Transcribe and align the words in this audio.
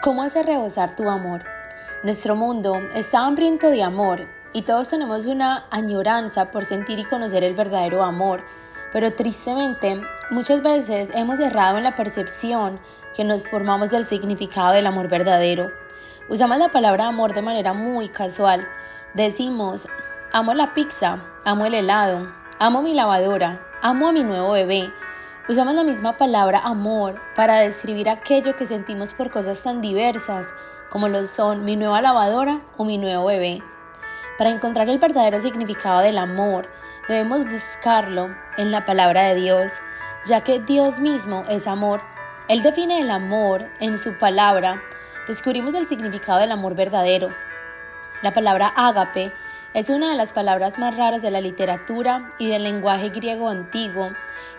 ¿Cómo 0.00 0.22
hacer 0.22 0.46
rebosar 0.46 0.94
tu 0.94 1.10
amor? 1.10 1.42
Nuestro 2.04 2.36
mundo 2.36 2.80
está 2.94 3.26
hambriento 3.26 3.66
de 3.66 3.82
amor 3.82 4.28
y 4.52 4.62
todos 4.62 4.88
tenemos 4.88 5.26
una 5.26 5.64
añoranza 5.72 6.52
por 6.52 6.64
sentir 6.64 7.00
y 7.00 7.04
conocer 7.04 7.42
el 7.42 7.54
verdadero 7.54 8.04
amor, 8.04 8.44
pero 8.92 9.12
tristemente 9.14 10.00
muchas 10.30 10.62
veces 10.62 11.10
hemos 11.16 11.40
errado 11.40 11.78
en 11.78 11.84
la 11.84 11.96
percepción 11.96 12.78
que 13.16 13.24
nos 13.24 13.42
formamos 13.42 13.90
del 13.90 14.04
significado 14.04 14.70
del 14.70 14.86
amor 14.86 15.08
verdadero. 15.08 15.72
Usamos 16.28 16.58
la 16.58 16.70
palabra 16.70 17.08
amor 17.08 17.34
de 17.34 17.42
manera 17.42 17.72
muy 17.72 18.08
casual. 18.08 18.68
Decimos, 19.14 19.88
amo 20.32 20.54
la 20.54 20.74
pizza, 20.74 21.24
amo 21.44 21.66
el 21.66 21.74
helado, 21.74 22.32
amo 22.60 22.82
mi 22.82 22.94
lavadora, 22.94 23.66
amo 23.82 24.06
a 24.06 24.12
mi 24.12 24.22
nuevo 24.22 24.52
bebé, 24.52 24.92
Usamos 25.48 25.72
la 25.72 25.82
misma 25.82 26.18
palabra 26.18 26.58
amor 26.58 27.22
para 27.34 27.60
describir 27.60 28.10
aquello 28.10 28.54
que 28.54 28.66
sentimos 28.66 29.14
por 29.14 29.30
cosas 29.30 29.62
tan 29.62 29.80
diversas 29.80 30.52
como 30.90 31.08
lo 31.08 31.24
son 31.24 31.64
mi 31.64 31.74
nueva 31.74 32.02
lavadora 32.02 32.60
o 32.76 32.84
mi 32.84 32.98
nuevo 32.98 33.24
bebé. 33.24 33.62
Para 34.36 34.50
encontrar 34.50 34.90
el 34.90 34.98
verdadero 34.98 35.40
significado 35.40 36.00
del 36.00 36.18
amor, 36.18 36.68
debemos 37.08 37.48
buscarlo 37.48 38.28
en 38.58 38.70
la 38.70 38.84
palabra 38.84 39.22
de 39.22 39.36
Dios, 39.36 39.80
ya 40.26 40.44
que 40.44 40.60
Dios 40.60 41.00
mismo 41.00 41.44
es 41.48 41.66
amor. 41.66 42.02
Él 42.48 42.62
define 42.62 43.00
el 43.00 43.10
amor 43.10 43.70
en 43.80 43.96
su 43.96 44.18
palabra. 44.18 44.82
Descubrimos 45.28 45.72
el 45.72 45.88
significado 45.88 46.40
del 46.40 46.52
amor 46.52 46.74
verdadero. 46.74 47.30
La 48.20 48.34
palabra 48.34 48.70
ágape 48.76 49.32
es 49.74 49.90
una 49.90 50.10
de 50.10 50.16
las 50.16 50.32
palabras 50.32 50.78
más 50.78 50.96
raras 50.96 51.22
de 51.22 51.30
la 51.30 51.40
literatura 51.40 52.30
y 52.38 52.48
del 52.48 52.64
lenguaje 52.64 53.10
griego 53.10 53.48
antiguo 53.48 54.10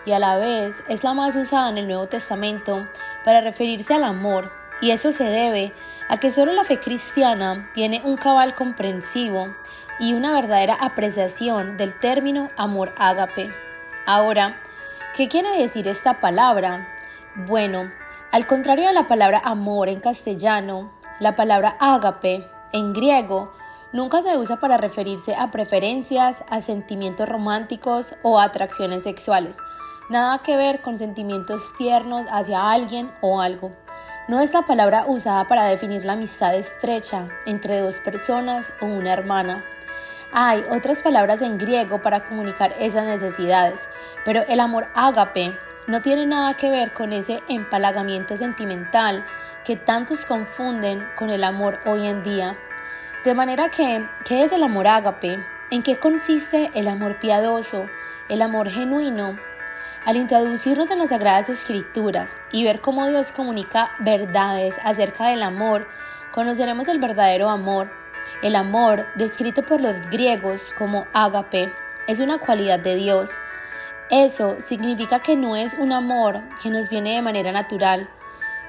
y 0.06 0.12
a 0.12 0.18
la 0.18 0.36
vez 0.36 0.82
es 0.88 1.02
la 1.02 1.14
más 1.14 1.34
usada 1.36 1.68
en 1.68 1.78
el 1.78 1.88
Nuevo 1.88 2.06
Testamento 2.06 2.88
para 3.24 3.40
referirse 3.40 3.94
al 3.94 4.04
amor 4.04 4.52
y 4.80 4.92
eso 4.92 5.12
se 5.12 5.24
debe 5.24 5.72
a 6.08 6.18
que 6.18 6.30
solo 6.30 6.52
la 6.52 6.64
fe 6.64 6.78
cristiana 6.78 7.70
tiene 7.74 8.00
un 8.04 8.16
cabal 8.16 8.54
comprensivo 8.54 9.54
y 9.98 10.14
una 10.14 10.32
verdadera 10.32 10.74
apreciación 10.74 11.76
del 11.76 11.98
término 11.98 12.48
amor 12.56 12.92
ágape. 12.96 13.52
Ahora, 14.06 14.60
¿qué 15.14 15.28
quiere 15.28 15.50
decir 15.58 15.86
esta 15.88 16.20
palabra? 16.20 16.88
Bueno, 17.34 17.90
al 18.32 18.46
contrario 18.46 18.86
de 18.86 18.94
la 18.94 19.08
palabra 19.08 19.42
amor 19.44 19.88
en 19.88 20.00
castellano, 20.00 20.90
la 21.18 21.36
palabra 21.36 21.76
ágape 21.78 22.48
en 22.72 22.92
griego 22.92 23.52
Nunca 23.92 24.22
se 24.22 24.38
usa 24.38 24.60
para 24.60 24.76
referirse 24.76 25.34
a 25.34 25.50
preferencias, 25.50 26.44
a 26.48 26.60
sentimientos 26.60 27.28
románticos 27.28 28.14
o 28.22 28.38
a 28.38 28.44
atracciones 28.44 29.02
sexuales. 29.02 29.56
Nada 30.08 30.38
que 30.38 30.56
ver 30.56 30.80
con 30.80 30.96
sentimientos 30.96 31.74
tiernos 31.76 32.24
hacia 32.30 32.70
alguien 32.70 33.10
o 33.20 33.40
algo. 33.40 33.72
No 34.28 34.38
es 34.38 34.52
la 34.52 34.62
palabra 34.62 35.06
usada 35.08 35.48
para 35.48 35.64
definir 35.64 36.04
la 36.04 36.12
amistad 36.12 36.54
estrecha 36.54 37.28
entre 37.46 37.80
dos 37.80 37.96
personas 37.96 38.72
o 38.80 38.86
una 38.86 39.12
hermana. 39.12 39.64
Hay 40.32 40.62
otras 40.70 41.02
palabras 41.02 41.42
en 41.42 41.58
griego 41.58 42.00
para 42.00 42.28
comunicar 42.28 42.72
esas 42.78 43.04
necesidades, 43.06 43.80
pero 44.24 44.42
el 44.46 44.60
amor 44.60 44.86
ágape 44.94 45.52
no 45.88 46.00
tiene 46.00 46.26
nada 46.26 46.54
que 46.54 46.70
ver 46.70 46.92
con 46.92 47.12
ese 47.12 47.40
empalagamiento 47.48 48.36
sentimental 48.36 49.26
que 49.64 49.74
tantos 49.74 50.24
confunden 50.24 51.04
con 51.18 51.30
el 51.30 51.42
amor 51.42 51.80
hoy 51.86 52.06
en 52.06 52.22
día 52.22 52.56
de 53.24 53.34
manera 53.34 53.68
que, 53.68 54.06
¿qué 54.24 54.44
es 54.44 54.52
el 54.52 54.62
amor 54.62 54.86
ágape? 54.86 55.44
¿En 55.70 55.82
qué 55.82 55.98
consiste 55.98 56.70
el 56.74 56.88
amor 56.88 57.18
piadoso, 57.18 57.86
el 58.30 58.40
amor 58.40 58.70
genuino? 58.70 59.36
Al 60.06 60.16
introducirnos 60.16 60.90
en 60.90 61.00
las 61.00 61.10
Sagradas 61.10 61.50
Escrituras 61.50 62.38
y 62.50 62.64
ver 62.64 62.80
cómo 62.80 63.06
Dios 63.06 63.32
comunica 63.32 63.90
verdades 63.98 64.76
acerca 64.84 65.28
del 65.28 65.42
amor, 65.42 65.86
conoceremos 66.32 66.88
el 66.88 66.98
verdadero 66.98 67.50
amor. 67.50 67.90
El 68.42 68.56
amor, 68.56 69.06
descrito 69.16 69.66
por 69.66 69.82
los 69.82 70.00
griegos 70.08 70.72
como 70.78 71.06
ágape, 71.12 71.70
es 72.06 72.20
una 72.20 72.38
cualidad 72.38 72.78
de 72.78 72.94
Dios. 72.94 73.32
Eso 74.08 74.56
significa 74.64 75.20
que 75.20 75.36
no 75.36 75.56
es 75.56 75.74
un 75.74 75.92
amor 75.92 76.40
que 76.62 76.70
nos 76.70 76.88
viene 76.88 77.16
de 77.16 77.22
manera 77.22 77.52
natural. 77.52 78.08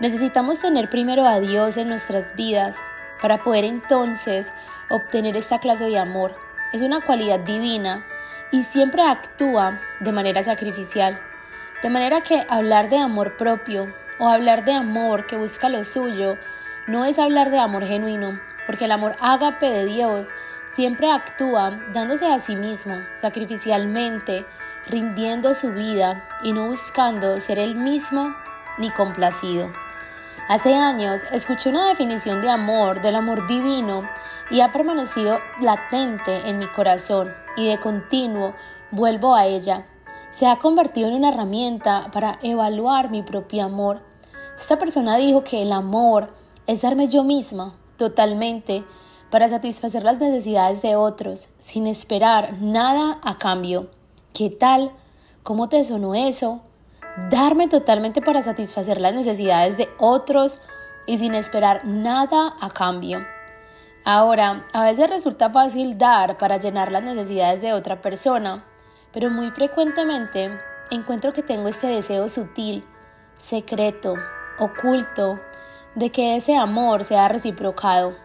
Necesitamos 0.01 0.59
tener 0.59 0.89
primero 0.89 1.25
a 1.25 1.39
Dios 1.39 1.77
en 1.77 1.87
nuestras 1.87 2.35
vidas 2.35 2.81
para 3.21 3.37
poder 3.43 3.63
entonces 3.63 4.53
obtener 4.89 5.37
esta 5.37 5.59
clase 5.59 5.85
de 5.85 5.99
amor. 5.99 6.35
Es 6.73 6.81
una 6.81 7.01
cualidad 7.01 7.39
divina 7.39 8.05
y 8.51 8.63
siempre 8.63 9.03
actúa 9.03 9.79
de 9.99 10.11
manera 10.11 10.43
sacrificial. 10.43 11.19
De 11.83 11.89
manera 11.89 12.21
que 12.21 12.45
hablar 12.49 12.89
de 12.89 12.97
amor 12.97 13.37
propio 13.37 13.93
o 14.19 14.29
hablar 14.29 14.65
de 14.65 14.73
amor 14.73 15.25
que 15.25 15.37
busca 15.37 15.69
lo 15.69 15.83
suyo 15.83 16.37
no 16.87 17.05
es 17.05 17.19
hablar 17.19 17.51
de 17.51 17.59
amor 17.59 17.85
genuino, 17.85 18.39
porque 18.65 18.85
el 18.85 18.91
amor 18.91 19.15
ágape 19.19 19.69
de 19.69 19.85
Dios 19.85 20.29
siempre 20.65 21.11
actúa 21.11 21.79
dándose 21.93 22.27
a 22.27 22.39
sí 22.39 22.55
mismo, 22.55 22.95
sacrificialmente, 23.19 24.45
rindiendo 24.87 25.53
su 25.53 25.71
vida 25.71 26.27
y 26.43 26.53
no 26.53 26.67
buscando 26.67 27.39
ser 27.39 27.59
el 27.59 27.75
mismo 27.75 28.35
ni 28.77 28.89
complacido. 28.89 29.71
Hace 30.47 30.73
años 30.75 31.21
escuché 31.31 31.69
una 31.69 31.87
definición 31.87 32.41
de 32.41 32.49
amor, 32.49 33.01
del 33.01 33.15
amor 33.15 33.47
divino, 33.47 34.09
y 34.49 34.61
ha 34.61 34.71
permanecido 34.71 35.39
latente 35.61 36.49
en 36.49 36.59
mi 36.59 36.67
corazón 36.67 37.33
y 37.55 37.67
de 37.67 37.79
continuo 37.79 38.53
vuelvo 38.91 39.35
a 39.35 39.45
ella. 39.45 39.87
Se 40.29 40.47
ha 40.47 40.57
convertido 40.57 41.07
en 41.07 41.15
una 41.15 41.29
herramienta 41.29 42.09
para 42.11 42.39
evaluar 42.41 43.11
mi 43.11 43.21
propio 43.23 43.63
amor. 43.63 44.01
Esta 44.57 44.77
persona 44.77 45.17
dijo 45.17 45.43
que 45.43 45.61
el 45.61 45.71
amor 45.71 46.33
es 46.67 46.81
darme 46.81 47.07
yo 47.07 47.23
misma 47.23 47.75
totalmente 47.97 48.83
para 49.29 49.47
satisfacer 49.47 50.03
las 50.03 50.19
necesidades 50.19 50.81
de 50.81 50.95
otros 50.95 51.49
sin 51.59 51.87
esperar 51.87 52.57
nada 52.59 53.19
a 53.23 53.37
cambio. 53.37 53.89
¿Qué 54.33 54.49
tal? 54.49 54.91
¿Cómo 55.43 55.69
te 55.69 55.83
sonó 55.83 56.15
eso? 56.15 56.61
Darme 57.29 57.67
totalmente 57.67 58.21
para 58.21 58.41
satisfacer 58.41 58.99
las 58.99 59.13
necesidades 59.13 59.77
de 59.77 59.89
otros 59.97 60.59
y 61.05 61.17
sin 61.17 61.35
esperar 61.35 61.85
nada 61.85 62.55
a 62.59 62.69
cambio. 62.69 63.25
Ahora, 64.03 64.65
a 64.73 64.83
veces 64.83 65.09
resulta 65.09 65.49
fácil 65.49 65.97
dar 65.97 66.37
para 66.37 66.57
llenar 66.57 66.91
las 66.91 67.03
necesidades 67.03 67.61
de 67.61 67.73
otra 67.73 68.01
persona, 68.01 68.63
pero 69.13 69.29
muy 69.29 69.51
frecuentemente 69.51 70.51
encuentro 70.89 71.33
que 71.33 71.43
tengo 71.43 71.67
este 71.67 71.87
deseo 71.87 72.27
sutil, 72.27 72.83
secreto, 73.37 74.15
oculto, 74.57 75.39
de 75.95 76.09
que 76.09 76.35
ese 76.35 76.55
amor 76.55 77.03
sea 77.03 77.27
reciprocado. 77.27 78.15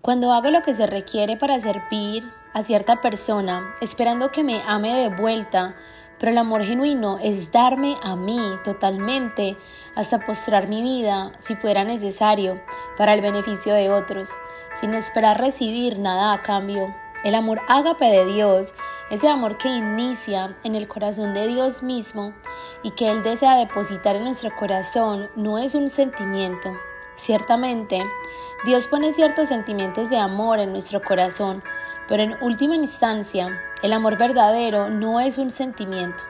Cuando 0.00 0.32
hago 0.32 0.50
lo 0.50 0.62
que 0.62 0.74
se 0.74 0.86
requiere 0.86 1.36
para 1.36 1.60
servir 1.60 2.30
a 2.54 2.62
cierta 2.62 3.00
persona, 3.00 3.74
esperando 3.80 4.30
que 4.30 4.44
me 4.44 4.62
ame 4.66 4.94
de 4.94 5.08
vuelta, 5.08 5.76
pero 6.20 6.32
el 6.32 6.38
amor 6.38 6.62
genuino 6.62 7.18
es 7.22 7.50
darme 7.50 7.96
a 8.02 8.14
mí 8.14 8.38
totalmente 8.62 9.56
hasta 9.96 10.20
postrar 10.20 10.68
mi 10.68 10.82
vida 10.82 11.32
si 11.38 11.56
fuera 11.56 11.82
necesario 11.82 12.60
para 12.98 13.14
el 13.14 13.22
beneficio 13.22 13.72
de 13.72 13.90
otros, 13.90 14.28
sin 14.78 14.92
esperar 14.92 15.40
recibir 15.40 15.98
nada 15.98 16.34
a 16.34 16.42
cambio. 16.42 16.94
El 17.24 17.34
amor 17.34 17.62
ágape 17.68 18.04
de 18.04 18.26
Dios, 18.26 18.74
ese 19.10 19.28
amor 19.28 19.56
que 19.56 19.68
inicia 19.68 20.56
en 20.62 20.74
el 20.74 20.88
corazón 20.88 21.32
de 21.32 21.48
Dios 21.48 21.82
mismo 21.82 22.34
y 22.82 22.90
que 22.90 23.10
Él 23.10 23.22
desea 23.22 23.56
depositar 23.56 24.16
en 24.16 24.24
nuestro 24.24 24.54
corazón, 24.56 25.30
no 25.36 25.58
es 25.58 25.74
un 25.74 25.88
sentimiento. 25.88 26.70
Ciertamente, 27.16 28.02
Dios 28.64 28.86
pone 28.86 29.12
ciertos 29.12 29.48
sentimientos 29.48 30.10
de 30.10 30.18
amor 30.18 30.58
en 30.58 30.72
nuestro 30.72 31.02
corazón, 31.02 31.62
pero 32.10 32.24
en 32.24 32.36
última 32.42 32.74
instancia, 32.74 33.62
el 33.82 33.92
amor 33.92 34.18
verdadero 34.18 34.90
no 34.90 35.20
es 35.20 35.38
un 35.38 35.52
sentimiento, 35.52 36.24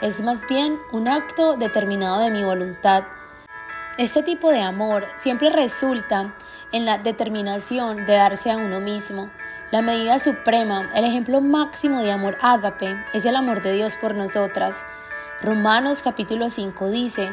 es 0.00 0.22
más 0.22 0.48
bien 0.48 0.80
un 0.92 1.08
acto 1.08 1.58
determinado 1.58 2.20
de 2.20 2.30
mi 2.30 2.42
voluntad. 2.42 3.04
Este 3.98 4.22
tipo 4.22 4.50
de 4.50 4.62
amor 4.62 5.06
siempre 5.16 5.50
resulta 5.50 6.34
en 6.72 6.86
la 6.86 6.96
determinación 6.96 8.06
de 8.06 8.14
darse 8.14 8.50
a 8.50 8.56
uno 8.56 8.80
mismo. 8.80 9.30
La 9.70 9.82
medida 9.82 10.18
suprema, 10.18 10.90
el 10.94 11.04
ejemplo 11.04 11.42
máximo 11.42 12.00
de 12.00 12.12
amor 12.12 12.38
ágape, 12.40 12.96
es 13.12 13.26
el 13.26 13.36
amor 13.36 13.62
de 13.62 13.74
Dios 13.74 13.96
por 13.96 14.14
nosotras. 14.14 14.86
Romanos 15.42 16.00
capítulo 16.02 16.48
5 16.48 16.88
dice, 16.88 17.30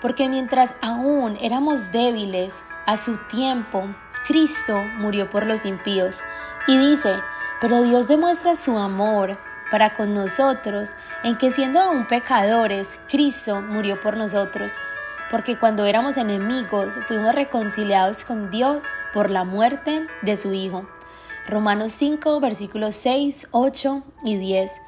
porque 0.00 0.28
mientras 0.28 0.74
aún 0.82 1.38
éramos 1.40 1.92
débiles, 1.92 2.64
a 2.86 2.96
su 2.96 3.16
tiempo, 3.28 3.84
Cristo 4.26 4.82
murió 4.98 5.30
por 5.30 5.46
los 5.46 5.64
impíos. 5.64 6.20
Y 6.68 6.78
dice, 6.78 7.16
pero 7.60 7.82
Dios 7.82 8.08
demuestra 8.08 8.54
su 8.54 8.76
amor 8.76 9.36
para 9.70 9.94
con 9.94 10.12
nosotros 10.14 10.94
en 11.24 11.36
que 11.38 11.50
siendo 11.50 11.80
aún 11.80 12.06
pecadores, 12.06 13.00
Cristo 13.08 13.62
murió 13.62 14.00
por 14.00 14.16
nosotros, 14.16 14.72
porque 15.30 15.58
cuando 15.58 15.86
éramos 15.86 16.16
enemigos 16.16 16.98
fuimos 17.08 17.34
reconciliados 17.34 18.24
con 18.24 18.50
Dios 18.50 18.84
por 19.12 19.30
la 19.30 19.44
muerte 19.44 20.06
de 20.22 20.36
su 20.36 20.52
Hijo. 20.52 20.86
Romanos 21.48 21.92
5, 21.92 22.40
versículos 22.40 22.94
6, 22.96 23.48
8 23.52 24.02
y 24.24 24.36
10. 24.36 24.80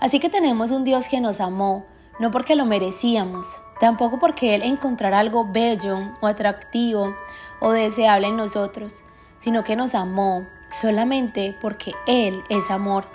Así 0.00 0.18
que 0.18 0.28
tenemos 0.28 0.70
un 0.70 0.84
Dios 0.84 1.08
que 1.08 1.20
nos 1.20 1.40
amó, 1.40 1.86
no 2.18 2.30
porque 2.30 2.56
lo 2.56 2.64
merecíamos, 2.64 3.60
tampoco 3.80 4.18
porque 4.18 4.54
Él 4.54 4.62
encontrara 4.62 5.18
algo 5.18 5.46
bello 5.50 6.12
o 6.20 6.26
atractivo 6.26 7.14
o 7.60 7.72
deseable 7.72 8.28
en 8.28 8.36
nosotros, 8.36 9.02
sino 9.38 9.64
que 9.64 9.76
nos 9.76 9.94
amó 9.94 10.46
solamente 10.68 11.56
porque 11.60 11.92
Él 12.06 12.42
es 12.48 12.70
amor. 12.70 13.08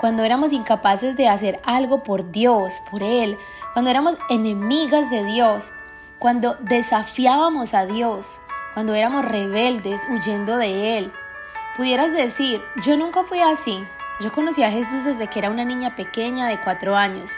Cuando 0.00 0.24
éramos 0.24 0.52
incapaces 0.52 1.16
de 1.16 1.28
hacer 1.28 1.60
algo 1.64 2.02
por 2.02 2.30
Dios, 2.30 2.82
por 2.90 3.02
Él, 3.02 3.38
cuando 3.72 3.90
éramos 3.90 4.16
enemigas 4.28 5.10
de 5.10 5.24
Dios, 5.24 5.72
cuando 6.18 6.56
desafiábamos 6.60 7.74
a 7.74 7.86
Dios, 7.86 8.40
cuando 8.74 8.94
éramos 8.94 9.24
rebeldes 9.24 10.02
huyendo 10.10 10.56
de 10.56 10.98
Él, 10.98 11.12
pudieras 11.76 12.12
decir, 12.12 12.62
yo 12.84 12.96
nunca 12.96 13.24
fui 13.24 13.40
así. 13.40 13.78
Yo 14.20 14.32
conocí 14.32 14.62
a 14.62 14.70
Jesús 14.70 15.04
desde 15.04 15.26
que 15.26 15.40
era 15.40 15.50
una 15.50 15.64
niña 15.64 15.96
pequeña 15.96 16.46
de 16.46 16.60
cuatro 16.60 16.96
años. 16.96 17.32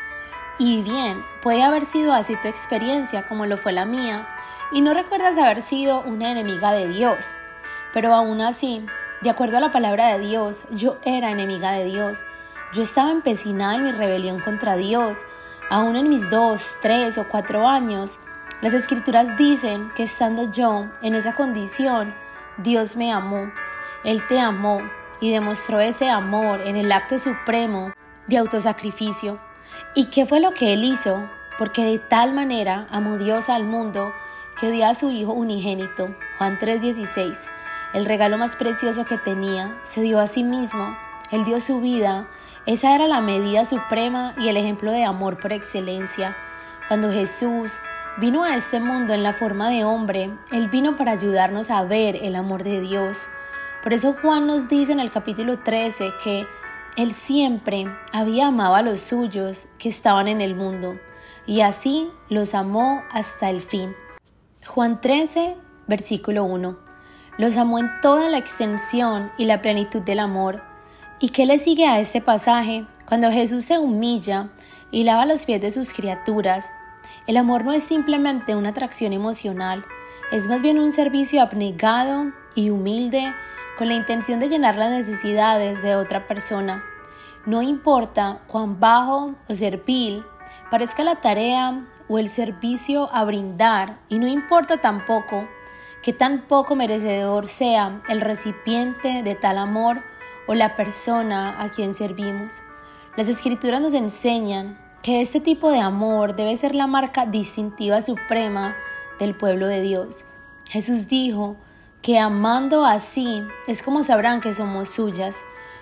Y 0.58 0.82
bien, 0.82 1.24
puede 1.42 1.62
haber 1.62 1.86
sido 1.86 2.12
así 2.12 2.36
tu 2.36 2.48
experiencia 2.48 3.26
como 3.26 3.46
lo 3.46 3.56
fue 3.56 3.72
la 3.72 3.84
mía, 3.84 4.26
y 4.72 4.80
no 4.80 4.94
recuerdas 4.94 5.38
haber 5.38 5.62
sido 5.62 6.00
una 6.02 6.30
enemiga 6.30 6.72
de 6.72 6.88
Dios. 6.88 7.26
Pero 7.92 8.14
aún 8.14 8.40
así, 8.40 8.84
de 9.22 9.30
acuerdo 9.30 9.56
a 9.56 9.60
la 9.60 9.72
palabra 9.72 10.08
de 10.08 10.18
Dios, 10.18 10.64
yo 10.70 10.98
era 11.04 11.30
enemiga 11.30 11.72
de 11.72 11.84
Dios. 11.84 12.20
Yo 12.74 12.82
estaba 12.82 13.10
empecinada 13.10 13.76
en 13.76 13.84
mi 13.84 13.92
rebelión 13.92 14.40
contra 14.40 14.76
Dios. 14.76 15.18
Aún 15.70 15.96
en 15.96 16.08
mis 16.08 16.28
dos, 16.30 16.76
tres 16.82 17.16
o 17.18 17.26
cuatro 17.28 17.66
años, 17.66 18.18
las 18.60 18.74
escrituras 18.74 19.36
dicen 19.36 19.90
que 19.94 20.04
estando 20.04 20.50
yo 20.50 20.86
en 21.02 21.14
esa 21.14 21.34
condición, 21.34 22.14
Dios 22.58 22.96
me 22.96 23.12
amó. 23.12 23.50
Él 24.04 24.22
te 24.28 24.38
amó 24.38 24.80
y 25.20 25.32
demostró 25.32 25.80
ese 25.80 26.10
amor 26.10 26.60
en 26.60 26.76
el 26.76 26.92
acto 26.92 27.18
supremo 27.18 27.92
de 28.26 28.38
autosacrificio. 28.38 29.38
¿Y 29.94 30.06
qué 30.06 30.26
fue 30.26 30.40
lo 30.40 30.52
que 30.52 30.74
Él 30.74 30.84
hizo? 30.84 31.28
Porque 31.58 31.84
de 31.84 31.98
tal 31.98 32.34
manera 32.34 32.86
amó 32.90 33.16
Dios 33.16 33.48
al 33.48 33.64
mundo 33.64 34.12
que 34.60 34.70
dio 34.70 34.86
a 34.86 34.94
su 34.94 35.10
Hijo 35.10 35.32
unigénito, 35.32 36.14
Juan 36.38 36.58
3:16, 36.58 37.48
el 37.96 38.04
regalo 38.04 38.36
más 38.36 38.56
precioso 38.56 39.06
que 39.06 39.16
tenía, 39.16 39.80
se 39.82 40.02
dio 40.02 40.20
a 40.20 40.26
sí 40.26 40.44
mismo, 40.44 40.94
Él 41.30 41.46
dio 41.46 41.60
su 41.60 41.80
vida, 41.80 42.28
esa 42.66 42.94
era 42.94 43.08
la 43.08 43.22
medida 43.22 43.64
suprema 43.64 44.34
y 44.36 44.48
el 44.48 44.58
ejemplo 44.58 44.92
de 44.92 45.02
amor 45.02 45.38
por 45.38 45.54
excelencia. 45.54 46.36
Cuando 46.88 47.10
Jesús 47.10 47.80
vino 48.18 48.44
a 48.44 48.54
este 48.54 48.80
mundo 48.80 49.14
en 49.14 49.22
la 49.22 49.32
forma 49.32 49.70
de 49.70 49.84
hombre, 49.84 50.30
Él 50.52 50.68
vino 50.68 50.94
para 50.94 51.12
ayudarnos 51.12 51.70
a 51.70 51.84
ver 51.84 52.16
el 52.20 52.36
amor 52.36 52.64
de 52.64 52.82
Dios. 52.82 53.30
Por 53.82 53.94
eso 53.94 54.14
Juan 54.20 54.46
nos 54.46 54.68
dice 54.68 54.92
en 54.92 55.00
el 55.00 55.10
capítulo 55.10 55.60
13 55.60 56.12
que 56.22 56.46
Él 56.98 57.14
siempre 57.14 57.86
había 58.12 58.48
amado 58.48 58.74
a 58.74 58.82
los 58.82 59.00
suyos 59.00 59.68
que 59.78 59.88
estaban 59.88 60.28
en 60.28 60.42
el 60.42 60.54
mundo, 60.54 61.00
y 61.46 61.62
así 61.62 62.10
los 62.28 62.54
amó 62.54 63.00
hasta 63.10 63.48
el 63.48 63.62
fin. 63.62 63.96
Juan 64.66 65.00
13, 65.00 65.56
versículo 65.86 66.44
1. 66.44 66.85
Los 67.38 67.58
amó 67.58 67.78
en 67.78 67.90
toda 68.00 68.30
la 68.30 68.38
extensión 68.38 69.30
y 69.36 69.44
la 69.44 69.60
plenitud 69.60 70.00
del 70.00 70.20
amor. 70.20 70.62
¿Y 71.20 71.28
qué 71.28 71.44
le 71.44 71.58
sigue 71.58 71.86
a 71.86 72.00
este 72.00 72.22
pasaje? 72.22 72.86
Cuando 73.06 73.30
Jesús 73.30 73.64
se 73.64 73.78
humilla 73.78 74.48
y 74.90 75.04
lava 75.04 75.26
los 75.26 75.44
pies 75.44 75.60
de 75.60 75.70
sus 75.70 75.92
criaturas, 75.92 76.70
el 77.26 77.36
amor 77.36 77.64
no 77.64 77.72
es 77.72 77.82
simplemente 77.82 78.54
una 78.54 78.70
atracción 78.70 79.12
emocional, 79.12 79.84
es 80.32 80.48
más 80.48 80.62
bien 80.62 80.78
un 80.78 80.92
servicio 80.92 81.42
abnegado 81.42 82.32
y 82.54 82.70
humilde 82.70 83.34
con 83.76 83.88
la 83.88 83.94
intención 83.94 84.40
de 84.40 84.48
llenar 84.48 84.76
las 84.76 84.90
necesidades 84.90 85.82
de 85.82 85.94
otra 85.94 86.26
persona. 86.26 86.82
No 87.44 87.60
importa 87.60 88.40
cuán 88.46 88.80
bajo 88.80 89.34
o 89.48 89.54
servil 89.54 90.24
parezca 90.70 91.04
la 91.04 91.20
tarea 91.20 91.84
o 92.08 92.18
el 92.18 92.28
servicio 92.28 93.08
a 93.12 93.24
brindar 93.24 93.98
y 94.08 94.18
no 94.18 94.26
importa 94.26 94.78
tampoco 94.78 95.46
que 96.06 96.12
tan 96.12 96.42
poco 96.42 96.76
merecedor 96.76 97.48
sea 97.48 98.00
el 98.08 98.20
recipiente 98.20 99.24
de 99.24 99.34
tal 99.34 99.58
amor 99.58 100.04
o 100.46 100.54
la 100.54 100.76
persona 100.76 101.60
a 101.60 101.68
quien 101.70 101.94
servimos. 101.94 102.62
Las 103.16 103.26
escrituras 103.26 103.80
nos 103.80 103.92
enseñan 103.92 104.78
que 105.02 105.20
este 105.20 105.40
tipo 105.40 105.68
de 105.68 105.80
amor 105.80 106.36
debe 106.36 106.56
ser 106.56 106.76
la 106.76 106.86
marca 106.86 107.26
distintiva 107.26 108.02
suprema 108.02 108.76
del 109.18 109.34
pueblo 109.34 109.66
de 109.66 109.80
Dios. 109.80 110.24
Jesús 110.66 111.08
dijo 111.08 111.56
que 112.02 112.20
amando 112.20 112.86
así 112.86 113.42
es 113.66 113.82
como 113.82 114.04
sabrán 114.04 114.40
que 114.40 114.54
somos 114.54 114.88
suyas. 114.88 115.38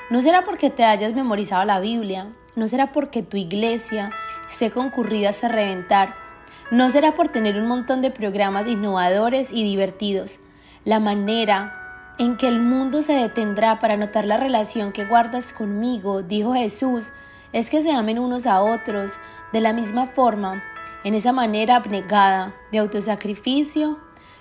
No 0.08 0.22
será 0.22 0.42
porque 0.42 0.70
te 0.70 0.84
hayas 0.84 1.12
memorizado 1.12 1.66
la 1.66 1.80
Biblia, 1.80 2.28
no 2.56 2.66
será 2.66 2.92
porque 2.92 3.22
tu 3.22 3.36
iglesia 3.36 4.10
esté 4.48 4.70
concurrida 4.70 5.28
hasta 5.28 5.48
reventar, 5.48 6.23
no 6.70 6.90
será 6.90 7.14
por 7.14 7.28
tener 7.28 7.58
un 7.58 7.66
montón 7.66 8.02
de 8.02 8.10
programas 8.10 8.66
innovadores 8.66 9.52
y 9.52 9.64
divertidos. 9.64 10.40
La 10.84 11.00
manera 11.00 12.14
en 12.18 12.36
que 12.36 12.48
el 12.48 12.60
mundo 12.60 13.02
se 13.02 13.14
detendrá 13.14 13.78
para 13.78 13.96
notar 13.96 14.24
la 14.24 14.36
relación 14.36 14.92
que 14.92 15.04
guardas 15.04 15.52
conmigo, 15.52 16.22
dijo 16.22 16.54
Jesús, 16.54 17.12
es 17.52 17.70
que 17.70 17.82
se 17.82 17.92
amen 17.92 18.18
unos 18.18 18.46
a 18.46 18.62
otros 18.62 19.18
de 19.52 19.60
la 19.60 19.72
misma 19.72 20.08
forma, 20.08 20.62
en 21.04 21.14
esa 21.14 21.32
manera 21.32 21.76
abnegada 21.76 22.54
de 22.72 22.78
autosacrificio 22.78 23.98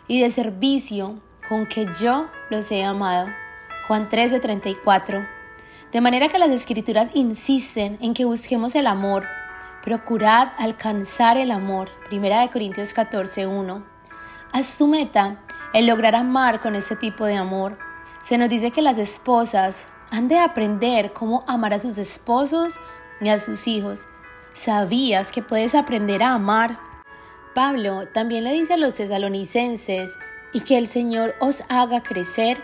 y 0.08 0.22
de 0.22 0.32
servicio 0.32 1.20
con 1.48 1.68
que 1.68 1.88
yo 2.00 2.28
los 2.50 2.72
he 2.72 2.84
amado. 2.84 3.30
Juan 3.88 4.10
13:34. 4.10 5.28
De 5.92 6.02
manera 6.02 6.30
que 6.30 6.40
las 6.40 6.50
escrituras 6.50 7.10
insisten 7.14 7.98
en 8.02 8.14
que 8.14 8.26
busquemos 8.26 8.76
el 8.76 8.88
amor 8.88 9.26
Procurad 9.84 10.54
alcanzar 10.60 11.36
el 11.36 11.52
amor. 11.52 11.90
Primera 12.06 12.40
de 12.40 12.50
Corintios 12.50 12.94
14:1. 12.94 13.84
Haz 14.54 14.78
tu 14.78 14.88
meta 14.88 15.42
el 15.74 15.88
lograr 15.88 16.16
amar 16.16 16.62
con 16.62 16.76
este 16.76 16.96
tipo 16.96 17.26
de 17.26 17.36
amor. 17.36 17.78
Se 18.22 18.38
nos 18.38 18.48
dice 18.48 18.72
que 18.72 18.82
las 18.82 18.98
esposas 18.98 19.88
han 20.10 20.30
de 20.30 20.40
aprender 20.40 21.12
cómo 21.12 21.44
amar 21.50 21.74
a 21.74 21.80
sus 21.80 21.98
esposos 21.98 22.80
y 23.20 23.28
a 23.28 23.38
sus 23.40 23.68
hijos. 23.68 24.08
¿Sabías 24.54 25.34
que 25.34 25.42
puedes 25.42 25.76
aprender 25.76 26.24
a 26.24 26.36
amar? 26.36 26.80
Pablo 27.54 28.08
también 28.08 28.46
le 28.46 28.54
dice 28.54 28.76
a 28.76 28.78
los 28.78 28.94
tesalonicenses 28.94 30.18
y 30.54 30.62
que 30.62 30.78
el 30.78 30.88
Señor 30.88 31.36
os 31.42 31.66
haga 31.68 32.04
crecer 32.04 32.58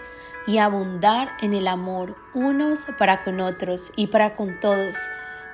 y 0.47 0.59
abundar 0.59 1.31
en 1.41 1.53
el 1.53 1.67
amor 1.67 2.15
unos 2.33 2.87
para 2.97 3.25
con 3.25 3.41
otros 3.41 3.91
y 3.97 4.07
para 4.07 4.37
con 4.37 4.57
todos 4.61 4.97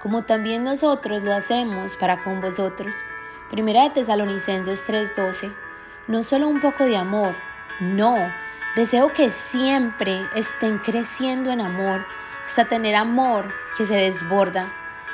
como 0.06 0.22
también 0.22 0.64
nosotros 0.64 1.24
lo 1.24 1.34
hacemos 1.34 1.98
para 1.98 2.20
con 2.20 2.40
vosotros. 2.40 2.94
Primera 3.50 3.86
de 3.86 3.90
Tesalonicenses 3.90 4.86
3:12. 4.86 5.52
No 6.06 6.22
solo 6.22 6.48
un 6.48 6.62
poco 6.62 6.84
de 6.84 6.96
amor, 6.96 7.34
no, 7.80 8.16
deseo 8.76 9.12
que 9.14 9.32
siempre 9.32 10.22
estén 10.36 10.78
creciendo 10.78 11.50
en 11.50 11.60
amor, 11.60 12.06
hasta 12.46 12.66
tener 12.66 12.94
amor 12.94 13.52
que 13.76 13.88
se 13.88 13.96
desborda. 13.96 14.72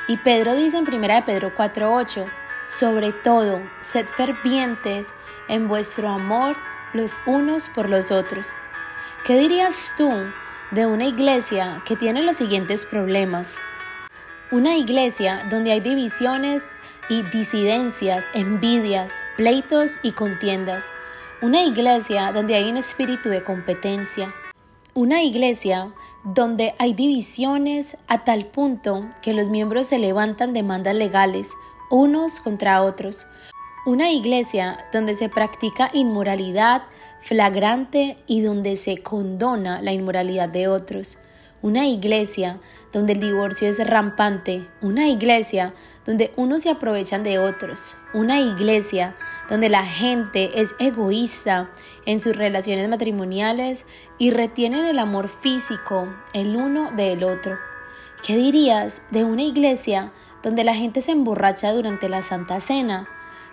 Y 0.08 0.18
Pedro 0.18 0.54
dice 0.54 0.76
en 0.76 0.84
Primera 0.84 1.14
de 1.14 1.22
Pedro 1.22 1.54
4:8, 1.56 2.26
sobre 2.68 3.12
todo, 3.12 3.62
sed 3.80 4.06
fervientes 4.14 5.14
en 5.48 5.68
vuestro 5.68 6.10
amor 6.10 6.54
los 6.92 7.18
unos 7.24 7.70
por 7.70 7.88
los 7.88 8.10
otros. 8.10 8.48
¿Qué 9.24 9.38
dirías 9.38 9.94
tú 9.96 10.12
de 10.70 10.84
una 10.84 11.06
iglesia 11.06 11.80
que 11.86 11.96
tiene 11.96 12.20
los 12.20 12.36
siguientes 12.36 12.84
problemas? 12.84 13.62
Una 14.52 14.76
iglesia 14.76 15.46
donde 15.48 15.72
hay 15.72 15.80
divisiones 15.80 16.62
y 17.08 17.22
disidencias, 17.22 18.26
envidias, 18.34 19.10
pleitos 19.38 19.98
y 20.02 20.12
contiendas. 20.12 20.92
Una 21.40 21.62
iglesia 21.62 22.32
donde 22.32 22.56
hay 22.56 22.68
un 22.68 22.76
espíritu 22.76 23.30
de 23.30 23.42
competencia. 23.42 24.34
Una 24.92 25.22
iglesia 25.22 25.94
donde 26.22 26.74
hay 26.78 26.92
divisiones 26.92 27.96
a 28.08 28.24
tal 28.24 28.44
punto 28.44 29.08
que 29.22 29.32
los 29.32 29.48
miembros 29.48 29.86
se 29.86 29.98
levantan 29.98 30.52
demandas 30.52 30.96
legales 30.96 31.48
unos 31.90 32.38
contra 32.40 32.82
otros. 32.82 33.26
Una 33.86 34.10
iglesia 34.10 34.76
donde 34.92 35.14
se 35.14 35.30
practica 35.30 35.88
inmoralidad 35.94 36.82
flagrante 37.22 38.18
y 38.26 38.42
donde 38.42 38.76
se 38.76 38.98
condona 38.98 39.80
la 39.80 39.92
inmoralidad 39.92 40.50
de 40.50 40.68
otros 40.68 41.16
una 41.62 41.86
iglesia 41.86 42.58
donde 42.92 43.14
el 43.14 43.20
divorcio 43.20 43.68
es 43.68 43.78
rampante, 43.86 44.68
una 44.80 45.08
iglesia 45.08 45.72
donde 46.04 46.32
unos 46.36 46.62
se 46.62 46.70
aprovechan 46.70 47.22
de 47.22 47.38
otros, 47.38 47.94
una 48.12 48.40
iglesia 48.40 49.16
donde 49.48 49.68
la 49.68 49.84
gente 49.84 50.60
es 50.60 50.74
egoísta 50.78 51.70
en 52.04 52.20
sus 52.20 52.36
relaciones 52.36 52.88
matrimoniales 52.88 53.86
y 54.18 54.30
retienen 54.30 54.84
el 54.84 54.98
amor 54.98 55.28
físico 55.28 56.12
el 56.34 56.56
uno 56.56 56.90
del 56.90 57.22
otro. 57.24 57.56
¿Qué 58.26 58.36
dirías 58.36 59.02
de 59.10 59.24
una 59.24 59.42
iglesia 59.42 60.12
donde 60.42 60.64
la 60.64 60.74
gente 60.74 61.00
se 61.00 61.12
emborracha 61.12 61.72
durante 61.72 62.08
la 62.08 62.22
Santa 62.22 62.60
Cena? 62.60 63.08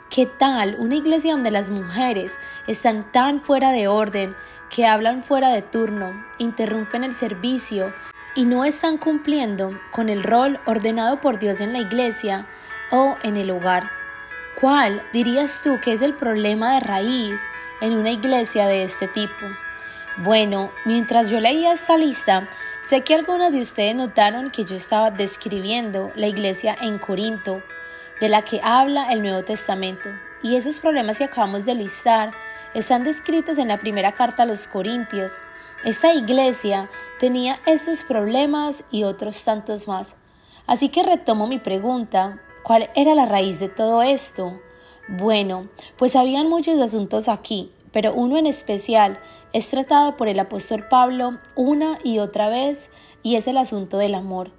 ¿Qué 0.10 0.26
tal 0.26 0.76
una 0.80 0.96
iglesia 0.96 1.34
donde 1.34 1.52
las 1.52 1.70
mujeres 1.70 2.40
están 2.66 3.12
tan 3.12 3.44
fuera 3.44 3.72
de 3.72 3.88
orden 3.88 4.36
que 4.72 4.88
hablan 4.88 5.22
fuera 5.22 5.50
de 5.50 5.62
turno, 5.62 6.26
interrumpen 6.40 7.04
el 7.04 7.14
servicio 7.14 7.94
y 8.34 8.46
no 8.46 8.66
están 8.66 8.98
cumpliendo 8.98 9.80
con 9.92 10.10
el 10.10 10.24
rol 10.24 10.60
ordenado 10.66 11.22
por 11.22 11.38
Dios 11.38 11.62
en 11.62 11.74
la 11.74 11.80
iglesia 11.80 12.48
o 12.90 13.18
en 13.22 13.38
el 13.38 13.52
hogar? 13.52 13.92
¿Cuál 14.60 15.04
dirías 15.14 15.62
tú 15.64 15.80
que 15.80 15.94
es 15.94 16.02
el 16.02 16.16
problema 16.16 16.74
de 16.74 16.80
raíz 16.80 17.40
en 17.80 17.94
una 17.94 18.10
iglesia 18.10 18.66
de 18.66 18.82
este 18.82 19.08
tipo? 19.08 19.46
Bueno, 20.18 20.72
mientras 20.86 21.30
yo 21.30 21.40
leía 21.40 21.72
esta 21.72 21.98
lista, 21.98 22.50
sé 22.82 23.02
que 23.02 23.14
algunas 23.14 23.52
de 23.52 23.62
ustedes 23.62 23.94
notaron 23.94 24.50
que 24.50 24.66
yo 24.66 24.76
estaba 24.76 25.12
describiendo 25.12 26.12
la 26.16 26.26
iglesia 26.26 26.76
en 26.82 26.98
Corinto, 26.98 27.62
de 28.20 28.30
la 28.30 28.44
que 28.44 28.60
habla 28.64 29.12
el 29.12 29.22
Nuevo 29.22 29.44
Testamento. 29.44 30.10
Y 30.44 30.56
esos 30.56 30.80
problemas 30.80 31.18
que 31.18 31.26
acabamos 31.26 31.66
de 31.66 31.76
listar 31.76 32.32
están 32.74 33.04
descritos 33.04 33.58
en 33.58 33.68
la 33.68 33.80
primera 33.80 34.12
carta 34.12 34.44
a 34.44 34.46
los 34.46 34.68
Corintios. 34.68 35.34
Esta 35.84 36.14
iglesia 36.14 36.90
tenía 37.20 37.60
estos 37.66 38.04
problemas 38.04 38.84
y 38.92 39.04
otros 39.04 39.44
tantos 39.44 39.88
más. 39.88 40.16
Así 40.68 40.90
que 40.90 41.04
retomo 41.04 41.48
mi 41.48 41.60
pregunta, 41.60 42.42
¿cuál 42.64 42.90
era 42.96 43.16
la 43.16 43.26
raíz 43.26 43.60
de 43.60 43.70
todo 43.70 44.04
esto? 44.04 44.60
Bueno, 45.08 45.70
pues 45.98 46.16
habían 46.16 46.50
muchos 46.50 46.78
asuntos 46.80 47.28
aquí, 47.28 47.72
pero 47.92 48.14
uno 48.14 48.38
en 48.38 48.46
especial 48.46 49.20
es 49.54 49.70
tratado 49.70 50.16
por 50.18 50.28
el 50.28 50.40
apóstol 50.40 50.88
Pablo 50.88 51.40
una 51.56 51.98
y 52.04 52.20
otra 52.20 52.50
vez 52.50 52.92
y 53.24 53.36
es 53.36 53.48
el 53.48 53.58
asunto 53.58 53.98
del 53.98 54.14
amor. 54.14 54.52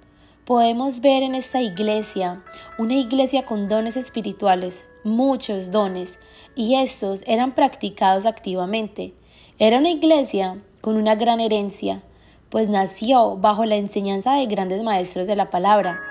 Podemos 0.51 0.99
ver 0.99 1.23
en 1.23 1.33
esta 1.33 1.61
iglesia 1.61 2.43
una 2.77 2.95
iglesia 2.95 3.45
con 3.45 3.69
dones 3.69 3.95
espirituales, 3.95 4.85
muchos 5.05 5.71
dones, 5.71 6.19
y 6.55 6.75
estos 6.75 7.23
eran 7.25 7.55
practicados 7.55 8.25
activamente. 8.25 9.13
Era 9.59 9.77
una 9.77 9.91
iglesia 9.91 10.61
con 10.81 10.97
una 10.97 11.15
gran 11.15 11.39
herencia, 11.39 12.03
pues 12.49 12.67
nació 12.67 13.37
bajo 13.37 13.63
la 13.63 13.77
enseñanza 13.77 14.33
de 14.33 14.45
grandes 14.45 14.83
maestros 14.83 15.25
de 15.25 15.37
la 15.37 15.49
palabra. 15.49 16.01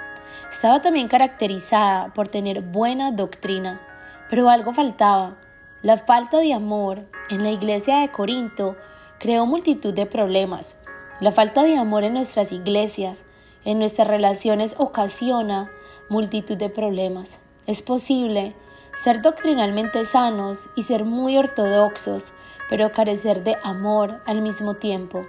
Estaba 0.50 0.80
también 0.80 1.08
caracterizada 1.08 2.14
por 2.14 2.28
tener 2.28 2.62
buena 2.62 3.12
doctrina, 3.12 3.86
pero 4.30 4.48
algo 4.48 4.72
faltaba 4.72 5.36
la 5.82 5.98
falta 5.98 6.38
de 6.38 6.54
amor 6.54 7.06
en 7.28 7.42
la 7.42 7.50
iglesia 7.50 7.98
de 7.98 8.10
Corinto 8.10 8.74
creó 9.18 9.44
multitud 9.44 9.92
de 9.92 10.06
problemas. 10.06 10.78
La 11.20 11.30
falta 11.30 11.62
de 11.62 11.76
amor 11.76 12.04
en 12.04 12.14
nuestras 12.14 12.52
iglesias, 12.52 13.26
en 13.64 13.78
nuestras 13.78 14.08
relaciones, 14.08 14.74
ocasiona 14.78 15.70
multitud 16.08 16.56
de 16.56 16.68
problemas. 16.68 17.40
Es 17.66 17.82
posible 17.82 18.54
ser 19.02 19.22
doctrinalmente 19.22 20.04
sanos 20.04 20.68
y 20.76 20.82
ser 20.82 21.04
muy 21.04 21.38
ortodoxos, 21.38 22.32
pero 22.68 22.92
carecer 22.92 23.44
de 23.44 23.56
amor 23.62 24.20
al 24.26 24.42
mismo 24.42 24.74
tiempo. 24.74 25.26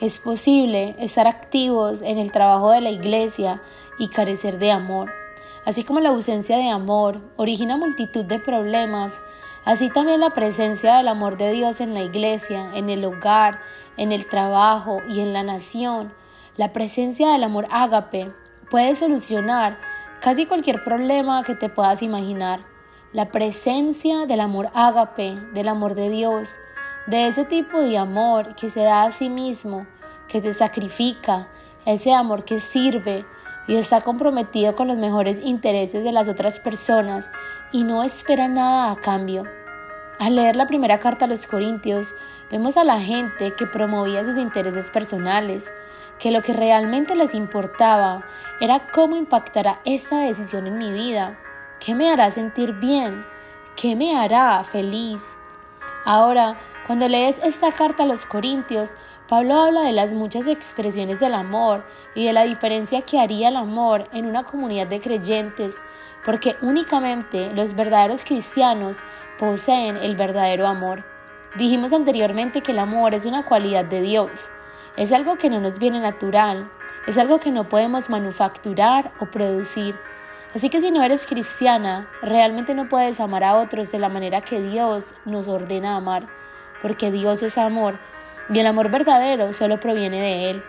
Es 0.00 0.18
posible 0.18 0.94
estar 0.98 1.26
activos 1.26 2.02
en 2.02 2.18
el 2.18 2.32
trabajo 2.32 2.70
de 2.70 2.80
la 2.80 2.90
iglesia 2.90 3.62
y 3.98 4.08
carecer 4.08 4.58
de 4.58 4.70
amor. 4.70 5.12
Así 5.64 5.82
como 5.82 6.00
la 6.00 6.10
ausencia 6.10 6.58
de 6.58 6.68
amor 6.68 7.20
origina 7.36 7.76
multitud 7.76 8.24
de 8.24 8.38
problemas, 8.38 9.20
así 9.64 9.88
también 9.90 10.20
la 10.20 10.30
presencia 10.30 10.96
del 10.96 11.08
amor 11.08 11.36
de 11.36 11.52
Dios 11.52 11.80
en 11.80 11.94
la 11.94 12.02
iglesia, 12.02 12.70
en 12.74 12.88
el 12.88 13.04
hogar, 13.04 13.60
en 13.96 14.12
el 14.12 14.26
trabajo 14.26 15.00
y 15.08 15.20
en 15.20 15.32
la 15.32 15.42
nación, 15.42 16.12
la 16.56 16.72
presencia 16.72 17.32
del 17.32 17.44
amor 17.44 17.66
ágape 17.70 18.32
puede 18.70 18.94
solucionar 18.94 19.78
casi 20.20 20.46
cualquier 20.46 20.82
problema 20.82 21.42
que 21.42 21.54
te 21.54 21.68
puedas 21.68 22.02
imaginar. 22.02 22.64
La 23.12 23.30
presencia 23.30 24.26
del 24.26 24.40
amor 24.40 24.70
ágape, 24.74 25.36
del 25.52 25.68
amor 25.68 25.94
de 25.94 26.08
Dios, 26.08 26.58
de 27.06 27.28
ese 27.28 27.44
tipo 27.44 27.80
de 27.80 27.98
amor 27.98 28.54
que 28.56 28.70
se 28.70 28.80
da 28.80 29.04
a 29.04 29.10
sí 29.10 29.28
mismo, 29.28 29.86
que 30.28 30.40
te 30.40 30.52
sacrifica, 30.52 31.48
ese 31.84 32.12
amor 32.12 32.44
que 32.44 32.58
sirve, 32.58 33.24
y 33.68 33.76
está 33.76 34.00
comprometido 34.00 34.76
con 34.76 34.88
los 34.88 34.96
mejores 34.96 35.40
intereses 35.42 36.04
de 36.04 36.12
las 36.12 36.28
otras 36.28 36.60
personas 36.60 37.30
y 37.72 37.82
no 37.82 38.02
espera 38.02 38.48
nada 38.48 38.92
a 38.92 38.96
cambio. 38.96 39.44
Al 40.18 40.34
leer 40.34 40.56
la 40.56 40.66
primera 40.66 40.98
carta 40.98 41.26
a 41.26 41.28
los 41.28 41.46
Corintios, 41.46 42.14
vemos 42.50 42.78
a 42.78 42.84
la 42.84 42.98
gente 43.00 43.52
que 43.54 43.66
promovía 43.66 44.24
sus 44.24 44.38
intereses 44.38 44.90
personales, 44.90 45.70
que 46.18 46.30
lo 46.30 46.42
que 46.42 46.54
realmente 46.54 47.14
les 47.14 47.34
importaba 47.34 48.26
era 48.58 48.86
cómo 48.92 49.16
impactará 49.16 49.80
esta 49.84 50.20
decisión 50.20 50.66
en 50.66 50.78
mi 50.78 50.90
vida, 50.90 51.38
qué 51.80 51.94
me 51.94 52.10
hará 52.10 52.30
sentir 52.30 52.72
bien, 52.72 53.26
qué 53.76 53.94
me 53.94 54.16
hará 54.16 54.64
feliz. 54.64 55.36
Ahora, 56.06 56.56
cuando 56.86 57.08
lees 57.08 57.38
esta 57.44 57.70
carta 57.72 58.04
a 58.04 58.06
los 58.06 58.24
Corintios, 58.24 58.94
Pablo 59.28 59.60
habla 59.60 59.82
de 59.82 59.92
las 59.92 60.12
muchas 60.12 60.46
expresiones 60.46 61.18
del 61.18 61.34
amor 61.34 61.84
y 62.14 62.26
de 62.26 62.32
la 62.32 62.44
diferencia 62.44 63.02
que 63.02 63.18
haría 63.18 63.48
el 63.48 63.56
amor 63.56 64.08
en 64.12 64.24
una 64.24 64.44
comunidad 64.44 64.86
de 64.86 65.00
creyentes, 65.00 65.82
porque 66.24 66.54
únicamente 66.62 67.52
los 67.52 67.74
verdaderos 67.74 68.24
cristianos 68.24 69.02
poseen 69.36 69.96
el 69.96 70.14
verdadero 70.14 70.68
amor. 70.68 71.04
Dijimos 71.56 71.92
anteriormente 71.92 72.60
que 72.60 72.70
el 72.70 72.78
amor 72.78 73.14
es 73.14 73.26
una 73.26 73.44
cualidad 73.44 73.84
de 73.84 74.00
Dios, 74.00 74.48
es 74.96 75.10
algo 75.10 75.38
que 75.38 75.50
no 75.50 75.58
nos 75.58 75.80
viene 75.80 75.98
natural, 75.98 76.70
es 77.08 77.18
algo 77.18 77.40
que 77.40 77.50
no 77.50 77.68
podemos 77.68 78.08
manufacturar 78.08 79.12
o 79.18 79.26
producir. 79.26 79.96
Así 80.54 80.70
que 80.70 80.80
si 80.80 80.92
no 80.92 81.02
eres 81.02 81.26
cristiana, 81.26 82.08
realmente 82.22 82.76
no 82.76 82.88
puedes 82.88 83.18
amar 83.18 83.42
a 83.42 83.56
otros 83.56 83.90
de 83.90 83.98
la 83.98 84.08
manera 84.08 84.40
que 84.40 84.60
Dios 84.60 85.16
nos 85.24 85.48
ordena 85.48 85.96
amar, 85.96 86.28
porque 86.80 87.10
Dios 87.10 87.42
es 87.42 87.58
amor 87.58 87.98
y 88.48 88.58
el 88.58 88.66
amor 88.66 88.90
verdadero 88.90 89.52
solo 89.52 89.80
proviene 89.80 90.20
de 90.20 90.50
Él. 90.50 90.62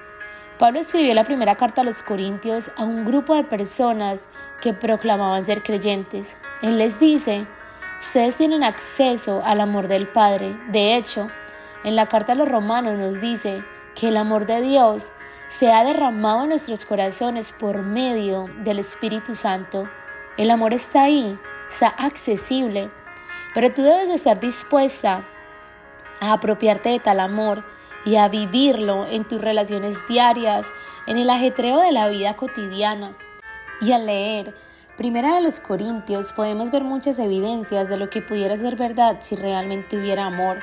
Pablo 0.57 0.79
escribió 0.79 1.13
la 1.13 1.23
primera 1.23 1.55
carta 1.55 1.81
a 1.81 1.83
los 1.83 2.01
Corintios 2.01 2.71
a 2.77 2.83
un 2.83 3.05
grupo 3.05 3.35
de 3.35 3.43
personas 3.43 4.27
que 4.61 4.73
proclamaban 4.73 5.45
ser 5.45 5.61
creyentes. 5.61 6.35
Él 6.63 6.79
les 6.79 6.99
dice, 6.99 7.45
ustedes 7.99 8.37
tienen 8.37 8.63
acceso 8.63 9.43
al 9.45 9.61
amor 9.61 9.87
del 9.87 10.07
Padre. 10.07 10.57
De 10.69 10.95
hecho, 10.95 11.27
en 11.83 11.95
la 11.95 12.07
carta 12.07 12.31
a 12.31 12.35
los 12.35 12.47
romanos 12.47 12.95
nos 12.95 13.21
dice 13.21 13.63
que 13.93 14.07
el 14.07 14.17
amor 14.17 14.47
de 14.47 14.61
Dios 14.61 15.11
se 15.47 15.71
ha 15.71 15.83
derramado 15.83 16.43
en 16.43 16.49
nuestros 16.49 16.85
corazones 16.85 17.51
por 17.51 17.83
medio 17.83 18.49
del 18.63 18.79
Espíritu 18.79 19.35
Santo. 19.35 19.87
El 20.37 20.49
amor 20.49 20.73
está 20.73 21.03
ahí, 21.03 21.39
está 21.69 21.89
accesible, 21.89 22.89
pero 23.53 23.71
tú 23.71 23.83
debes 23.83 24.09
estar 24.09 24.39
dispuesta 24.39 25.23
a 26.19 26.33
apropiarte 26.33 26.89
de 26.89 26.99
tal 26.99 27.19
amor 27.19 27.65
y 28.05 28.15
a 28.15 28.29
vivirlo 28.29 29.05
en 29.07 29.25
tus 29.25 29.41
relaciones 29.41 30.07
diarias, 30.07 30.71
en 31.07 31.17
el 31.17 31.29
ajetreo 31.29 31.79
de 31.79 31.91
la 31.91 32.07
vida 32.09 32.35
cotidiana. 32.35 33.17
Y 33.81 33.91
al 33.91 34.05
leer 34.05 34.53
Primera 34.97 35.35
de 35.35 35.41
los 35.41 35.59
Corintios 35.59 36.33
podemos 36.33 36.71
ver 36.71 36.83
muchas 36.83 37.19
evidencias 37.19 37.87
de 37.87 37.97
lo 37.97 38.09
que 38.09 38.23
pudiera 38.23 38.57
ser 38.57 38.75
verdad 38.75 39.17
si 39.19 39.35
realmente 39.35 39.95
hubiera 39.95 40.25
amor. 40.25 40.57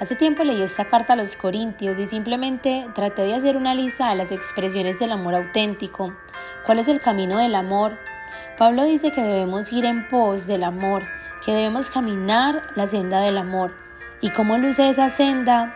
Hace 0.00 0.16
tiempo 0.16 0.44
leí 0.44 0.62
esta 0.62 0.86
carta 0.86 1.12
a 1.12 1.16
los 1.16 1.36
Corintios 1.36 1.98
y 1.98 2.06
simplemente 2.06 2.88
traté 2.94 3.26
de 3.26 3.34
hacer 3.34 3.54
una 3.54 3.74
lista 3.74 4.08
de 4.08 4.14
las 4.14 4.32
expresiones 4.32 4.98
del 4.98 5.12
amor 5.12 5.34
auténtico. 5.34 6.16
¿Cuál 6.64 6.78
es 6.78 6.88
el 6.88 7.02
camino 7.02 7.36
del 7.36 7.54
amor? 7.54 7.98
Pablo 8.56 8.82
dice 8.84 9.10
que 9.10 9.20
debemos 9.20 9.70
ir 9.74 9.84
en 9.84 10.08
pos 10.08 10.46
del 10.46 10.64
amor, 10.64 11.02
que 11.44 11.52
debemos 11.52 11.90
caminar 11.90 12.62
la 12.76 12.86
senda 12.86 13.20
del 13.20 13.36
amor. 13.36 13.85
¿Y 14.20 14.30
cómo 14.30 14.56
luce 14.56 14.88
esa 14.88 15.10
senda? 15.10 15.74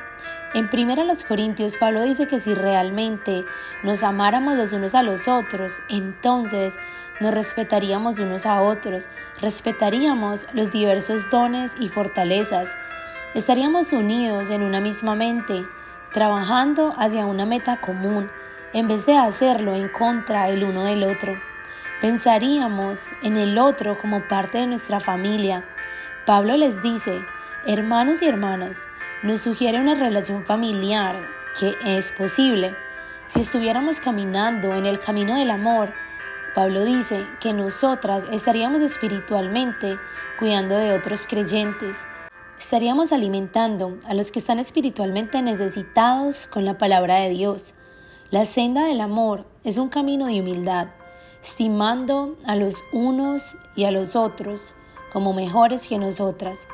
En 0.54 0.70
1 0.73 1.04
los 1.04 1.25
Corintios, 1.25 1.76
Pablo 1.76 2.02
dice 2.02 2.26
que 2.26 2.40
si 2.40 2.54
realmente 2.54 3.44
nos 3.82 4.02
amáramos 4.02 4.56
los 4.56 4.73
unos 4.73 4.94
a 4.94 5.02
los 5.02 5.28
otros, 5.28 5.80
entonces 5.90 6.75
nos 7.20 7.35
respetaríamos 7.35 8.18
unos 8.18 8.47
a 8.47 8.62
otros, 8.62 9.11
respetaríamos 9.42 10.47
los 10.54 10.73
diversos 10.73 11.28
dones 11.28 11.75
y 11.78 11.88
fortalezas, 11.88 12.75
estaríamos 13.35 13.92
unidos 13.92 14.49
en 14.49 14.62
una 14.62 14.80
misma 14.80 15.14
mente, 15.14 15.66
trabajando 16.12 16.94
hacia 16.97 17.26
una 17.26 17.44
meta 17.44 17.76
común, 17.80 18.30
en 18.73 18.88
vez 18.88 19.04
de 19.04 19.18
hacerlo 19.18 19.75
en 19.75 19.88
contra 19.88 20.49
el 20.49 20.64
uno 20.64 20.85
del 20.85 21.04
otro. 21.04 21.38
Pensaríamos 22.00 23.11
en 23.23 23.37
el 23.37 23.59
otro 23.59 23.99
como 23.99 24.26
parte 24.26 24.59
de 24.59 24.66
nuestra 24.66 24.99
familia. 24.99 25.62
Pablo 26.25 26.56
les 26.56 26.82
dice, 26.82 27.20
hermanos 27.66 28.22
y 28.22 28.26
hermanas, 28.26 28.86
nos 29.22 29.40
sugiere 29.40 29.80
una 29.80 29.94
relación 29.94 30.44
familiar 30.44 31.16
que 31.58 31.74
es 31.84 32.12
posible. 32.12 32.74
Si 33.26 33.40
estuviéramos 33.40 34.00
caminando 34.00 34.74
en 34.74 34.86
el 34.86 34.98
camino 34.98 35.36
del 35.36 35.50
amor, 35.50 35.92
Pablo 36.54 36.84
dice 36.84 37.26
que 37.40 37.52
nosotras 37.52 38.24
estaríamos 38.32 38.80
espiritualmente 38.80 39.98
cuidando 40.38 40.76
de 40.76 40.94
otros 40.94 41.26
creyentes. 41.26 42.06
Estaríamos 42.58 43.12
alimentando 43.12 43.98
a 44.06 44.14
los 44.14 44.32
que 44.32 44.38
están 44.38 44.58
espiritualmente 44.58 45.42
necesitados 45.42 46.46
con 46.46 46.64
la 46.64 46.78
palabra 46.78 47.16
de 47.16 47.30
Dios. 47.30 47.74
La 48.30 48.46
senda 48.46 48.86
del 48.86 49.00
amor 49.00 49.44
es 49.64 49.76
un 49.76 49.88
camino 49.88 50.26
de 50.26 50.40
humildad, 50.40 50.88
estimando 51.42 52.36
a 52.46 52.56
los 52.56 52.82
unos 52.92 53.56
y 53.76 53.84
a 53.84 53.90
los 53.90 54.16
otros 54.16 54.74
como 55.12 55.32
mejores 55.32 55.88
que 55.88 55.98
nosotras 55.98 56.66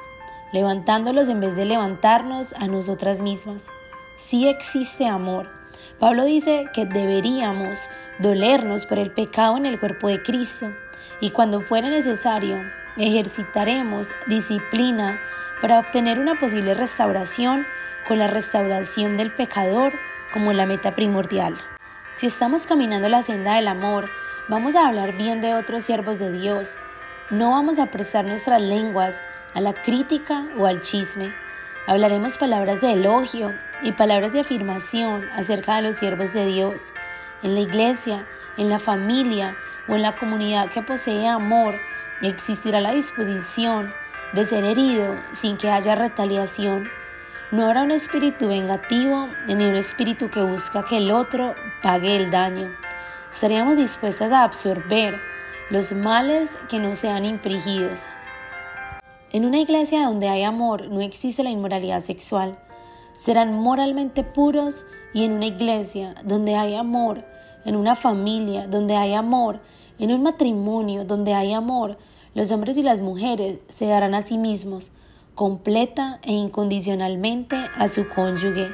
levantándolos 0.57 1.29
en 1.29 1.39
vez 1.39 1.55
de 1.55 1.67
levantarnos 1.67 2.55
a 2.55 2.67
nosotras 2.67 3.21
mismas. 3.21 3.69
Sí 4.17 4.49
existe 4.49 5.07
amor. 5.07 5.51
Pablo 5.99 6.25
dice 6.25 6.71
que 6.73 6.87
deberíamos 6.87 7.91
dolernos 8.21 8.87
por 8.87 8.99
el 8.99 9.11
pecado 9.11 9.59
en 9.59 9.67
el 9.67 9.79
cuerpo 9.79 10.09
de 10.09 10.23
Cristo 10.23 10.73
y 11.21 11.29
cuando 11.33 11.61
fuera 11.61 11.91
necesario, 11.91 12.57
ejercitaremos 12.97 14.09
disciplina 14.29 15.21
para 15.61 15.79
obtener 15.79 16.19
una 16.19 16.41
posible 16.41 16.73
restauración 16.73 17.67
con 18.09 18.19
la 18.19 18.27
restauración 18.27 19.19
del 19.19 19.35
pecador 19.35 19.93
como 20.33 20.55
la 20.55 20.65
meta 20.65 20.95
primordial. 20.95 21.59
Si 22.15 22.27
estamos 22.27 22.67
caminando 22.67 23.11
la 23.11 23.23
senda 23.23 23.57
del 23.57 23.69
amor, 23.69 24.09
vamos 24.49 24.75
a 24.75 24.89
hablar 24.89 25.19
bien 25.19 25.43
de 25.43 25.53
otros 25.53 25.85
siervos 25.85 26.19
de 26.19 26.33
Dios. 26.33 26.79
No 27.29 27.51
vamos 27.51 27.79
a 27.79 27.91
prestar 27.91 28.25
nuestras 28.25 28.63
lenguas 28.63 29.21
a 29.57 29.61
la 29.63 29.73
crítica 29.73 30.45
o 30.59 30.67
al 30.67 30.83
chisme. 30.83 31.35
Hablaremos 31.87 32.37
palabras 32.37 32.83
de 32.83 32.93
elogio 32.93 33.55
y 33.83 33.93
palabras 33.93 34.35
de 34.35 34.41
afirmación 34.41 35.25
acerca 35.35 35.77
de 35.77 35.83
los 35.83 35.97
siervos 35.97 36.35
de 36.35 36.45
Dios. 36.45 36.93
En 37.43 37.55
la 37.55 37.61
iglesia, 37.61 38.27
en 38.59 38.69
la 38.69 38.79
familia 38.79 39.57
o 39.89 39.97
en 39.97 40.03
la 40.03 40.15
comunidad 40.15 40.69
que 40.69 40.83
posee 40.83 41.27
amor, 41.27 41.75
existirá 42.21 42.83
la 42.83 42.93
disposición 42.93 43.95
de 44.35 44.45
ser 44.45 44.63
herido 44.63 45.19
sin 45.33 45.57
que 45.57 45.71
haya 45.71 45.95
retaliación. 45.95 46.91
No 47.51 47.65
habrá 47.65 47.83
un 47.83 47.93
espíritu 47.93 48.49
vengativo 48.49 49.31
ni 49.47 49.55
un 49.55 49.77
espíritu 49.77 50.29
que 50.29 50.43
busca 50.43 50.85
que 50.85 50.99
el 50.99 51.11
otro 51.11 51.55
pague 51.83 52.17
el 52.17 52.31
daño. 52.31 52.71
Estaríamos 53.31 53.79
dispuestas 53.79 54.33
a 54.33 54.45
absorber 54.45 55.19
los 55.71 55.93
males 55.93 56.59
que 56.69 56.79
nos 56.79 56.99
sean 56.99 57.25
infligidos. 57.25 58.07
En 59.33 59.45
una 59.45 59.59
iglesia 59.59 60.07
donde 60.07 60.29
hay 60.29 60.45
amor 60.45 60.89
no 60.89 61.01
existe 61.01 61.43
la 61.43 61.51
inmoralidad 61.51 62.01
sexual. 62.01 62.59
Serán 63.15 63.55
moralmente 63.55 64.23
puros 64.23 64.87
y 65.13 65.25
en 65.25 65.33
una 65.33 65.47
iglesia 65.47 66.15
donde 66.25 66.55
hay 66.55 66.75
amor, 66.75 67.25
en 67.65 67.75
una 67.75 67.97
familia 67.97 68.69
donde 68.69 68.97
hay 68.97 69.15
amor, 69.15 69.61
en 69.99 70.13
un 70.13 70.23
matrimonio 70.23 71.05
donde 71.05 71.35
hay 71.35 71.53
amor, 71.53 71.99
los 72.35 72.53
hombres 72.53 72.77
y 72.77 72.83
las 72.83 73.01
mujeres 73.01 73.61
se 73.69 73.87
darán 73.87 74.15
a 74.15 74.23
sí 74.23 74.39
mismos, 74.39 74.93
completa 75.35 76.21
e 76.23 76.33
incondicionalmente 76.33 77.57
a 77.77 77.89
su 77.89 78.09
cónyuge. 78.09 78.69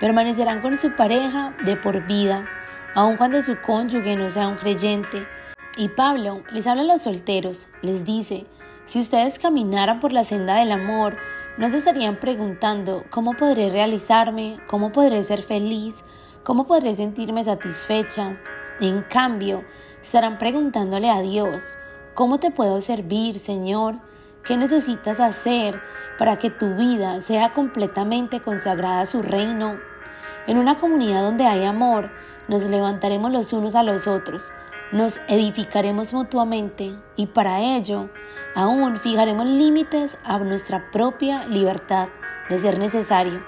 Permanecerán 0.00 0.62
con 0.62 0.78
su 0.78 0.96
pareja 0.96 1.54
de 1.64 1.76
por 1.76 2.06
vida, 2.06 2.46
aun 2.94 3.16
cuando 3.16 3.42
su 3.42 3.60
cónyuge 3.60 4.16
no 4.16 4.30
sea 4.30 4.48
un 4.48 4.56
creyente. 4.56 5.26
Y 5.76 5.88
Pablo 5.88 6.42
les 6.52 6.66
habla 6.66 6.82
a 6.82 6.86
los 6.86 7.02
solteros, 7.02 7.68
les 7.82 8.04
dice, 8.04 8.46
si 8.84 9.00
ustedes 9.00 9.38
caminaran 9.38 10.00
por 10.00 10.12
la 10.12 10.24
senda 10.24 10.56
del 10.56 10.72
amor, 10.72 11.16
no 11.56 11.70
se 11.70 11.76
estarían 11.76 12.16
preguntando 12.16 13.04
cómo 13.10 13.34
podré 13.34 13.70
realizarme, 13.70 14.58
cómo 14.66 14.90
podré 14.90 15.22
ser 15.22 15.42
feliz, 15.42 16.02
cómo 16.42 16.66
podré 16.66 16.94
sentirme 16.94 17.44
satisfecha. 17.44 18.38
En 18.80 19.02
cambio, 19.02 19.64
estarán 20.00 20.38
preguntándole 20.38 21.10
a 21.10 21.20
Dios, 21.20 21.62
¿cómo 22.14 22.40
te 22.40 22.50
puedo 22.50 22.80
servir, 22.80 23.38
Señor? 23.38 23.96
¿Qué 24.44 24.56
necesitas 24.56 25.20
hacer 25.20 25.80
para 26.18 26.38
que 26.38 26.50
tu 26.50 26.74
vida 26.74 27.20
sea 27.20 27.52
completamente 27.52 28.40
consagrada 28.40 29.02
a 29.02 29.06
su 29.06 29.22
reino? 29.22 29.78
En 30.48 30.58
una 30.58 30.76
comunidad 30.76 31.22
donde 31.22 31.46
hay 31.46 31.64
amor, 31.64 32.10
nos 32.48 32.66
levantaremos 32.66 33.30
los 33.30 33.52
unos 33.52 33.76
a 33.76 33.84
los 33.84 34.08
otros, 34.08 34.50
nos 34.92 35.20
edificaremos 35.26 36.12
mutuamente 36.12 36.94
y 37.16 37.26
para 37.26 37.60
ello 37.60 38.10
aún 38.54 38.98
fijaremos 38.98 39.46
límites 39.46 40.18
a 40.22 40.38
nuestra 40.38 40.90
propia 40.90 41.46
libertad 41.46 42.08
de 42.48 42.58
ser 42.58 42.78
necesario. 42.78 43.42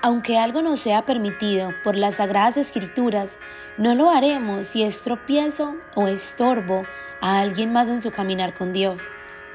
Aunque 0.00 0.38
algo 0.38 0.62
nos 0.62 0.80
sea 0.80 1.04
permitido 1.04 1.70
por 1.84 1.94
las 1.94 2.16
sagradas 2.16 2.56
escrituras, 2.56 3.38
no 3.76 3.94
lo 3.94 4.10
haremos 4.10 4.66
si 4.66 4.82
es 4.82 5.02
tropiezo 5.02 5.76
o 5.94 6.08
estorbo 6.08 6.84
a 7.20 7.38
alguien 7.38 7.72
más 7.72 7.88
en 7.88 8.02
su 8.02 8.10
caminar 8.10 8.54
con 8.54 8.72
Dios. 8.72 9.02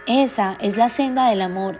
Esa 0.05 0.55
es 0.61 0.77
la 0.77 0.87
senda 0.87 1.27
del 1.27 1.41
amor. 1.41 1.79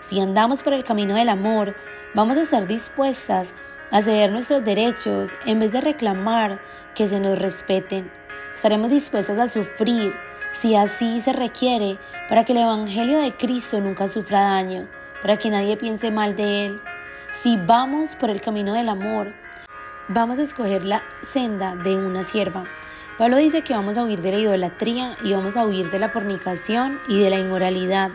Si 0.00 0.18
andamos 0.18 0.62
por 0.62 0.72
el 0.72 0.82
camino 0.82 1.14
del 1.14 1.28
amor, 1.28 1.76
vamos 2.14 2.36
a 2.36 2.42
estar 2.42 2.66
dispuestas 2.66 3.54
a 3.90 4.02
ceder 4.02 4.32
nuestros 4.32 4.64
derechos 4.64 5.30
en 5.46 5.60
vez 5.60 5.72
de 5.72 5.80
reclamar 5.80 6.60
que 6.94 7.06
se 7.06 7.20
nos 7.20 7.38
respeten. 7.38 8.17
Estaremos 8.58 8.90
dispuestas 8.90 9.38
a 9.38 9.46
sufrir 9.46 10.12
si 10.50 10.74
así 10.74 11.20
se 11.20 11.32
requiere 11.32 11.96
para 12.28 12.42
que 12.42 12.50
el 12.50 12.58
Evangelio 12.58 13.20
de 13.20 13.30
Cristo 13.30 13.80
nunca 13.80 14.08
sufra 14.08 14.40
daño, 14.40 14.88
para 15.22 15.36
que 15.36 15.48
nadie 15.48 15.76
piense 15.76 16.10
mal 16.10 16.34
de 16.34 16.66
Él. 16.66 16.80
Si 17.32 17.56
vamos 17.56 18.16
por 18.16 18.30
el 18.30 18.40
camino 18.40 18.74
del 18.74 18.88
amor, 18.88 19.32
vamos 20.08 20.40
a 20.40 20.42
escoger 20.42 20.84
la 20.84 21.04
senda 21.22 21.76
de 21.76 21.94
una 21.94 22.24
sierva. 22.24 22.64
Pablo 23.16 23.36
dice 23.36 23.62
que 23.62 23.74
vamos 23.74 23.96
a 23.96 24.02
huir 24.02 24.22
de 24.22 24.32
la 24.32 24.38
idolatría 24.38 25.14
y 25.22 25.34
vamos 25.34 25.56
a 25.56 25.64
huir 25.64 25.92
de 25.92 26.00
la 26.00 26.08
fornicación 26.08 26.98
y 27.06 27.20
de 27.20 27.30
la 27.30 27.38
inmoralidad. 27.38 28.10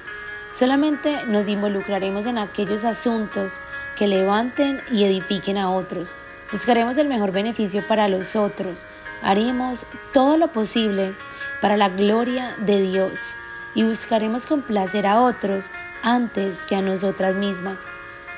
Solamente 0.52 1.26
nos 1.26 1.48
involucraremos 1.48 2.26
en 2.26 2.38
aquellos 2.38 2.84
asuntos 2.84 3.62
que 3.96 4.10
levanten 4.10 4.82
y 4.92 5.06
edifiquen 5.06 5.58
a 5.58 5.72
otros. 5.72 6.18
Buscaremos 6.52 6.98
el 6.98 7.08
mejor 7.08 7.32
beneficio 7.32 7.88
para 7.88 8.10
los 8.10 8.36
otros. 8.36 8.86
Haremos 9.24 9.86
todo 10.12 10.38
lo 10.38 10.52
posible 10.52 11.16
para 11.62 11.78
la 11.78 11.90
gloria 11.90 12.56
de 12.66 12.82
Dios 12.82 13.36
y 13.74 13.84
buscaremos 13.84 14.46
complacer 14.46 15.08
a 15.08 15.22
otros 15.22 15.72
antes 16.04 16.66
que 16.66 16.76
a 16.76 16.82
nosotras 16.82 17.34
mismas. 17.36 17.86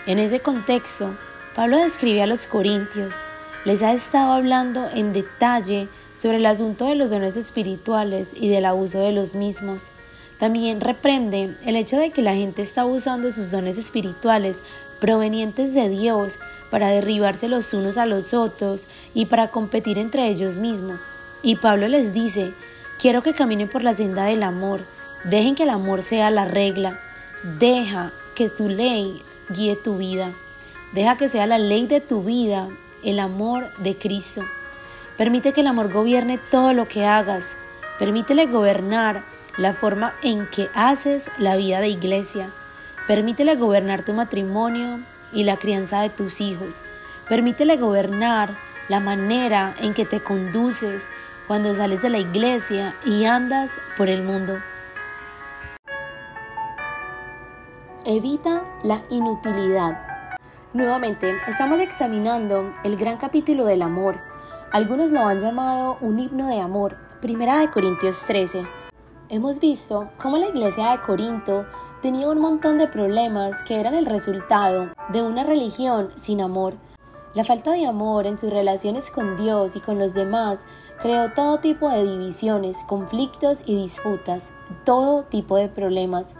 En 0.05 0.19
ese 0.19 0.41
contexto, 0.41 1.17
Pablo 1.55 1.77
describe 1.77 2.21
a 2.21 2.27
los 2.27 2.45
corintios, 2.45 3.25
les 3.65 3.81
ha 3.81 3.93
estado 3.93 4.33
hablando 4.33 4.87
en 4.93 5.11
detalle 5.11 5.89
sobre 6.15 6.37
el 6.37 6.45
asunto 6.45 6.85
de 6.85 6.95
los 6.95 7.09
dones 7.09 7.35
espirituales 7.35 8.29
y 8.35 8.49
del 8.49 8.65
abuso 8.65 8.99
de 8.99 9.11
los 9.11 9.33
mismos. 9.33 9.89
También 10.37 10.81
reprende 10.81 11.57
el 11.65 11.75
hecho 11.75 11.97
de 11.97 12.11
que 12.11 12.21
la 12.21 12.35
gente 12.35 12.61
está 12.61 12.85
usando 12.85 13.31
sus 13.31 13.49
dones 13.49 13.79
espirituales 13.79 14.61
provenientes 14.99 15.73
de 15.73 15.89
Dios 15.89 16.39
para 16.69 16.87
derribarse 16.87 17.47
los 17.47 17.73
unos 17.73 17.97
a 17.97 18.05
los 18.05 18.33
otros 18.33 18.87
y 19.13 19.25
para 19.25 19.49
competir 19.49 19.97
entre 19.97 20.27
ellos 20.27 20.57
mismos. 20.57 21.01
Y 21.41 21.55
Pablo 21.57 21.87
les 21.87 22.13
dice, 22.13 22.53
quiero 22.99 23.21
que 23.21 23.33
caminen 23.33 23.69
por 23.69 23.83
la 23.83 23.93
senda 23.93 24.25
del 24.25 24.43
amor, 24.43 24.81
dejen 25.23 25.55
que 25.55 25.63
el 25.63 25.69
amor 25.69 26.01
sea 26.01 26.31
la 26.31 26.45
regla, 26.45 26.99
deja 27.59 28.11
que 28.35 28.49
su 28.49 28.67
ley 28.67 29.21
guíe 29.49 29.75
tu 29.75 29.97
vida. 29.97 30.33
Deja 30.93 31.17
que 31.17 31.29
sea 31.29 31.45
la 31.47 31.57
ley 31.57 31.87
de 31.87 31.99
tu 31.99 32.23
vida 32.23 32.69
el 33.03 33.19
amor 33.19 33.71
de 33.77 33.97
Cristo. 33.97 34.43
Permite 35.17 35.53
que 35.53 35.61
el 35.61 35.67
amor 35.67 35.91
gobierne 35.91 36.37
todo 36.37 36.73
lo 36.73 36.87
que 36.87 37.05
hagas. 37.05 37.57
Permítele 37.99 38.47
gobernar 38.47 39.23
la 39.57 39.73
forma 39.73 40.15
en 40.23 40.49
que 40.49 40.69
haces 40.73 41.29
la 41.37 41.55
vida 41.55 41.79
de 41.79 41.89
iglesia. 41.89 42.51
Permítele 43.07 43.55
gobernar 43.55 44.03
tu 44.03 44.13
matrimonio 44.13 44.99
y 45.31 45.43
la 45.43 45.57
crianza 45.57 46.01
de 46.01 46.09
tus 46.09 46.41
hijos. 46.41 46.83
Permítele 47.29 47.77
gobernar 47.77 48.57
la 48.87 48.99
manera 48.99 49.75
en 49.79 49.93
que 49.93 50.05
te 50.05 50.21
conduces 50.23 51.07
cuando 51.47 51.75
sales 51.75 52.01
de 52.01 52.09
la 52.09 52.17
iglesia 52.17 52.95
y 53.05 53.25
andas 53.25 53.71
por 53.95 54.09
el 54.09 54.23
mundo. 54.23 54.57
Evita 58.05 58.63
la 58.83 59.01
inutilidad. 59.09 59.99
Nuevamente, 60.73 61.37
estamos 61.47 61.79
examinando 61.79 62.73
el 62.83 62.97
gran 62.97 63.17
capítulo 63.17 63.65
del 63.65 63.83
amor. 63.83 64.19
Algunos 64.71 65.11
lo 65.11 65.21
han 65.21 65.39
llamado 65.39 65.97
un 66.01 66.19
himno 66.19 66.47
de 66.47 66.59
amor, 66.59 66.97
Primera 67.21 67.59
de 67.59 67.69
Corintios 67.69 68.25
13. 68.25 68.67
Hemos 69.29 69.59
visto 69.59 70.09
cómo 70.17 70.37
la 70.37 70.47
iglesia 70.47 70.91
de 70.91 71.01
Corinto 71.01 71.65
tenía 72.05 72.29
un 72.29 72.37
montón 72.37 72.77
de 72.77 72.87
problemas 72.87 73.63
que 73.63 73.79
eran 73.79 73.95
el 73.95 74.05
resultado 74.05 74.91
de 75.11 75.23
una 75.23 75.43
religión 75.43 76.11
sin 76.15 76.39
amor. 76.39 76.75
La 77.33 77.43
falta 77.43 77.71
de 77.71 77.87
amor 77.87 78.27
en 78.27 78.37
sus 78.37 78.51
relaciones 78.51 79.09
con 79.09 79.35
Dios 79.35 79.75
y 79.75 79.79
con 79.79 79.97
los 79.97 80.13
demás 80.13 80.67
creó 81.01 81.33
todo 81.33 81.61
tipo 81.61 81.89
de 81.89 82.03
divisiones, 82.03 82.77
conflictos 82.85 83.63
y 83.65 83.75
disputas, 83.75 84.51
todo 84.83 85.23
tipo 85.23 85.57
de 85.57 85.67
problemas. 85.67 86.35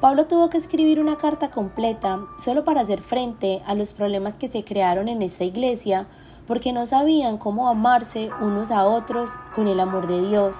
Pablo 0.00 0.26
tuvo 0.26 0.50
que 0.50 0.58
escribir 0.58 1.00
una 1.00 1.16
carta 1.16 1.50
completa 1.50 2.20
solo 2.38 2.62
para 2.62 2.82
hacer 2.82 3.02
frente 3.02 3.60
a 3.66 3.74
los 3.74 3.94
problemas 3.94 4.34
que 4.34 4.46
se 4.46 4.62
crearon 4.62 5.08
en 5.08 5.22
esta 5.22 5.42
iglesia 5.42 6.06
porque 6.46 6.72
no 6.72 6.86
sabían 6.86 7.38
cómo 7.38 7.68
amarse 7.68 8.30
unos 8.40 8.70
a 8.70 8.84
otros 8.84 9.32
con 9.56 9.66
el 9.66 9.80
amor 9.80 10.06
de 10.06 10.24
Dios. 10.28 10.58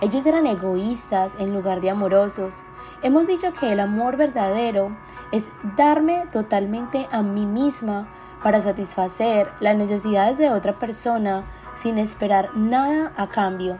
Ellos 0.00 0.24
eran 0.24 0.46
egoístas 0.46 1.34
en 1.38 1.52
lugar 1.52 1.82
de 1.82 1.90
amorosos. 1.90 2.62
Hemos 3.02 3.26
dicho 3.26 3.52
que 3.52 3.70
el 3.70 3.80
amor 3.80 4.16
verdadero 4.16 4.96
es 5.30 5.44
darme 5.76 6.24
totalmente 6.32 7.06
a 7.10 7.22
mí 7.22 7.44
misma 7.44 8.08
para 8.42 8.62
satisfacer 8.62 9.52
las 9.60 9.76
necesidades 9.76 10.38
de 10.38 10.50
otra 10.50 10.78
persona 10.78 11.44
sin 11.76 11.98
esperar 11.98 12.56
nada 12.56 13.12
a 13.16 13.28
cambio. 13.28 13.78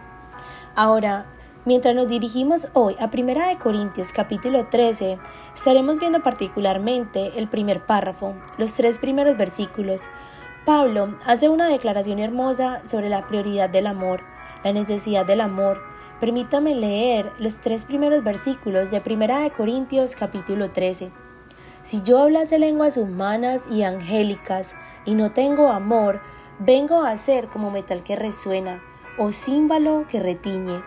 Ahora, 0.75 1.27
Mientras 1.67 1.95
nos 1.95 2.09
dirigimos 2.09 2.69
hoy 2.73 2.97
a 2.99 3.11
1 3.15 3.59
Corintios 3.63 4.15
capítulo 4.15 4.69
13, 4.71 5.19
estaremos 5.55 5.99
viendo 5.99 6.23
particularmente 6.23 7.39
el 7.39 7.51
primer 7.51 7.85
párrafo, 7.85 8.35
los 8.57 8.73
tres 8.73 8.99
primeros 8.99 9.37
versículos. 9.37 10.09
Pablo 10.65 11.17
hace 11.27 11.51
una 11.51 11.69
declaración 11.69 12.19
hermosa 12.19 12.81
sobre 12.87 13.11
la 13.11 13.27
prioridad 13.27 13.69
del 13.69 13.89
amor, 13.89 14.23
la 14.65 14.73
necesidad 14.73 15.27
del 15.27 15.43
amor, 15.43 15.83
permítame 16.21 16.75
leer 16.75 17.33
los 17.39 17.61
tres 17.61 17.87
primeros 17.87 18.23
versículos 18.23 18.91
de 18.91 19.01
Primera 19.01 19.41
de 19.41 19.51
Corintios 19.51 20.15
capítulo 20.15 20.71
13. 20.71 21.11
Si 21.81 22.03
yo 22.03 22.19
hablase 22.19 22.59
lenguas 22.59 22.99
humanas 22.99 23.65
y 23.71 23.85
angélicas 23.85 24.77
y 25.07 25.15
no 25.15 25.33
tengo 25.33 25.69
amor, 25.69 26.21
vengo 26.59 27.03
a 27.03 27.17
ser 27.17 27.49
como 27.49 27.71
metal 27.71 28.03
que 28.03 28.17
resuena 28.17 28.83
o 29.17 29.33
címbalo 29.33 30.07
que 30.07 30.21
retiñe. 30.21 30.83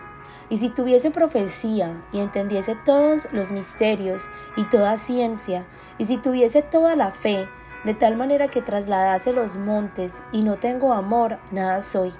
Y 0.50 0.58
si 0.58 0.68
tuviese 0.68 1.10
profecía 1.10 2.04
y 2.12 2.20
entendiese 2.20 2.76
todos 2.84 3.28
los 3.32 3.50
misterios 3.50 4.28
y 4.56 4.64
toda 4.64 4.98
ciencia, 4.98 5.66
y 5.98 6.04
si 6.04 6.16
tuviese 6.16 6.62
toda 6.62 6.94
la 6.94 7.10
fe, 7.10 7.48
de 7.84 7.94
tal 7.94 8.16
manera 8.16 8.48
que 8.48 8.62
trasladase 8.62 9.32
los 9.32 9.56
montes 9.56 10.22
y 10.30 10.42
no 10.42 10.58
tengo 10.58 10.92
amor, 10.92 11.38
nada 11.50 11.82
soy. 11.82 12.12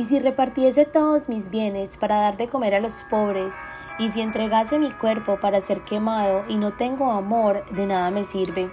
Y 0.00 0.06
si 0.06 0.18
repartiese 0.18 0.86
todos 0.86 1.28
mis 1.28 1.50
bienes 1.50 1.98
para 1.98 2.22
dar 2.22 2.38
de 2.38 2.48
comer 2.48 2.74
a 2.74 2.80
los 2.80 3.04
pobres, 3.10 3.52
y 3.98 4.08
si 4.08 4.22
entregase 4.22 4.78
mi 4.78 4.90
cuerpo 4.92 5.38
para 5.38 5.60
ser 5.60 5.82
quemado 5.82 6.42
y 6.48 6.56
no 6.56 6.72
tengo 6.72 7.12
amor, 7.12 7.66
de 7.72 7.84
nada 7.84 8.10
me 8.10 8.24
sirve. 8.24 8.72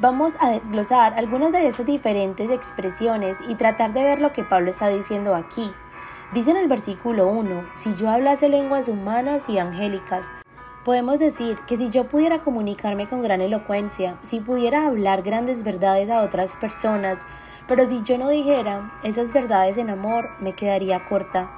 Vamos 0.00 0.34
a 0.40 0.50
desglosar 0.50 1.14
algunas 1.14 1.50
de 1.50 1.66
esas 1.66 1.86
diferentes 1.86 2.50
expresiones 2.50 3.38
y 3.48 3.54
tratar 3.54 3.94
de 3.94 4.04
ver 4.04 4.20
lo 4.20 4.34
que 4.34 4.44
Pablo 4.44 4.70
está 4.70 4.88
diciendo 4.88 5.34
aquí. 5.34 5.72
Dice 6.34 6.50
en 6.50 6.58
el 6.58 6.68
versículo 6.68 7.26
1, 7.28 7.70
si 7.74 7.94
yo 7.94 8.10
hablase 8.10 8.50
lenguas 8.50 8.88
humanas 8.88 9.48
y 9.48 9.56
angélicas, 9.56 10.30
podemos 10.84 11.18
decir 11.18 11.56
que 11.66 11.78
si 11.78 11.88
yo 11.88 12.06
pudiera 12.06 12.40
comunicarme 12.40 13.08
con 13.08 13.22
gran 13.22 13.40
elocuencia, 13.40 14.18
si 14.20 14.40
pudiera 14.40 14.86
hablar 14.86 15.22
grandes 15.22 15.62
verdades 15.62 16.10
a 16.10 16.20
otras 16.20 16.58
personas, 16.58 17.20
pero 17.66 17.88
si 17.88 18.02
yo 18.02 18.18
no 18.18 18.28
dijera 18.28 18.92
esas 19.02 19.32
verdades 19.32 19.78
en 19.78 19.90
amor, 19.90 20.30
me 20.40 20.54
quedaría 20.54 21.04
corta. 21.04 21.50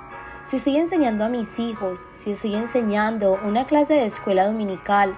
Si 0.45 0.57
estoy 0.57 0.77
enseñando 0.77 1.25
a 1.25 1.29
mis 1.29 1.59
hijos, 1.59 2.09
si 2.15 2.33
estoy 2.33 2.55
enseñando 2.55 3.39
una 3.45 3.67
clase 3.67 3.95
de 3.95 4.07
escuela 4.07 4.47
dominical, 4.47 5.17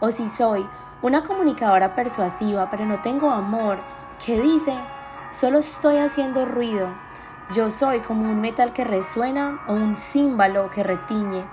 o 0.00 0.10
si 0.10 0.28
soy 0.28 0.66
una 1.02 1.22
comunicadora 1.22 1.94
persuasiva, 1.94 2.68
pero 2.70 2.84
no 2.84 3.00
tengo 3.00 3.30
amor, 3.30 3.78
¿qué 4.24 4.40
dice? 4.40 4.74
Solo 5.30 5.58
estoy 5.58 5.98
haciendo 5.98 6.44
ruido, 6.44 6.88
yo 7.52 7.70
soy 7.70 8.00
como 8.00 8.30
un 8.30 8.40
metal 8.40 8.72
que 8.72 8.84
resuena 8.84 9.60
o 9.68 9.74
un 9.74 9.96
címbalo 9.96 10.70
que 10.70 10.82
retiñe. 10.82 11.44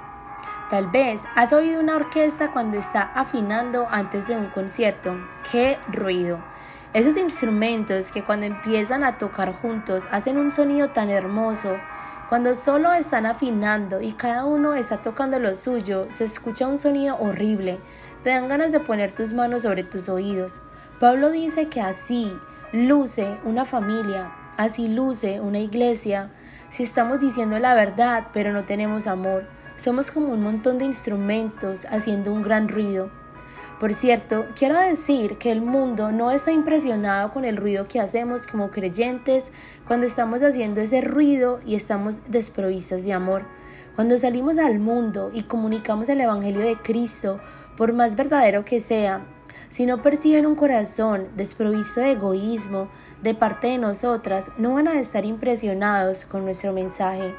Tal 0.69 0.87
vez 0.87 1.25
has 1.35 1.51
oído 1.51 1.81
una 1.81 1.97
orquesta 1.97 2.51
cuando 2.53 2.77
está 2.77 3.01
afinando 3.13 3.87
antes 3.91 4.27
de 4.27 4.37
un 4.37 4.47
concierto. 4.47 5.17
¡Qué 5.51 5.77
ruido! 5.89 6.39
Esos 6.93 7.17
instrumentos 7.17 8.11
que 8.11 8.23
cuando 8.23 8.45
empiezan 8.45 9.03
a 9.03 9.17
tocar 9.17 9.53
juntos 9.53 10.07
hacen 10.11 10.37
un 10.37 10.51
sonido 10.51 10.89
tan 10.89 11.09
hermoso. 11.09 11.77
Cuando 12.29 12.55
solo 12.55 12.93
están 12.93 13.25
afinando 13.25 14.01
y 14.01 14.13
cada 14.13 14.45
uno 14.45 14.73
está 14.73 14.97
tocando 14.97 15.39
lo 15.39 15.55
suyo, 15.55 16.07
se 16.11 16.23
escucha 16.23 16.67
un 16.67 16.77
sonido 16.77 17.17
horrible. 17.19 17.79
Te 18.23 18.31
dan 18.31 18.47
ganas 18.47 18.71
de 18.71 18.79
poner 18.79 19.11
tus 19.11 19.33
manos 19.33 19.63
sobre 19.63 19.83
tus 19.83 20.09
oídos. 20.09 20.59
Pablo 20.99 21.31
dice 21.31 21.67
que 21.67 21.81
así 21.81 22.33
luce 22.73 23.37
una 23.43 23.65
familia, 23.65 24.31
Así 24.57 24.87
luce 24.87 25.39
una 25.39 25.59
iglesia 25.59 26.29
si 26.69 26.83
estamos 26.83 27.19
diciendo 27.19 27.57
la 27.57 27.73
verdad 27.73 28.27
pero 28.31 28.53
no 28.53 28.63
tenemos 28.63 29.07
amor. 29.07 29.45
Somos 29.75 30.11
como 30.11 30.33
un 30.33 30.43
montón 30.43 30.77
de 30.77 30.85
instrumentos 30.85 31.85
haciendo 31.85 32.31
un 32.31 32.43
gran 32.43 32.67
ruido. 32.67 33.09
Por 33.81 33.95
cierto, 33.95 34.45
quiero 34.55 34.79
decir 34.79 35.39
que 35.39 35.51
el 35.51 35.63
mundo 35.63 36.11
no 36.11 36.29
está 36.29 36.51
impresionado 36.51 37.33
con 37.33 37.45
el 37.45 37.57
ruido 37.57 37.87
que 37.87 37.99
hacemos 37.99 38.45
como 38.45 38.69
creyentes 38.69 39.51
cuando 39.87 40.05
estamos 40.05 40.43
haciendo 40.43 40.81
ese 40.81 41.01
ruido 41.01 41.59
y 41.65 41.73
estamos 41.73 42.19
desprovistos 42.27 43.03
de 43.03 43.13
amor. 43.13 43.47
Cuando 43.95 44.19
salimos 44.19 44.59
al 44.59 44.77
mundo 44.77 45.31
y 45.33 45.45
comunicamos 45.45 46.09
el 46.09 46.21
Evangelio 46.21 46.61
de 46.61 46.77
Cristo, 46.77 47.39
por 47.75 47.91
más 47.93 48.15
verdadero 48.15 48.65
que 48.65 48.79
sea, 48.79 49.25
si 49.69 49.87
no 49.87 50.03
perciben 50.03 50.45
un 50.45 50.53
corazón 50.53 51.29
desprovisto 51.35 52.01
de 52.01 52.11
egoísmo 52.11 52.87
de 53.23 53.33
parte 53.33 53.69
de 53.69 53.79
nosotras, 53.79 54.51
no 54.59 54.75
van 54.75 54.89
a 54.89 54.99
estar 54.99 55.25
impresionados 55.25 56.25
con 56.25 56.45
nuestro 56.45 56.71
mensaje. 56.71 57.33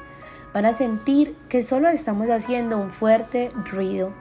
Van 0.53 0.65
a 0.65 0.73
sentir 0.73 1.37
que 1.47 1.63
solo 1.63 1.87
estamos 1.87 2.29
haciendo 2.29 2.79
un 2.79 2.91
fuerte 2.91 3.49
ruido. 3.71 4.11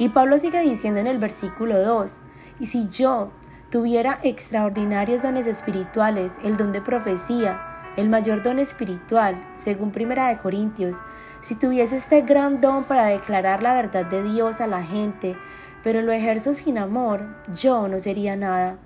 Y 0.00 0.08
Pablo 0.08 0.38
sigue 0.38 0.62
diciendo 0.62 0.98
en 0.98 1.06
el 1.06 1.18
versículo 1.18 1.78
2, 1.78 2.20
y 2.58 2.66
si 2.66 2.88
yo 2.88 3.32
tuviera 3.68 4.18
extraordinarios 4.22 5.20
dones 5.20 5.46
espirituales, 5.46 6.36
el 6.42 6.56
don 6.56 6.72
de 6.72 6.80
profecía, 6.80 7.60
el 7.98 8.08
mayor 8.08 8.42
don 8.42 8.58
espiritual, 8.58 9.46
según 9.54 9.90
Primera 9.90 10.28
de 10.28 10.38
Corintios, 10.38 11.02
si 11.42 11.54
tuviese 11.54 11.96
este 11.96 12.22
gran 12.22 12.62
don 12.62 12.84
para 12.84 13.04
declarar 13.04 13.62
la 13.62 13.74
verdad 13.74 14.06
de 14.06 14.22
Dios 14.22 14.62
a 14.62 14.66
la 14.66 14.82
gente, 14.82 15.36
pero 15.82 16.00
lo 16.00 16.12
ejerzo 16.12 16.54
sin 16.54 16.78
amor, 16.78 17.36
yo 17.52 17.86
no 17.86 18.00
sería 18.00 18.36
nada. 18.36 18.78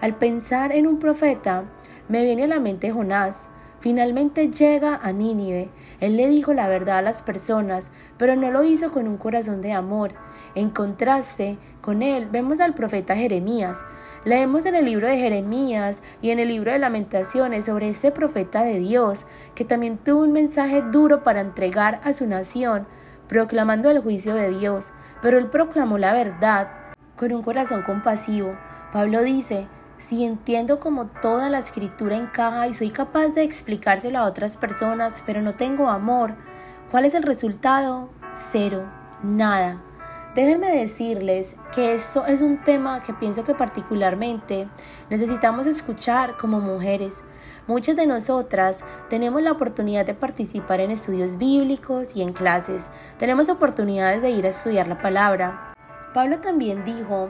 Al 0.00 0.14
pensar 0.18 0.70
en 0.70 0.86
un 0.86 1.00
profeta, 1.00 1.64
me 2.06 2.22
viene 2.22 2.44
a 2.44 2.46
la 2.46 2.60
mente 2.60 2.92
Jonás. 2.92 3.48
Finalmente 3.80 4.50
llega 4.50 5.00
a 5.02 5.10
Nínive. 5.10 5.70
Él 6.00 6.16
le 6.16 6.28
dijo 6.28 6.52
la 6.52 6.68
verdad 6.68 6.98
a 6.98 7.02
las 7.02 7.22
personas, 7.22 7.90
pero 8.18 8.36
no 8.36 8.50
lo 8.50 8.62
hizo 8.62 8.92
con 8.92 9.08
un 9.08 9.16
corazón 9.16 9.62
de 9.62 9.72
amor. 9.72 10.12
En 10.54 10.70
contraste 10.70 11.58
con 11.80 12.02
él, 12.02 12.28
vemos 12.30 12.60
al 12.60 12.74
profeta 12.74 13.16
Jeremías. 13.16 13.78
Leemos 14.24 14.66
en 14.66 14.74
el 14.74 14.84
libro 14.84 15.06
de 15.06 15.16
Jeremías 15.16 16.02
y 16.20 16.30
en 16.30 16.38
el 16.38 16.48
libro 16.48 16.72
de 16.72 16.78
lamentaciones 16.78 17.66
sobre 17.66 17.88
este 17.88 18.10
profeta 18.10 18.62
de 18.62 18.78
Dios, 18.78 19.26
que 19.54 19.64
también 19.64 19.96
tuvo 19.96 20.22
un 20.22 20.32
mensaje 20.32 20.82
duro 20.82 21.22
para 21.22 21.40
entregar 21.40 22.00
a 22.04 22.12
su 22.12 22.26
nación, 22.26 22.86
proclamando 23.28 23.90
el 23.90 24.00
juicio 24.00 24.34
de 24.34 24.50
Dios, 24.50 24.92
pero 25.22 25.38
él 25.38 25.48
proclamó 25.48 25.98
la 25.98 26.12
verdad 26.12 26.68
con 27.16 27.32
un 27.32 27.42
corazón 27.42 27.82
compasivo. 27.82 28.56
Pablo 28.92 29.22
dice, 29.22 29.68
si 29.98 30.24
entiendo 30.24 30.80
como 30.80 31.06
toda 31.06 31.48
la 31.48 31.58
escritura 31.58 32.16
encaja 32.16 32.66
y 32.66 32.74
soy 32.74 32.90
capaz 32.90 33.28
de 33.28 33.42
explicárselo 33.42 34.18
a 34.18 34.24
otras 34.24 34.56
personas, 34.56 35.22
pero 35.26 35.42
no 35.42 35.54
tengo 35.54 35.88
amor, 35.88 36.36
¿cuál 36.90 37.04
es 37.04 37.14
el 37.14 37.22
resultado? 37.22 38.10
Cero, 38.34 38.90
nada. 39.22 39.82
Déjenme 40.34 40.70
decirles 40.70 41.56
que 41.74 41.92
esto 41.92 42.24
es 42.24 42.40
un 42.40 42.62
tema 42.62 43.02
que 43.02 43.12
pienso 43.12 43.42
que 43.42 43.52
particularmente 43.52 44.68
necesitamos 45.08 45.66
escuchar 45.66 46.36
como 46.36 46.60
mujeres. 46.60 47.24
Muchas 47.66 47.96
de 47.96 48.06
nosotras 48.06 48.84
tenemos 49.08 49.42
la 49.42 49.50
oportunidad 49.50 50.06
de 50.06 50.14
participar 50.14 50.80
en 50.80 50.92
estudios 50.92 51.36
bíblicos 51.36 52.14
y 52.14 52.22
en 52.22 52.32
clases. 52.32 52.90
Tenemos 53.18 53.48
oportunidades 53.48 54.22
de 54.22 54.30
ir 54.30 54.46
a 54.46 54.50
estudiar 54.50 54.86
la 54.86 55.00
palabra. 55.00 55.72
Pablo 56.14 56.38
también 56.38 56.84
dijo 56.84 57.28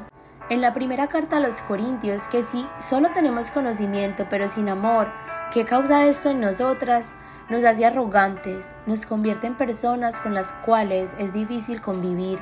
en 0.50 0.60
la 0.60 0.74
primera 0.74 1.06
carta 1.06 1.38
a 1.38 1.40
los 1.40 1.62
Corintios 1.62 2.28
que 2.28 2.42
si 2.42 2.66
solo 2.78 3.08
tenemos 3.14 3.50
conocimiento 3.50 4.26
pero 4.28 4.46
sin 4.46 4.68
amor, 4.68 5.08
¿qué 5.54 5.64
causa 5.64 6.04
esto 6.06 6.28
en 6.28 6.40
nosotras? 6.40 7.14
Nos 7.48 7.64
hace 7.64 7.86
arrogantes, 7.86 8.74
nos 8.84 9.06
convierte 9.06 9.46
en 9.46 9.56
personas 9.56 10.20
con 10.20 10.34
las 10.34 10.52
cuales 10.52 11.12
es 11.18 11.32
difícil 11.32 11.80
convivir. 11.80 12.40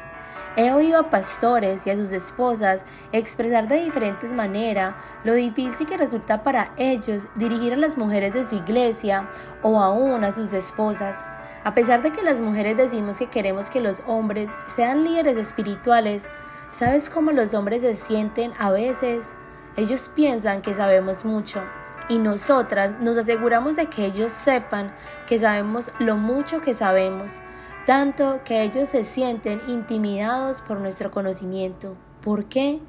He 0.56 0.72
oído 0.72 0.98
a 0.98 1.10
pastores 1.10 1.86
y 1.86 1.90
a 1.90 1.96
sus 1.96 2.10
esposas 2.10 2.84
expresar 3.12 3.68
de 3.68 3.84
diferentes 3.84 4.32
maneras 4.32 4.94
lo 5.24 5.34
difícil 5.34 5.86
que 5.86 5.96
resulta 5.96 6.42
para 6.42 6.72
ellos 6.76 7.28
dirigir 7.36 7.72
a 7.72 7.76
las 7.76 7.96
mujeres 7.96 8.32
de 8.34 8.44
su 8.44 8.56
iglesia 8.56 9.28
o 9.62 9.80
aún 9.80 10.24
a 10.24 10.32
sus 10.32 10.52
esposas. 10.52 11.22
A 11.64 11.74
pesar 11.74 12.02
de 12.02 12.12
que 12.12 12.22
las 12.22 12.40
mujeres 12.40 12.76
decimos 12.76 13.18
que 13.18 13.30
queremos 13.30 13.70
que 13.70 13.80
los 13.80 14.02
hombres 14.06 14.48
sean 14.66 15.04
líderes 15.04 15.36
espirituales, 15.36 16.28
¿sabes 16.72 17.10
cómo 17.10 17.32
los 17.32 17.54
hombres 17.54 17.82
se 17.82 17.94
sienten 17.94 18.52
a 18.58 18.70
veces? 18.70 19.34
Ellos 19.76 20.10
piensan 20.14 20.62
que 20.62 20.74
sabemos 20.74 21.24
mucho 21.24 21.62
y 22.08 22.18
nosotras 22.18 22.92
nos 23.00 23.16
aseguramos 23.16 23.76
de 23.76 23.86
que 23.86 24.06
ellos 24.06 24.32
sepan 24.32 24.92
que 25.26 25.38
sabemos 25.38 25.92
lo 25.98 26.16
mucho 26.16 26.60
que 26.60 26.74
sabemos 26.74 27.40
tanto 27.88 28.40
que 28.44 28.64
ellos 28.64 28.86
se 28.86 29.02
sienten 29.02 29.62
intimidados 29.66 30.60
por 30.60 30.78
nuestro 30.78 31.10
conocimiento. 31.10 31.96
¿Por 32.20 32.44
qué? 32.44 32.82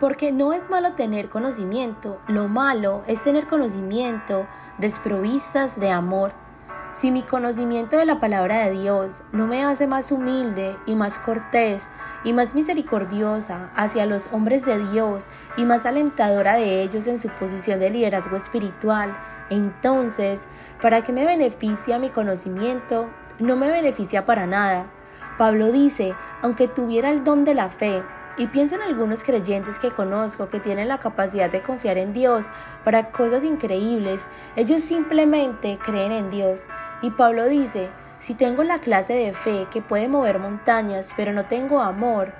Porque 0.00 0.32
no 0.32 0.54
es 0.54 0.70
malo 0.70 0.94
tener 0.94 1.28
conocimiento, 1.28 2.18
lo 2.28 2.48
malo 2.48 3.02
es 3.06 3.22
tener 3.22 3.46
conocimiento 3.46 4.46
desprovistas 4.78 5.78
de 5.78 5.90
amor. 5.90 6.32
Si 6.94 7.10
mi 7.10 7.22
conocimiento 7.22 7.98
de 7.98 8.06
la 8.06 8.20
palabra 8.20 8.64
de 8.64 8.70
Dios 8.70 9.22
no 9.32 9.46
me 9.46 9.64
hace 9.64 9.86
más 9.86 10.10
humilde 10.10 10.78
y 10.86 10.94
más 10.94 11.18
cortés 11.18 11.90
y 12.24 12.32
más 12.32 12.54
misericordiosa 12.54 13.70
hacia 13.74 14.06
los 14.06 14.32
hombres 14.32 14.64
de 14.64 14.78
Dios 14.92 15.26
y 15.58 15.64
más 15.66 15.84
alentadora 15.84 16.54
de 16.54 16.82
ellos 16.82 17.06
en 17.06 17.18
su 17.18 17.28
posición 17.28 17.80
de 17.80 17.90
liderazgo 17.90 18.36
espiritual, 18.36 19.14
entonces, 19.50 20.48
¿para 20.80 21.02
qué 21.02 21.12
me 21.12 21.26
beneficia 21.26 21.98
mi 21.98 22.08
conocimiento 22.08 23.10
no 23.38 23.56
me 23.56 23.70
beneficia 23.70 24.24
para 24.24 24.46
nada. 24.46 24.86
Pablo 25.38 25.72
dice, 25.72 26.14
aunque 26.42 26.68
tuviera 26.68 27.10
el 27.10 27.24
don 27.24 27.44
de 27.44 27.54
la 27.54 27.68
fe, 27.68 28.02
y 28.38 28.46
pienso 28.46 28.76
en 28.76 28.82
algunos 28.82 29.24
creyentes 29.24 29.78
que 29.78 29.90
conozco 29.90 30.48
que 30.48 30.60
tienen 30.60 30.88
la 30.88 30.98
capacidad 30.98 31.50
de 31.50 31.62
confiar 31.62 31.98
en 31.98 32.12
Dios 32.12 32.46
para 32.84 33.10
cosas 33.10 33.44
increíbles, 33.44 34.26
ellos 34.56 34.80
simplemente 34.80 35.78
creen 35.82 36.12
en 36.12 36.30
Dios. 36.30 36.68
Y 37.02 37.10
Pablo 37.10 37.46
dice, 37.46 37.90
Si 38.18 38.34
tengo 38.34 38.64
la 38.64 38.78
clase 38.78 39.12
de 39.12 39.32
fe 39.32 39.66
que 39.70 39.82
puede 39.82 40.08
mover 40.08 40.38
montañas, 40.38 41.12
pero 41.16 41.32
no 41.32 41.44
tengo 41.44 41.82
amor, 41.82 42.32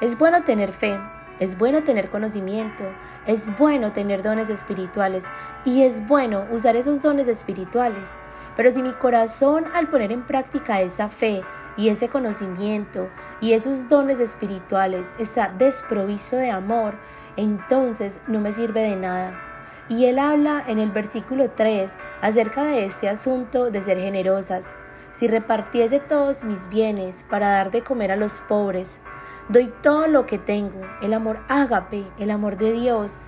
es 0.00 0.18
bueno 0.18 0.44
tener 0.44 0.72
fe, 0.72 0.98
es 1.38 1.56
bueno 1.56 1.82
tener 1.82 2.10
conocimiento, 2.10 2.84
es 3.26 3.56
bueno 3.56 3.92
tener 3.92 4.22
dones 4.22 4.50
espirituales 4.50 5.24
y 5.64 5.82
es 5.82 6.06
bueno 6.06 6.46
usar 6.50 6.76
esos 6.76 7.00
dones 7.02 7.28
espirituales. 7.28 8.16
Pero 8.56 8.70
si 8.70 8.82
mi 8.82 8.92
corazón 8.92 9.64
al 9.74 9.88
poner 9.88 10.12
en 10.12 10.26
práctica 10.26 10.80
esa 10.80 11.08
fe 11.08 11.42
y 11.76 11.88
ese 11.88 12.08
conocimiento 12.08 13.08
y 13.40 13.52
esos 13.52 13.88
dones 13.88 14.20
espirituales 14.20 15.08
está 15.18 15.48
desprovisto 15.56 16.36
de 16.36 16.50
amor, 16.50 16.94
entonces 17.36 18.20
no 18.26 18.40
me 18.40 18.52
sirve 18.52 18.82
de 18.82 18.96
nada. 18.96 19.40
Y 19.88 20.06
él 20.06 20.18
habla 20.18 20.62
en 20.66 20.78
el 20.78 20.90
versículo 20.90 21.50
3 21.50 21.96
acerca 22.22 22.64
de 22.64 22.84
este 22.84 23.08
asunto 23.08 23.70
de 23.70 23.82
ser 23.82 23.98
generosas. 23.98 24.74
Si 25.12 25.26
repartiese 25.26 25.98
todos 25.98 26.44
mis 26.44 26.68
bienes 26.68 27.24
para 27.28 27.48
dar 27.48 27.70
de 27.70 27.82
comer 27.82 28.12
a 28.12 28.16
los 28.16 28.40
pobres, 28.42 29.00
doy 29.48 29.72
todo 29.82 30.06
lo 30.06 30.26
que 30.26 30.38
tengo, 30.38 30.80
el 31.02 31.12
amor 31.12 31.42
ágape, 31.48 32.04
el 32.18 32.30
amor 32.30 32.56
de 32.56 32.72
Dios, 32.72 33.18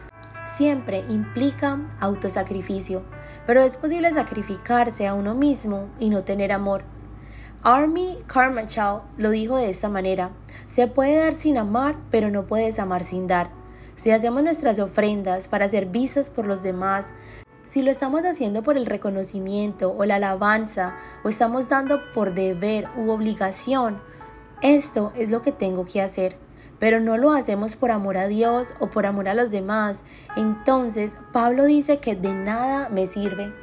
siempre 0.45 1.05
implica 1.09 1.81
autosacrificio, 1.99 3.03
pero 3.47 3.63
es 3.63 3.77
posible 3.77 4.13
sacrificarse 4.13 5.07
a 5.07 5.15
uno 5.15 5.35
mismo 5.35 5.89
y 5.99 6.11
no 6.11 6.25
tener 6.25 6.53
amor. 6.53 6.85
Army 7.63 8.19
Carmichael 8.27 9.03
lo 9.19 9.31
dijo 9.31 9.57
de 9.57 9.71
esta 9.71 9.89
manera, 9.89 10.31
se 10.67 10.89
puede 10.89 11.17
dar 11.17 11.35
sin 11.35 11.59
amar, 11.59 11.97
pero 12.11 12.31
no 12.31 12.47
puedes 12.47 12.79
amar 12.79 13.05
sin 13.05 13.27
dar. 13.27 13.51
Si 13.95 14.11
hacemos 14.11 14.43
nuestras 14.43 14.79
ofrendas 14.79 15.47
para 15.47 15.69
ser 15.69 15.87
vistas 15.87 16.29
por 16.29 16.47
los 16.47 16.63
demás, 16.63 17.13
si 17.71 17.83
lo 17.83 17.91
estamos 17.91 18.25
haciendo 18.25 18.63
por 18.63 18.77
el 18.77 18.85
reconocimiento 18.85 19.95
o 19.97 20.05
la 20.05 20.17
alabanza 20.17 20.97
o 21.25 21.29
estamos 21.29 21.69
dando 21.69 22.01
por 22.13 22.35
deber 22.35 22.89
u 22.97 23.11
obligación, 23.11 24.01
esto 24.61 25.13
es 25.17 25.31
lo 25.31 25.41
que 25.41 25.53
tengo 25.53 25.85
que 25.85 26.03
hacer 26.03 26.37
pero 26.83 26.99
no 26.99 27.17
lo 27.17 27.31
hacemos 27.31 27.77
por 27.77 27.93
amor 27.93 28.17
a 28.17 28.27
Dios 28.27 28.75
o 28.81 28.91
por 28.91 29.07
amor 29.07 29.29
a 29.29 29.35
los 29.35 29.53
demás, 29.53 30.03
entonces 30.35 31.17
Pablo 31.33 31.65
dice 31.65 31.99
que 31.99 32.17
de 32.17 32.35
nada 32.35 32.89
me 32.89 33.07
sirve. 33.07 33.55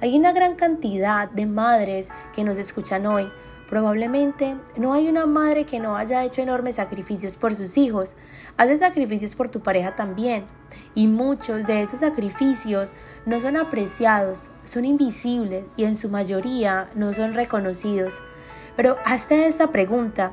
Hay 0.00 0.18
una 0.18 0.32
gran 0.32 0.56
cantidad 0.56 1.30
de 1.30 1.46
madres 1.46 2.08
que 2.34 2.42
nos 2.42 2.58
escuchan 2.58 3.06
hoy. 3.06 3.30
Probablemente 3.68 4.56
no 4.76 4.92
hay 4.92 5.08
una 5.08 5.24
madre 5.24 5.66
que 5.66 5.78
no 5.78 5.96
haya 5.96 6.24
hecho 6.24 6.42
enormes 6.42 6.74
sacrificios 6.74 7.36
por 7.36 7.54
sus 7.54 7.78
hijos. 7.78 8.16
Hace 8.56 8.76
sacrificios 8.76 9.36
por 9.36 9.50
tu 9.50 9.60
pareja 9.60 9.94
también. 9.94 10.44
Y 10.96 11.06
muchos 11.06 11.68
de 11.68 11.80
esos 11.80 12.00
sacrificios 12.00 12.94
no 13.24 13.38
son 13.38 13.56
apreciados, 13.56 14.50
son 14.64 14.84
invisibles 14.84 15.64
y 15.76 15.84
en 15.84 15.94
su 15.94 16.08
mayoría 16.08 16.90
no 16.96 17.12
son 17.12 17.34
reconocidos. 17.34 18.20
Pero 18.74 18.96
hasta 19.04 19.46
esta 19.46 19.70
pregunta, 19.70 20.32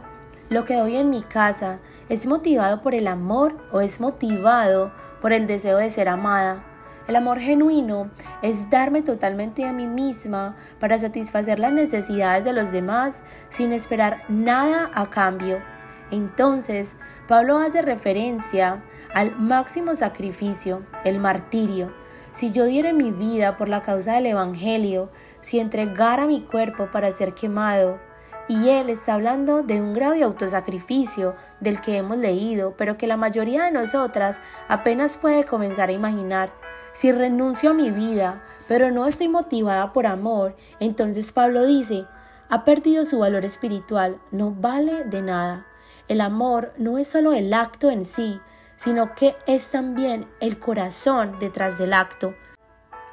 lo 0.52 0.66
que 0.66 0.76
doy 0.76 0.98
en 0.98 1.10
mi 1.10 1.22
casa 1.22 1.80
es 2.10 2.28
motivado 2.28 2.82
por 2.82 2.94
el 2.94 3.08
amor 3.08 3.58
o 3.72 3.80
es 3.80 4.02
motivado 4.02 4.92
por 5.22 5.32
el 5.32 5.48
deseo 5.48 5.78
de 5.78 5.90
ser 5.90 6.10
amada. 6.10 6.66
El 7.08 7.16
amor 7.16 7.40
genuino 7.40 8.12
es 8.42 8.70
darme 8.70 9.02
totalmente 9.02 9.66
a 9.66 9.72
mí 9.72 9.88
misma 9.88 10.58
para 10.78 11.00
satisfacer 11.00 11.58
las 11.58 11.72
necesidades 11.72 12.44
de 12.44 12.52
los 12.52 12.74
demás 12.74 13.24
sin 13.50 13.72
esperar 13.72 14.24
nada 14.28 14.92
a 14.94 15.10
cambio. 15.10 15.62
Entonces, 16.12 16.98
Pablo 17.30 17.58
hace 17.58 17.82
referencia 17.82 18.84
al 19.14 19.34
máximo 19.40 19.96
sacrificio, 19.96 20.86
el 21.06 21.22
martirio. 21.22 21.94
Si 22.34 22.52
yo 22.52 22.66
diera 22.66 22.92
mi 22.92 23.12
vida 23.12 23.56
por 23.56 23.70
la 23.70 23.82
causa 23.82 24.16
del 24.16 24.26
Evangelio, 24.26 25.12
si 25.40 25.60
entregara 25.60 26.28
mi 26.28 26.42
cuerpo 26.42 26.92
para 26.92 27.14
ser 27.14 27.34
quemado, 27.34 28.11
y 28.52 28.68
él 28.68 28.90
está 28.90 29.14
hablando 29.14 29.64
de 29.64 29.80
un 29.80 29.94
grado 29.94 30.12
de 30.12 30.24
autosacrificio 30.24 31.38
del 31.62 31.80
que 31.80 31.96
hemos 31.96 32.18
leído, 32.18 32.76
pero 32.76 32.98
que 32.98 33.08
la 33.08 33.16
mayoría 33.16 33.64
de 33.64 33.72
nosotras 33.72 34.42
apenas 34.68 35.18
puede 35.18 35.46
comenzar 35.46 35.88
a 35.88 35.94
imaginar. 35.94 36.52
Si 36.92 37.14
renuncio 37.14 37.70
a 37.70 37.74
mi 37.74 37.92
vida, 37.92 38.44
pero 38.68 38.92
no 38.92 39.08
estoy 39.08 39.30
motivada 39.30 39.94
por 39.94 40.06
amor, 40.06 40.58
entonces 40.82 41.32
Pablo 41.32 41.66
dice, 41.66 42.06
ha 42.50 42.66
perdido 42.66 43.06
su 43.06 43.20
valor 43.20 43.46
espiritual, 43.46 44.20
no 44.32 44.52
vale 44.52 45.06
de 45.06 45.22
nada. 45.22 45.66
El 46.10 46.20
amor 46.20 46.74
no 46.78 46.98
es 46.98 47.08
solo 47.08 47.32
el 47.32 47.54
acto 47.54 47.90
en 47.90 48.04
sí, 48.04 48.42
sino 48.76 49.16
que 49.16 49.38
es 49.48 49.70
también 49.70 50.28
el 50.42 50.60
corazón 50.60 51.40
detrás 51.40 51.78
del 51.78 51.94
acto. 51.94 52.36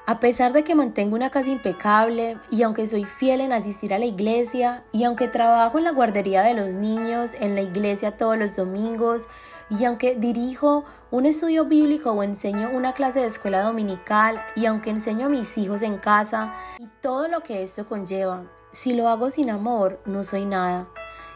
A 0.09 0.21
pesar 0.21 0.55
de 0.55 0.65
que 0.65 0.75
mantengo 0.75 1.17
una 1.17 1.29
casa 1.29 1.51
impecable 1.51 2.39
y 2.51 2.63
aunque 2.63 2.87
soy 2.87 3.05
fiel 3.05 3.43
en 3.43 3.53
asistir 3.53 3.93
a 3.93 3.99
la 3.99 4.07
iglesia 4.07 4.83
y 4.91 5.05
aunque 5.05 5.29
trabajo 5.29 5.77
en 5.77 5.85
la 5.85 5.93
guardería 5.93 6.43
de 6.43 6.55
los 6.55 6.71
niños, 6.71 7.35
en 7.39 7.55
la 7.55 7.61
iglesia 7.61 8.17
todos 8.17 8.39
los 8.39 8.57
domingos 8.57 9.29
y 9.69 9.85
aunque 9.85 10.15
dirijo 10.15 10.87
un 11.11 11.27
estudio 11.27 11.67
bíblico 11.67 12.11
o 12.11 12.23
enseño 12.23 12.71
una 12.73 12.95
clase 12.95 13.21
de 13.21 13.27
escuela 13.27 13.61
dominical 13.61 14.43
y 14.57 14.65
aunque 14.65 14.89
enseño 14.89 15.27
a 15.27 15.29
mis 15.29 15.59
hijos 15.59 15.83
en 15.83 15.99
casa 15.99 16.55
y 16.79 16.87
todo 17.03 17.29
lo 17.29 17.43
que 17.43 17.63
esto 17.63 17.87
conlleva, 17.87 18.45
si 18.73 18.95
lo 18.95 19.09
hago 19.09 19.29
sin 19.29 19.51
amor 19.51 20.01
no 20.07 20.25
soy 20.25 20.47
nada. 20.47 20.89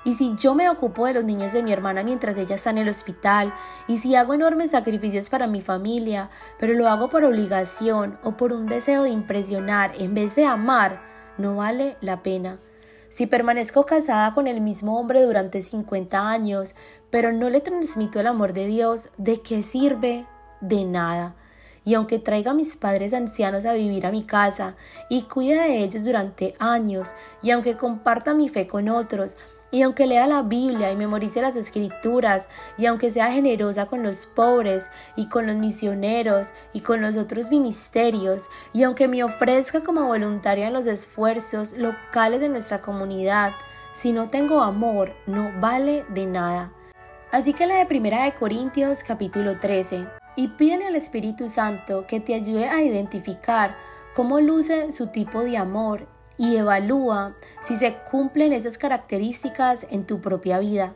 Y 0.05 0.15
si 0.15 0.35
yo 0.37 0.55
me 0.55 0.69
ocupo 0.69 1.07
de 1.07 1.15
los 1.15 1.25
niños 1.25 1.53
de 1.53 1.63
mi 1.63 1.73
hermana 1.73 2.03
mientras 2.03 2.37
ella 2.37 2.57
está 2.57 2.71
en 2.71 2.79
el 2.79 2.89
hospital, 2.89 3.55
y 3.87 3.99
si 3.99 4.15
hago 4.15 4.35
enormes 4.35 4.73
sacrificios 4.73 5.31
para 5.31 5.47
mi 5.47 5.61
familia, 5.61 6.31
pero 6.59 6.75
lo 6.75 6.89
hago 6.89 7.09
por 7.09 7.25
obligación 7.25 8.19
o 8.25 8.37
por 8.37 8.53
un 8.53 8.67
deseo 8.67 9.05
de 9.05 9.11
impresionar 9.11 9.93
en 9.99 10.15
vez 10.15 10.35
de 10.35 10.45
amar, 10.45 11.03
no 11.39 11.57
vale 11.57 11.97
la 12.01 12.23
pena. 12.23 12.59
Si 13.13 13.27
permanezco 13.27 13.85
casada 13.85 14.33
con 14.33 14.47
el 14.47 14.63
mismo 14.63 14.99
hombre 14.99 15.23
durante 15.23 15.61
50 15.61 16.31
años, 16.31 16.75
pero 17.11 17.31
no 17.31 17.51
le 17.51 17.61
transmito 17.61 18.19
el 18.19 18.27
amor 18.27 18.55
de 18.55 18.67
Dios, 18.67 19.11
¿de 19.19 19.43
qué 19.43 19.63
sirve? 19.63 20.27
De 20.63 20.87
nada. 20.87 21.37
Y 21.85 21.93
aunque 21.93 22.19
traiga 22.19 22.53
a 22.53 22.55
mis 22.55 22.77
padres 22.77 23.13
ancianos 23.13 23.67
a 23.67 23.75
vivir 23.75 24.07
a 24.07 24.13
mi 24.13 24.23
casa 24.23 24.77
y 25.11 25.23
cuide 25.23 25.57
de 25.57 25.85
ellos 25.85 26.05
durante 26.05 26.55
años, 26.59 27.15
y 27.43 27.51
aunque 27.51 27.77
comparta 27.77 28.33
mi 28.33 28.49
fe 28.49 28.67
con 28.67 28.89
otros, 28.89 29.37
y 29.73 29.83
aunque 29.83 30.07
lea 30.07 30.29
la 30.29 30.43
Biblia 30.43 30.93
y 30.93 30.97
memorice 30.97 31.41
las 31.41 31.57
escrituras, 31.57 32.49
y 32.77 32.87
aunque 32.87 33.11
sea 33.11 33.33
generosa 33.33 33.87
con 33.87 34.03
los 34.03 34.27
pobres 34.27 34.91
y 35.17 35.29
con 35.29 35.47
los 35.47 35.57
misioneros 35.57 36.53
y 36.73 36.81
con 36.81 37.01
los 37.01 37.17
otros 37.17 37.51
ministerios, 37.51 38.51
y 38.75 38.85
aunque 38.85 39.09
me 39.09 39.25
ofrezca 39.25 39.83
como 39.83 40.05
voluntaria 40.05 40.69
en 40.69 40.75
los 40.75 40.87
esfuerzos 40.87 41.73
locales 41.73 42.41
de 42.41 42.51
nuestra 42.51 42.83
comunidad, 42.83 43.53
si 43.93 44.13
no 44.13 44.29
tengo 44.29 44.61
amor, 44.61 45.15
no 45.27 45.51
vale 45.59 46.05
de 46.11 46.27
nada. 46.27 46.73
Así 47.31 47.55
que 47.55 47.67
la 47.67 47.77
de 47.77 47.87
Primera 47.87 48.25
de 48.25 48.35
Corintios 48.35 49.03
capítulo 49.03 49.59
13, 49.59 50.07
y 50.37 50.49
pídele 50.49 50.87
al 50.87 50.97
Espíritu 50.97 51.49
Santo 51.49 52.07
que 52.07 52.21
te 52.21 52.35
ayude 52.35 52.69
a 52.69 52.83
identificar 52.83 53.75
cómo 54.15 54.39
luce 54.39 54.93
su 54.93 55.07
tipo 55.07 55.43
de 55.43 55.57
amor 55.57 56.12
y 56.43 56.57
evalúa 56.57 57.37
si 57.61 57.77
se 57.77 57.95
cumplen 58.11 58.53
esas 58.53 58.77
características 58.77 59.87
en 59.91 60.05
tu 60.05 60.21
propia 60.21 60.59
vida. 60.59 60.93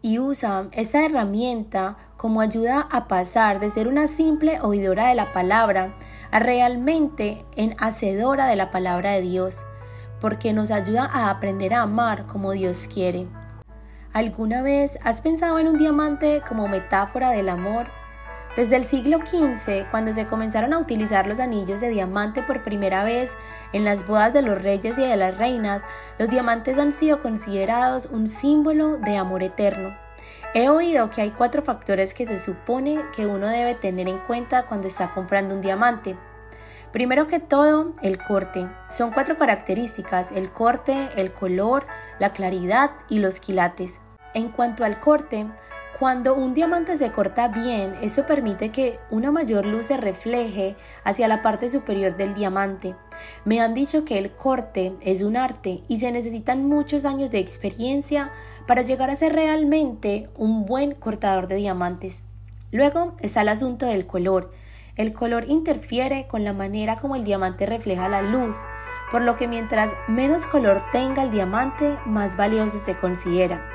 Y 0.00 0.20
usa 0.20 0.68
esta 0.70 1.04
herramienta 1.04 1.96
como 2.16 2.40
ayuda 2.40 2.86
a 2.92 3.08
pasar 3.08 3.58
de 3.58 3.68
ser 3.68 3.88
una 3.88 4.06
simple 4.06 4.60
oidora 4.60 5.08
de 5.08 5.16
la 5.16 5.32
palabra 5.32 5.96
a 6.30 6.38
realmente 6.38 7.44
en 7.56 7.74
hacedora 7.80 8.46
de 8.46 8.54
la 8.54 8.70
palabra 8.70 9.10
de 9.10 9.22
Dios, 9.22 9.64
porque 10.20 10.52
nos 10.52 10.70
ayuda 10.70 11.10
a 11.12 11.30
aprender 11.30 11.74
a 11.74 11.82
amar 11.82 12.28
como 12.28 12.52
Dios 12.52 12.86
quiere. 12.86 13.26
¿Alguna 14.12 14.62
vez 14.62 15.00
has 15.02 15.20
pensado 15.20 15.58
en 15.58 15.66
un 15.66 15.78
diamante 15.78 16.44
como 16.46 16.68
metáfora 16.68 17.30
del 17.32 17.48
amor? 17.48 17.88
Desde 18.56 18.76
el 18.76 18.84
siglo 18.84 19.18
XV, 19.18 19.90
cuando 19.90 20.14
se 20.14 20.26
comenzaron 20.26 20.72
a 20.72 20.78
utilizar 20.78 21.26
los 21.26 21.40
anillos 21.40 21.82
de 21.82 21.90
diamante 21.90 22.42
por 22.42 22.64
primera 22.64 23.04
vez 23.04 23.36
en 23.74 23.84
las 23.84 24.06
bodas 24.06 24.32
de 24.32 24.40
los 24.40 24.62
reyes 24.62 24.96
y 24.96 25.02
de 25.02 25.16
las 25.18 25.36
reinas, 25.36 25.84
los 26.18 26.30
diamantes 26.30 26.78
han 26.78 26.90
sido 26.90 27.20
considerados 27.20 28.06
un 28.06 28.26
símbolo 28.26 28.96
de 28.96 29.18
amor 29.18 29.42
eterno. 29.42 29.94
He 30.54 30.70
oído 30.70 31.10
que 31.10 31.20
hay 31.20 31.32
cuatro 31.32 31.62
factores 31.62 32.14
que 32.14 32.26
se 32.26 32.38
supone 32.38 33.04
que 33.14 33.26
uno 33.26 33.46
debe 33.46 33.74
tener 33.74 34.08
en 34.08 34.20
cuenta 34.20 34.64
cuando 34.64 34.86
está 34.86 35.12
comprando 35.12 35.54
un 35.54 35.60
diamante. 35.60 36.16
Primero 36.92 37.26
que 37.26 37.40
todo, 37.40 37.92
el 38.02 38.16
corte. 38.16 38.66
Son 38.88 39.10
cuatro 39.10 39.36
características, 39.36 40.32
el 40.32 40.50
corte, 40.50 41.10
el 41.16 41.30
color, 41.30 41.86
la 42.18 42.32
claridad 42.32 42.92
y 43.10 43.18
los 43.18 43.38
quilates. 43.38 44.00
En 44.32 44.48
cuanto 44.48 44.82
al 44.82 44.98
corte, 44.98 45.46
cuando 45.98 46.34
un 46.34 46.52
diamante 46.52 46.98
se 46.98 47.10
corta 47.10 47.48
bien, 47.48 47.94
eso 48.02 48.26
permite 48.26 48.68
que 48.70 48.98
una 49.10 49.32
mayor 49.32 49.64
luz 49.64 49.86
se 49.86 49.96
refleje 49.96 50.76
hacia 51.04 51.26
la 51.26 51.40
parte 51.40 51.70
superior 51.70 52.18
del 52.18 52.34
diamante. 52.34 52.94
Me 53.46 53.60
han 53.60 53.72
dicho 53.72 54.04
que 54.04 54.18
el 54.18 54.30
corte 54.30 54.94
es 55.00 55.22
un 55.22 55.38
arte 55.38 55.80
y 55.88 55.96
se 55.96 56.12
necesitan 56.12 56.68
muchos 56.68 57.06
años 57.06 57.30
de 57.30 57.38
experiencia 57.38 58.30
para 58.66 58.82
llegar 58.82 59.08
a 59.08 59.16
ser 59.16 59.32
realmente 59.32 60.28
un 60.36 60.66
buen 60.66 60.94
cortador 60.94 61.48
de 61.48 61.56
diamantes. 61.56 62.20
Luego 62.72 63.14
está 63.20 63.40
el 63.40 63.48
asunto 63.48 63.86
del 63.86 64.06
color. 64.06 64.52
El 64.96 65.14
color 65.14 65.44
interfiere 65.48 66.26
con 66.26 66.44
la 66.44 66.52
manera 66.52 66.96
como 66.96 67.16
el 67.16 67.24
diamante 67.24 67.64
refleja 67.64 68.08
la 68.10 68.20
luz, 68.20 68.56
por 69.10 69.22
lo 69.22 69.36
que 69.36 69.48
mientras 69.48 69.92
menos 70.08 70.46
color 70.46 70.82
tenga 70.92 71.22
el 71.22 71.30
diamante, 71.30 71.96
más 72.04 72.36
valioso 72.36 72.78
se 72.78 72.96
considera. 72.96 73.66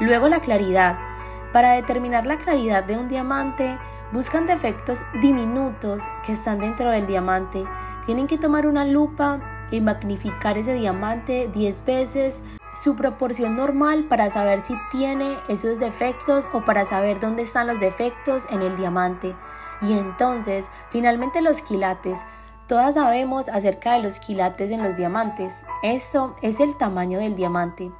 Luego 0.00 0.28
la 0.28 0.40
claridad. 0.40 1.09
Para 1.52 1.72
determinar 1.72 2.26
la 2.26 2.38
claridad 2.38 2.84
de 2.84 2.96
un 2.96 3.08
diamante, 3.08 3.76
buscan 4.12 4.46
defectos 4.46 5.00
diminutos 5.20 6.04
que 6.24 6.32
están 6.32 6.60
dentro 6.60 6.90
del 6.90 7.06
diamante. 7.06 7.64
Tienen 8.06 8.28
que 8.28 8.38
tomar 8.38 8.66
una 8.66 8.84
lupa 8.84 9.40
y 9.72 9.80
magnificar 9.80 10.58
ese 10.58 10.74
diamante 10.74 11.48
10 11.52 11.84
veces 11.84 12.42
su 12.74 12.94
proporción 12.94 13.56
normal 13.56 14.04
para 14.04 14.30
saber 14.30 14.62
si 14.62 14.74
tiene 14.90 15.36
esos 15.48 15.80
defectos 15.80 16.48
o 16.52 16.64
para 16.64 16.84
saber 16.84 17.18
dónde 17.18 17.42
están 17.42 17.66
los 17.66 17.80
defectos 17.80 18.46
en 18.50 18.62
el 18.62 18.76
diamante. 18.76 19.34
Y 19.82 19.94
entonces, 19.94 20.68
finalmente 20.90 21.42
los 21.42 21.62
quilates. 21.62 22.24
Todas 22.68 22.94
sabemos 22.94 23.48
acerca 23.48 23.94
de 23.94 24.02
los 24.02 24.20
quilates 24.20 24.70
en 24.70 24.84
los 24.84 24.96
diamantes. 24.96 25.64
Esto 25.82 26.36
es 26.42 26.60
el 26.60 26.76
tamaño 26.76 27.18
del 27.18 27.34
diamante. 27.34 27.90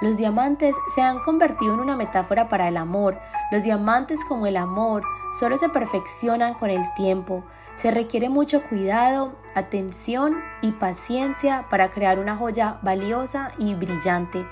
Los 0.00 0.18
diamantes 0.18 0.74
se 0.94 1.00
han 1.00 1.20
convertido 1.20 1.74
en 1.74 1.80
una 1.80 1.96
metáfora 1.96 2.48
para 2.48 2.68
el 2.68 2.76
amor. 2.76 3.18
Los 3.50 3.62
diamantes 3.62 4.24
como 4.24 4.46
el 4.46 4.56
amor 4.56 5.02
solo 5.38 5.56
se 5.56 5.68
perfeccionan 5.68 6.54
con 6.54 6.70
el 6.70 6.82
tiempo. 6.94 7.44
Se 7.74 7.90
requiere 7.90 8.28
mucho 8.28 8.62
cuidado, 8.62 9.34
atención 9.54 10.36
y 10.60 10.72
paciencia 10.72 11.66
para 11.70 11.88
crear 11.88 12.18
una 12.18 12.36
joya 12.36 12.78
valiosa 12.82 13.52
y 13.58 13.74
brillante. 13.74 14.46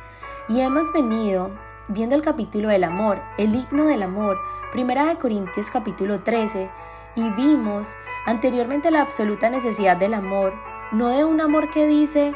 Y 0.48 0.60
hemos 0.60 0.92
venido 0.92 1.50
viendo 1.88 2.14
el 2.14 2.22
capítulo 2.22 2.68
del 2.68 2.84
amor, 2.84 3.22
el 3.36 3.54
himno 3.54 3.84
del 3.84 4.02
amor, 4.02 4.38
primera 4.72 5.04
de 5.04 5.16
Corintios 5.16 5.70
capítulo 5.70 6.22
13, 6.22 6.70
y 7.16 7.30
vimos 7.30 7.96
anteriormente 8.26 8.90
la 8.90 9.02
absoluta 9.02 9.50
necesidad 9.50 9.96
del 9.96 10.14
amor, 10.14 10.54
no 10.92 11.08
de 11.08 11.24
un 11.24 11.40
amor 11.40 11.70
que 11.70 11.86
dice, 11.86 12.34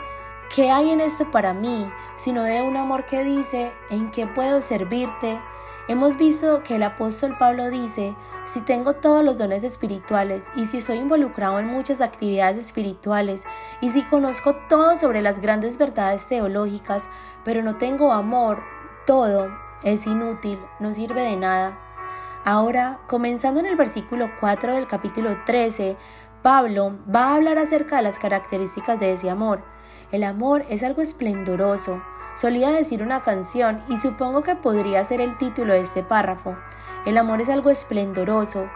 ¿qué 0.55 0.71
hay 0.71 0.91
en 0.91 1.01
esto 1.01 1.31
para 1.31 1.55
mí?, 1.55 1.91
sino 2.17 2.43
de 2.43 2.63
un 2.63 2.77
amor 2.77 3.05
que 3.07 3.25
dice, 3.25 3.73
¿en 3.91 4.11
qué 4.11 4.27
puedo 4.27 4.61
servirte? 4.61 5.41
Hemos 5.89 6.19
visto 6.19 6.63
que 6.63 6.77
el 6.77 6.83
apóstol 6.83 7.37
Pablo 7.39 7.71
dice, 7.71 8.15
si 8.45 8.61
tengo 8.61 8.93
todos 8.93 9.25
los 9.25 9.39
dones 9.39 9.65
espirituales 9.65 10.47
y 10.55 10.67
si 10.67 10.83
soy 10.83 10.99
involucrado 10.99 11.59
en 11.59 11.67
muchas 11.67 12.03
actividades 12.03 12.59
espirituales 12.59 13.45
y 13.81 13.89
si 13.91 14.03
conozco 14.03 14.55
todo 14.69 14.99
sobre 14.99 15.23
las 15.23 15.41
grandes 15.41 15.79
verdades 15.79 16.27
teológicas, 16.27 17.09
pero 17.43 17.63
no 17.63 17.79
tengo 17.79 18.13
amor, 18.13 18.63
todo 19.07 19.49
es 19.83 20.07
inútil, 20.07 20.59
no 20.79 20.93
sirve 20.93 21.23
de 21.23 21.37
nada. 21.37 21.79
Ahora, 22.45 23.01
comenzando 23.07 23.61
en 23.61 23.67
el 23.67 23.77
versículo 23.77 24.31
4 24.41 24.75
del 24.75 24.87
capítulo 24.87 25.39
13, 25.45 25.97
Pablo 26.43 26.97
va 27.13 27.27
a 27.27 27.35
hablar 27.35 27.59
acerca 27.59 27.97
de 27.97 28.03
las 28.03 28.21
características 28.21 29.01
de 29.01 29.13
ese 29.13 29.29
amor. 29.29 29.65
El 30.13 30.23
amor 30.23 30.65
es 30.71 30.85
algo 30.85 31.03
esplendoroso, 31.03 32.01
solía 32.37 32.71
decir 32.71 33.03
una 33.03 33.23
canción 33.23 33.81
y 33.89 33.97
supongo 33.97 34.43
que 34.43 34.55
podría 34.55 35.03
ser 35.05 35.21
el 35.21 35.37
título 35.37 35.73
de 35.73 35.81
este 35.81 36.05
párrafo. 36.05 36.57
El 37.07 37.19
amor 37.19 37.41
es 37.41 37.49
algo 37.49 37.71
esplendoroso. 37.71 38.71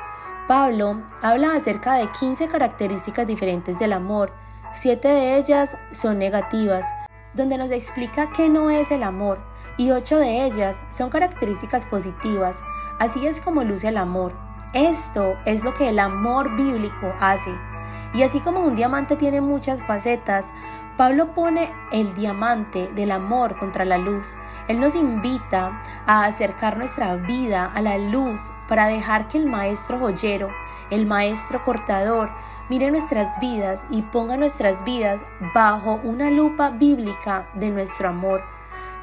Pablo 0.49 1.03
habla 1.23 1.55
acerca 1.55 1.95
de 1.95 2.11
15 2.11 2.49
características 2.49 3.29
diferentes 3.29 3.79
del 3.79 3.93
amor. 3.93 4.33
Siete 4.75 5.09
de 5.09 5.37
ellas 5.37 5.77
son 5.93 6.19
negativas, 6.19 6.85
donde 7.33 7.59
nos 7.59 7.71
explica 7.71 8.33
qué 8.33 8.49
no 8.49 8.71
es 8.71 8.91
el 8.91 9.05
amor 9.05 9.39
y 9.77 9.93
ocho 9.93 10.19
de 10.19 10.45
ellas 10.45 10.77
son 10.91 11.11
características 11.11 11.87
positivas. 11.87 12.65
Así 12.99 13.25
es 13.25 13.41
como 13.41 13.63
luce 13.63 13.89
el 13.89 13.99
amor. 13.99 14.52
Esto 14.75 15.37
es 15.45 15.65
lo 15.65 15.75
que 15.75 15.91
el 15.91 15.99
amor 15.99 16.57
bíblico 16.57 17.13
hace. 17.21 17.51
Y 18.15 18.23
así 18.23 18.41
como 18.41 18.61
un 18.61 18.75
diamante 18.75 19.17
tiene 19.17 19.43
muchas 19.43 19.83
facetas, 19.83 20.53
Pablo 20.97 21.35
pone 21.35 21.71
el 21.91 22.15
diamante 22.15 22.91
del 22.95 23.11
amor 23.11 23.59
contra 23.59 23.85
la 23.85 23.99
luz. 23.99 24.37
Él 24.69 24.81
nos 24.81 24.95
invita 24.95 25.83
a 26.07 26.25
acercar 26.25 26.79
nuestra 26.79 27.17
vida 27.17 27.71
a 27.75 27.83
la 27.83 27.99
luz 27.99 28.51
para 28.67 28.87
dejar 28.87 29.29
que 29.29 29.39
el 29.39 29.47
maestro 29.47 29.99
joyero, 29.99 30.49
el 30.91 31.07
maestro 31.07 31.63
cortador, 31.63 32.31
mire 32.71 32.91
nuestras 32.91 33.39
vidas 33.41 33.87
y 33.91 34.03
ponga 34.03 34.39
nuestras 34.39 34.85
vidas 34.85 35.23
bajo 35.55 36.01
una 36.03 36.31
lupa 36.31 36.71
bíblica 36.71 37.47
de 37.55 37.71
nuestro 37.71 38.09
amor. 38.09 38.52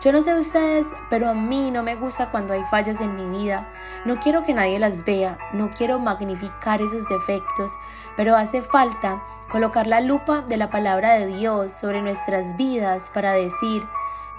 Yo 0.01 0.13
no 0.13 0.23
sé 0.23 0.33
ustedes, 0.33 0.87
pero 1.09 1.27
a 1.27 1.33
mí 1.33 1.71
no 1.71 1.83
me 1.83 1.97
gusta 1.97 2.31
cuando 2.31 2.53
hay 2.53 2.63
fallas 2.63 3.01
en 3.01 3.17
mi 3.17 3.37
vida. 3.37 3.69
No 4.05 4.17
quiero 4.21 4.43
que 4.43 4.53
nadie 4.53 4.79
las 4.79 5.03
vea, 5.03 5.37
no 5.51 5.69
quiero 5.71 5.99
magnificar 5.99 6.81
esos 6.81 7.09
defectos, 7.09 7.73
pero 8.15 8.37
hace 8.37 8.61
falta 8.61 9.21
colocar 9.51 9.87
la 9.87 9.99
lupa 9.99 10.41
de 10.41 10.55
la 10.55 10.69
palabra 10.69 11.15
de 11.15 11.27
Dios 11.27 11.73
sobre 11.73 12.01
nuestras 12.01 12.55
vidas 12.55 13.11
para 13.13 13.33
decir, 13.33 13.85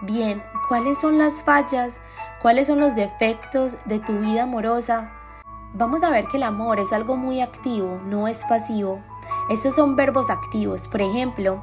bien, 0.00 0.42
¿cuáles 0.66 0.98
son 0.98 1.18
las 1.18 1.42
fallas? 1.42 2.00
¿Cuáles 2.40 2.68
son 2.68 2.80
los 2.80 2.94
defectos 2.94 3.76
de 3.84 3.98
tu 3.98 4.18
vida 4.18 4.44
amorosa? 4.44 5.12
Vamos 5.74 6.02
a 6.02 6.08
ver 6.08 6.26
que 6.28 6.38
el 6.38 6.44
amor 6.44 6.80
es 6.80 6.90
algo 6.94 7.16
muy 7.16 7.42
activo, 7.42 8.00
no 8.06 8.28
es 8.28 8.46
pasivo. 8.46 9.02
Estos 9.50 9.74
son 9.74 9.96
verbos 9.96 10.30
activos. 10.30 10.86
Por 10.86 11.02
ejemplo, 11.02 11.60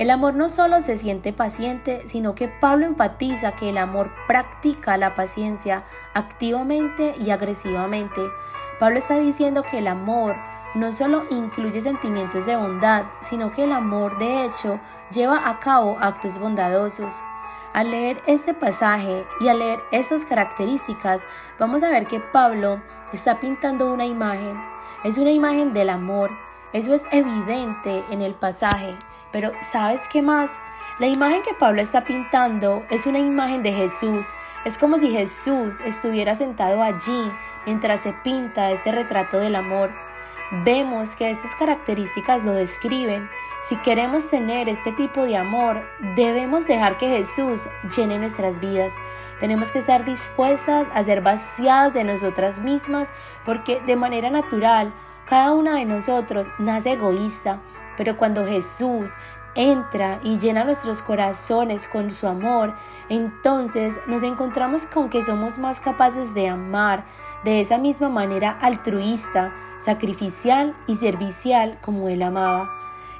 el 0.00 0.10
amor 0.10 0.34
no 0.34 0.48
solo 0.48 0.80
se 0.80 0.96
siente 0.96 1.32
paciente, 1.32 2.02
sino 2.08 2.34
que 2.34 2.48
Pablo 2.48 2.84
enfatiza 2.84 3.52
que 3.52 3.68
el 3.68 3.78
amor 3.78 4.10
practica 4.26 4.96
la 4.96 5.14
paciencia 5.14 5.84
activamente 6.14 7.14
y 7.20 7.30
agresivamente. 7.30 8.20
Pablo 8.80 8.98
está 8.98 9.20
diciendo 9.20 9.62
que 9.62 9.78
el 9.78 9.86
amor 9.86 10.34
no 10.74 10.90
solo 10.90 11.22
incluye 11.30 11.80
sentimientos 11.80 12.44
de 12.44 12.56
bondad, 12.56 13.04
sino 13.20 13.52
que 13.52 13.62
el 13.62 13.72
amor 13.72 14.18
de 14.18 14.44
hecho 14.44 14.80
lleva 15.12 15.48
a 15.48 15.60
cabo 15.60 15.96
actos 16.00 16.40
bondadosos. 16.40 17.14
Al 17.72 17.92
leer 17.92 18.20
este 18.26 18.52
pasaje 18.52 19.24
y 19.38 19.46
al 19.46 19.60
leer 19.60 19.78
estas 19.92 20.26
características, 20.26 21.24
vamos 21.56 21.84
a 21.84 21.90
ver 21.90 22.08
que 22.08 22.18
Pablo 22.18 22.82
está 23.12 23.38
pintando 23.38 23.92
una 23.92 24.06
imagen. 24.06 24.60
Es 25.04 25.18
una 25.18 25.30
imagen 25.30 25.72
del 25.72 25.90
amor, 25.90 26.30
eso 26.72 26.92
es 26.94 27.02
evidente 27.12 28.04
en 28.10 28.20
el 28.20 28.34
pasaje, 28.34 28.94
pero 29.32 29.52
¿sabes 29.62 30.02
qué 30.10 30.20
más? 30.20 30.58
La 30.98 31.06
imagen 31.06 31.42
que 31.42 31.54
Pablo 31.54 31.80
está 31.80 32.04
pintando 32.04 32.84
es 32.90 33.06
una 33.06 33.20
imagen 33.20 33.62
de 33.62 33.72
Jesús. 33.72 34.26
Es 34.64 34.76
como 34.76 34.98
si 34.98 35.10
Jesús 35.10 35.80
estuviera 35.80 36.34
sentado 36.34 36.82
allí 36.82 37.32
mientras 37.64 38.00
se 38.00 38.12
pinta 38.12 38.70
este 38.70 38.92
retrato 38.92 39.38
del 39.38 39.54
amor. 39.54 39.92
Vemos 40.50 41.14
que 41.14 41.30
estas 41.30 41.54
características 41.54 42.42
lo 42.42 42.52
describen. 42.52 43.28
Si 43.62 43.76
queremos 43.76 44.28
tener 44.28 44.68
este 44.68 44.92
tipo 44.92 45.22
de 45.24 45.36
amor, 45.36 45.82
debemos 46.16 46.66
dejar 46.66 46.98
que 46.98 47.08
Jesús 47.08 47.68
llene 47.96 48.18
nuestras 48.18 48.58
vidas. 48.58 48.92
Tenemos 49.40 49.70
que 49.70 49.78
estar 49.78 50.04
dispuestas 50.04 50.86
a 50.92 51.04
ser 51.04 51.20
vaciadas 51.20 51.94
de 51.94 52.04
nosotras 52.04 52.60
mismas 52.60 53.08
porque 53.44 53.80
de 53.86 53.96
manera 53.96 54.30
natural 54.30 54.92
cada 55.28 55.52
una 55.52 55.74
de 55.74 55.84
nosotros 55.84 56.46
nace 56.58 56.92
egoísta, 56.92 57.60
pero 57.98 58.16
cuando 58.16 58.46
Jesús 58.46 59.10
entra 59.54 60.20
y 60.22 60.38
llena 60.38 60.64
nuestros 60.64 61.02
corazones 61.02 61.86
con 61.86 62.12
su 62.14 62.26
amor, 62.26 62.74
entonces 63.10 64.00
nos 64.06 64.22
encontramos 64.22 64.86
con 64.86 65.10
que 65.10 65.22
somos 65.22 65.58
más 65.58 65.80
capaces 65.80 66.32
de 66.32 66.48
amar 66.48 67.04
de 67.44 67.60
esa 67.60 67.76
misma 67.76 68.08
manera 68.08 68.52
altruista, 68.52 69.52
sacrificial 69.80 70.74
y 70.86 70.96
servicial 70.96 71.78
como 71.82 72.08
Él 72.08 72.22
amaba. 72.22 72.70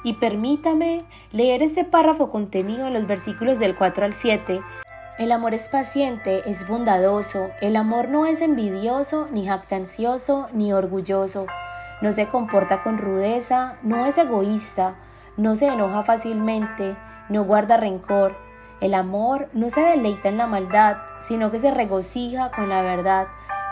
Y 0.03 0.15
permítame 0.15 1.05
leer 1.33 1.61
este 1.63 1.85
párrafo 1.85 2.31
contenido 2.31 2.87
en 2.87 2.95
los 2.95 3.07
versículos 3.07 3.59
del 3.59 3.77
4 3.77 4.07
al 4.07 4.15
7. 4.15 4.63
El 5.19 5.33
amor 5.33 5.53
es 5.53 5.69
paciente, 5.69 6.49
es 6.49 6.67
bondadoso, 6.67 7.51
el 7.61 7.77
amor 7.77 8.09
no 8.09 8.25
es 8.25 8.41
envidioso, 8.41 9.29
ni 9.33 9.47
jactancioso, 9.47 10.49
ni 10.53 10.73
orgulloso 10.73 11.47
no 12.01 12.13
se 12.13 12.29
comporta 12.29 12.83
con 12.83 12.99
rudeza, 12.99 13.77
no 13.83 14.07
es 14.07 14.17
egoísta, 14.19 14.95
no 15.37 15.57
se 15.57 15.67
enoja 15.67 16.03
fácilmente, 16.03 16.97
no 17.29 17.45
guarda 17.45 17.77
rencor. 17.77 18.37
El 18.81 18.95
amor 18.95 19.49
no 19.53 19.69
se 19.69 19.81
deleita 19.81 20.29
en 20.29 20.39
la 20.39 20.47
maldad, 20.47 20.99
sino 21.21 21.51
que 21.51 21.59
se 21.59 21.73
regocija 21.73 22.53
con 22.53 22.69
la 22.69 22.83
verdad. 22.83 23.27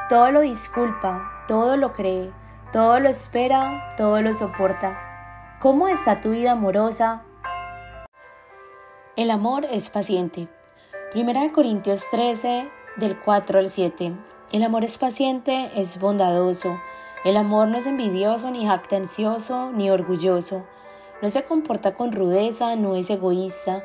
Todo 0.08 0.32
lo 0.32 0.40
disculpa, 0.40 1.44
todo 1.46 1.76
lo 1.76 1.92
cree, 1.92 2.32
todo 2.72 2.98
lo 2.98 3.08
espera, 3.08 3.94
todo 3.96 4.20
lo 4.20 4.32
soporta. 4.32 5.56
¿Cómo 5.60 5.88
está 5.88 6.20
tu 6.20 6.30
vida 6.32 6.52
amorosa? 6.52 7.22
El 9.14 9.30
amor 9.30 9.64
es 9.70 9.88
paciente. 9.90 10.48
Primera 11.12 11.42
de 11.42 11.52
Corintios 11.52 12.10
13, 12.10 12.70
del 12.96 13.18
4 13.18 13.60
al 13.60 13.70
7. 13.70 14.12
El 14.52 14.62
amor 14.64 14.84
es 14.84 14.98
paciente, 14.98 15.70
es 15.74 15.98
bondadoso 16.00 16.76
el 17.26 17.36
amor 17.36 17.66
no 17.66 17.76
es 17.76 17.86
envidioso, 17.86 18.52
ni 18.52 18.68
jactancioso, 18.68 19.72
ni 19.72 19.90
orgulloso. 19.90 20.62
No 21.20 21.28
se 21.28 21.42
comporta 21.42 21.96
con 21.96 22.12
rudeza, 22.12 22.76
no 22.76 22.94
es 22.94 23.10
egoísta, 23.10 23.82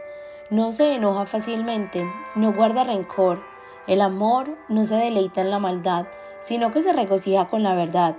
no 0.51 0.71
se 0.71 0.93
enoja 0.93 1.25
fácilmente, 1.25 2.07
no 2.35 2.53
guarda 2.53 2.83
rencor. 2.83 3.41
El 3.87 4.01
amor 4.01 4.59
no 4.69 4.85
se 4.85 4.93
deleita 4.93 5.41
en 5.41 5.49
la 5.49 5.57
maldad, 5.57 6.05
sino 6.39 6.71
que 6.71 6.83
se 6.83 6.93
regocija 6.93 7.49
con 7.49 7.63
la 7.63 7.73
verdad. 7.73 8.15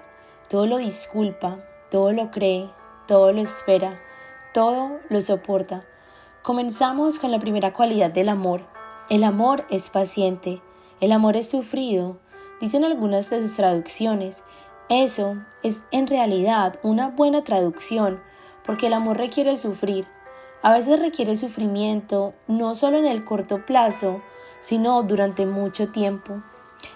Todo 0.49 0.67
lo 0.67 0.79
disculpa, 0.79 1.59
todo 1.89 2.11
lo 2.11 2.33
cree, 2.33 2.69
todo 3.07 3.33
lo 3.33 3.41
espera, 3.43 4.01
todo 4.53 4.99
lo 5.09 5.21
soporta. 5.21 5.85
Comenzamos 6.43 7.21
con 7.21 7.31
la 7.31 7.39
primera 7.39 7.73
cualidad 7.73 8.11
del 8.11 8.29
amor. 8.29 8.63
El 9.09 9.23
amor 9.23 9.67
es 9.71 9.89
paciente, 9.89 10.61
el 11.01 11.13
amor 11.13 11.37
es 11.37 11.49
sufrido, 11.49 12.19
dicen 12.61 12.85
algunas 12.85 13.29
de 13.31 13.41
sus 13.41 13.57
traducciones. 13.57 14.43
Eso 14.95 15.39
es 15.63 15.81
en 15.91 16.07
realidad 16.07 16.79
una 16.83 17.09
buena 17.09 17.43
traducción, 17.45 18.23
porque 18.63 18.89
el 18.89 18.93
amor 18.93 19.17
requiere 19.17 19.57
sufrir. 19.57 20.07
A 20.63 20.71
veces 20.71 21.01
requiere 21.01 21.35
sufrimiento, 21.35 22.35
no 22.47 22.75
solo 22.75 22.99
en 22.99 23.07
el 23.07 23.25
corto 23.25 23.65
plazo, 23.65 24.21
sino 24.61 25.03
durante 25.03 25.47
mucho 25.47 25.89
tiempo. 25.89 26.43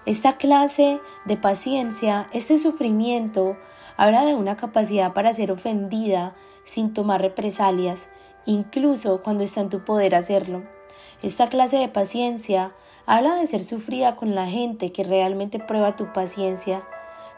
Esta 0.04 0.36
clase 0.36 1.00
de 1.24 1.38
paciencia, 1.38 2.26
este 2.34 2.58
sufrimiento, 2.58 3.56
habla 3.96 4.26
de 4.26 4.34
una 4.34 4.58
capacidad 4.58 5.14
para 5.14 5.32
ser 5.32 5.50
ofendida 5.50 6.34
sin 6.64 6.92
tomar 6.92 7.22
represalias, 7.22 8.10
incluso 8.44 9.22
cuando 9.22 9.42
está 9.42 9.62
en 9.62 9.70
tu 9.70 9.86
poder 9.86 10.14
hacerlo. 10.14 10.64
Esta 11.22 11.48
clase 11.48 11.78
de 11.78 11.88
paciencia 11.88 12.74
habla 13.06 13.36
de 13.36 13.46
ser 13.46 13.62
sufrida 13.62 14.16
con 14.16 14.34
la 14.34 14.44
gente 14.44 14.92
que 14.92 15.02
realmente 15.02 15.58
prueba 15.58 15.96
tu 15.96 16.12
paciencia, 16.12 16.86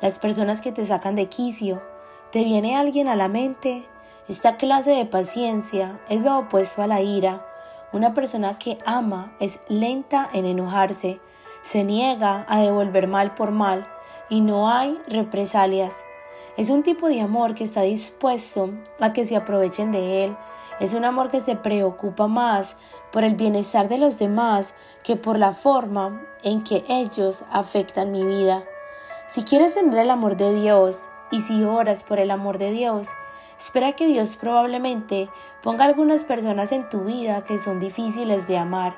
las 0.00 0.18
personas 0.18 0.60
que 0.60 0.72
te 0.72 0.84
sacan 0.84 1.16
de 1.16 1.26
quicio. 1.26 1.82
¿Te 2.30 2.44
viene 2.44 2.76
alguien 2.76 3.08
a 3.08 3.16
la 3.16 3.28
mente? 3.28 3.86
Esta 4.28 4.56
clase 4.56 4.90
de 4.90 5.06
paciencia 5.06 6.00
es 6.08 6.22
lo 6.22 6.38
opuesto 6.38 6.82
a 6.82 6.86
la 6.86 7.00
ira. 7.00 7.46
Una 7.92 8.12
persona 8.12 8.58
que 8.58 8.78
ama 8.84 9.34
es 9.40 9.60
lenta 9.68 10.28
en 10.34 10.44
enojarse, 10.44 11.20
se 11.62 11.84
niega 11.84 12.44
a 12.48 12.60
devolver 12.60 13.08
mal 13.08 13.34
por 13.34 13.50
mal 13.50 13.88
y 14.28 14.42
no 14.42 14.70
hay 14.70 15.00
represalias. 15.08 16.04
Es 16.58 16.70
un 16.70 16.82
tipo 16.82 17.08
de 17.08 17.20
amor 17.20 17.54
que 17.54 17.64
está 17.64 17.82
dispuesto 17.82 18.70
a 19.00 19.12
que 19.12 19.24
se 19.24 19.36
aprovechen 19.36 19.92
de 19.92 20.24
él. 20.24 20.36
Es 20.80 20.92
un 20.92 21.04
amor 21.04 21.30
que 21.30 21.40
se 21.40 21.56
preocupa 21.56 22.26
más 22.26 22.76
por 23.10 23.24
el 23.24 23.34
bienestar 23.34 23.88
de 23.88 23.98
los 23.98 24.18
demás 24.18 24.74
que 25.02 25.16
por 25.16 25.38
la 25.38 25.52
forma 25.52 26.20
en 26.42 26.62
que 26.64 26.84
ellos 26.88 27.44
afectan 27.50 28.12
mi 28.12 28.24
vida. 28.24 28.64
Si 29.28 29.44
quieres 29.44 29.74
tener 29.74 29.98
el 30.00 30.10
amor 30.10 30.36
de 30.36 30.52
Dios 30.52 31.08
y 31.30 31.42
si 31.42 31.62
oras 31.62 32.02
por 32.02 32.18
el 32.18 32.30
amor 32.30 32.58
de 32.58 32.72
Dios, 32.72 33.08
espera 33.56 33.92
que 33.92 34.06
Dios 34.06 34.36
probablemente 34.36 35.28
ponga 35.62 35.84
algunas 35.84 36.24
personas 36.24 36.72
en 36.72 36.88
tu 36.88 37.02
vida 37.02 37.44
que 37.44 37.58
son 37.58 37.78
difíciles 37.78 38.48
de 38.48 38.58
amar, 38.58 38.96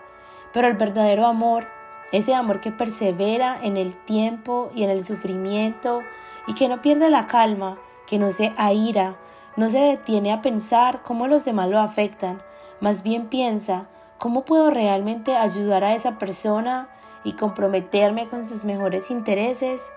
pero 0.52 0.68
el 0.68 0.74
verdadero 0.74 1.26
amor 1.26 1.66
ese 2.12 2.34
amor 2.34 2.60
que 2.60 2.72
persevera 2.72 3.58
en 3.62 3.76
el 3.76 3.94
tiempo 3.94 4.70
y 4.74 4.84
en 4.84 4.90
el 4.90 5.04
sufrimiento 5.04 6.02
y 6.46 6.54
que 6.54 6.68
no 6.68 6.82
pierde 6.82 7.10
la 7.10 7.26
calma, 7.26 7.78
que 8.06 8.18
no 8.18 8.32
se 8.32 8.52
aira, 8.56 9.16
no 9.56 9.70
se 9.70 9.78
detiene 9.78 10.32
a 10.32 10.42
pensar 10.42 11.02
cómo 11.02 11.28
los 11.28 11.44
demás 11.44 11.68
lo 11.68 11.78
afectan, 11.78 12.42
más 12.80 13.02
bien 13.02 13.28
piensa 13.28 13.88
cómo 14.18 14.44
puedo 14.44 14.70
realmente 14.70 15.36
ayudar 15.36 15.84
a 15.84 15.94
esa 15.94 16.18
persona 16.18 16.88
y 17.24 17.34
comprometerme 17.34 18.26
con 18.28 18.46
sus 18.46 18.64
mejores 18.64 19.10
intereses. 19.10 19.92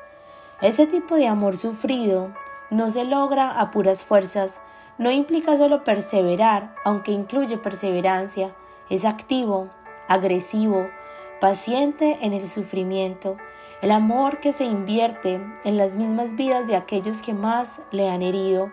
Ese 0.64 0.88
tipo 0.88 1.16
de 1.16 1.28
amor 1.28 1.57
sufrido 1.57 2.34
no 2.70 2.89
se 2.89 3.03
logra 3.03 3.49
a 3.49 3.70
puras 3.70 4.05
fuerzas, 4.05 4.61
no 4.97 5.11
implica 5.11 5.57
solo 5.57 5.84
perseverar, 5.84 6.74
aunque 6.86 7.11
incluye 7.11 7.57
perseverancia, 7.57 8.55
es 8.89 9.03
activo, 9.03 9.70
agresivo, 10.07 10.88
paciente 11.41 12.20
en 12.22 12.32
el 12.32 12.47
sufrimiento, 12.47 13.36
el 13.82 13.91
amor 13.91 14.39
que 14.39 14.53
se 14.53 14.64
invierte 14.64 15.41
en 15.66 15.78
las 15.78 15.97
mismas 15.97 16.38
vidas 16.38 16.66
de 16.66 16.78
aquellos 16.78 17.22
que 17.22 17.34
más 17.34 17.82
le 17.91 18.09
han 18.09 18.22
herido. 18.22 18.72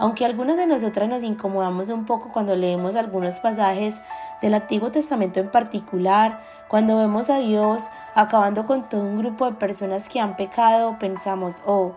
Aunque 0.00 0.24
algunas 0.24 0.56
de 0.56 0.66
nosotras 0.66 1.10
nos 1.10 1.22
incomodamos 1.22 1.90
un 1.90 2.06
poco 2.06 2.30
cuando 2.32 2.56
leemos 2.56 2.96
algunos 2.96 3.38
pasajes 3.38 4.00
del 4.40 4.54
Antiguo 4.54 4.90
Testamento 4.90 5.40
en 5.40 5.50
particular, 5.50 6.40
cuando 6.68 6.96
vemos 6.96 7.28
a 7.28 7.36
Dios 7.36 7.90
acabando 8.14 8.64
con 8.64 8.88
todo 8.88 9.02
un 9.02 9.18
grupo 9.18 9.44
de 9.44 9.58
personas 9.58 10.08
que 10.08 10.18
han 10.18 10.36
pecado, 10.36 10.98
pensamos, 10.98 11.62
oh, 11.66 11.92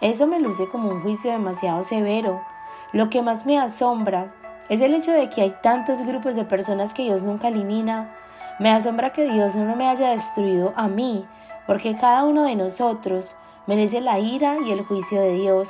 eso 0.00 0.26
me 0.26 0.40
luce 0.40 0.68
como 0.68 0.88
un 0.88 1.02
juicio 1.02 1.30
demasiado 1.30 1.84
severo. 1.84 2.44
Lo 2.90 3.08
que 3.08 3.22
más 3.22 3.46
me 3.46 3.56
asombra 3.56 4.34
es 4.68 4.80
el 4.80 4.92
hecho 4.92 5.12
de 5.12 5.28
que 5.28 5.42
hay 5.42 5.54
tantos 5.62 6.02
grupos 6.02 6.34
de 6.34 6.44
personas 6.44 6.92
que 6.92 7.04
Dios 7.04 7.22
nunca 7.22 7.46
elimina, 7.46 8.12
me 8.58 8.72
asombra 8.72 9.12
que 9.12 9.30
Dios 9.30 9.54
no 9.54 9.76
me 9.76 9.86
haya 9.86 10.10
destruido 10.10 10.72
a 10.74 10.88
mí, 10.88 11.24
porque 11.68 11.94
cada 11.94 12.24
uno 12.24 12.42
de 12.42 12.56
nosotros 12.56 13.36
merece 13.68 14.00
la 14.00 14.18
ira 14.18 14.56
y 14.66 14.72
el 14.72 14.82
juicio 14.82 15.20
de 15.20 15.34
Dios. 15.34 15.68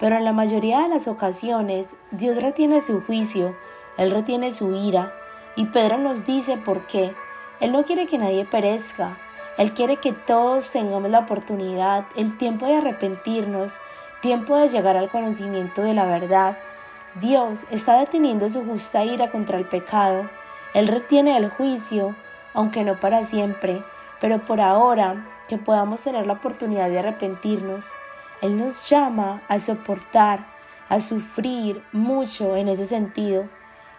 Pero 0.00 0.16
en 0.16 0.24
la 0.24 0.32
mayoría 0.32 0.80
de 0.80 0.88
las 0.88 1.06
ocasiones 1.06 1.94
Dios 2.10 2.42
retiene 2.42 2.80
su 2.80 3.02
juicio, 3.02 3.56
Él 3.96 4.10
retiene 4.10 4.50
su 4.50 4.74
ira. 4.74 5.14
Y 5.54 5.66
Pedro 5.66 5.98
nos 5.98 6.24
dice 6.24 6.56
por 6.56 6.86
qué. 6.86 7.14
Él 7.60 7.72
no 7.72 7.84
quiere 7.84 8.06
que 8.06 8.18
nadie 8.18 8.44
perezca. 8.44 9.16
Él 9.58 9.72
quiere 9.72 9.96
que 9.96 10.12
todos 10.12 10.70
tengamos 10.70 11.10
la 11.10 11.20
oportunidad, 11.20 12.06
el 12.16 12.36
tiempo 12.38 12.66
de 12.66 12.76
arrepentirnos, 12.76 13.78
tiempo 14.22 14.56
de 14.56 14.68
llegar 14.68 14.96
al 14.96 15.10
conocimiento 15.10 15.82
de 15.82 15.94
la 15.94 16.06
verdad. 16.06 16.56
Dios 17.20 17.60
está 17.70 17.98
deteniendo 17.98 18.48
su 18.48 18.64
justa 18.64 19.04
ira 19.04 19.30
contra 19.30 19.58
el 19.58 19.66
pecado 19.66 20.28
él 20.72 20.86
retiene 20.86 21.36
el 21.36 21.50
juicio, 21.50 22.14
aunque 22.54 22.84
no 22.84 22.94
para 23.00 23.24
siempre, 23.24 23.82
pero 24.20 24.38
por 24.44 24.60
ahora 24.60 25.26
que 25.48 25.58
podamos 25.58 26.00
tener 26.00 26.26
la 26.26 26.34
oportunidad 26.34 26.88
de 26.88 27.00
arrepentirnos. 27.00 27.92
Él 28.42 28.56
nos 28.56 28.88
llama 28.88 29.42
a 29.48 29.58
soportar, 29.58 30.46
a 30.88 31.00
sufrir 31.00 31.82
mucho 31.92 32.56
en 32.56 32.68
ese 32.68 32.86
sentido. 32.86 33.48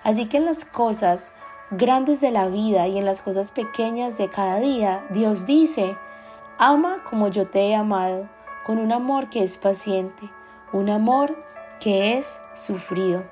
Así 0.03 0.25
que 0.25 0.37
en 0.37 0.45
las 0.45 0.65
cosas 0.65 1.33
grandes 1.69 2.21
de 2.21 2.31
la 2.31 2.47
vida 2.47 2.87
y 2.87 2.97
en 2.97 3.05
las 3.05 3.21
cosas 3.21 3.51
pequeñas 3.51 4.17
de 4.17 4.29
cada 4.29 4.59
día, 4.59 5.05
Dios 5.11 5.45
dice, 5.45 5.97
ama 6.57 7.03
como 7.09 7.27
yo 7.27 7.47
te 7.47 7.69
he 7.69 7.75
amado, 7.75 8.29
con 8.65 8.77
un 8.77 8.91
amor 8.91 9.29
que 9.29 9.43
es 9.43 9.57
paciente, 9.57 10.29
un 10.73 10.89
amor 10.89 11.37
que 11.79 12.17
es 12.17 12.41
sufrido. 12.53 13.23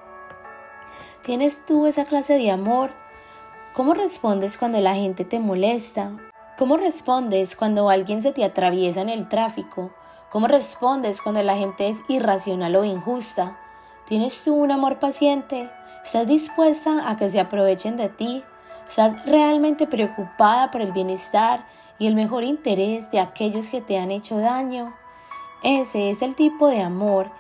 ¿Tienes 1.23 1.65
tú 1.65 1.85
esa 1.85 2.05
clase 2.05 2.35
de 2.35 2.49
amor? 2.49 2.91
¿Cómo 3.73 3.93
respondes 3.93 4.57
cuando 4.57 4.79
la 4.79 4.95
gente 4.95 5.25
te 5.25 5.39
molesta? 5.39 6.11
¿Cómo 6.57 6.77
respondes 6.77 7.55
cuando 7.55 7.89
alguien 7.89 8.21
se 8.21 8.31
te 8.31 8.43
atraviesa 8.43 9.01
en 9.01 9.09
el 9.09 9.29
tráfico? 9.29 9.91
¿Cómo 10.29 10.47
respondes 10.47 11.23
cuando 11.23 11.41
la 11.41 11.57
gente 11.57 11.89
es 11.89 12.03
irracional 12.07 12.75
o 12.75 12.83
injusta? 12.83 13.57
¿Tienes 14.05 14.43
tú 14.43 14.53
un 14.53 14.71
amor 14.71 14.99
paciente? 14.99 15.71
¿Estás 16.03 16.27
dispuesta 16.27 17.09
a 17.09 17.17
que 17.17 17.31
se 17.31 17.39
aprovechen 17.39 17.97
de 17.97 18.09
ti? 18.09 18.43
¿Estás 18.87 19.25
realmente 19.25 19.87
preocupada 19.87 20.69
por 20.69 20.81
el 20.81 20.91
bienestar 20.91 21.65
y 21.97 22.05
el 22.05 22.13
mejor 22.13 22.43
interés 22.43 23.09
de 23.09 23.19
aquellos 23.19 23.71
que 23.71 23.81
te 23.81 23.97
han 23.97 24.11
hecho 24.11 24.37
daño? 24.37 24.95
Ese 25.63 26.11
es 26.11 26.21
el 26.21 26.35
tipo 26.35 26.67
de 26.67 26.83
amor 26.83 27.31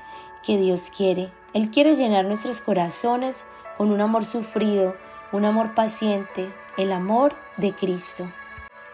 que 0.43 0.57
Dios 0.57 0.89
quiere. 0.89 1.31
Él 1.53 1.69
quiere 1.69 1.95
llenar 1.95 2.25
nuestros 2.25 2.59
corazones 2.59 3.45
con 3.77 3.91
un 3.91 4.01
amor 4.01 4.25
sufrido, 4.25 4.95
un 5.31 5.45
amor 5.45 5.75
paciente, 5.75 6.51
el 6.75 6.91
amor 6.91 7.35
de 7.57 7.71
Cristo. 7.71 8.31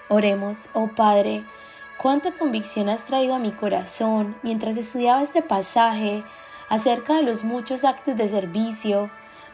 Oremos, 0.09 0.69
oh 0.73 0.89
Padre, 0.89 1.45
cuánta 2.05 2.33
convicción 2.33 2.87
has 2.87 3.05
traído 3.05 3.33
a 3.33 3.39
mi 3.39 3.49
corazón 3.49 4.37
mientras 4.43 4.77
estudiaba 4.77 5.23
este 5.23 5.41
pasaje 5.41 6.23
acerca 6.69 7.15
de 7.15 7.23
los 7.23 7.43
muchos 7.43 7.83
actos 7.83 8.15
de 8.15 8.27
servicio, 8.27 9.09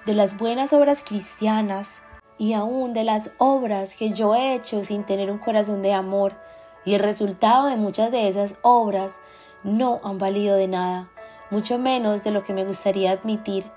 de 0.06 0.16
las 0.16 0.38
buenas 0.38 0.74
obras 0.74 1.02
cristianas 1.02 2.02
y 2.38 2.52
aún 2.52 2.92
de 2.92 3.06
las 3.06 3.32
obras 3.38 3.96
que 3.96 4.10
yo 4.10 4.36
he 4.36 4.54
hecho 4.54 4.84
sin 4.84 5.06
tener 5.06 5.32
un 5.32 5.38
corazón 5.38 5.82
de 5.82 5.94
amor. 5.94 6.36
Y 6.84 6.94
el 6.96 7.00
resultado 7.00 7.68
de 7.68 7.78
muchas 7.78 8.12
de 8.12 8.28
esas 8.28 8.58
obras 8.64 9.22
no 9.64 10.02
han 10.04 10.18
valido 10.18 10.58
de 10.58 10.68
nada, 10.68 11.10
mucho 11.52 11.80
menos 11.80 12.26
de 12.26 12.32
lo 12.32 12.44
que 12.44 12.52
me 12.52 12.66
gustaría 12.66 13.12
admitir. 13.12 13.72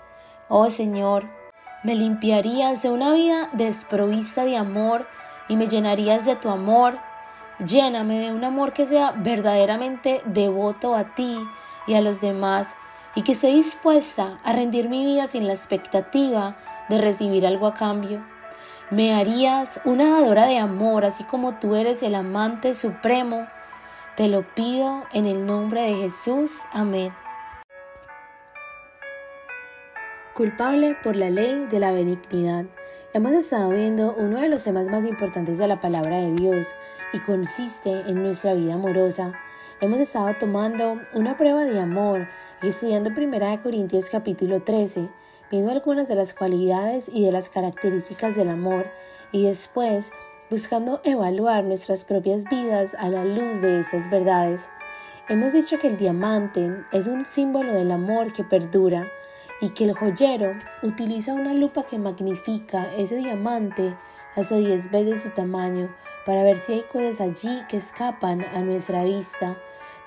Oh 0.49 0.68
Señor, 0.68 1.31
me 1.85 1.95
limpiarías 1.95 2.83
de 2.83 2.91
una 2.91 3.12
vida 3.12 3.49
desprovista 3.53 4.45
de 4.45 4.57
amor 4.57 5.07
y 5.49 5.55
me 5.55 5.68
llenarías 5.68 6.25
de 6.25 6.35
tu 6.35 6.49
amor. 6.49 6.99
Lléname 7.59 8.18
de 8.18 8.32
un 8.32 8.42
amor 8.44 8.72
que 8.72 8.86
sea 8.86 9.12
verdaderamente 9.12 10.22
devoto 10.24 10.94
a 10.94 11.14
ti 11.14 11.38
y 11.86 11.94
a 11.94 12.00
los 12.00 12.20
demás 12.20 12.74
y 13.14 13.22
que 13.22 13.32
esté 13.32 13.48
dispuesta 13.48 14.38
a 14.44 14.52
rendir 14.52 14.88
mi 14.88 15.05
vida 15.05 15.28
sin 15.28 15.46
la 15.46 15.52
expectativa 15.52 16.57
de 16.88 16.98
recibir 16.98 17.46
algo 17.46 17.66
a 17.66 17.74
cambio. 17.74 18.24
Me 18.90 19.14
harías 19.14 19.80
una 19.84 20.11
dadora 20.11 20.46
de 20.46 20.59
amor, 20.59 21.05
así 21.05 21.24
como 21.24 21.55
tú 21.55 21.74
eres 21.74 22.02
el 22.02 22.14
amante 22.14 22.74
supremo. 22.74 23.46
Te 24.16 24.28
lo 24.28 24.42
pido 24.55 25.05
en 25.12 25.26
el 25.26 25.46
nombre 25.46 25.82
de 25.82 25.94
Jesús. 25.94 26.62
Amén. 26.72 27.12
Culpable 30.35 30.97
por 31.01 31.14
la 31.14 31.30
ley 31.30 31.68
de 31.70 31.78
la 31.78 31.93
benignidad. 31.93 32.64
Hemos 33.12 33.30
estado 33.30 33.70
viendo 33.70 34.16
uno 34.18 34.41
de 34.41 34.49
los 34.49 34.64
temas 34.64 34.89
más 34.89 35.05
importantes 35.07 35.59
de 35.59 35.68
la 35.68 35.80
palabra 35.80 36.18
de 36.18 36.35
Dios 36.35 36.74
y 37.12 37.20
consiste 37.20 38.03
en 38.09 38.20
nuestra 38.20 38.53
vida 38.55 38.74
amorosa. 38.74 39.32
Hemos 39.80 40.01
estado 40.01 40.35
tomando 40.41 41.01
una 41.12 41.37
prueba 41.37 41.62
de 41.62 41.78
amor 41.78 42.26
y 42.64 42.66
estudiando 42.66 43.11
1 43.16 43.62
Corintios 43.62 44.11
capítulo 44.11 44.61
13, 44.61 45.09
viendo 45.53 45.70
algunas 45.70 46.09
de 46.09 46.16
las 46.16 46.35
cualidades 46.35 47.09
y 47.09 47.24
de 47.24 47.30
las 47.30 47.49
características 47.49 48.35
del 48.35 48.49
amor 48.49 48.91
y 49.30 49.47
después 49.47 50.11
buscando 50.51 51.01
evaluar 51.05 51.62
nuestras 51.62 52.05
propias 52.05 52.43
vidas 52.51 52.97
a 52.99 53.09
la 53.09 53.24
luz 53.24 53.61
de 53.61 53.78
estas 53.78 54.11
verdades. 54.11 54.68
Hemos 55.28 55.53
dicho 55.53 55.78
que 55.78 55.87
el 55.87 55.97
diamante 55.97 56.72
es 56.91 57.07
un 57.07 57.24
símbolo 57.24 57.72
del 57.72 57.93
amor 57.93 58.32
que 58.32 58.43
perdura 58.43 59.09
y 59.61 59.70
que 59.70 59.84
el 59.84 59.94
joyero 59.94 60.55
utiliza 60.82 61.34
una 61.34 61.55
lupa 61.55 61.84
que 61.84 61.98
magnifica 61.98 62.88
ese 62.96 63.16
diamante 63.16 63.94
hasta 64.36 64.57
10 64.57 64.90
veces 64.90 65.22
su 65.22 65.30
tamaño 65.30 65.94
para 66.26 66.42
ver 66.42 66.57
si 66.57 66.72
hay 66.74 66.82
cosas 66.82 67.20
allí 67.20 67.62
que 67.68 67.76
escapan 67.76 68.42
a 68.55 68.61
nuestra 68.61 69.05
vista, 69.05 69.57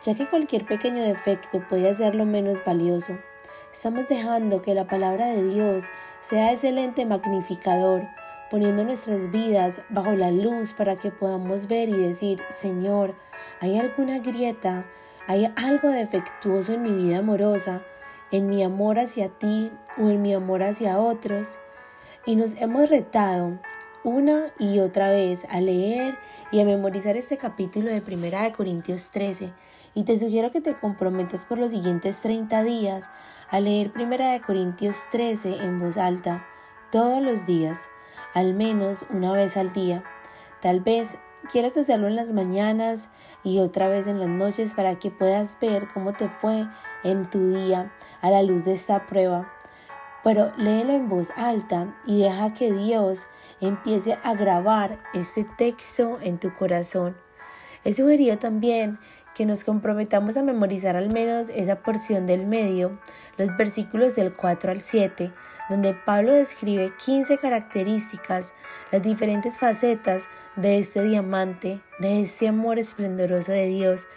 ya 0.01 0.15
que 0.15 0.27
cualquier 0.27 0.65
pequeño 0.65 1.03
defecto 1.03 1.65
puede 1.67 1.89
hacerlo 1.89 2.25
menos 2.25 2.63
valioso. 2.65 3.17
Estamos 3.71 4.07
dejando 4.07 4.61
que 4.61 4.73
la 4.73 4.87
palabra 4.87 5.27
de 5.27 5.43
Dios 5.43 5.85
sea 6.21 6.51
ese 6.51 6.71
lente 6.71 7.05
magnificador, 7.05 8.07
poniendo 8.49 8.83
nuestras 8.83 9.29
vidas 9.29 9.81
bajo 9.89 10.11
la 10.11 10.31
luz 10.31 10.73
para 10.73 10.95
que 10.95 11.11
podamos 11.11 11.67
ver 11.67 11.89
y 11.89 11.93
decir, 11.93 12.41
Señor, 12.49 13.15
¿hay 13.59 13.77
alguna 13.77 14.19
grieta? 14.19 14.85
¿Hay 15.27 15.51
algo 15.57 15.89
defectuoso 15.89 16.73
en 16.73 16.83
mi 16.83 16.91
vida 16.91 17.19
amorosa? 17.19 17.81
¿En 18.30 18.47
mi 18.47 18.61
amor 18.61 18.99
hacia 18.99 19.30
ti 19.30 19.71
o 19.97 20.09
en 20.09 20.21
mi 20.21 20.34
amor 20.34 20.61
hacia 20.61 20.99
otros? 20.99 21.59
Y 22.25 22.36
nos 22.36 22.61
hemos 22.61 22.89
retado 22.89 23.57
una 24.03 24.51
y 24.59 24.80
otra 24.80 25.09
vez 25.09 25.45
a 25.49 25.61
leer 25.61 26.17
y 26.51 26.59
a 26.59 26.65
memorizar 26.65 27.15
este 27.15 27.38
capítulo 27.38 27.89
de 27.89 28.01
Primera 28.01 28.43
de 28.43 28.51
Corintios 28.51 29.11
13 29.11 29.53
y 29.93 30.03
te 30.03 30.19
sugiero 30.19 30.51
que 30.51 30.59
te 30.59 30.75
comprometas 30.75 31.45
por 31.45 31.57
los 31.57 31.71
siguientes 31.71 32.19
30 32.19 32.63
días 32.63 33.09
a 33.49 33.61
leer 33.61 33.93
Primera 33.93 34.34
de 34.34 34.41
Corintios 34.41 35.05
13 35.09 35.63
en 35.63 35.80
voz 35.80 35.97
alta 35.97 36.45
todos 36.91 37.21
los 37.23 37.45
días, 37.45 37.88
al 38.34 38.53
menos 38.53 39.05
una 39.09 39.32
vez 39.32 39.55
al 39.55 39.71
día. 39.71 40.03
Tal 40.61 40.82
vez 40.82 41.17
quieras 41.51 41.77
hacerlo 41.77 42.07
en 42.07 42.15
las 42.15 42.31
mañanas 42.33 43.09
y 43.43 43.59
otra 43.59 43.87
vez 43.89 44.07
en 44.07 44.19
las 44.19 44.29
noches 44.29 44.73
para 44.73 44.99
que 44.99 45.11
puedas 45.11 45.57
ver 45.59 45.87
cómo 45.93 46.13
te 46.13 46.29
fue 46.29 46.67
en 47.03 47.29
tu 47.29 47.53
día 47.53 47.91
a 48.21 48.29
la 48.29 48.43
luz 48.43 48.65
de 48.65 48.73
esta 48.73 49.05
prueba 49.05 49.51
pero 50.27 50.51
léelo 50.57 50.91
en 50.91 51.07
voz 51.07 51.31
alta 51.37 51.95
y 52.05 52.19
deja 52.21 52.53
que 52.53 52.73
Dios 52.73 53.27
empiece 53.61 54.19
a 54.23 54.33
grabar 54.33 54.99
este 55.13 55.45
texto 55.45 56.17
en 56.21 56.37
tu 56.37 56.53
corazón. 56.53 57.15
He 57.85 57.93
sugerido 57.93 58.37
también 58.37 58.99
que 59.33 59.45
nos 59.45 59.63
comprometamos 59.63 60.35
a 60.35 60.43
memorizar 60.43 60.97
al 60.97 61.13
menos 61.13 61.49
esa 61.49 61.81
porción 61.81 62.25
del 62.25 62.45
medio, 62.45 62.99
los 63.37 63.55
versículos 63.55 64.15
del 64.15 64.35
4 64.35 64.73
al 64.73 64.81
7, 64.81 65.31
donde 65.70 65.93
Pablo 65.93 66.34
describe 66.34 66.93
15 67.03 67.38
características, 67.38 68.53
las 68.91 69.01
diferentes 69.01 69.57
facetas 69.57 70.30
de 70.55 70.78
este 70.78 71.03
diamante, 71.03 71.82
de 71.99 72.22
este 72.22 72.47
amor 72.47 72.80
esplendoroso 72.80 73.51
de 73.51 73.68
Dios. 73.68 74.07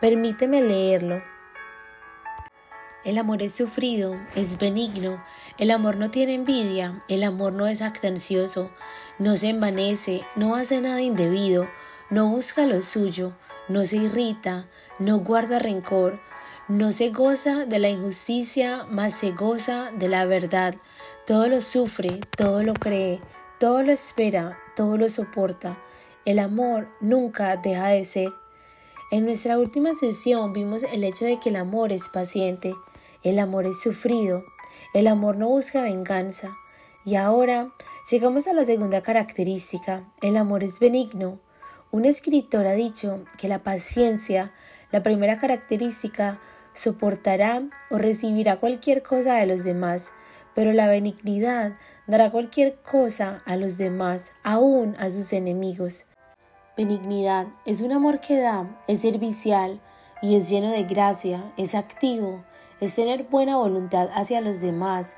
Permíteme 0.00 0.62
leerlo. 0.62 1.22
El 3.04 3.16
amor 3.16 3.42
es 3.42 3.52
sufrido, 3.52 4.16
es 4.34 4.58
benigno, 4.58 5.22
el 5.56 5.70
amor 5.70 5.96
no 5.96 6.10
tiene 6.10 6.34
envidia, 6.34 7.02
el 7.08 7.22
amor 7.22 7.52
no 7.52 7.66
es 7.66 7.80
actancioso, 7.80 8.70
no 9.18 9.36
se 9.36 9.48
envanece, 9.48 10.26
no 10.36 10.56
hace 10.56 10.80
nada 10.80 11.00
indebido, 11.00 11.68
no 12.10 12.28
busca 12.28 12.66
lo 12.66 12.82
suyo, 12.82 13.32
no 13.68 13.86
se 13.86 13.96
irrita, 13.96 14.66
no 14.98 15.20
guarda 15.20 15.58
rencor, 15.58 16.20
no 16.68 16.92
se 16.92 17.08
goza 17.10 17.64
de 17.64 17.78
la 17.78 17.88
injusticia, 17.88 18.86
mas 18.90 19.14
se 19.14 19.32
goza 19.32 19.90
de 19.92 20.08
la 20.08 20.26
verdad. 20.26 20.74
Todo 21.28 21.46
lo 21.46 21.60
sufre, 21.60 22.20
todo 22.38 22.62
lo 22.62 22.72
cree, 22.72 23.20
todo 23.60 23.82
lo 23.82 23.92
espera, 23.92 24.58
todo 24.74 24.96
lo 24.96 25.10
soporta. 25.10 25.78
El 26.24 26.38
amor 26.38 26.88
nunca 27.02 27.54
deja 27.58 27.88
de 27.88 28.06
ser. 28.06 28.32
En 29.10 29.26
nuestra 29.26 29.58
última 29.58 29.92
sesión 29.92 30.54
vimos 30.54 30.84
el 30.84 31.04
hecho 31.04 31.26
de 31.26 31.38
que 31.38 31.50
el 31.50 31.56
amor 31.56 31.92
es 31.92 32.08
paciente, 32.08 32.74
el 33.22 33.38
amor 33.40 33.66
es 33.66 33.78
sufrido, 33.78 34.42
el 34.94 35.06
amor 35.06 35.36
no 35.36 35.48
busca 35.48 35.82
venganza. 35.82 36.56
Y 37.04 37.16
ahora 37.16 37.74
llegamos 38.10 38.48
a 38.48 38.54
la 38.54 38.64
segunda 38.64 39.02
característica, 39.02 40.10
el 40.22 40.34
amor 40.34 40.64
es 40.64 40.80
benigno. 40.80 41.40
Un 41.90 42.06
escritor 42.06 42.66
ha 42.66 42.72
dicho 42.72 43.22
que 43.36 43.48
la 43.48 43.62
paciencia, 43.62 44.54
la 44.92 45.02
primera 45.02 45.38
característica, 45.38 46.40
soportará 46.72 47.64
o 47.90 47.98
recibirá 47.98 48.60
cualquier 48.60 49.02
cosa 49.02 49.34
de 49.34 49.46
los 49.46 49.62
demás, 49.64 50.10
pero 50.58 50.72
la 50.72 50.88
benignidad 50.88 51.74
dará 52.08 52.32
cualquier 52.32 52.74
cosa 52.82 53.42
a 53.46 53.54
los 53.54 53.78
demás, 53.78 54.32
aún 54.42 54.96
a 54.98 55.08
sus 55.12 55.32
enemigos. 55.32 56.04
Benignidad 56.76 57.46
es 57.64 57.80
un 57.80 57.92
amor 57.92 58.18
que 58.18 58.40
da, 58.40 58.66
es 58.88 59.02
servicial 59.02 59.80
y 60.20 60.34
es 60.34 60.50
lleno 60.50 60.72
de 60.72 60.82
gracia, 60.82 61.44
es 61.56 61.76
activo, 61.76 62.42
es 62.80 62.96
tener 62.96 63.22
buena 63.22 63.56
voluntad 63.56 64.08
hacia 64.12 64.40
los 64.40 64.60
demás. 64.60 65.14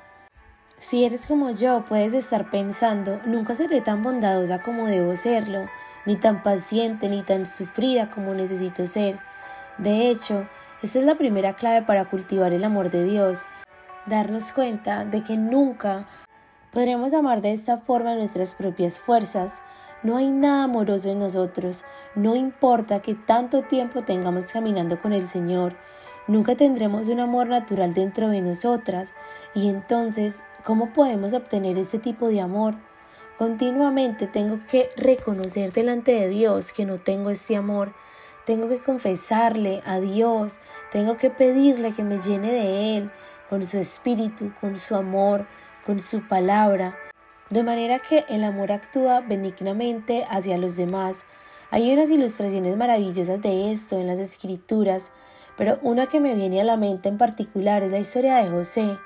Si 0.78 1.06
eres 1.06 1.24
como 1.24 1.48
yo, 1.52 1.86
puedes 1.88 2.12
estar 2.12 2.50
pensando, 2.50 3.18
nunca 3.24 3.54
seré 3.54 3.80
tan 3.80 4.02
bondadosa 4.02 4.60
como 4.60 4.88
debo 4.88 5.16
serlo, 5.16 5.70
ni 6.04 6.16
tan 6.16 6.42
paciente, 6.42 7.08
ni 7.08 7.22
tan 7.22 7.46
sufrida 7.46 8.10
como 8.10 8.34
necesito 8.34 8.86
ser. 8.86 9.18
De 9.78 10.10
hecho, 10.10 10.46
esta 10.82 10.98
es 10.98 11.06
la 11.06 11.14
primera 11.14 11.56
clave 11.56 11.80
para 11.80 12.10
cultivar 12.10 12.52
el 12.52 12.62
amor 12.62 12.90
de 12.90 13.04
Dios, 13.04 13.42
darnos 14.10 14.52
cuenta 14.52 15.06
de 15.06 15.24
que 15.24 15.38
nunca 15.38 16.06
podremos 16.70 17.14
amar 17.14 17.40
de 17.40 17.54
esta 17.54 17.78
forma 17.78 18.14
nuestras 18.14 18.54
propias 18.54 19.00
fuerzas. 19.00 19.62
No 20.02 20.18
hay 20.18 20.28
nada 20.30 20.64
amoroso 20.64 21.08
en 21.08 21.18
nosotros, 21.18 21.84
no 22.14 22.36
importa 22.36 23.00
que 23.00 23.14
tanto 23.14 23.62
tiempo 23.62 24.02
tengamos 24.02 24.52
caminando 24.52 25.00
con 25.00 25.12
el 25.12 25.26
Señor, 25.26 25.76
Nunca 26.30 26.54
tendremos 26.54 27.08
un 27.08 27.18
amor 27.18 27.48
natural 27.48 27.92
dentro 27.92 28.28
de 28.28 28.40
nosotras 28.40 29.14
y 29.52 29.68
entonces, 29.68 30.44
¿cómo 30.62 30.92
podemos 30.92 31.32
obtener 31.32 31.76
este 31.76 31.98
tipo 31.98 32.28
de 32.28 32.40
amor? 32.40 32.76
Continuamente 33.36 34.28
tengo 34.28 34.60
que 34.70 34.90
reconocer 34.96 35.72
delante 35.72 36.12
de 36.12 36.28
Dios 36.28 36.72
que 36.72 36.84
no 36.84 36.98
tengo 36.98 37.30
este 37.30 37.56
amor. 37.56 37.94
Tengo 38.46 38.68
que 38.68 38.78
confesarle 38.78 39.82
a 39.84 39.98
Dios, 39.98 40.60
tengo 40.92 41.16
que 41.16 41.30
pedirle 41.30 41.92
que 41.92 42.04
me 42.04 42.18
llene 42.18 42.52
de 42.52 42.96
Él, 42.96 43.10
con 43.50 43.62
su 43.64 43.76
espíritu, 43.76 44.52
con 44.60 44.78
su 44.78 44.94
amor, 44.94 45.46
con 45.84 46.00
su 46.00 46.26
palabra, 46.26 46.96
de 47.50 47.62
manera 47.62 47.98
que 47.98 48.24
el 48.30 48.44
amor 48.44 48.72
actúa 48.72 49.20
benignamente 49.20 50.24
hacia 50.30 50.56
los 50.56 50.76
demás. 50.76 51.26
Hay 51.70 51.92
unas 51.92 52.08
ilustraciones 52.08 52.78
maravillosas 52.78 53.42
de 53.42 53.72
esto 53.72 54.00
en 54.00 54.06
las 54.06 54.18
escrituras 54.18 55.10
pero 55.60 55.78
una 55.82 56.06
que 56.06 56.20
me 56.20 56.34
viene 56.34 56.62
a 56.62 56.64
la 56.64 56.78
mente 56.78 57.10
en 57.10 57.18
particular 57.18 57.82
es 57.82 57.90
la 57.90 57.98
historia 57.98 58.36
de 58.36 58.48
José. 58.48 58.96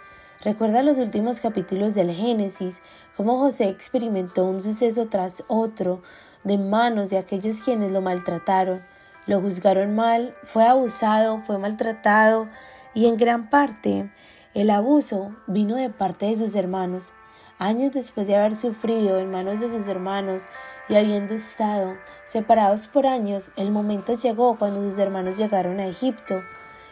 Recuerda 0.45 0.85
los 0.85 0.99
últimos 0.99 1.41
capítulos 1.41 1.95
del 1.95 2.13
Génesis, 2.13 2.81
cómo 3.17 3.41
José 3.41 3.69
experimentó 3.69 4.45
un 4.45 4.63
suceso 4.63 5.09
tras 5.09 5.43
otro 5.49 6.01
de 6.45 6.57
manos 6.57 7.11
de 7.11 7.19
aquellos 7.19 7.61
quienes 7.61 7.91
lo 7.91 8.03
maltrataron, 8.03 8.85
lo 9.27 9.41
juzgaron 9.41 9.97
mal, 9.97 10.37
fue 10.45 10.65
abusado, 10.65 11.41
fue 11.41 11.59
maltratado 11.59 12.49
y 12.95 13.07
en 13.07 13.17
gran 13.17 13.51
parte 13.51 14.09
el 14.55 14.71
abuso 14.71 15.35
vino 15.49 15.75
de 15.75 15.91
parte 15.91 16.27
de 16.27 16.37
sus 16.37 16.55
hermanos. 16.55 17.13
Años 17.59 17.93
después 17.93 18.29
de 18.29 18.37
haber 18.37 18.55
sufrido 18.55 19.19
en 19.19 19.31
manos 19.31 19.59
de 19.59 19.69
sus 19.69 19.89
hermanos 19.89 20.45
y 20.89 20.95
habiendo 20.95 21.35
estado 21.35 21.97
separados 22.25 22.87
por 22.87 23.09
años, 23.09 23.51
el 23.57 23.73
momento 23.73 24.15
llegó 24.15 24.57
cuando 24.57 24.81
sus 24.81 24.99
hermanos 24.99 25.39
llegaron 25.39 25.81
a 25.81 25.87
Egipto 25.87 26.43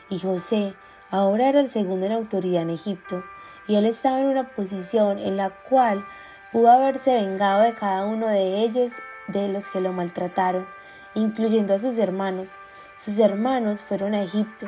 y 0.09 0.19
José 0.19 0.75
ahora 1.11 1.49
era 1.49 1.61
el 1.61 1.69
segundo 1.69 2.07
en 2.07 2.13
autoridad 2.13 2.63
en 2.63 2.71
Egipto 2.71 3.23
y 3.69 3.77
él 3.77 3.87
estaba 3.87 4.21
en 4.21 4.27
una 4.27 4.55
posición 4.57 5.21
en 5.21 5.37
la 5.37 5.51
cual 5.51 6.05
pudo 6.51 6.71
haberse 6.71 7.15
vengado 7.15 7.63
de 7.63 7.75
cada 7.75 8.05
uno 8.07 8.27
de 8.27 8.59
ellos 8.59 8.95
de 9.29 9.49
los 9.49 9.69
que 9.69 9.81
lo 9.81 9.93
maltrataron, 9.93 10.67
incluyendo 11.15 11.75
a 11.75 11.79
sus 11.79 11.97
hermanos. 11.99 12.59
Sus 12.97 13.21
hermanos 13.21 13.83
fueron 13.83 14.15
a 14.15 14.23
Egipto. 14.23 14.67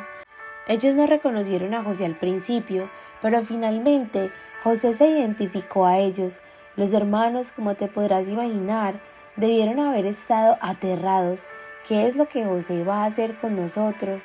Ellos 0.66 0.94
no 0.94 1.06
reconocieron 1.06 1.74
a 1.74 1.82
José 1.82 2.06
al 2.06 2.16
principio, 2.16 2.88
pero 3.20 3.42
finalmente 3.42 4.30
José 4.62 4.94
se 4.94 5.08
identificó 5.08 5.84
a 5.84 5.98
ellos. 5.98 6.40
Los 6.76 6.92
hermanos, 6.94 7.52
como 7.52 7.74
te 7.74 7.86
podrás 7.86 8.28
imaginar, 8.28 8.94
debieron 9.36 9.78
haber 9.78 10.06
estado 10.06 10.56
aterrados. 10.62 11.48
¿Qué 11.86 12.06
es 12.06 12.16
lo 12.16 12.28
que 12.28 12.46
José 12.46 12.76
iba 12.76 13.02
a 13.02 13.06
hacer 13.06 13.36
con 13.36 13.56
nosotros? 13.56 14.22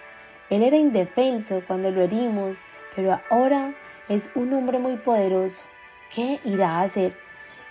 Él 0.49 0.63
era 0.63 0.77
indefenso 0.77 1.61
cuando 1.67 1.91
lo 1.91 2.01
herimos, 2.01 2.57
pero 2.95 3.19
ahora 3.29 3.75
es 4.07 4.31
un 4.33 4.53
hombre 4.53 4.79
muy 4.79 4.95
poderoso. 4.95 5.61
¿Qué 6.09 6.39
irá 6.45 6.77
a 6.77 6.81
hacer? 6.83 7.15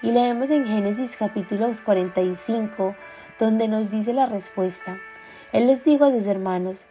Y 0.02 0.12
leemos 0.12 0.50
en 0.50 0.66
Génesis 0.66 1.16
capítulo 1.16 1.68
45, 1.84 2.94
donde 3.38 3.66
nos 3.66 3.90
dice 3.90 4.12
la 4.12 4.26
respuesta. 4.26 4.98
Él 5.52 5.66
les 5.66 5.82
dijo 5.82 6.04
a 6.04 6.12
sus 6.12 6.26
hermanos, 6.26 6.86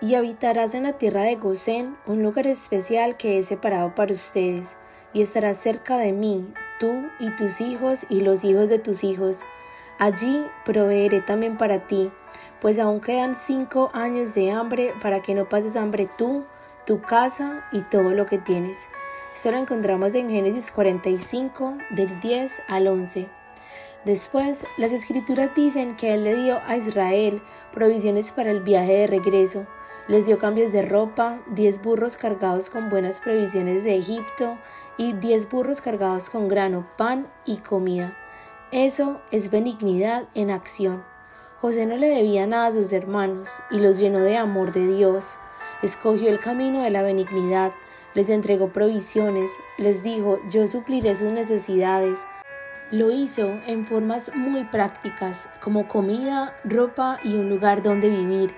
Y 0.00 0.14
habitarás 0.14 0.74
en 0.74 0.82
la 0.82 0.92
tierra 0.94 1.22
de 1.22 1.36
Gosén, 1.36 1.96
un 2.06 2.22
lugar 2.22 2.46
especial 2.46 3.16
que 3.16 3.38
he 3.38 3.42
separado 3.42 3.94
para 3.94 4.12
ustedes, 4.12 4.76
y 5.12 5.22
estarás 5.22 5.56
cerca 5.56 5.96
de 5.96 6.12
mí, 6.12 6.52
tú 6.78 7.08
y 7.18 7.30
tus 7.30 7.60
hijos 7.60 8.06
y 8.10 8.20
los 8.20 8.44
hijos 8.44 8.68
de 8.68 8.78
tus 8.78 9.04
hijos. 9.04 9.44
Allí 9.98 10.46
proveeré 10.64 11.22
también 11.22 11.56
para 11.56 11.86
ti, 11.86 12.10
pues 12.60 12.78
aún 12.78 13.00
quedan 13.00 13.34
cinco 13.34 13.90
años 13.94 14.34
de 14.34 14.50
hambre 14.50 14.92
para 15.00 15.22
que 15.22 15.34
no 15.34 15.48
pases 15.48 15.76
hambre 15.76 16.08
tú, 16.18 16.44
tu 16.86 17.00
casa 17.00 17.66
y 17.72 17.80
todo 17.80 18.12
lo 18.12 18.26
que 18.26 18.36
tienes. 18.38 18.88
Esto 19.34 19.50
lo 19.50 19.58
encontramos 19.58 20.14
en 20.14 20.30
Génesis 20.30 20.70
45, 20.72 21.78
del 21.90 22.20
10 22.20 22.62
al 22.68 22.88
11. 22.88 23.28
Después, 24.04 24.64
las 24.76 24.92
escrituras 24.92 25.50
dicen 25.54 25.96
que 25.96 26.14
Él 26.14 26.24
le 26.24 26.36
dio 26.36 26.60
a 26.66 26.76
Israel 26.76 27.42
provisiones 27.72 28.32
para 28.32 28.50
el 28.50 28.60
viaje 28.60 28.92
de 28.92 29.06
regreso. 29.06 29.66
Les 30.08 30.24
dio 30.24 30.38
cambios 30.38 30.70
de 30.70 30.82
ropa, 30.82 31.40
diez 31.48 31.82
burros 31.82 32.16
cargados 32.16 32.70
con 32.70 32.88
buenas 32.88 33.18
provisiones 33.18 33.82
de 33.82 33.96
Egipto 33.96 34.56
y 34.96 35.14
diez 35.14 35.48
burros 35.50 35.80
cargados 35.80 36.30
con 36.30 36.46
grano, 36.46 36.86
pan 36.96 37.26
y 37.44 37.56
comida. 37.56 38.16
Eso 38.70 39.20
es 39.32 39.50
benignidad 39.50 40.28
en 40.36 40.52
acción. 40.52 41.02
José 41.60 41.86
no 41.86 41.96
le 41.96 42.06
debía 42.06 42.46
nada 42.46 42.66
a 42.66 42.72
sus 42.72 42.92
hermanos 42.92 43.50
y 43.72 43.80
los 43.80 43.98
llenó 43.98 44.20
de 44.20 44.36
amor 44.36 44.70
de 44.70 44.86
Dios. 44.86 45.38
Escogió 45.82 46.28
el 46.28 46.38
camino 46.38 46.82
de 46.82 46.90
la 46.90 47.02
benignidad, 47.02 47.72
les 48.14 48.30
entregó 48.30 48.72
provisiones, 48.72 49.50
les 49.76 50.04
dijo, 50.04 50.38
yo 50.48 50.68
supliré 50.68 51.16
sus 51.16 51.32
necesidades. 51.32 52.26
Lo 52.92 53.10
hizo 53.10 53.58
en 53.66 53.84
formas 53.84 54.30
muy 54.36 54.62
prácticas, 54.62 55.48
como 55.60 55.88
comida, 55.88 56.54
ropa 56.62 57.18
y 57.24 57.34
un 57.34 57.48
lugar 57.50 57.82
donde 57.82 58.08
vivir. 58.08 58.54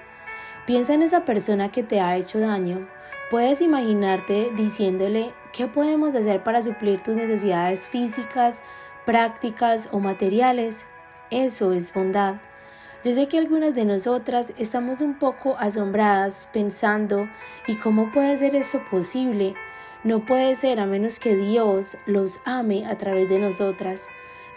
Piensa 0.68 0.92
en 0.92 1.00
esa 1.00 1.24
persona 1.24 1.70
que 1.70 1.82
te 1.82 1.98
ha 1.98 2.18
hecho 2.18 2.40
daño. 2.40 2.86
Puedes 3.30 3.62
imaginarte 3.62 4.52
diciéndole 4.54 5.32
qué 5.50 5.66
podemos 5.66 6.14
hacer 6.14 6.44
para 6.44 6.62
suplir 6.62 7.02
tus 7.02 7.14
necesidades 7.14 7.86
físicas, 7.86 8.62
prácticas 9.06 9.88
o 9.92 9.98
materiales. 9.98 10.86
Eso 11.30 11.72
es 11.72 11.94
bondad. 11.94 12.34
Yo 13.02 13.14
sé 13.14 13.28
que 13.28 13.38
algunas 13.38 13.74
de 13.74 13.86
nosotras 13.86 14.52
estamos 14.58 15.00
un 15.00 15.18
poco 15.18 15.56
asombradas 15.58 16.50
pensando 16.52 17.30
¿y 17.66 17.76
cómo 17.76 18.12
puede 18.12 18.36
ser 18.36 18.54
eso 18.54 18.82
posible? 18.90 19.54
No 20.04 20.26
puede 20.26 20.54
ser 20.54 20.80
a 20.80 20.86
menos 20.86 21.18
que 21.18 21.34
Dios 21.34 21.96
los 22.04 22.40
ame 22.44 22.84
a 22.84 22.98
través 22.98 23.26
de 23.30 23.38
nosotras. 23.38 24.08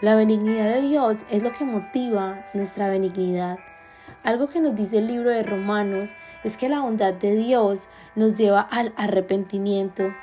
La 0.02 0.14
benignidad 0.14 0.74
de 0.74 0.82
Dios 0.82 1.24
es 1.30 1.42
lo 1.42 1.52
que 1.52 1.64
motiva 1.64 2.44
nuestra 2.52 2.90
benignidad. 2.90 3.58
Algo 4.24 4.46
que 4.46 4.60
nos 4.60 4.76
dice 4.76 4.98
el 4.98 5.08
libro 5.08 5.30
de 5.30 5.42
Romanos 5.42 6.14
es 6.44 6.56
que 6.56 6.68
la 6.68 6.80
bondad 6.80 7.12
de 7.12 7.34
Dios 7.34 7.88
nos 8.14 8.38
lleva 8.38 8.60
al 8.60 8.92
arrepentimiento. 8.96 10.14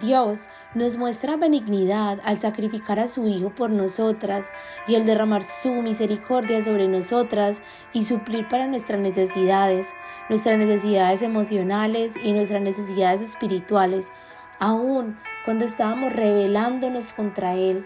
Dios 0.00 0.48
nos 0.74 0.96
muestra 0.96 1.36
benignidad 1.36 2.20
al 2.24 2.38
sacrificar 2.38 3.00
a 3.00 3.08
su 3.08 3.26
Hijo 3.26 3.50
por 3.50 3.70
nosotras 3.70 4.50
y 4.86 4.94
al 4.94 5.04
derramar 5.04 5.42
su 5.42 5.72
misericordia 5.72 6.62
sobre 6.62 6.86
nosotras 6.86 7.60
y 7.92 8.04
suplir 8.04 8.46
para 8.48 8.68
nuestras 8.68 9.00
necesidades, 9.00 9.88
nuestras 10.28 10.56
necesidades 10.56 11.22
emocionales 11.22 12.16
y 12.22 12.32
nuestras 12.32 12.62
necesidades 12.62 13.20
espirituales, 13.20 14.12
aun 14.60 15.18
cuando 15.44 15.64
estábamos 15.64 16.12
rebelándonos 16.12 17.12
contra 17.12 17.54
Él, 17.54 17.84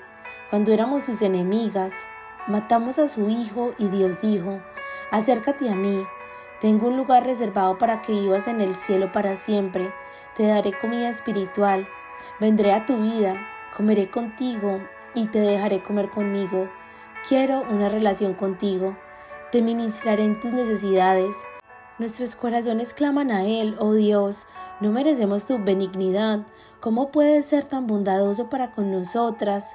cuando 0.50 0.72
éramos 0.72 1.04
sus 1.04 1.22
enemigas. 1.22 1.94
Matamos 2.46 2.98
a 2.98 3.08
su 3.08 3.28
Hijo 3.28 3.74
y 3.78 3.88
Dios 3.88 4.22
dijo, 4.22 4.60
Acércate 5.10 5.70
a 5.70 5.74
mí. 5.74 6.06
Tengo 6.60 6.88
un 6.88 6.98
lugar 6.98 7.24
reservado 7.24 7.78
para 7.78 8.02
que 8.02 8.12
vivas 8.12 8.46
en 8.46 8.60
el 8.60 8.74
cielo 8.74 9.10
para 9.10 9.36
siempre. 9.36 9.90
Te 10.36 10.46
daré 10.46 10.78
comida 10.78 11.08
espiritual. 11.08 11.88
Vendré 12.40 12.72
a 12.72 12.84
tu 12.84 12.98
vida, 12.98 13.40
comeré 13.74 14.10
contigo 14.10 14.80
y 15.14 15.26
te 15.26 15.40
dejaré 15.40 15.82
comer 15.82 16.10
conmigo. 16.10 16.68
Quiero 17.26 17.62
una 17.70 17.88
relación 17.88 18.34
contigo. 18.34 18.98
Te 19.50 19.62
ministraré 19.62 20.24
en 20.24 20.40
tus 20.40 20.52
necesidades. 20.52 21.34
Nuestros 21.98 22.36
corazones 22.36 22.92
claman 22.92 23.30
a 23.30 23.46
Él, 23.46 23.76
oh 23.78 23.94
Dios, 23.94 24.46
no 24.80 24.92
merecemos 24.92 25.46
tu 25.46 25.58
benignidad. 25.58 26.40
¿Cómo 26.80 27.10
puedes 27.10 27.46
ser 27.46 27.64
tan 27.64 27.86
bondadoso 27.86 28.50
para 28.50 28.72
con 28.72 28.92
nosotras? 28.92 29.74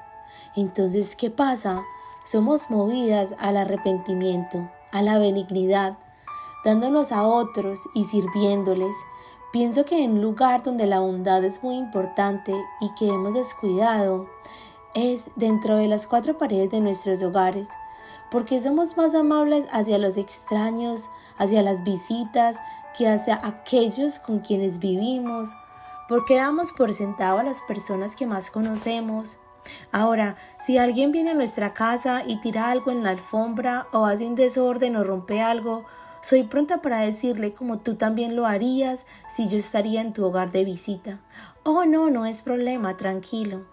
Entonces, 0.55 1.15
¿qué 1.15 1.31
pasa? 1.31 1.81
Somos 2.23 2.69
movidas 2.69 3.33
al 3.39 3.57
arrepentimiento 3.57 4.69
a 4.93 5.01
la 5.01 5.17
benignidad, 5.17 5.97
dándonos 6.63 7.11
a 7.11 7.23
otros 7.23 7.81
y 7.93 8.05
sirviéndoles. 8.05 8.95
Pienso 9.51 9.83
que 9.83 10.03
en 10.03 10.13
un 10.13 10.21
lugar 10.21 10.63
donde 10.63 10.87
la 10.87 10.99
bondad 10.99 11.43
es 11.43 11.61
muy 11.61 11.75
importante 11.75 12.55
y 12.79 12.93
que 12.95 13.09
hemos 13.09 13.33
descuidado 13.33 14.29
es 14.95 15.31
dentro 15.35 15.75
de 15.75 15.87
las 15.87 16.07
cuatro 16.07 16.37
paredes 16.37 16.71
de 16.71 16.79
nuestros 16.79 17.21
hogares, 17.21 17.67
porque 18.31 18.59
somos 18.59 18.95
más 18.95 19.13
amables 19.15 19.65
hacia 19.71 19.97
los 19.97 20.17
extraños, 20.17 21.09
hacia 21.37 21.61
las 21.61 21.83
visitas, 21.83 22.57
que 22.97 23.09
hacia 23.09 23.39
aquellos 23.43 24.19
con 24.19 24.39
quienes 24.39 24.79
vivimos, 24.79 25.49
porque 26.07 26.35
damos 26.35 26.71
por 26.71 26.93
sentado 26.93 27.39
a 27.39 27.43
las 27.43 27.61
personas 27.61 28.15
que 28.15 28.27
más 28.27 28.51
conocemos, 28.51 29.37
Ahora, 29.91 30.35
si 30.59 30.77
alguien 30.77 31.11
viene 31.11 31.31
a 31.31 31.35
nuestra 31.35 31.73
casa 31.73 32.23
y 32.25 32.39
tira 32.41 32.71
algo 32.71 32.91
en 32.91 33.03
la 33.03 33.11
alfombra 33.11 33.87
o 33.91 34.05
hace 34.05 34.25
un 34.25 34.35
desorden 34.35 34.95
o 34.95 35.03
rompe 35.03 35.41
algo, 35.41 35.85
soy 36.21 36.43
pronta 36.43 36.81
para 36.81 36.99
decirle 36.99 37.53
como 37.53 37.79
tú 37.79 37.95
también 37.95 38.35
lo 38.35 38.45
harías 38.45 39.05
si 39.27 39.49
yo 39.49 39.57
estaría 39.57 39.99
en 39.99 40.13
tu 40.13 40.25
hogar 40.25 40.51
de 40.51 40.63
visita. 40.63 41.19
Oh, 41.63 41.85
no, 41.85 42.09
no 42.09 42.25
es 42.25 42.43
problema, 42.43 42.95
tranquilo. 42.95 43.65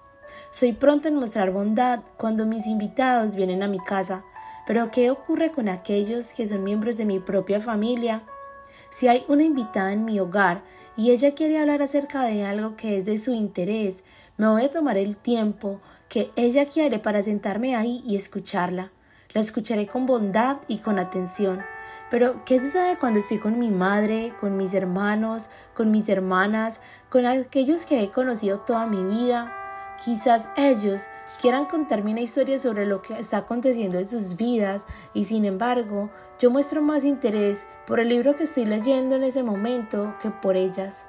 Soy 0.50 0.72
pronta 0.72 1.08
en 1.08 1.16
mostrar 1.16 1.52
bondad 1.52 2.00
cuando 2.16 2.46
mis 2.46 2.66
invitados 2.66 3.36
vienen 3.36 3.62
a 3.62 3.68
mi 3.68 3.78
casa. 3.78 4.24
Pero 4.66 4.90
¿qué 4.90 5.10
ocurre 5.10 5.52
con 5.52 5.68
aquellos 5.68 6.34
que 6.34 6.48
son 6.48 6.64
miembros 6.64 6.96
de 6.96 7.04
mi 7.04 7.18
propia 7.20 7.60
familia? 7.60 8.22
Si 8.90 9.06
hay 9.06 9.24
una 9.28 9.44
invitada 9.44 9.92
en 9.92 10.04
mi 10.04 10.18
hogar 10.18 10.62
y 10.96 11.12
ella 11.12 11.34
quiere 11.34 11.58
hablar 11.58 11.82
acerca 11.82 12.24
de 12.24 12.44
algo 12.44 12.74
que 12.74 12.96
es 12.98 13.04
de 13.04 13.16
su 13.16 13.32
interés, 13.32 14.02
me 14.40 14.48
voy 14.48 14.62
a 14.62 14.70
tomar 14.70 14.96
el 14.96 15.18
tiempo 15.18 15.82
que 16.08 16.30
ella 16.34 16.64
quiere 16.64 16.98
para 16.98 17.22
sentarme 17.22 17.76
ahí 17.76 18.02
y 18.06 18.16
escucharla. 18.16 18.90
La 19.34 19.42
escucharé 19.42 19.86
con 19.86 20.06
bondad 20.06 20.56
y 20.66 20.78
con 20.78 20.98
atención. 20.98 21.60
Pero, 22.10 22.42
¿qué 22.46 22.58
sucede 22.58 22.96
cuando 22.98 23.18
estoy 23.18 23.36
con 23.36 23.58
mi 23.58 23.68
madre, 23.68 24.32
con 24.40 24.56
mis 24.56 24.72
hermanos, 24.72 25.50
con 25.74 25.90
mis 25.90 26.08
hermanas, 26.08 26.80
con 27.10 27.26
aquellos 27.26 27.84
que 27.84 28.02
he 28.02 28.10
conocido 28.10 28.60
toda 28.60 28.86
mi 28.86 29.04
vida? 29.04 29.54
Quizás 30.02 30.48
ellos 30.56 31.08
quieran 31.42 31.66
contarme 31.66 32.12
una 32.12 32.22
historia 32.22 32.58
sobre 32.58 32.86
lo 32.86 33.02
que 33.02 33.20
está 33.20 33.36
aconteciendo 33.36 33.98
en 33.98 34.08
sus 34.08 34.36
vidas 34.36 34.86
y 35.12 35.26
sin 35.26 35.44
embargo 35.44 36.08
yo 36.38 36.50
muestro 36.50 36.80
más 36.80 37.04
interés 37.04 37.66
por 37.86 38.00
el 38.00 38.08
libro 38.08 38.34
que 38.36 38.44
estoy 38.44 38.64
leyendo 38.64 39.16
en 39.16 39.24
ese 39.24 39.42
momento 39.42 40.14
que 40.22 40.30
por 40.30 40.56
ellas. 40.56 41.04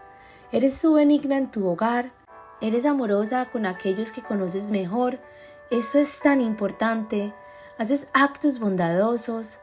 ¿Eres 0.51 0.81
tú 0.81 0.95
benigna 0.95 1.37
en 1.37 1.49
tu 1.49 1.65
hogar? 1.65 2.11
Eres 2.61 2.85
amorosa 2.85 3.45
con 3.45 3.65
aquellos 3.65 4.11
que 4.11 4.21
conoces 4.21 4.71
mejor. 4.71 5.19
Esto 5.69 5.99
es 5.99 6.19
tan 6.19 6.41
importante. 6.41 7.33
Haces 7.77 8.07
actos 8.13 8.59
bondadosos. 8.59 9.59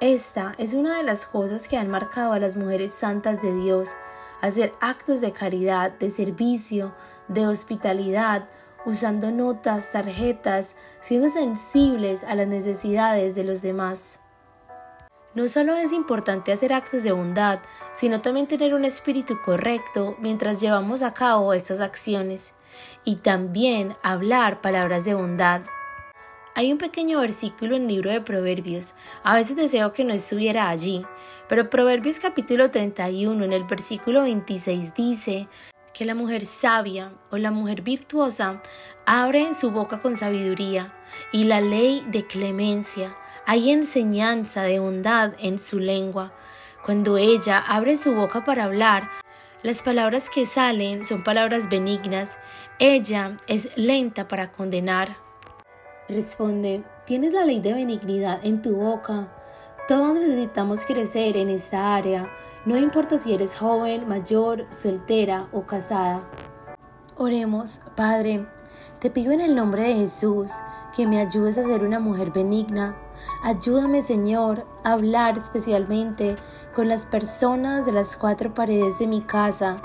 Esta 0.00 0.54
es 0.56 0.72
una 0.72 0.96
de 0.96 1.02
las 1.02 1.26
cosas 1.26 1.68
que 1.68 1.76
han 1.76 1.90
marcado 1.90 2.32
a 2.32 2.38
las 2.38 2.56
mujeres 2.56 2.92
santas 2.92 3.42
de 3.42 3.54
Dios. 3.54 3.90
Hacer 4.40 4.72
actos 4.80 5.20
de 5.20 5.32
caridad, 5.32 5.92
de 5.92 6.08
servicio, 6.08 6.94
de 7.28 7.46
hospitalidad, 7.46 8.48
usando 8.86 9.30
notas, 9.30 9.92
tarjetas, 9.92 10.76
siendo 11.00 11.28
sensibles 11.28 12.24
a 12.24 12.34
las 12.34 12.46
necesidades 12.46 13.34
de 13.34 13.44
los 13.44 13.60
demás. 13.60 14.20
No 15.32 15.46
solo 15.46 15.76
es 15.76 15.92
importante 15.92 16.50
hacer 16.50 16.72
actos 16.72 17.04
de 17.04 17.12
bondad, 17.12 17.60
sino 17.92 18.20
también 18.20 18.48
tener 18.48 18.74
un 18.74 18.84
espíritu 18.84 19.38
correcto 19.40 20.16
mientras 20.18 20.60
llevamos 20.60 21.02
a 21.02 21.14
cabo 21.14 21.52
estas 21.52 21.80
acciones. 21.80 22.52
Y 23.04 23.16
también 23.16 23.94
hablar 24.02 24.60
palabras 24.60 25.04
de 25.04 25.14
bondad. 25.14 25.62
Hay 26.56 26.72
un 26.72 26.78
pequeño 26.78 27.20
versículo 27.20 27.76
en 27.76 27.82
el 27.82 27.88
libro 27.88 28.10
de 28.10 28.20
Proverbios, 28.20 28.94
a 29.22 29.36
veces 29.36 29.54
deseo 29.54 29.92
que 29.92 30.02
no 30.02 30.12
estuviera 30.12 30.68
allí, 30.68 31.06
pero 31.48 31.70
Proverbios 31.70 32.18
capítulo 32.18 32.72
31 32.72 33.44
en 33.44 33.52
el 33.52 33.64
versículo 33.64 34.22
26 34.22 34.94
dice 34.94 35.48
que 35.94 36.04
la 36.04 36.16
mujer 36.16 36.46
sabia 36.46 37.12
o 37.30 37.38
la 37.38 37.52
mujer 37.52 37.82
virtuosa 37.82 38.60
abre 39.06 39.54
su 39.54 39.70
boca 39.70 40.02
con 40.02 40.16
sabiduría 40.16 40.92
y 41.30 41.44
la 41.44 41.60
ley 41.60 42.04
de 42.08 42.26
clemencia 42.26 43.16
hay 43.46 43.70
enseñanza 43.70 44.62
de 44.62 44.78
bondad 44.78 45.32
en 45.38 45.58
su 45.58 45.78
lengua. 45.78 46.32
Cuando 46.84 47.18
ella 47.18 47.58
abre 47.58 47.96
su 47.96 48.14
boca 48.14 48.44
para 48.44 48.64
hablar, 48.64 49.10
las 49.62 49.82
palabras 49.82 50.30
que 50.30 50.46
salen 50.46 51.04
son 51.04 51.22
palabras 51.22 51.68
benignas. 51.68 52.38
Ella 52.78 53.36
es 53.46 53.68
lenta 53.76 54.26
para 54.26 54.52
condenar. 54.52 55.16
Responde, 56.08 56.82
tienes 57.04 57.32
la 57.32 57.44
ley 57.44 57.60
de 57.60 57.74
benignidad 57.74 58.40
en 58.42 58.62
tu 58.62 58.76
boca. 58.76 59.28
Todos 59.86 60.14
necesitamos 60.14 60.84
crecer 60.84 61.36
en 61.36 61.50
esta 61.50 61.94
área. 61.94 62.30
No 62.64 62.76
importa 62.76 63.18
si 63.18 63.34
eres 63.34 63.54
joven, 63.54 64.08
mayor, 64.08 64.66
soltera 64.70 65.48
o 65.52 65.66
casada. 65.66 66.28
Oremos, 67.16 67.80
Padre, 67.96 68.46
te 68.98 69.10
pido 69.10 69.32
en 69.32 69.40
el 69.40 69.54
nombre 69.54 69.82
de 69.82 69.94
Jesús 69.94 70.52
que 70.96 71.06
me 71.06 71.20
ayudes 71.20 71.58
a 71.58 71.64
ser 71.64 71.84
una 71.84 72.00
mujer 72.00 72.30
benigna. 72.30 72.96
Ayúdame, 73.42 74.02
Señor, 74.02 74.66
a 74.84 74.92
hablar 74.92 75.36
especialmente 75.38 76.36
con 76.74 76.88
las 76.88 77.06
personas 77.06 77.86
de 77.86 77.92
las 77.92 78.16
cuatro 78.16 78.52
paredes 78.54 78.98
de 78.98 79.06
mi 79.06 79.22
casa. 79.22 79.80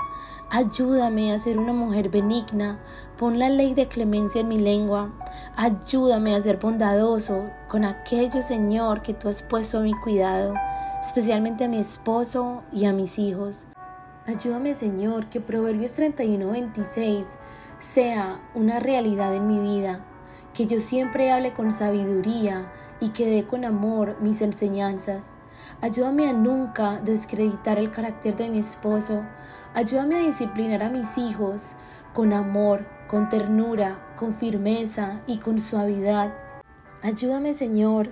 Ayúdame 0.50 1.32
a 1.32 1.38
ser 1.38 1.58
una 1.58 1.72
mujer 1.72 2.08
benigna. 2.08 2.78
Pon 3.16 3.38
la 3.38 3.48
ley 3.48 3.74
de 3.74 3.88
clemencia 3.88 4.40
en 4.40 4.48
mi 4.48 4.58
lengua. 4.58 5.12
Ayúdame 5.56 6.36
a 6.36 6.40
ser 6.40 6.58
bondadoso 6.58 7.44
con 7.68 7.84
aquellos, 7.84 8.44
Señor, 8.44 9.02
que 9.02 9.12
tú 9.12 9.28
has 9.28 9.42
puesto 9.42 9.78
a 9.78 9.82
mi 9.82 9.94
cuidado, 9.94 10.54
especialmente 11.02 11.64
a 11.64 11.68
mi 11.68 11.78
esposo 11.78 12.62
y 12.72 12.84
a 12.84 12.92
mis 12.92 13.18
hijos. 13.18 13.66
Ayúdame, 14.26 14.74
Señor, 14.74 15.28
que 15.28 15.40
Proverbios 15.40 15.92
31, 15.92 16.50
26 16.50 17.26
sea 17.78 18.40
una 18.54 18.80
realidad 18.80 19.34
en 19.34 19.46
mi 19.46 19.58
vida, 19.58 20.04
que 20.54 20.66
yo 20.66 20.80
siempre 20.80 21.30
hable 21.30 21.52
con 21.52 21.70
sabiduría 21.70 22.72
y 23.00 23.10
que 23.10 23.28
dé 23.28 23.46
con 23.46 23.64
amor 23.64 24.16
mis 24.20 24.40
enseñanzas. 24.40 25.32
Ayúdame 25.80 26.28
a 26.28 26.32
nunca 26.32 27.00
descreditar 27.00 27.78
el 27.78 27.90
carácter 27.90 28.36
de 28.36 28.48
mi 28.48 28.58
esposo. 28.58 29.22
Ayúdame 29.74 30.16
a 30.16 30.26
disciplinar 30.26 30.82
a 30.82 30.90
mis 30.90 31.18
hijos 31.18 31.74
con 32.14 32.32
amor, 32.32 32.86
con 33.08 33.28
ternura, 33.28 34.14
con 34.16 34.34
firmeza 34.34 35.20
y 35.26 35.38
con 35.38 35.60
suavidad. 35.60 36.32
Ayúdame, 37.02 37.52
Señor, 37.52 38.10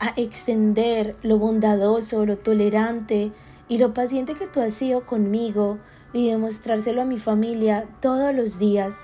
a 0.00 0.14
extender 0.16 1.16
lo 1.22 1.38
bondadoso, 1.38 2.24
lo 2.24 2.38
tolerante 2.38 3.32
y 3.68 3.78
lo 3.78 3.94
paciente 3.94 4.34
que 4.34 4.46
tú 4.46 4.60
has 4.60 4.74
sido 4.74 5.06
conmigo 5.06 5.78
y 6.12 6.28
demostrárselo 6.28 7.02
a 7.02 7.06
mi 7.06 7.18
familia 7.18 7.86
todos 8.00 8.34
los 8.34 8.58
días. 8.58 8.96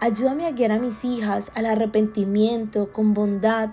Ayúdame 0.00 0.46
a 0.46 0.52
guiar 0.52 0.72
a 0.72 0.78
mis 0.78 1.04
hijas 1.04 1.50
al 1.54 1.66
arrepentimiento 1.66 2.92
con 2.92 3.14
bondad, 3.14 3.70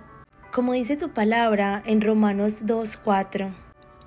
como 0.53 0.73
dice 0.73 0.97
tu 0.97 1.09
palabra 1.09 1.81
en 1.87 1.99
Romanos 1.99 2.63
2.4. 2.63 3.51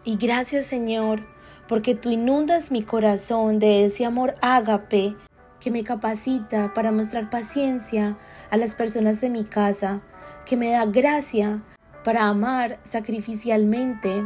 Y 0.05 0.17
gracias 0.17 0.67
Señor, 0.67 1.27
porque 1.67 1.97
tú 1.97 2.09
inundas 2.09 2.71
mi 2.71 2.83
corazón 2.83 3.59
de 3.59 3.85
ese 3.85 4.05
amor 4.05 4.37
ágape 4.41 5.17
que 5.59 5.73
me 5.73 5.83
capacita 5.83 6.73
para 6.73 6.93
mostrar 6.93 7.31
paciencia 7.31 8.17
a 8.51 8.57
las 8.57 8.77
personas 8.77 9.21
de 9.21 9.29
mi 9.29 9.43
casa, 9.43 10.03
que 10.45 10.57
me 10.57 10.71
da 10.71 10.87
gracia 10.87 11.65
para 12.05 12.29
amar 12.29 12.79
sacrificialmente 12.85 14.23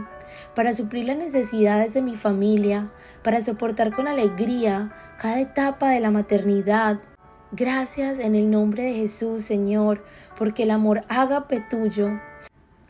para 0.54 0.74
suplir 0.74 1.06
las 1.06 1.16
necesidades 1.16 1.94
de 1.94 2.02
mi 2.02 2.16
familia, 2.16 2.90
para 3.22 3.40
soportar 3.40 3.94
con 3.94 4.08
alegría 4.08 4.92
cada 5.18 5.40
etapa 5.40 5.90
de 5.90 6.00
la 6.00 6.10
maternidad. 6.10 7.00
Gracias 7.52 8.20
en 8.20 8.36
el 8.36 8.48
nombre 8.48 8.84
de 8.84 8.94
Jesús, 8.94 9.42
Señor, 9.42 10.04
porque 10.38 10.62
el 10.62 10.70
amor 10.70 11.02
ágape 11.08 11.60
tuyo 11.68 12.20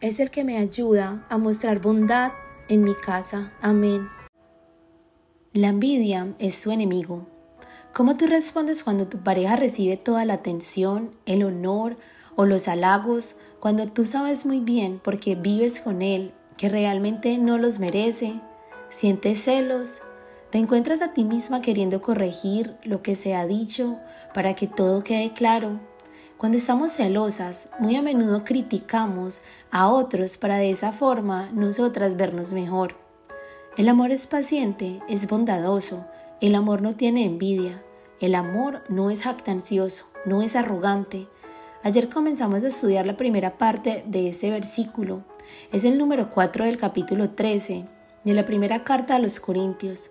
es 0.02 0.20
el 0.20 0.30
que 0.30 0.44
me 0.44 0.58
ayuda 0.58 1.26
a 1.30 1.38
mostrar 1.38 1.80
bondad 1.80 2.32
en 2.68 2.84
mi 2.84 2.94
casa. 2.94 3.52
Amén. 3.62 4.08
La 5.54 5.68
envidia 5.68 6.34
es 6.38 6.60
tu 6.60 6.72
enemigo. 6.72 7.26
¿Cómo 7.94 8.18
tú 8.18 8.26
respondes 8.26 8.84
cuando 8.84 9.08
tu 9.08 9.18
pareja 9.18 9.56
recibe 9.56 9.96
toda 9.96 10.26
la 10.26 10.34
atención, 10.34 11.16
el 11.24 11.42
honor 11.42 11.96
o 12.36 12.44
los 12.44 12.68
halagos, 12.68 13.36
cuando 13.60 13.88
tú 13.88 14.04
sabes 14.04 14.44
muy 14.44 14.60
bien 14.60 15.00
porque 15.02 15.36
vives 15.36 15.80
con 15.80 16.02
él 16.02 16.34
que 16.58 16.68
realmente 16.68 17.38
no 17.38 17.56
los 17.56 17.78
merece, 17.78 18.40
sientes 18.90 19.42
celos, 19.42 20.02
te 20.50 20.58
encuentras 20.58 21.02
a 21.02 21.12
ti 21.12 21.24
misma 21.24 21.62
queriendo 21.62 22.02
corregir 22.02 22.76
lo 22.82 23.02
que 23.02 23.16
se 23.16 23.34
ha 23.34 23.46
dicho 23.46 23.98
para 24.34 24.54
que 24.54 24.66
todo 24.66 25.04
quede 25.04 25.32
claro. 25.32 25.80
Cuando 26.36 26.58
estamos 26.58 26.92
celosas, 26.92 27.68
muy 27.78 27.96
a 27.96 28.02
menudo 28.02 28.42
criticamos 28.42 29.42
a 29.70 29.88
otros 29.88 30.36
para 30.36 30.58
de 30.58 30.70
esa 30.70 30.92
forma 30.92 31.50
nosotras 31.52 32.16
vernos 32.16 32.52
mejor. 32.52 32.96
El 33.76 33.88
amor 33.88 34.10
es 34.10 34.26
paciente, 34.26 35.00
es 35.08 35.28
bondadoso, 35.28 36.06
el 36.40 36.54
amor 36.54 36.82
no 36.82 36.96
tiene 36.96 37.24
envidia, 37.24 37.82
el 38.20 38.34
amor 38.34 38.82
no 38.88 39.10
es 39.10 39.22
jactancioso, 39.22 40.06
no 40.24 40.42
es 40.42 40.56
arrogante. 40.56 41.28
Ayer 41.82 42.08
comenzamos 42.08 42.62
a 42.64 42.68
estudiar 42.68 43.06
la 43.06 43.16
primera 43.16 43.56
parte 43.56 44.04
de 44.06 44.28
ese 44.28 44.50
versículo 44.50 45.24
es 45.72 45.84
el 45.84 45.98
número 45.98 46.30
4 46.30 46.64
del 46.64 46.76
capítulo 46.76 47.30
13 47.30 47.86
de 48.24 48.34
la 48.34 48.44
primera 48.44 48.84
carta 48.84 49.16
a 49.16 49.18
los 49.18 49.40
Corintios. 49.40 50.10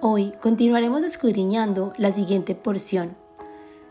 Hoy 0.00 0.30
continuaremos 0.40 1.02
escudriñando 1.02 1.92
la 1.96 2.12
siguiente 2.12 2.54
porción. 2.54 3.16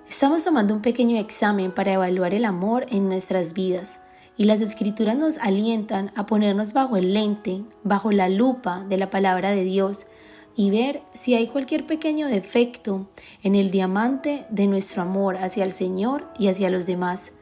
Estamos 0.07 0.41
tomando 0.41 0.73
un 0.73 0.81
pequeño 0.81 1.19
examen 1.19 1.73
para 1.73 1.91
evaluar 1.91 2.33
el 2.33 2.45
amor 2.45 2.85
en 2.87 3.09
nuestras 3.09 3.51
vidas 3.51 3.99
y 4.37 4.45
las 4.45 4.61
escrituras 4.61 5.17
nos 5.17 5.37
alientan 5.39 6.11
a 6.15 6.25
ponernos 6.25 6.71
bajo 6.71 6.95
el 6.95 7.13
lente, 7.13 7.65
bajo 7.83 8.13
la 8.13 8.29
lupa 8.29 8.85
de 8.85 8.95
la 8.95 9.09
palabra 9.09 9.51
de 9.51 9.65
Dios 9.65 10.07
y 10.55 10.69
ver 10.69 11.01
si 11.13 11.33
hay 11.33 11.47
cualquier 11.47 11.85
pequeño 11.85 12.27
defecto 12.27 13.09
en 13.43 13.55
el 13.55 13.69
diamante 13.69 14.45
de 14.49 14.67
nuestro 14.67 15.01
amor 15.01 15.35
hacia 15.35 15.65
el 15.65 15.73
Señor 15.73 16.31
y 16.39 16.47
hacia 16.47 16.69
los 16.69 16.85
demás. 16.85 17.33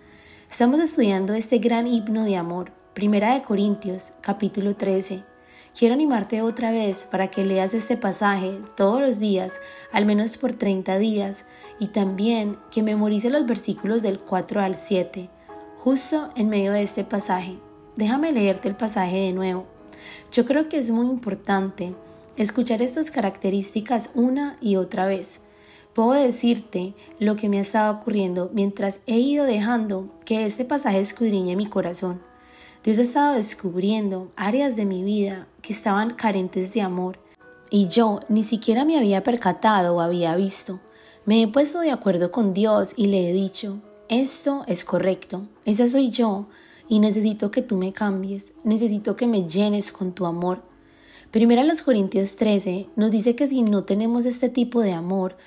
Estamos 0.49 0.80
estudiando 0.80 1.36
este 1.36 1.59
gran 1.59 1.86
himno 1.86 2.24
de 2.24 2.36
amor 2.36 2.72
Primera 2.95 3.36
de 3.36 3.43
Corintios, 3.43 4.13
capítulo 4.22 4.76
13. 4.76 5.35
Quiero 5.78 5.93
animarte 5.93 6.41
otra 6.41 6.71
vez 6.71 7.03
para 7.03 7.28
que 7.28 7.43
leas 7.43 7.73
este 7.73 7.97
pasaje 7.97 8.61
todos 8.78 9.01
los 9.01 9.19
días, 9.19 9.59
al 9.91 10.05
menos 10.05 10.38
por 10.38 10.53
30 10.53 10.97
días, 10.99 11.43
y 11.82 11.88
también 11.88 12.57
que 12.71 12.82
memorice 12.82 13.30
los 13.30 13.45
versículos 13.45 14.01
del 14.01 14.19
4 14.19 14.61
al 14.61 14.76
7, 14.76 15.30
justo 15.78 16.30
en 16.38 16.47
medio 16.47 16.71
de 16.71 16.82
este 16.82 17.03
pasaje. 17.03 17.59
Déjame 17.97 18.32
leerte 18.32 18.69
el 18.69 18.78
pasaje 18.78 19.17
de 19.17 19.34
nuevo. 19.34 19.65
Yo 20.32 20.45
creo 20.45 20.69
que 20.69 20.78
es 20.78 20.91
muy 20.91 21.07
importante 21.07 21.93
escuchar 22.38 22.82
estas 22.82 23.11
características 23.11 24.11
una 24.13 24.55
y 24.61 24.78
otra 24.78 25.07
vez. 25.07 25.41
Puedo 25.93 26.13
decirte 26.13 26.93
lo 27.19 27.36
que 27.36 27.49
me 27.49 27.57
ha 27.57 27.63
estado 27.63 27.93
ocurriendo 27.93 28.49
mientras 28.53 29.01
he 29.07 29.17
ido 29.17 29.43
dejando 29.43 30.09
que 30.23 30.45
este 30.45 30.63
pasaje 30.63 31.01
escudriñe 31.01 31.57
mi 31.57 31.65
corazón. 31.65 32.21
Dios 32.86 33.00
ha 33.00 33.02
estado 33.02 33.34
descubriendo 33.34 34.32
áreas 34.36 34.76
de 34.76 34.86
mi 34.86 35.04
vida 35.04 35.48
que 35.64 35.74
estaban 35.74 36.14
carentes 36.14 36.72
de 36.76 36.82
amor 36.82 37.18
y 37.72 37.88
yo 37.88 38.20
ni 38.30 38.44
siquiera 38.44 38.86
me 38.86 39.00
había 39.00 39.24
percatado 39.24 39.96
o 39.96 40.02
había 40.02 40.36
visto. 40.36 40.80
Me 41.26 41.42
he 41.42 41.48
puesto 41.48 41.80
de 41.80 41.90
acuerdo 41.90 42.30
con 42.30 42.54
Dios 42.54 42.94
y 42.96 43.08
le 43.08 43.28
he 43.28 43.34
dicho, 43.34 43.82
esto 44.08 44.66
es 44.68 44.84
correcto, 44.84 45.48
esa 45.66 45.88
soy 45.88 46.12
yo 46.12 46.46
y 46.88 47.00
necesito 47.00 47.50
que 47.50 47.64
tú 47.64 47.76
me 47.76 47.92
cambies, 47.92 48.54
necesito 48.64 49.16
que 49.16 49.26
me 49.26 49.48
llenes 49.48 49.92
con 49.92 50.14
tu 50.14 50.28
amor. 50.28 50.62
Primero 51.32 51.64
los 51.64 51.82
Corintios 51.82 52.36
13 52.36 52.90
nos 52.96 53.10
dice 53.10 53.36
que 53.36 53.48
si 53.48 53.64
no 53.64 53.84
tenemos 53.84 54.26
este 54.26 54.50
tipo 54.50 54.82
de 54.82 54.94
amor, 54.94 55.38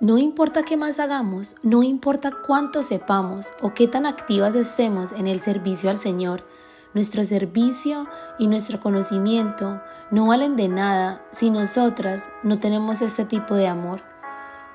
no 0.00 0.16
importa 0.16 0.62
qué 0.62 0.78
más 0.78 0.98
hagamos, 0.98 1.56
no 1.62 1.82
importa 1.82 2.32
cuánto 2.46 2.82
sepamos 2.82 3.48
o 3.60 3.74
qué 3.74 3.86
tan 3.86 4.06
activas 4.06 4.54
estemos 4.54 5.12
en 5.12 5.26
el 5.26 5.40
servicio 5.40 5.90
al 5.90 5.98
Señor, 5.98 6.46
nuestro 6.94 7.24
servicio 7.24 8.08
y 8.38 8.48
nuestro 8.48 8.80
conocimiento 8.80 9.82
no 10.10 10.26
valen 10.26 10.56
de 10.56 10.68
nada 10.68 11.22
si 11.32 11.50
nosotras 11.50 12.28
no 12.42 12.58
tenemos 12.58 13.02
este 13.02 13.24
tipo 13.24 13.54
de 13.54 13.68
amor. 13.68 14.02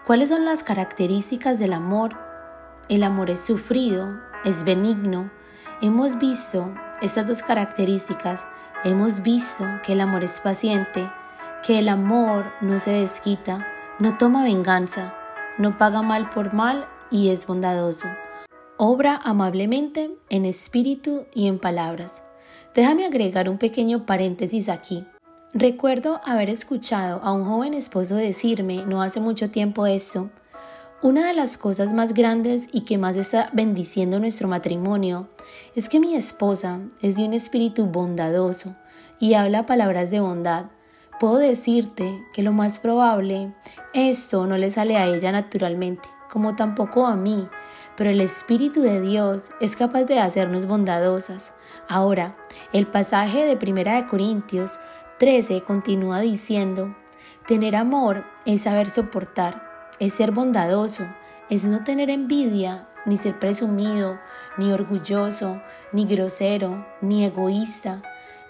¿Cuáles 0.05 0.29
son 0.29 0.45
las 0.45 0.63
características 0.63 1.59
del 1.59 1.73
amor? 1.73 2.17
El 2.89 3.03
amor 3.03 3.29
es 3.29 3.39
sufrido, 3.39 4.19
es 4.43 4.63
benigno. 4.63 5.31
Hemos 5.81 6.17
visto 6.17 6.73
estas 7.01 7.27
dos 7.27 7.43
características. 7.43 8.45
Hemos 8.83 9.21
visto 9.21 9.65
que 9.83 9.93
el 9.93 10.01
amor 10.01 10.23
es 10.23 10.41
paciente, 10.41 11.11
que 11.63 11.79
el 11.79 11.89
amor 11.89 12.51
no 12.61 12.79
se 12.79 12.91
desquita, 12.91 13.67
no 13.99 14.17
toma 14.17 14.43
venganza, 14.43 15.13
no 15.57 15.77
paga 15.77 16.01
mal 16.01 16.29
por 16.29 16.53
mal 16.53 16.87
y 17.11 17.29
es 17.29 17.45
bondadoso 17.45 18.07
obra 18.83 19.21
amablemente 19.23 20.09
en 20.31 20.43
espíritu 20.43 21.27
y 21.35 21.45
en 21.45 21.59
palabras. 21.59 22.23
Déjame 22.73 23.05
agregar 23.05 23.47
un 23.47 23.59
pequeño 23.59 24.07
paréntesis 24.07 24.69
aquí. 24.69 25.05
Recuerdo 25.53 26.19
haber 26.25 26.49
escuchado 26.49 27.21
a 27.21 27.31
un 27.31 27.45
joven 27.45 27.75
esposo 27.75 28.15
decirme 28.15 28.83
no 28.87 29.03
hace 29.03 29.19
mucho 29.19 29.51
tiempo 29.51 29.85
esto. 29.85 30.31
Una 31.03 31.27
de 31.27 31.35
las 31.35 31.59
cosas 31.59 31.93
más 31.93 32.15
grandes 32.15 32.69
y 32.71 32.81
que 32.81 32.97
más 32.97 33.17
está 33.17 33.51
bendiciendo 33.53 34.19
nuestro 34.19 34.47
matrimonio 34.47 35.29
es 35.75 35.87
que 35.87 35.99
mi 35.99 36.15
esposa 36.15 36.79
es 37.03 37.17
de 37.17 37.25
un 37.25 37.35
espíritu 37.35 37.85
bondadoso 37.85 38.75
y 39.19 39.35
habla 39.35 39.67
palabras 39.67 40.09
de 40.09 40.21
bondad. 40.21 40.71
Puedo 41.19 41.37
decirte 41.37 42.19
que 42.33 42.41
lo 42.41 42.51
más 42.51 42.79
probable 42.79 43.53
esto 43.93 44.47
no 44.47 44.57
le 44.57 44.71
sale 44.71 44.97
a 44.97 45.05
ella 45.05 45.31
naturalmente, 45.31 46.09
como 46.31 46.55
tampoco 46.55 47.05
a 47.05 47.15
mí, 47.15 47.47
pero 48.01 48.09
el 48.09 48.21
Espíritu 48.21 48.81
de 48.81 48.99
Dios 48.99 49.51
es 49.59 49.75
capaz 49.75 50.05
de 50.05 50.17
hacernos 50.17 50.65
bondadosas. 50.65 51.53
Ahora, 51.87 52.35
el 52.73 52.87
pasaje 52.87 53.45
de 53.45 53.55
Primera 53.55 53.93
de 53.93 54.07
Corintios 54.07 54.79
13 55.19 55.61
continúa 55.61 56.19
diciendo, 56.19 56.95
tener 57.45 57.75
amor 57.75 58.25
es 58.47 58.63
saber 58.63 58.89
soportar, 58.89 59.91
es 59.99 60.13
ser 60.13 60.31
bondadoso, 60.31 61.03
es 61.51 61.65
no 61.65 61.83
tener 61.83 62.09
envidia, 62.09 62.89
ni 63.05 63.17
ser 63.17 63.37
presumido, 63.37 64.19
ni 64.57 64.71
orgulloso, 64.71 65.61
ni 65.91 66.05
grosero, 66.05 66.83
ni 67.01 67.23
egoísta, 67.23 68.01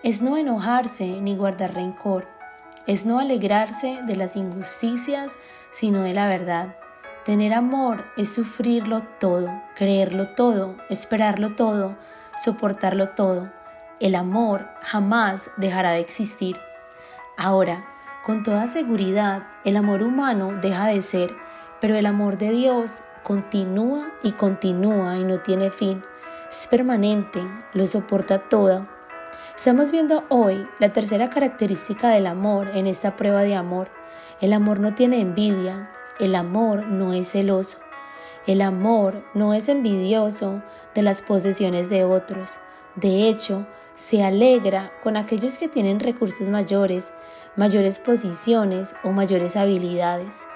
es 0.02 0.22
no 0.22 0.38
enojarse 0.38 1.20
ni 1.20 1.36
guardar 1.36 1.74
rencor, 1.74 2.26
es 2.88 3.06
no 3.06 3.20
alegrarse 3.20 4.00
de 4.08 4.16
las 4.16 4.38
injusticias, 4.38 5.34
sino 5.74 6.04
de 6.04 6.14
la 6.14 6.30
verdad. 6.30 6.78
Tener 7.26 7.54
amor 7.54 8.06
es 8.18 8.34
sufrirlo 8.34 9.02
todo, 9.20 9.50
creerlo 9.76 10.30
todo, 10.30 10.76
esperarlo 10.90 11.56
todo, 11.56 11.96
soportarlo 12.36 13.10
todo. 13.10 13.52
El 14.00 14.16
amor 14.16 14.68
jamás 14.82 15.52
dejará 15.58 15.92
de 15.92 16.00
existir. 16.00 16.60
Ahora, 17.38 17.86
con 18.24 18.44
toda 18.44 18.68
seguridad, 18.68 19.48
el 19.66 19.78
amor 19.78 20.02
humano 20.02 20.52
deja 20.62 20.88
de 20.88 21.02
ser, 21.02 21.36
pero 21.80 21.96
el 21.96 22.06
amor 22.06 22.38
de 22.38 22.50
Dios 22.50 23.04
continúa 23.24 24.12
y 24.24 24.32
continúa 24.32 25.18
y 25.18 25.24
no 25.24 25.40
tiene 25.40 25.70
fin. 25.70 26.04
Es 26.50 26.68
permanente, 26.68 27.40
lo 27.74 27.86
soporta 27.88 28.40
todo 28.40 28.88
Estamos 29.62 29.92
viendo 29.92 30.24
hoy 30.30 30.68
la 30.80 30.92
tercera 30.92 31.30
característica 31.30 32.10
del 32.10 32.26
amor 32.26 32.70
en 32.74 32.88
esta 32.88 33.16
prueba 33.16 33.44
de 33.44 33.54
amor. 33.54 33.90
El 34.40 34.54
amor 34.54 34.80
no 34.80 34.96
tiene 34.96 35.20
envidia, 35.20 35.92
el 36.22 36.36
amor 36.36 36.88
no 36.88 37.14
es 37.14 37.32
celoso, 37.32 37.80
el 38.48 38.62
amor 38.62 39.24
no 39.34 39.54
es 39.54 39.70
envidioso 39.70 40.62
de 40.96 41.02
las 41.02 41.22
posesiones 41.22 41.90
de 41.90 42.06
otros. 42.06 42.60
De 42.96 43.28
hecho, 43.28 43.68
se 43.96 44.24
alegra 44.24 44.92
con 45.04 45.18
aquellos 45.18 45.58
que 45.58 45.68
tienen 45.68 46.00
recursos 46.00 46.48
mayores, 46.50 47.14
mayores 47.56 48.00
posiciones 48.00 48.96
o 49.04 49.12
mayores 49.12 49.56
habilidades. 49.56 50.48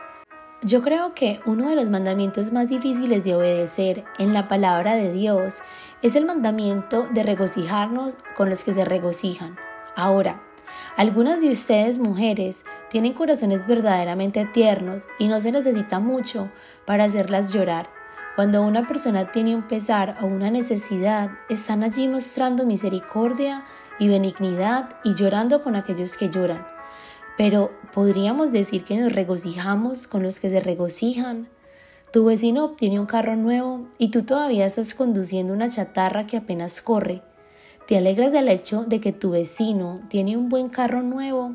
Yo 0.61 0.81
creo 0.81 1.13
que 1.13 1.41
uno 1.45 1.69
de 1.69 1.75
los 1.75 1.89
mandamientos 1.89 2.51
más 2.51 2.67
difíciles 2.67 3.23
de 3.23 3.35
obedecer 3.35 4.03
en 4.17 4.33
la 4.33 4.47
palabra 4.47 4.95
de 4.95 5.11
Dios 5.11 5.61
es 6.01 6.15
el 6.15 6.25
mandamiento 6.25 7.07
de 7.11 7.23
regocijarnos 7.23 8.17
con 8.35 8.49
los 8.49 8.63
que 8.63 8.73
se 8.73 8.85
regocijan. 8.85 9.57
Ahora, 9.95 10.41
algunas 10.97 11.41
de 11.41 11.51
ustedes 11.51 11.99
mujeres 11.99 12.63
tienen 12.89 13.13
corazones 13.13 13.67
verdaderamente 13.67 14.45
tiernos 14.45 15.07
y 15.19 15.27
no 15.27 15.41
se 15.41 15.51
necesita 15.51 15.99
mucho 15.99 16.49
para 16.85 17.03
hacerlas 17.03 17.51
llorar. 17.51 17.89
Cuando 18.35 18.61
una 18.61 18.87
persona 18.87 19.31
tiene 19.31 19.55
un 19.55 19.63
pesar 19.63 20.17
o 20.21 20.25
una 20.25 20.49
necesidad, 20.51 21.31
están 21.49 21.83
allí 21.83 22.07
mostrando 22.07 22.65
misericordia 22.65 23.65
y 23.99 24.07
benignidad 24.07 24.89
y 25.03 25.15
llorando 25.15 25.63
con 25.63 25.75
aquellos 25.75 26.15
que 26.15 26.29
lloran. 26.29 26.65
Pero 27.37 27.71
podríamos 27.93 28.53
decir 28.53 28.85
que 28.85 28.97
nos 28.97 29.11
regocijamos 29.11 30.07
con 30.07 30.23
los 30.23 30.39
que 30.39 30.49
se 30.49 30.61
regocijan. 30.61 31.49
Tu 32.13 32.23
vecino 32.23 32.63
obtiene 32.63 33.01
un 33.01 33.05
carro 33.05 33.35
nuevo 33.35 33.87
y 33.97 34.11
tú 34.11 34.23
todavía 34.23 34.65
estás 34.65 34.95
conduciendo 34.95 35.53
una 35.53 35.69
chatarra 35.69 36.25
que 36.25 36.37
apenas 36.37 36.81
corre. 36.81 37.21
¿Te 37.87 37.97
alegras 37.97 38.31
del 38.31 38.49
hecho 38.49 38.83
de 38.83 38.99
que 38.99 39.11
tu 39.11 39.29
vecino 39.29 40.01
tiene 40.09 40.37
un 40.37 40.49
buen 40.49 40.69
carro 40.69 41.03
nuevo? 41.03 41.53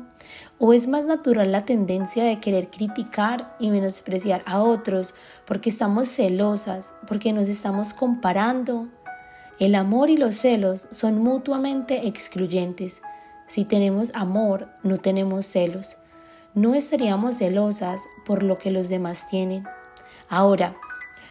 ¿O 0.59 0.71
es 0.71 0.87
más 0.87 1.05
natural 1.05 1.51
la 1.51 1.65
tendencia 1.65 2.23
de 2.23 2.39
querer 2.39 2.69
criticar 2.69 3.53
y 3.59 3.69
menospreciar 3.69 4.41
a 4.45 4.59
otros 4.59 5.13
porque 5.45 5.69
estamos 5.69 6.07
celosas, 6.07 6.93
porque 7.05 7.33
nos 7.33 7.49
estamos 7.49 7.93
comparando? 7.93 8.87
El 9.59 9.75
amor 9.75 10.09
y 10.09 10.15
los 10.15 10.37
celos 10.37 10.87
son 10.89 11.17
mutuamente 11.17 12.07
excluyentes. 12.07 13.01
Si 13.45 13.65
tenemos 13.65 14.13
amor, 14.15 14.69
no 14.83 14.99
tenemos 14.99 15.45
celos. 15.45 15.97
No 16.53 16.75
estaríamos 16.75 17.39
celosas 17.39 18.05
por 18.25 18.41
lo 18.41 18.57
que 18.57 18.71
los 18.71 18.87
demás 18.87 19.27
tienen. 19.29 19.67
Ahora, 20.29 20.77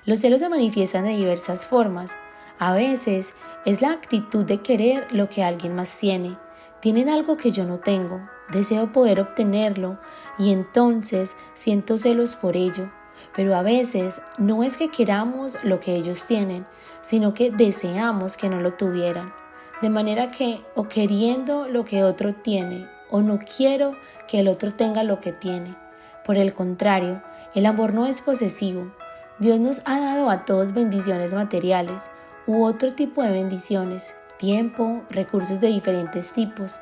los 0.05 0.19
celos 0.19 0.41
se 0.41 0.51
manifiestan 0.51 1.05
de 1.05 1.17
diversas 1.17 1.65
formas. 1.65 2.19
A 2.59 2.75
veces 2.75 3.33
es 3.67 3.83
la 3.83 3.93
actitud 3.93 4.45
de 4.45 4.63
querer 4.63 5.07
lo 5.13 5.29
que 5.29 5.45
alguien 5.45 5.75
más 5.75 5.99
tiene. 5.99 6.37
Tienen 6.81 7.11
algo 7.11 7.37
que 7.37 7.53
yo 7.53 7.65
no 7.65 7.79
tengo. 7.79 8.21
Deseo 8.51 8.91
poder 8.91 9.21
obtenerlo 9.21 9.99
y 10.39 10.53
entonces 10.53 11.37
siento 11.55 11.99
celos 11.99 12.37
por 12.37 12.57
ello. 12.57 12.91
Pero 13.35 13.55
a 13.55 13.63
veces 13.63 14.23
no 14.39 14.63
es 14.63 14.79
que 14.79 14.91
queramos 14.91 15.59
lo 15.63 15.79
que 15.79 15.95
ellos 15.95 16.27
tienen, 16.27 16.67
sino 17.03 17.35
que 17.35 17.51
deseamos 17.51 18.39
que 18.39 18.49
no 18.49 18.61
lo 18.61 18.73
tuvieran. 18.73 19.35
De 19.83 19.91
manera 19.91 20.31
que 20.31 20.63
o 20.75 20.89
queriendo 20.89 21.69
lo 21.69 21.85
que 21.85 22.03
otro 22.03 22.35
tiene 22.35 22.89
o 23.11 23.21
no 23.21 23.39
quiero 23.39 23.95
que 24.27 24.41
el 24.41 24.49
otro 24.49 24.73
tenga 24.73 25.03
lo 25.03 25.21
que 25.21 25.33
tiene. 25.33 25.77
Por 26.25 26.39
el 26.39 26.55
contrario, 26.55 27.23
el 27.55 27.67
amor 27.67 27.93
no 27.93 28.07
es 28.07 28.23
posesivo. 28.23 28.91
Dios 29.39 29.59
nos 29.59 29.83
ha 29.85 30.01
dado 30.01 30.31
a 30.31 30.45
todos 30.45 30.73
bendiciones 30.73 31.35
materiales 31.35 32.11
u 32.51 32.65
otro 32.65 32.93
tipo 32.93 33.23
de 33.23 33.31
bendiciones, 33.31 34.17
tiempo, 34.37 35.05
recursos 35.09 35.61
de 35.61 35.69
diferentes 35.69 36.33
tipos. 36.33 36.81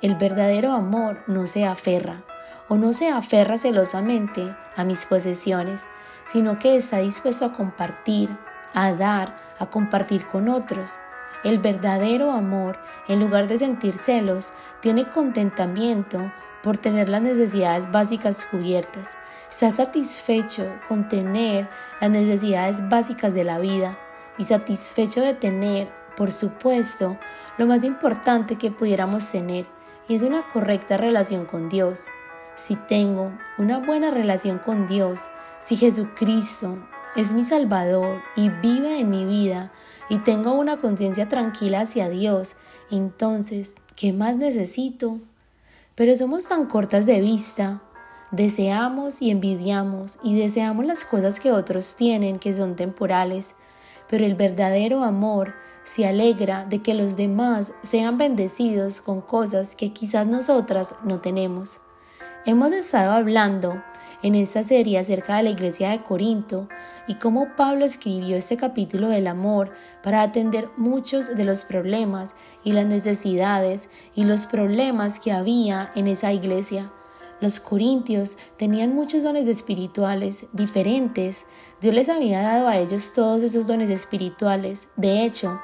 El 0.00 0.14
verdadero 0.14 0.72
amor 0.72 1.22
no 1.26 1.46
se 1.46 1.66
aferra 1.66 2.22
o 2.68 2.78
no 2.78 2.94
se 2.94 3.10
aferra 3.10 3.58
celosamente 3.58 4.56
a 4.76 4.84
mis 4.84 5.04
posesiones, 5.04 5.84
sino 6.24 6.58
que 6.58 6.74
está 6.74 7.00
dispuesto 7.00 7.44
a 7.44 7.52
compartir, 7.52 8.30
a 8.72 8.94
dar, 8.94 9.34
a 9.58 9.66
compartir 9.66 10.26
con 10.26 10.48
otros. 10.48 10.96
El 11.44 11.58
verdadero 11.58 12.32
amor, 12.32 12.78
en 13.06 13.20
lugar 13.20 13.46
de 13.46 13.58
sentir 13.58 13.98
celos, 13.98 14.54
tiene 14.80 15.04
contentamiento 15.04 16.32
por 16.62 16.78
tener 16.78 17.10
las 17.10 17.20
necesidades 17.20 17.92
básicas 17.92 18.46
cubiertas. 18.46 19.18
Está 19.50 19.70
satisfecho 19.70 20.66
con 20.88 21.08
tener 21.08 21.68
las 22.00 22.08
necesidades 22.08 22.88
básicas 22.88 23.34
de 23.34 23.44
la 23.44 23.58
vida 23.58 23.98
y 24.40 24.44
satisfecho 24.44 25.20
de 25.20 25.34
tener, 25.34 25.92
por 26.16 26.32
supuesto, 26.32 27.18
lo 27.58 27.66
más 27.66 27.84
importante 27.84 28.56
que 28.56 28.70
pudiéramos 28.70 29.30
tener, 29.30 29.66
y 30.08 30.14
es 30.14 30.22
una 30.22 30.48
correcta 30.48 30.96
relación 30.96 31.44
con 31.44 31.68
Dios. 31.68 32.06
Si 32.56 32.74
tengo 32.74 33.32
una 33.58 33.78
buena 33.78 34.10
relación 34.10 34.58
con 34.58 34.88
Dios, 34.88 35.28
si 35.60 35.76
Jesucristo 35.76 36.78
es 37.16 37.34
mi 37.34 37.44
Salvador 37.44 38.22
y 38.34 38.48
vive 38.48 38.98
en 38.98 39.10
mi 39.10 39.26
vida, 39.26 39.72
y 40.08 40.18
tengo 40.18 40.52
una 40.54 40.78
conciencia 40.78 41.28
tranquila 41.28 41.82
hacia 41.82 42.08
Dios, 42.08 42.56
entonces, 42.90 43.76
¿qué 43.94 44.14
más 44.14 44.36
necesito? 44.36 45.18
Pero 45.94 46.16
somos 46.16 46.48
tan 46.48 46.64
cortas 46.64 47.04
de 47.04 47.20
vista, 47.20 47.82
deseamos 48.30 49.20
y 49.20 49.30
envidiamos 49.30 50.18
y 50.22 50.34
deseamos 50.34 50.86
las 50.86 51.04
cosas 51.04 51.40
que 51.40 51.52
otros 51.52 51.94
tienen 51.96 52.38
que 52.38 52.54
son 52.54 52.74
temporales, 52.74 53.54
pero 54.10 54.26
el 54.26 54.34
verdadero 54.34 55.04
amor 55.04 55.54
se 55.84 56.06
alegra 56.06 56.64
de 56.64 56.82
que 56.82 56.94
los 56.94 57.16
demás 57.16 57.72
sean 57.82 58.18
bendecidos 58.18 59.00
con 59.00 59.20
cosas 59.20 59.76
que 59.76 59.92
quizás 59.92 60.26
nosotras 60.26 60.96
no 61.04 61.20
tenemos. 61.20 61.80
Hemos 62.44 62.72
estado 62.72 63.12
hablando 63.12 63.80
en 64.22 64.34
esta 64.34 64.64
serie 64.64 64.98
acerca 64.98 65.36
de 65.36 65.44
la 65.44 65.50
iglesia 65.50 65.90
de 65.90 66.02
Corinto 66.02 66.68
y 67.06 67.14
cómo 67.14 67.54
Pablo 67.56 67.84
escribió 67.84 68.36
este 68.36 68.56
capítulo 68.56 69.08
del 69.08 69.28
amor 69.28 69.70
para 70.02 70.22
atender 70.22 70.68
muchos 70.76 71.36
de 71.36 71.44
los 71.44 71.64
problemas 71.64 72.34
y 72.64 72.72
las 72.72 72.86
necesidades 72.86 73.88
y 74.14 74.24
los 74.24 74.46
problemas 74.46 75.20
que 75.20 75.32
había 75.32 75.92
en 75.94 76.08
esa 76.08 76.32
iglesia. 76.32 76.90
Los 77.40 77.58
corintios 77.58 78.36
tenían 78.58 78.94
muchos 78.94 79.22
dones 79.22 79.46
espirituales 79.46 80.46
diferentes. 80.52 81.46
Dios 81.80 81.94
les 81.94 82.10
había 82.10 82.42
dado 82.42 82.68
a 82.68 82.76
ellos 82.76 83.12
todos 83.14 83.42
esos 83.42 83.66
dones 83.66 83.88
espirituales. 83.88 84.88
De 84.96 85.24
hecho, 85.24 85.58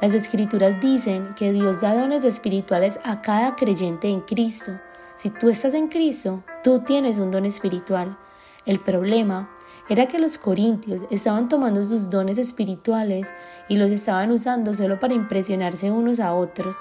las 0.00 0.12
escrituras 0.14 0.80
dicen 0.80 1.34
que 1.36 1.52
Dios 1.52 1.82
da 1.82 1.94
dones 1.94 2.24
espirituales 2.24 2.98
a 3.04 3.22
cada 3.22 3.54
creyente 3.54 4.08
en 4.08 4.22
Cristo. 4.22 4.72
Si 5.14 5.30
tú 5.30 5.48
estás 5.48 5.74
en 5.74 5.88
Cristo, 5.88 6.42
tú 6.64 6.80
tienes 6.80 7.18
un 7.18 7.30
don 7.30 7.44
espiritual. 7.44 8.18
El 8.66 8.80
problema 8.80 9.50
era 9.88 10.06
que 10.06 10.18
los 10.18 10.38
corintios 10.38 11.02
estaban 11.10 11.48
tomando 11.48 11.84
sus 11.84 12.10
dones 12.10 12.38
espirituales 12.38 13.32
y 13.68 13.76
los 13.76 13.90
estaban 13.90 14.32
usando 14.32 14.74
solo 14.74 14.98
para 14.98 15.14
impresionarse 15.14 15.90
unos 15.90 16.20
a 16.20 16.34
otros. 16.34 16.76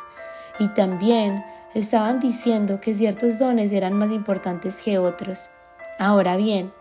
Y 0.60 0.68
también 0.70 1.44
estaban 1.74 2.20
diciendo 2.20 2.80
que 2.82 2.94
ciertos 2.94 3.40
dones 3.40 3.72
eran 3.72 3.94
más 3.94 4.12
importantes 4.12 4.82
que 4.82 4.98
otros. 4.98 5.50
Ahora 5.98 6.38
bien, 6.38 6.74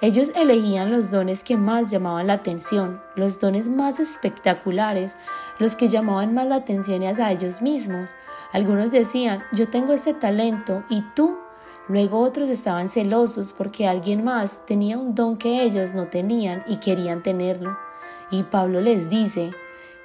ellos 0.00 0.32
elegían 0.34 0.90
los 0.90 1.10
dones 1.10 1.44
que 1.44 1.56
más 1.56 1.90
llamaban 1.90 2.26
la 2.26 2.32
atención, 2.32 3.00
los 3.14 3.40
dones 3.40 3.68
más 3.68 4.00
espectaculares, 4.00 5.14
los 5.58 5.76
que 5.76 5.88
llamaban 5.88 6.34
más 6.34 6.46
la 6.46 6.56
atención 6.56 7.04
hacia 7.04 7.30
ellos 7.30 7.62
mismos, 7.62 8.14
algunos 8.52 8.90
decían, 8.90 9.42
yo 9.52 9.68
tengo 9.68 9.94
este 9.94 10.12
talento 10.12 10.84
y 10.90 11.02
tú. 11.14 11.38
Luego 11.88 12.20
otros 12.20 12.50
estaban 12.50 12.88
celosos 12.88 13.52
porque 13.54 13.88
alguien 13.88 14.22
más 14.22 14.64
tenía 14.66 14.98
un 14.98 15.14
don 15.14 15.36
que 15.36 15.62
ellos 15.62 15.94
no 15.94 16.08
tenían 16.08 16.62
y 16.66 16.76
querían 16.76 17.22
tenerlo. 17.22 17.76
Y 18.30 18.42
Pablo 18.44 18.80
les 18.80 19.08
dice, 19.08 19.52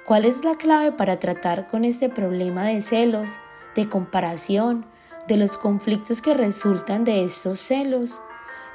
¿cuál 0.06 0.24
es 0.24 0.44
la 0.44 0.54
clave 0.56 0.92
para 0.92 1.18
tratar 1.18 1.68
con 1.68 1.84
este 1.84 2.08
problema 2.08 2.64
de 2.64 2.80
celos, 2.80 3.38
de 3.78 3.88
comparación, 3.88 4.84
de 5.28 5.36
los 5.36 5.56
conflictos 5.56 6.20
que 6.20 6.34
resultan 6.34 7.04
de 7.04 7.22
estos 7.22 7.60
celos, 7.60 8.20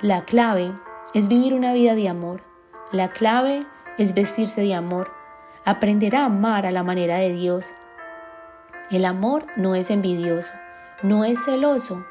la 0.02 0.24
clave 0.24 0.72
es 1.14 1.28
vivir 1.28 1.54
una 1.54 1.74
vida 1.74 1.94
de 1.94 2.08
amor. 2.08 2.42
La 2.94 3.10
clave 3.10 3.66
es 3.98 4.14
vestirse 4.14 4.62
de 4.62 4.74
amor, 4.74 5.12
aprender 5.66 6.16
a 6.16 6.26
amar 6.26 6.66
a 6.66 6.72
la 6.72 6.84
manera 6.84 7.18
de 7.18 7.34
Dios. 7.34 7.74
El 8.92 9.04
amor 9.04 9.46
no 9.58 9.76
es 9.76 9.90
envidioso, 9.90 10.54
no 11.02 11.26
es 11.26 11.44
celoso. 11.44 12.06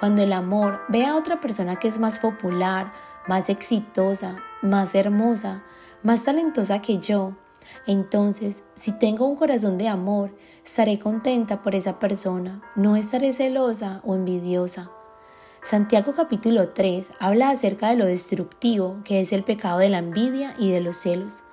Cuando 0.00 0.22
el 0.22 0.32
amor 0.32 0.80
ve 0.88 1.06
a 1.06 1.14
otra 1.14 1.40
persona 1.40 1.76
que 1.76 1.86
es 1.86 2.00
más 2.00 2.18
popular, 2.18 2.90
más 3.28 3.50
exitosa, 3.50 4.36
más 4.62 4.96
hermosa, 4.96 5.62
más 6.02 6.24
talentosa 6.24 6.82
que 6.82 6.98
yo, 6.98 7.34
entonces, 7.86 8.64
si 8.74 8.92
tengo 8.92 9.26
un 9.26 9.36
corazón 9.36 9.78
de 9.78 9.88
amor, 9.88 10.34
estaré 10.64 10.98
contenta 10.98 11.62
por 11.62 11.74
esa 11.74 11.98
persona, 11.98 12.62
no 12.76 12.96
estaré 12.96 13.32
celosa 13.32 14.00
o 14.04 14.14
envidiosa. 14.14 14.90
Santiago 15.62 16.12
capítulo 16.12 16.70
3 16.70 17.12
habla 17.20 17.50
acerca 17.50 17.88
de 17.88 17.96
lo 17.96 18.06
destructivo 18.06 18.98
que 19.04 19.20
es 19.20 19.32
el 19.32 19.44
pecado 19.44 19.78
de 19.78 19.90
la 19.90 19.98
envidia 19.98 20.56
y 20.58 20.70
de 20.70 20.80
los 20.80 20.96
celos. 20.96 21.44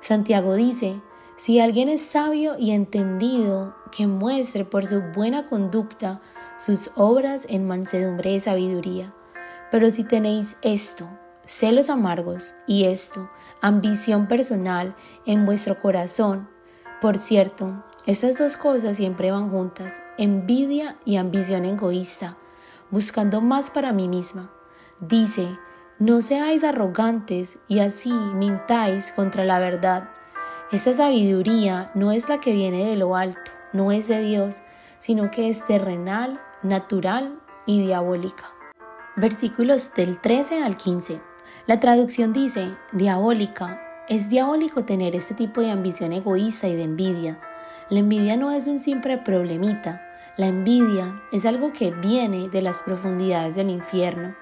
Santiago 0.00 0.54
dice, 0.54 1.00
si 1.36 1.60
alguien 1.60 1.88
es 1.88 2.02
sabio 2.02 2.56
y 2.58 2.70
entendido, 2.70 3.74
que 3.90 4.06
muestre 4.06 4.64
por 4.64 4.86
su 4.86 5.00
buena 5.00 5.46
conducta 5.46 6.20
sus 6.58 6.90
obras 6.96 7.46
en 7.48 7.66
mansedumbre 7.66 8.32
de 8.32 8.40
sabiduría. 8.40 9.14
Pero 9.70 9.90
si 9.90 10.04
tenéis 10.04 10.56
esto, 10.62 11.08
celos 11.46 11.90
amargos 11.90 12.54
y 12.66 12.84
esto, 12.84 13.30
ambición 13.60 14.26
personal 14.26 14.94
en 15.26 15.46
vuestro 15.46 15.80
corazón. 15.80 16.48
Por 17.00 17.18
cierto, 17.18 17.84
estas 18.06 18.38
dos 18.38 18.56
cosas 18.56 18.96
siempre 18.96 19.30
van 19.30 19.50
juntas, 19.50 20.00
envidia 20.18 20.96
y 21.04 21.16
ambición 21.16 21.64
egoísta, 21.64 22.36
buscando 22.90 23.40
más 23.40 23.70
para 23.70 23.92
mí 23.92 24.08
misma. 24.08 24.50
Dice, 25.00 25.48
no 25.98 26.22
seáis 26.22 26.64
arrogantes 26.64 27.58
y 27.68 27.80
así 27.80 28.12
mintáis 28.12 29.12
contra 29.12 29.44
la 29.44 29.58
verdad. 29.58 30.10
Esta 30.72 30.94
sabiduría 30.94 31.90
no 31.94 32.12
es 32.12 32.28
la 32.28 32.38
que 32.38 32.52
viene 32.52 32.86
de 32.86 32.96
lo 32.96 33.16
alto, 33.16 33.50
no 33.72 33.92
es 33.92 34.08
de 34.08 34.22
Dios, 34.22 34.62
sino 34.98 35.30
que 35.30 35.50
es 35.50 35.64
terrenal, 35.66 36.40
natural 36.62 37.40
y 37.66 37.84
diabólica. 37.84 38.44
Versículos 39.16 39.92
del 39.94 40.20
13 40.20 40.62
al 40.62 40.76
15. 40.76 41.29
La 41.70 41.78
traducción 41.78 42.32
dice, 42.32 42.74
diabólica. 42.92 43.80
Es 44.08 44.28
diabólico 44.28 44.82
tener 44.84 45.14
este 45.14 45.34
tipo 45.34 45.60
de 45.60 45.70
ambición 45.70 46.12
egoísta 46.12 46.66
y 46.66 46.74
de 46.74 46.82
envidia. 46.82 47.38
La 47.90 48.00
envidia 48.00 48.36
no 48.36 48.50
es 48.50 48.66
un 48.66 48.80
simple 48.80 49.18
problemita. 49.18 50.02
La 50.36 50.48
envidia 50.48 51.22
es 51.30 51.46
algo 51.46 51.72
que 51.72 51.92
viene 51.92 52.48
de 52.48 52.60
las 52.60 52.80
profundidades 52.80 53.54
del 53.54 53.70
infierno. 53.70 54.34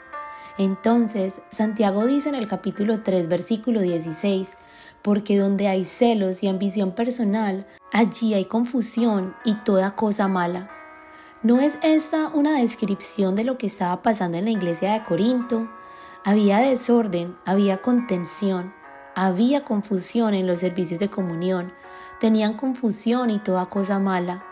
Entonces, 0.56 1.42
Santiago 1.50 2.06
dice 2.06 2.30
en 2.30 2.34
el 2.34 2.48
capítulo 2.48 3.02
3, 3.02 3.28
versículo 3.28 3.82
16, 3.82 4.54
porque 5.02 5.36
donde 5.36 5.68
hay 5.68 5.84
celos 5.84 6.42
y 6.42 6.48
ambición 6.48 6.92
personal, 6.92 7.66
allí 7.92 8.32
hay 8.32 8.46
confusión 8.46 9.36
y 9.44 9.52
toda 9.64 9.96
cosa 9.96 10.28
mala. 10.28 10.70
¿No 11.42 11.60
es 11.60 11.78
esta 11.82 12.28
una 12.28 12.58
descripción 12.58 13.36
de 13.36 13.44
lo 13.44 13.58
que 13.58 13.66
estaba 13.66 14.00
pasando 14.00 14.38
en 14.38 14.46
la 14.46 14.50
iglesia 14.50 14.94
de 14.94 15.04
Corinto? 15.04 15.68
Había 16.24 16.58
desorden, 16.58 17.36
había 17.44 17.78
contención, 17.80 18.74
había 19.14 19.64
confusión 19.64 20.34
en 20.34 20.46
los 20.46 20.60
servicios 20.60 21.00
de 21.00 21.08
comunión, 21.08 21.72
tenían 22.20 22.54
confusión 22.54 23.30
y 23.30 23.38
toda 23.38 23.66
cosa 23.66 23.98
mala. 23.98 24.44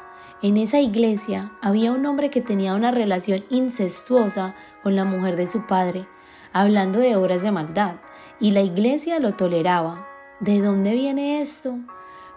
En 0.43 0.57
esa 0.57 0.81
iglesia 0.81 1.53
había 1.63 1.93
un 1.93 2.07
hombre 2.07 2.31
que 2.31 2.41
tenía 2.41 2.75
una 2.75 2.93
relación 2.93 3.45
incestuosa 3.51 4.55
con 4.83 4.95
la 4.95 5.05
mujer 5.05 5.37
de 5.37 5.47
su 5.47 5.67
padre, 5.67 6.07
hablando 6.53 6.99
de 7.01 7.17
obras 7.17 7.43
de 7.43 7.51
maldad, 7.51 7.97
y 8.39 8.53
la 8.53 8.61
iglesia 8.61 9.19
lo 9.19 9.35
toleraba. 9.35 10.09
¿De 10.41 10.61
dónde 10.61 10.93
viene 10.93 11.41
esto? 11.41 11.79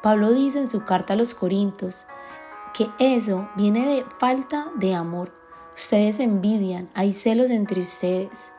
Pablo 0.01 0.31
dice 0.31 0.59
en 0.59 0.67
su 0.67 0.85
carta 0.85 1.13
a 1.13 1.17
los 1.17 1.35
Corintios 1.35 2.07
que 2.73 2.89
eso 2.99 3.49
viene 3.55 3.85
de 3.85 4.05
falta 4.17 4.71
de 4.75 4.95
amor. 4.95 5.33
Ustedes 5.75 6.19
envidian, 6.19 6.89
hay 6.93 7.13
celos 7.13 7.49
entre 7.51 7.81
ustedes. 7.81 8.53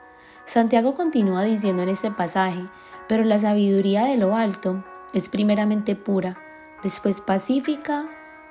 Santiago 0.51 0.97
continúa 0.97 1.45
diciendo 1.45 1.85
en 1.85 1.91
este 1.91 2.11
pasaje, 2.11 2.67
pero 3.07 3.23
la 3.23 3.39
sabiduría 3.39 4.07
de 4.07 4.17
lo 4.17 4.35
alto 4.35 4.85
es 5.15 5.29
primeramente 5.29 5.95
pura, 5.95 6.39
después 6.83 7.21
pacífica, 7.21 8.11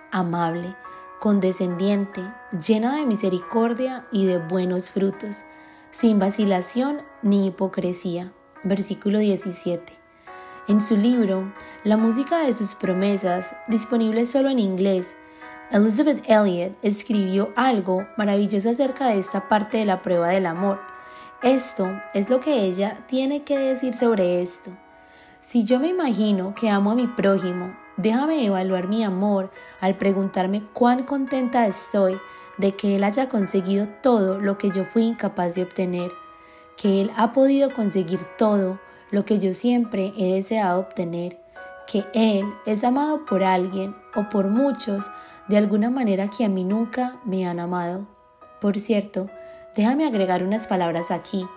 amable, 0.10 0.78
condescendiente, 1.20 2.22
llena 2.66 2.96
de 2.96 3.06
misericordia 3.06 4.08
y 4.14 4.28
de 4.28 4.38
buenos 4.38 4.92
frutos, 4.92 5.44
sin 5.92 6.20
vacilación 6.20 7.02
ni 7.22 7.48
hipocresía. 7.48 8.32
Versículo 8.64 9.20
17. 9.20 9.92
En 10.70 10.80
su 10.80 10.96
libro, 10.96 11.52
La 11.84 11.98
música 11.98 12.46
de 12.46 12.54
sus 12.54 12.76
promesas, 12.76 13.58
disponible 13.68 14.26
solo 14.26 14.48
en 14.48 14.60
inglés, 14.60 15.18
Elizabeth 15.70 16.24
Elliot 16.30 16.78
escribió 16.82 17.52
algo 17.58 18.08
maravilloso 18.16 18.70
acerca 18.70 19.08
de 19.08 19.20
esta 19.20 19.50
parte 19.50 19.80
de 19.80 19.86
la 19.86 20.02
prueba 20.02 20.30
del 20.30 20.46
amor 20.46 20.80
esto 21.42 21.90
es 22.14 22.30
lo 22.30 22.42
que 22.42 22.64
ella 22.64 23.06
tiene 23.08 23.44
que 23.44 23.58
decir 23.58 23.94
sobre 23.94 24.42
esto. 24.42 24.72
Si 25.40 25.64
yo 25.64 25.80
me 25.80 25.88
imagino 25.88 26.54
que 26.54 26.70
amo 26.70 26.92
a 26.92 26.96
mi 26.96 27.08
prójimo, 27.08 27.74
déjame 27.96 28.46
evaluar 28.46 28.90
mi 28.90 29.06
amor 29.06 29.50
al 29.80 29.96
preguntarme 29.96 30.64
cuán 30.74 31.04
contenta 31.04 31.66
estoy 31.66 32.20
de 32.58 32.76
que 32.76 32.98
él 32.98 33.06
haya 33.06 33.30
conseguido 33.30 33.88
todo 34.02 34.40
lo 34.40 34.58
que 34.58 34.70
yo 34.72 34.84
fui 34.84 35.04
incapaz 35.04 35.56
de 35.56 35.64
obtener, 35.64 36.12
que 36.76 37.00
él 37.00 37.12
ha 37.16 37.32
podido 37.32 37.74
conseguir 37.74 38.20
todo 38.38 38.80
lo 39.12 39.24
que 39.24 39.40
yo 39.40 39.54
siempre 39.54 40.12
he 40.18 40.34
deseado 40.34 40.82
obtener, 40.82 41.42
que 41.88 42.06
él 42.14 42.46
es 42.66 42.84
amado 42.84 43.26
por 43.26 43.44
alguien 43.44 43.96
o 44.14 44.28
por 44.28 44.50
muchos 44.50 45.10
de 45.48 45.58
alguna 45.58 45.90
manera 45.90 46.28
que 46.28 46.44
a 46.44 46.50
mí 46.50 46.66
nunca 46.66 47.20
me 47.24 47.48
han 47.48 47.62
amado. 47.62 48.08
Por 48.60 48.78
cierto, 48.78 49.30
Déjame 49.80 50.06
agregar 50.06 50.44
unas 50.44 50.68
palabras 50.68 51.10
aquí. 51.10 51.48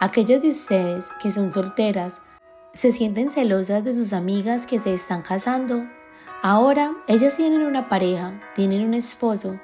Aquellas 0.00 0.40
de 0.40 0.48
ustedes 0.48 1.10
que 1.20 1.30
son 1.30 1.52
solteras, 1.52 2.22
¿se 2.72 2.90
sienten 2.90 3.28
celosas 3.28 3.84
de 3.84 3.92
sus 3.92 4.14
amigas 4.14 4.66
que 4.66 4.80
se 4.80 4.94
están 4.94 5.20
casando? 5.20 5.84
Ahora 6.42 6.94
ellas 7.06 7.36
tienen 7.36 7.60
una 7.60 7.86
pareja, 7.86 8.32
tienen 8.54 8.82
un 8.82 8.94
esposo. 8.94 9.60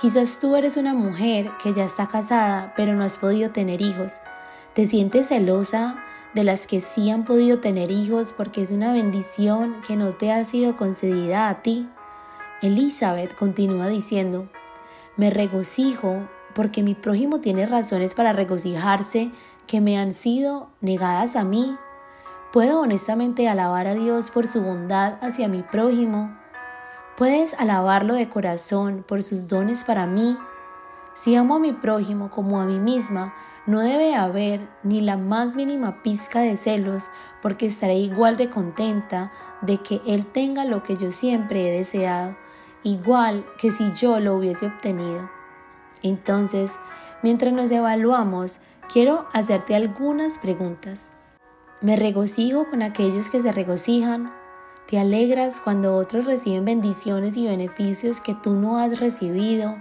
Quizás 0.00 0.38
tú 0.40 0.56
eres 0.56 0.78
una 0.78 0.94
mujer 0.94 1.50
que 1.62 1.74
ya 1.74 1.84
está 1.84 2.06
casada, 2.06 2.72
pero 2.78 2.94
no 2.94 3.04
has 3.04 3.18
podido 3.18 3.50
tener 3.50 3.82
hijos. 3.82 4.22
¿Te 4.72 4.86
sientes 4.86 5.28
celosa 5.28 6.02
de 6.32 6.44
las 6.44 6.66
que 6.66 6.80
sí 6.80 7.10
han 7.10 7.26
podido 7.26 7.60
tener 7.60 7.90
hijos 7.90 8.32
porque 8.32 8.62
es 8.62 8.70
una 8.70 8.94
bendición 8.94 9.82
que 9.86 9.96
no 9.96 10.14
te 10.14 10.32
ha 10.32 10.42
sido 10.46 10.76
concedida 10.76 11.50
a 11.50 11.60
ti? 11.60 11.90
Elizabeth 12.62 13.34
continúa 13.34 13.88
diciendo, 13.88 14.48
me 15.18 15.28
regocijo 15.28 16.26
porque 16.54 16.82
mi 16.82 16.94
prójimo 16.94 17.40
tiene 17.40 17.66
razones 17.66 18.14
para 18.14 18.32
regocijarse 18.32 19.30
que 19.66 19.80
me 19.80 19.98
han 19.98 20.14
sido 20.14 20.68
negadas 20.80 21.36
a 21.36 21.44
mí. 21.44 21.76
¿Puedo 22.52 22.80
honestamente 22.80 23.48
alabar 23.48 23.86
a 23.86 23.94
Dios 23.94 24.30
por 24.30 24.46
su 24.46 24.62
bondad 24.62 25.18
hacia 25.20 25.48
mi 25.48 25.62
prójimo? 25.62 26.36
¿Puedes 27.16 27.54
alabarlo 27.60 28.14
de 28.14 28.28
corazón 28.28 29.04
por 29.06 29.22
sus 29.22 29.48
dones 29.48 29.84
para 29.84 30.06
mí? 30.06 30.36
Si 31.14 31.36
amo 31.36 31.56
a 31.56 31.60
mi 31.60 31.72
prójimo 31.72 32.30
como 32.30 32.60
a 32.60 32.64
mí 32.64 32.78
misma, 32.78 33.34
no 33.66 33.80
debe 33.80 34.14
haber 34.14 34.68
ni 34.82 35.00
la 35.00 35.16
más 35.16 35.54
mínima 35.54 36.02
pizca 36.02 36.40
de 36.40 36.56
celos 36.56 37.10
porque 37.42 37.66
estaré 37.66 37.94
igual 37.96 38.36
de 38.36 38.48
contenta 38.48 39.30
de 39.60 39.78
que 39.78 40.00
Él 40.06 40.26
tenga 40.26 40.64
lo 40.64 40.82
que 40.82 40.96
yo 40.96 41.12
siempre 41.12 41.68
he 41.68 41.78
deseado, 41.78 42.36
igual 42.82 43.46
que 43.58 43.70
si 43.70 43.92
yo 43.92 44.18
lo 44.18 44.34
hubiese 44.34 44.66
obtenido. 44.66 45.30
Entonces, 46.02 46.78
mientras 47.22 47.52
nos 47.52 47.70
evaluamos, 47.70 48.60
quiero 48.92 49.26
hacerte 49.32 49.74
algunas 49.74 50.38
preguntas. 50.38 51.12
¿Me 51.80 51.96
regocijo 51.96 52.68
con 52.68 52.82
aquellos 52.82 53.30
que 53.30 53.40
se 53.40 53.52
regocijan? 53.52 54.32
¿Te 54.86 54.98
alegras 54.98 55.60
cuando 55.60 55.96
otros 55.96 56.24
reciben 56.24 56.64
bendiciones 56.64 57.36
y 57.36 57.46
beneficios 57.46 58.20
que 58.20 58.34
tú 58.34 58.54
no 58.54 58.78
has 58.78 58.98
recibido? 58.98 59.76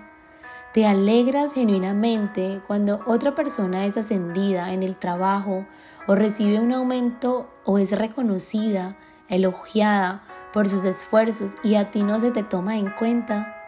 ¿Te 0.74 0.86
alegras 0.86 1.54
genuinamente 1.54 2.62
cuando 2.68 3.02
otra 3.08 3.34
persona 3.34 3.86
es 3.86 3.98
ascendida 3.98 4.72
en 4.72 4.84
el 4.84 4.96
trabajo 4.98 5.66
o 6.06 6.16
recibe 6.16 6.60
un 6.60 6.72
aumento 6.72 7.50
o 7.66 7.80
es 7.80 7.92
reconocida, 7.98 8.96
elogiada 9.30 10.22
por 10.54 10.70
sus 10.70 10.84
esfuerzos 10.84 11.56
y 11.64 11.74
a 11.76 11.90
ti 11.90 12.04
no 12.04 12.20
se 12.20 12.30
te 12.30 12.44
toma 12.44 12.78
en 12.78 12.92
cuenta? 12.92 13.59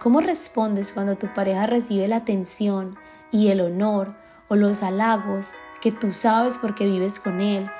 ¿Cómo 0.00 0.22
respondes 0.22 0.94
cuando 0.94 1.16
tu 1.16 1.26
pareja 1.34 1.66
recibe 1.66 2.08
la 2.08 2.16
atención 2.16 2.96
y 3.30 3.48
el 3.48 3.60
honor 3.60 4.16
o 4.48 4.56
los 4.56 4.82
halagos 4.82 5.52
que 5.82 5.92
tú 5.92 6.12
sabes 6.12 6.56
porque 6.56 6.86
vives 6.86 7.20
con 7.20 7.42
él, 7.42 7.70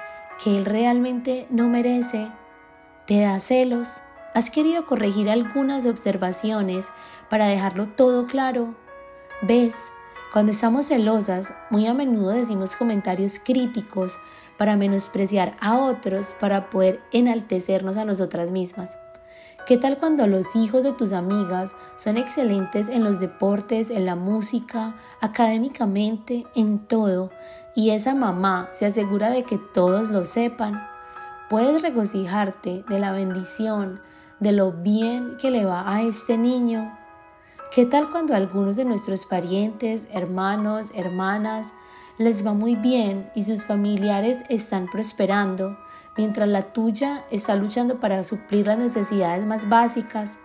que 0.45 0.59
él 0.59 0.66
realmente 0.66 1.47
no 1.49 1.71
merece? 1.71 2.31
¿Te 3.07 3.21
da 3.23 3.41
celos? 3.41 4.03
¿Has 4.35 4.51
querido 4.51 4.85
corregir 4.85 5.31
algunas 5.31 5.87
observaciones 5.87 6.89
para 7.31 7.47
dejarlo 7.47 7.89
todo 7.89 8.27
claro? 8.27 8.75
¿Ves? 9.41 9.91
Cuando 10.31 10.53
estamos 10.53 10.89
celosas, 10.89 11.55
muy 11.71 11.87
a 11.87 11.95
menudo 11.95 12.33
decimos 12.33 12.77
comentarios 12.77 13.39
críticos 13.43 14.18
para 14.59 14.77
menospreciar 14.77 15.57
a 15.59 15.79
otros 15.79 16.35
para 16.39 16.68
poder 16.68 17.01
enaltecernos 17.12 17.97
a 17.97 18.05
nosotras 18.05 18.51
mismas. 18.51 18.99
¿Qué 19.67 19.77
tal 19.77 19.99
cuando 19.99 20.27
los 20.27 20.57
hijos 20.57 20.83
de 20.83 20.93
tus 20.93 21.13
amigas 21.13 21.77
son 21.97 22.17
excelentes 22.17 22.89
en 22.89 23.05
los 23.05 23.21
deportes, 23.21 23.91
en 23.91 24.07
la 24.07 24.17
música, 24.17 24.97
académicamente, 25.21 26.47
en 26.55 26.79
todo, 26.79 27.31
y 27.75 27.91
esa 27.91 28.15
mamá 28.15 28.69
se 28.73 28.87
asegura 28.87 29.31
de 29.31 29.45
que 29.45 29.59
todos 29.59 30.11
lo 30.11 30.25
sepan? 30.25 30.87
Puedes 31.49 31.83
regocijarte 31.83 32.85
de 32.89 32.99
la 32.99 33.13
bendición, 33.13 34.01
de 34.41 34.53
lo 34.53 34.73
bien 34.73 35.37
que 35.41 35.51
le 35.51 35.65
va 35.65 35.93
a 35.93 36.03
este 36.03 36.39
niño 36.39 36.97
¿Qué 37.71 37.87
tal 37.87 38.11
cuando 38.11 38.35
a 38.35 38.37
algunos 38.37 38.75
de 38.75 38.85
nuestros 38.85 39.27
parientes, 39.27 40.09
hermanos, 40.11 40.91
hermanas 40.97 41.73
les 42.19 42.45
va 42.45 42.53
muy 42.53 42.75
bien 42.75 43.31
y 43.37 43.45
sus 43.45 43.65
familiares 43.65 44.39
están 44.49 44.89
prosperando, 44.89 45.79
mientras 46.17 46.49
la 46.49 46.73
tuya 46.73 47.25
está 47.31 47.57
luchando 47.57 48.01
para 48.01 48.25
suplir 48.25 48.67
las 48.67 48.79
necesidades 48.79 49.47
más 49.47 49.69
básicas? 49.69 50.39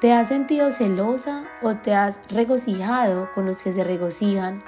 ¿Te 0.00 0.12
has 0.12 0.28
sentido 0.28 0.72
celosa 0.72 1.44
o 1.62 1.76
te 1.76 1.94
has 1.94 2.20
regocijado 2.28 3.28
con 3.34 3.46
los 3.46 3.62
que 3.62 3.72
se 3.72 3.84
regocijan? 3.84 4.62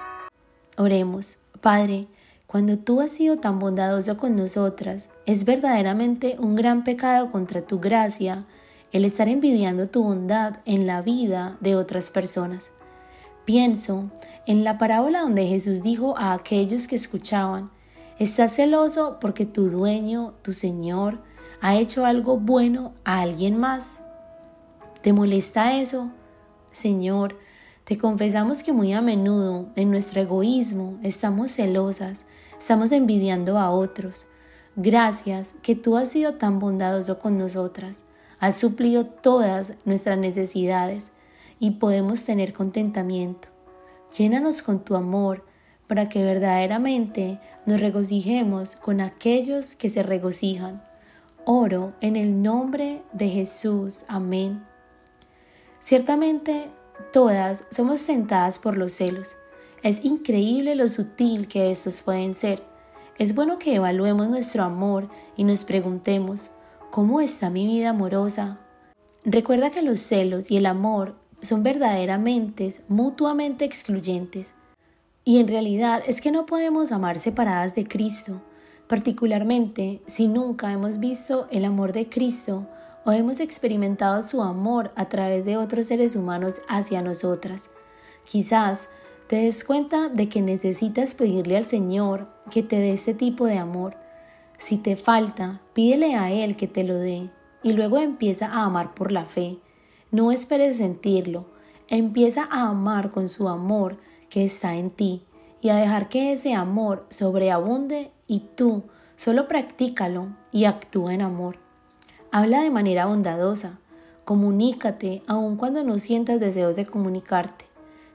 Oremos, 0.77 1.39
Padre, 1.61 2.09
cuando 2.47 2.79
tú 2.79 3.03
has 3.03 3.11
sido 3.11 3.37
tan 3.37 3.59
bondadoso 3.59 4.17
con 4.17 4.35
nosotras, 4.35 5.11
es 5.27 5.45
verdaderamente 5.45 6.37
un 6.39 6.55
gran 6.55 6.83
pecado 6.83 7.31
contra 7.31 7.61
tu 7.61 7.79
gracia 7.79 8.47
el 8.91 9.05
estar 9.05 9.29
envidiando 9.29 9.89
tu 9.89 10.03
bondad 10.03 10.61
en 10.65 10.87
la 10.87 11.03
vida 11.03 11.59
de 11.61 11.77
otras 11.77 12.11
personas. 12.11 12.73
Pienso 13.45 14.11
en 14.47 14.65
la 14.65 14.79
parábola 14.79 15.21
donde 15.21 15.47
Jesús 15.47 15.83
dijo 15.83 16.17
a 16.17 16.33
aquellos 16.33 16.89
que 16.89 16.97
escuchaban, 16.97 17.71
estás 18.19 18.55
celoso 18.55 19.19
porque 19.21 19.47
tu 19.47 19.71
dueño, 19.71 20.35
tu 20.43 20.55
Señor, 20.55 21.21
ha 21.61 21.77
hecho 21.77 22.05
algo 22.05 22.39
bueno 22.39 22.93
a 23.05 23.21
alguien 23.21 23.59
más. 23.59 23.99
¿Te 25.03 25.13
molesta 25.13 25.79
eso? 25.79 26.11
Señor, 26.71 27.39
te 27.85 27.99
confesamos 27.99 28.63
que 28.63 28.73
muy 28.73 28.93
a 28.93 29.01
menudo 29.01 29.69
en 29.77 29.91
nuestro 29.91 30.21
egoísmo 30.21 30.99
estamos 31.03 31.53
celosas, 31.53 32.27
estamos 32.59 32.93
envidiando 32.93 33.59
a 33.59 33.71
otros. 33.71 34.27
Gracias 34.77 35.55
que 35.63 35.75
tú 35.75 35.97
has 35.97 36.11
sido 36.11 36.35
tan 36.35 36.59
bondadoso 36.59 37.19
con 37.19 37.39
nosotras 37.39 38.05
has 38.41 38.57
suplido 38.57 39.05
todas 39.05 39.75
nuestras 39.85 40.19
necesidades 40.19 41.13
y 41.59 41.73
podemos 41.73 42.25
tener 42.25 42.53
contentamiento. 42.53 43.49
Llénanos 44.17 44.63
con 44.63 44.85
tu 44.85 44.95
amor 44.95 45.45
para 45.89 46.09
que 46.09 46.23
verdaderamente 46.23 47.41
nos 47.67 47.81
regocijemos 47.81 48.77
con 48.77 49.01
aquellos 49.01 49.75
que 49.75 49.89
se 49.89 50.05
regocijan. 50.05 50.83
Oro 51.45 51.95
en 52.01 52.15
el 52.15 52.43
nombre 52.43 53.03
de 53.13 53.29
Jesús. 53.29 54.05
Amén. 54.07 54.65
Ciertamente 55.81 56.71
todas 57.13 57.65
somos 57.71 58.05
tentadas 58.05 58.61
por 58.61 58.77
los 58.77 58.93
celos. 58.93 59.37
Es 59.83 60.05
increíble 60.05 60.77
lo 60.77 60.89
sutil 60.89 61.49
que 61.49 61.71
estos 61.71 62.03
pueden 62.03 62.35
ser. 62.35 62.63
Es 63.19 63.35
bueno 63.35 63.59
que 63.59 63.75
evaluemos 63.75 64.29
nuestro 64.29 64.63
amor 64.63 65.09
y 65.37 65.45
nos 65.45 65.65
preguntemos, 65.65 66.53
¿Cómo 66.91 67.21
está 67.21 67.51
mi 67.51 67.67
vida 67.67 67.91
amorosa? 67.91 68.61
Recuerda 69.25 69.71
que 69.71 69.83
los 69.83 70.01
celos 70.01 70.51
y 70.51 70.57
el 70.57 70.65
amor 70.65 71.17
son 71.43 71.63
verdaderamente 71.63 72.73
mutuamente 72.89 73.67
excluyentes. 73.67 74.55
Y 75.29 75.41
en 75.41 75.49
realidad 75.49 76.03
es 76.07 76.23
que 76.23 76.33
no 76.33 76.47
podemos 76.47 76.91
amar 76.91 77.19
separadas 77.19 77.75
de 77.75 77.87
Cristo, 77.87 78.41
particularmente 78.87 80.01
si 80.07 80.27
nunca 80.27 80.73
hemos 80.73 81.01
visto 81.01 81.47
el 81.51 81.67
amor 81.67 81.93
de 81.93 82.09
Cristo 82.09 82.67
o 83.05 83.13
hemos 83.13 83.39
experimentado 83.39 84.23
su 84.23 84.41
amor 84.43 84.91
a 84.97 85.11
través 85.11 85.45
de 85.45 85.59
otros 85.59 85.89
seres 85.89 86.17
humanos 86.17 86.63
hacia 86.67 87.03
nosotras. 87.03 87.69
Quizás 88.25 88.89
te 89.27 89.37
des 89.37 89.65
cuenta 89.65 90.09
de 90.09 90.31
que 90.31 90.41
necesitas 90.41 91.15
pedirle 91.15 91.59
al 91.59 91.67
Señor 91.67 92.31
que 92.51 92.63
te 92.63 92.77
dé 92.77 92.95
este 92.95 93.13
tipo 93.13 93.45
de 93.45 93.59
amor 93.59 93.99
si 94.57 94.79
te 94.79 94.97
falta, 94.97 95.61
pídele 95.75 96.15
a 96.15 96.33
Él 96.33 96.57
que 96.57 96.69
te 96.69 96.85
lo 96.85 96.95
dé 96.95 97.29
y 97.63 97.75
luego 97.75 97.99
empieza 97.99 98.47
a 98.47 98.65
amar 98.65 98.95
por 98.95 99.13
la 99.13 99.27
fe. 99.27 99.59
No 100.11 100.33
esperes 100.33 100.79
sentirlo, 100.79 101.51
empieza 101.87 102.49
a 102.51 102.71
amar 102.71 103.11
con 103.11 103.29
su 103.29 103.47
amor 103.47 103.99
que 104.29 104.45
está 104.45 104.77
en 104.77 104.91
ti 104.91 105.23
y 105.61 105.71
a 105.71 105.77
dejar 105.77 106.09
que 106.09 106.33
ese 106.33 106.55
amor 106.55 107.07
sobreabunde 107.11 108.11
y 108.27 108.41
tú 108.41 108.85
solo 109.17 109.49
practícalo 109.49 110.29
y 110.53 110.65
actúa 110.65 111.15
en 111.15 111.23
amor. 111.23 111.59
Habla 112.31 112.61
de 112.63 112.71
manera 112.71 113.07
bondadosa, 113.07 113.79
comunícate 114.25 115.23
aun 115.27 115.57
cuando 115.57 115.83
no 115.83 115.99
sientas 115.99 116.41
deseos 116.41 116.77
de 116.77 116.87
comunicarte. 116.87 117.65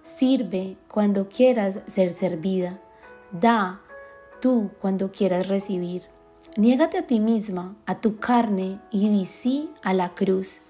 Sirve 0.04 0.78
cuando 0.88 1.30
quieras 1.30 1.82
ser 1.88 2.12
servida. 2.12 2.80
Da 3.32 3.82
tú 4.42 4.72
cuando 4.80 5.12
quieras 5.12 5.48
recibir. 5.48 6.04
Niégate 6.56 7.00
a 7.00 7.08
ti 7.08 7.20
misma, 7.20 7.76
a 7.86 8.00
tu 8.00 8.18
carne 8.18 8.80
y 8.92 9.10
di 9.10 9.26
sí 9.26 9.72
a 9.82 9.94
la 9.94 10.14
cruz. 10.14 10.62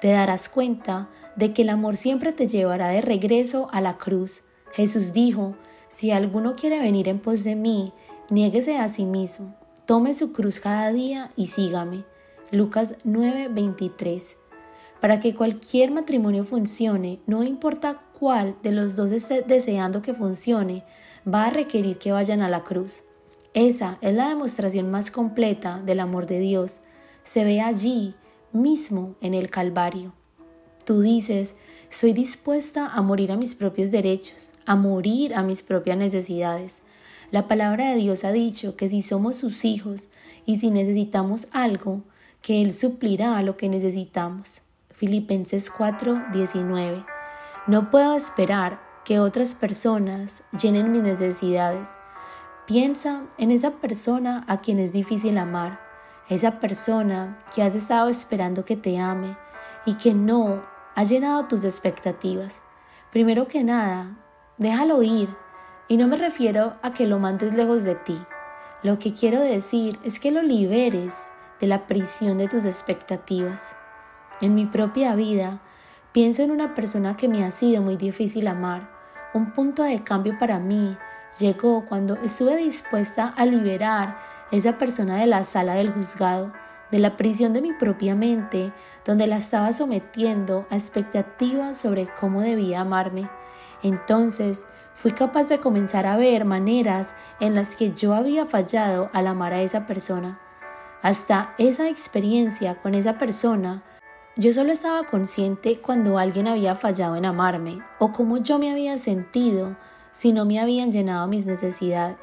Te 0.00 0.08
darás 0.08 0.48
cuenta 0.48 1.08
de 1.36 1.52
que 1.52 1.62
el 1.62 1.68
amor 1.68 1.96
siempre 1.96 2.32
te 2.32 2.48
llevará 2.48 2.88
de 2.88 3.02
regreso 3.02 3.68
a 3.70 3.80
la 3.80 3.98
cruz. 3.98 4.42
Jesús 4.72 5.12
dijo, 5.12 5.56
si 5.88 6.10
alguno 6.10 6.54
quiere 6.56 6.78
venir 6.78 7.08
en 7.08 7.18
pos 7.18 7.44
de 7.44 7.56
mí, 7.56 7.92
niéguese 8.30 8.78
a 8.78 8.88
sí 8.88 9.04
mismo, 9.04 9.54
tome 9.86 10.14
su 10.14 10.32
cruz 10.32 10.60
cada 10.60 10.92
día 10.92 11.32
y 11.36 11.48
sígame. 11.48 12.04
Lucas 12.52 12.96
9:23. 13.04 14.36
Para 15.00 15.18
que 15.18 15.34
cualquier 15.34 15.90
matrimonio 15.90 16.44
funcione, 16.44 17.20
no 17.26 17.42
importa 17.42 18.02
cuál 18.18 18.56
de 18.62 18.72
los 18.72 18.96
dos 18.96 19.10
esté 19.10 19.42
deseando 19.42 20.02
que 20.02 20.14
funcione, 20.14 20.84
va 21.26 21.46
a 21.46 21.50
requerir 21.50 21.98
que 21.98 22.12
vayan 22.12 22.42
a 22.42 22.48
la 22.48 22.64
cruz. 22.64 23.04
Esa 23.54 23.98
es 24.00 24.14
la 24.14 24.28
demostración 24.28 24.90
más 24.90 25.10
completa 25.10 25.80
del 25.84 26.00
amor 26.00 26.26
de 26.26 26.38
Dios. 26.38 26.82
Se 27.22 27.44
ve 27.44 27.60
allí 27.60 28.14
mismo 28.52 29.16
en 29.20 29.34
el 29.34 29.50
Calvario. 29.50 30.19
Tú 30.90 31.02
dices, 31.02 31.54
soy 31.88 32.12
dispuesta 32.12 32.88
a 32.88 33.00
morir 33.00 33.30
a 33.30 33.36
mis 33.36 33.54
propios 33.54 33.92
derechos, 33.92 34.54
a 34.66 34.74
morir 34.74 35.36
a 35.36 35.44
mis 35.44 35.62
propias 35.62 35.96
necesidades. 35.96 36.82
La 37.30 37.46
palabra 37.46 37.90
de 37.90 37.94
Dios 37.94 38.24
ha 38.24 38.32
dicho 38.32 38.74
que 38.74 38.88
si 38.88 39.00
somos 39.00 39.36
sus 39.36 39.64
hijos 39.64 40.08
y 40.46 40.56
si 40.56 40.72
necesitamos 40.72 41.46
algo, 41.52 42.02
que 42.42 42.60
Él 42.60 42.72
suplirá 42.72 43.40
lo 43.42 43.56
que 43.56 43.68
necesitamos. 43.68 44.62
Filipenses 44.90 45.70
4:19. 45.70 47.06
No 47.68 47.92
puedo 47.92 48.16
esperar 48.16 48.80
que 49.04 49.20
otras 49.20 49.54
personas 49.54 50.42
llenen 50.60 50.90
mis 50.90 51.02
necesidades. 51.02 51.88
Piensa 52.66 53.28
en 53.38 53.52
esa 53.52 53.76
persona 53.76 54.44
a 54.48 54.60
quien 54.60 54.80
es 54.80 54.90
difícil 54.90 55.38
amar, 55.38 55.78
esa 56.28 56.58
persona 56.58 57.38
que 57.54 57.62
has 57.62 57.76
estado 57.76 58.08
esperando 58.08 58.64
que 58.64 58.74
te 58.74 58.98
ame 58.98 59.36
y 59.86 59.94
que 59.94 60.14
no 60.14 60.79
ha 60.94 61.04
llenado 61.04 61.46
tus 61.46 61.64
expectativas. 61.64 62.62
Primero 63.12 63.48
que 63.48 63.64
nada, 63.64 64.16
déjalo 64.58 65.02
ir 65.02 65.28
y 65.88 65.96
no 65.96 66.06
me 66.06 66.16
refiero 66.16 66.72
a 66.82 66.90
que 66.90 67.06
lo 67.06 67.18
mandes 67.18 67.54
lejos 67.54 67.82
de 67.82 67.94
ti. 67.94 68.20
Lo 68.82 68.98
que 68.98 69.12
quiero 69.12 69.40
decir 69.40 69.98
es 70.04 70.20
que 70.20 70.30
lo 70.30 70.42
liberes 70.42 71.32
de 71.60 71.66
la 71.66 71.86
prisión 71.86 72.38
de 72.38 72.48
tus 72.48 72.64
expectativas. 72.64 73.76
En 74.40 74.54
mi 74.54 74.66
propia 74.66 75.14
vida, 75.14 75.60
pienso 76.12 76.42
en 76.42 76.50
una 76.50 76.74
persona 76.74 77.16
que 77.16 77.28
me 77.28 77.44
ha 77.44 77.50
sido 77.50 77.82
muy 77.82 77.96
difícil 77.96 78.48
amar, 78.48 78.90
un 79.34 79.52
punto 79.52 79.82
de 79.82 80.02
cambio 80.02 80.36
para 80.38 80.58
mí 80.58 80.96
llegó 81.38 81.84
cuando 81.86 82.16
estuve 82.16 82.56
dispuesta 82.56 83.32
a 83.36 83.46
liberar 83.46 84.18
esa 84.50 84.78
persona 84.78 85.16
de 85.16 85.26
la 85.26 85.44
sala 85.44 85.74
del 85.74 85.92
juzgado, 85.92 86.52
de 86.90 86.98
la 86.98 87.16
prisión 87.16 87.52
de 87.52 87.62
mi 87.62 87.72
propia 87.72 88.14
mente, 88.14 88.72
donde 89.04 89.26
la 89.26 89.36
estaba 89.36 89.72
sometiendo 89.72 90.66
a 90.70 90.76
expectativas 90.76 91.76
sobre 91.76 92.08
cómo 92.18 92.40
debía 92.40 92.80
amarme. 92.80 93.30
Entonces 93.82 94.66
fui 94.94 95.12
capaz 95.12 95.48
de 95.48 95.58
comenzar 95.58 96.06
a 96.06 96.16
ver 96.16 96.44
maneras 96.44 97.14
en 97.40 97.54
las 97.54 97.76
que 97.76 97.92
yo 97.92 98.14
había 98.14 98.46
fallado 98.46 99.10
al 99.12 99.26
amar 99.26 99.52
a 99.52 99.62
esa 99.62 99.86
persona. 99.86 100.40
Hasta 101.02 101.54
esa 101.56 101.88
experiencia 101.88 102.74
con 102.74 102.94
esa 102.94 103.16
persona, 103.16 103.82
yo 104.36 104.52
solo 104.52 104.72
estaba 104.72 105.04
consciente 105.04 105.80
cuando 105.80 106.18
alguien 106.18 106.46
había 106.46 106.76
fallado 106.76 107.16
en 107.16 107.24
amarme 107.24 107.80
o 107.98 108.12
cómo 108.12 108.36
yo 108.38 108.58
me 108.58 108.70
había 108.70 108.98
sentido 108.98 109.76
si 110.12 110.32
no 110.32 110.44
me 110.44 110.60
habían 110.60 110.92
llenado 110.92 111.26
mis 111.26 111.46
necesidades. 111.46 112.18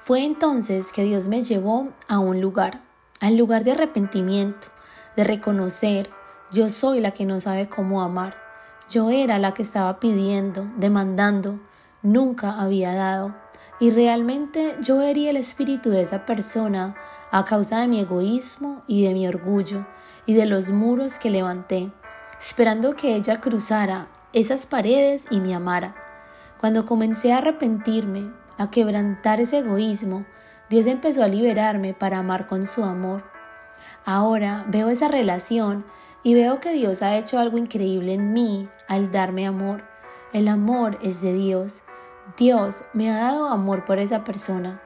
Fue 0.00 0.24
entonces 0.24 0.92
que 0.92 1.02
Dios 1.02 1.26
me 1.26 1.42
llevó 1.42 1.88
a 2.06 2.20
un 2.20 2.40
lugar, 2.40 2.80
al 3.20 3.36
lugar 3.36 3.64
de 3.64 3.72
arrepentimiento, 3.72 4.68
de 5.16 5.24
reconocer, 5.24 6.10
yo 6.52 6.70
soy 6.70 7.00
la 7.00 7.12
que 7.12 7.24
no 7.24 7.40
sabe 7.40 7.68
cómo 7.68 8.02
amar, 8.02 8.44
Yo 8.88 9.10
era 9.10 9.40
la 9.40 9.52
que 9.52 9.62
estaba 9.62 9.98
pidiendo, 9.98 10.70
demandando, 10.76 11.58
nunca 12.02 12.60
había 12.60 12.94
dado. 12.94 13.34
Y 13.80 13.90
realmente 13.90 14.76
yo 14.80 15.02
herí 15.02 15.26
el 15.26 15.36
espíritu 15.36 15.90
de 15.90 16.02
esa 16.02 16.24
persona 16.24 16.94
a 17.32 17.44
causa 17.44 17.80
de 17.80 17.88
mi 17.88 17.98
egoísmo 17.98 18.82
y 18.86 19.04
de 19.04 19.12
mi 19.12 19.26
orgullo 19.26 19.84
y 20.24 20.34
de 20.34 20.46
los 20.46 20.70
muros 20.70 21.18
que 21.18 21.30
levanté, 21.30 21.90
esperando 22.38 22.94
que 22.94 23.16
ella 23.16 23.40
cruzara 23.40 24.06
esas 24.32 24.66
paredes 24.66 25.26
y 25.30 25.40
me 25.40 25.52
amara. 25.52 25.96
Cuando 26.60 26.86
comencé 26.86 27.32
a 27.32 27.38
arrepentirme, 27.38 28.32
a 28.58 28.70
quebrantar 28.70 29.40
ese 29.40 29.58
egoísmo, 29.58 30.26
Dios 30.68 30.86
empezó 30.86 31.22
a 31.22 31.28
liberarme 31.28 31.94
para 31.94 32.18
amar 32.18 32.46
con 32.46 32.66
su 32.66 32.84
amor. 32.84 33.22
Ahora 34.04 34.64
veo 34.68 34.88
esa 34.88 35.06
relación 35.06 35.84
y 36.24 36.34
veo 36.34 36.58
que 36.58 36.72
Dios 36.72 37.02
ha 37.02 37.16
hecho 37.16 37.38
algo 37.38 37.56
increíble 37.56 38.14
en 38.14 38.32
mí 38.32 38.68
al 38.88 39.12
darme 39.12 39.46
amor. 39.46 39.84
El 40.32 40.48
amor 40.48 40.98
es 41.02 41.22
de 41.22 41.32
Dios. 41.32 41.84
Dios 42.36 42.84
me 42.92 43.10
ha 43.10 43.16
dado 43.16 43.46
amor 43.46 43.84
por 43.84 44.00
esa 44.00 44.24
persona. 44.24 44.82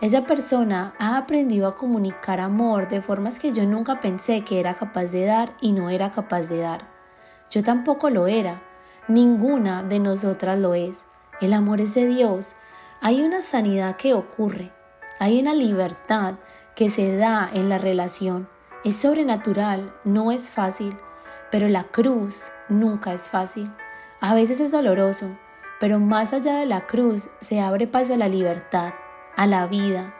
Esa 0.00 0.24
persona 0.24 0.94
ha 0.98 1.16
aprendido 1.16 1.66
a 1.66 1.74
comunicar 1.74 2.40
amor 2.40 2.86
de 2.86 3.00
formas 3.00 3.40
que 3.40 3.52
yo 3.52 3.64
nunca 3.64 4.00
pensé 4.00 4.42
que 4.42 4.60
era 4.60 4.74
capaz 4.74 5.06
de 5.06 5.24
dar 5.24 5.56
y 5.60 5.72
no 5.72 5.90
era 5.90 6.12
capaz 6.12 6.48
de 6.48 6.58
dar. 6.58 6.88
Yo 7.50 7.64
tampoco 7.64 8.10
lo 8.10 8.28
era. 8.28 8.62
Ninguna 9.08 9.82
de 9.82 9.98
nosotras 9.98 10.58
lo 10.58 10.74
es. 10.74 11.06
El 11.40 11.54
amor 11.54 11.80
es 11.80 11.94
de 11.94 12.06
Dios. 12.06 12.54
Hay 13.00 13.22
una 13.22 13.40
sanidad 13.40 13.96
que 13.96 14.14
ocurre. 14.14 14.72
Hay 15.20 15.40
una 15.40 15.54
libertad 15.54 16.34
que 16.74 16.90
se 16.90 17.16
da 17.16 17.48
en 17.52 17.68
la 17.68 17.78
relación. 17.78 18.48
Es 18.84 18.96
sobrenatural, 18.96 19.94
no 20.04 20.32
es 20.32 20.50
fácil, 20.50 20.96
pero 21.50 21.68
la 21.68 21.84
cruz 21.84 22.50
nunca 22.68 23.12
es 23.12 23.28
fácil. 23.28 23.70
A 24.20 24.34
veces 24.34 24.60
es 24.60 24.72
doloroso, 24.72 25.38
pero 25.78 26.00
más 26.00 26.32
allá 26.32 26.56
de 26.56 26.66
la 26.66 26.86
cruz 26.86 27.28
se 27.40 27.60
abre 27.60 27.86
paso 27.86 28.14
a 28.14 28.16
la 28.16 28.28
libertad, 28.28 28.92
a 29.36 29.46
la 29.46 29.66
vida, 29.66 30.14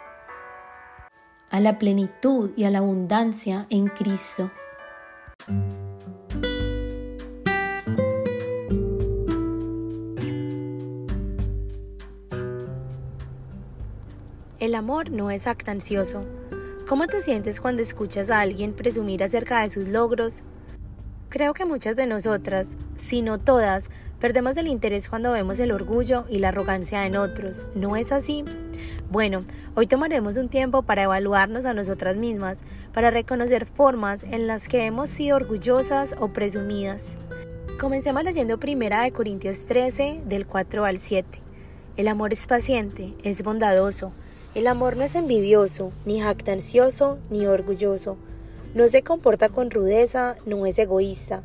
a 1.50 1.60
la 1.60 1.78
plenitud 1.78 2.52
y 2.56 2.64
a 2.64 2.70
la 2.70 2.78
abundancia 2.78 3.66
en 3.70 3.88
Cristo. 3.88 4.50
El 14.65 14.74
amor 14.74 15.11
no 15.11 15.31
es 15.31 15.47
actancioso. 15.47 16.24
¿Cómo 16.89 17.07
te 17.07 17.20
sientes 17.20 17.61
cuando 17.61 17.82
escuchas 17.82 18.31
a 18.31 18.41
alguien 18.41 18.73
presumir 18.73 19.23
acerca 19.23 19.61
de 19.61 19.69
sus 19.69 19.89
logros? 19.89 20.43
Creo 21.28 21.53
que 21.53 21.66
muchas 21.66 21.97
de 21.97 22.07
nosotras, 22.07 22.78
si 22.97 23.20
no 23.20 23.39
todas, 23.39 23.91
perdemos 24.20 24.57
el 24.57 24.69
interés 24.69 25.11
cuando 25.11 25.32
vemos 25.32 25.61
el 25.61 25.70
orgullo 25.70 26.24
y 26.31 26.39
la 26.39 26.49
arrogancia 26.49 27.05
en 27.05 27.15
otros. 27.15 27.66
¿No 27.74 27.95
es 27.95 28.11
así? 28.11 28.43
Bueno, 29.11 29.45
hoy 29.74 29.86
tomaremos 29.86 30.39
un 30.39 30.49
tiempo 30.49 30.81
para 30.81 31.03
evaluarnos 31.03 31.66
a 31.66 31.74
nosotras 31.74 32.16
mismas, 32.16 32.62
para 32.95 33.11
reconocer 33.11 33.66
formas 33.66 34.23
en 34.23 34.47
las 34.47 34.69
que 34.69 34.86
hemos 34.86 35.11
sido 35.11 35.36
orgullosas 35.36 36.16
o 36.19 36.32
presumidas. 36.32 37.19
Comencemos 37.78 38.24
leyendo 38.24 38.59
primera 38.59 39.03
de 39.03 39.12
Corintios 39.12 39.66
13, 39.66 40.23
del 40.24 40.47
4 40.47 40.86
al 40.86 41.01
7. 41.01 41.43
El 41.99 42.09
amor 42.09 42.32
es 42.32 42.47
paciente, 42.47 43.12
es 43.23 43.43
bondadoso, 43.43 44.15
el 44.55 44.68
amor 44.68 44.97
no 44.97 45.02
es 45.02 45.16
envidioso, 45.16 45.90
ni 46.05 46.20
jactancioso, 46.20 47.18
ni 47.28 47.44
orgulloso. 47.47 48.16
No 48.72 48.86
se 48.86 49.02
comporta 49.02 49.48
con 49.48 49.70
rudeza, 49.70 50.36
no 50.47 50.64
es 50.66 50.78
egoísta. 50.78 51.43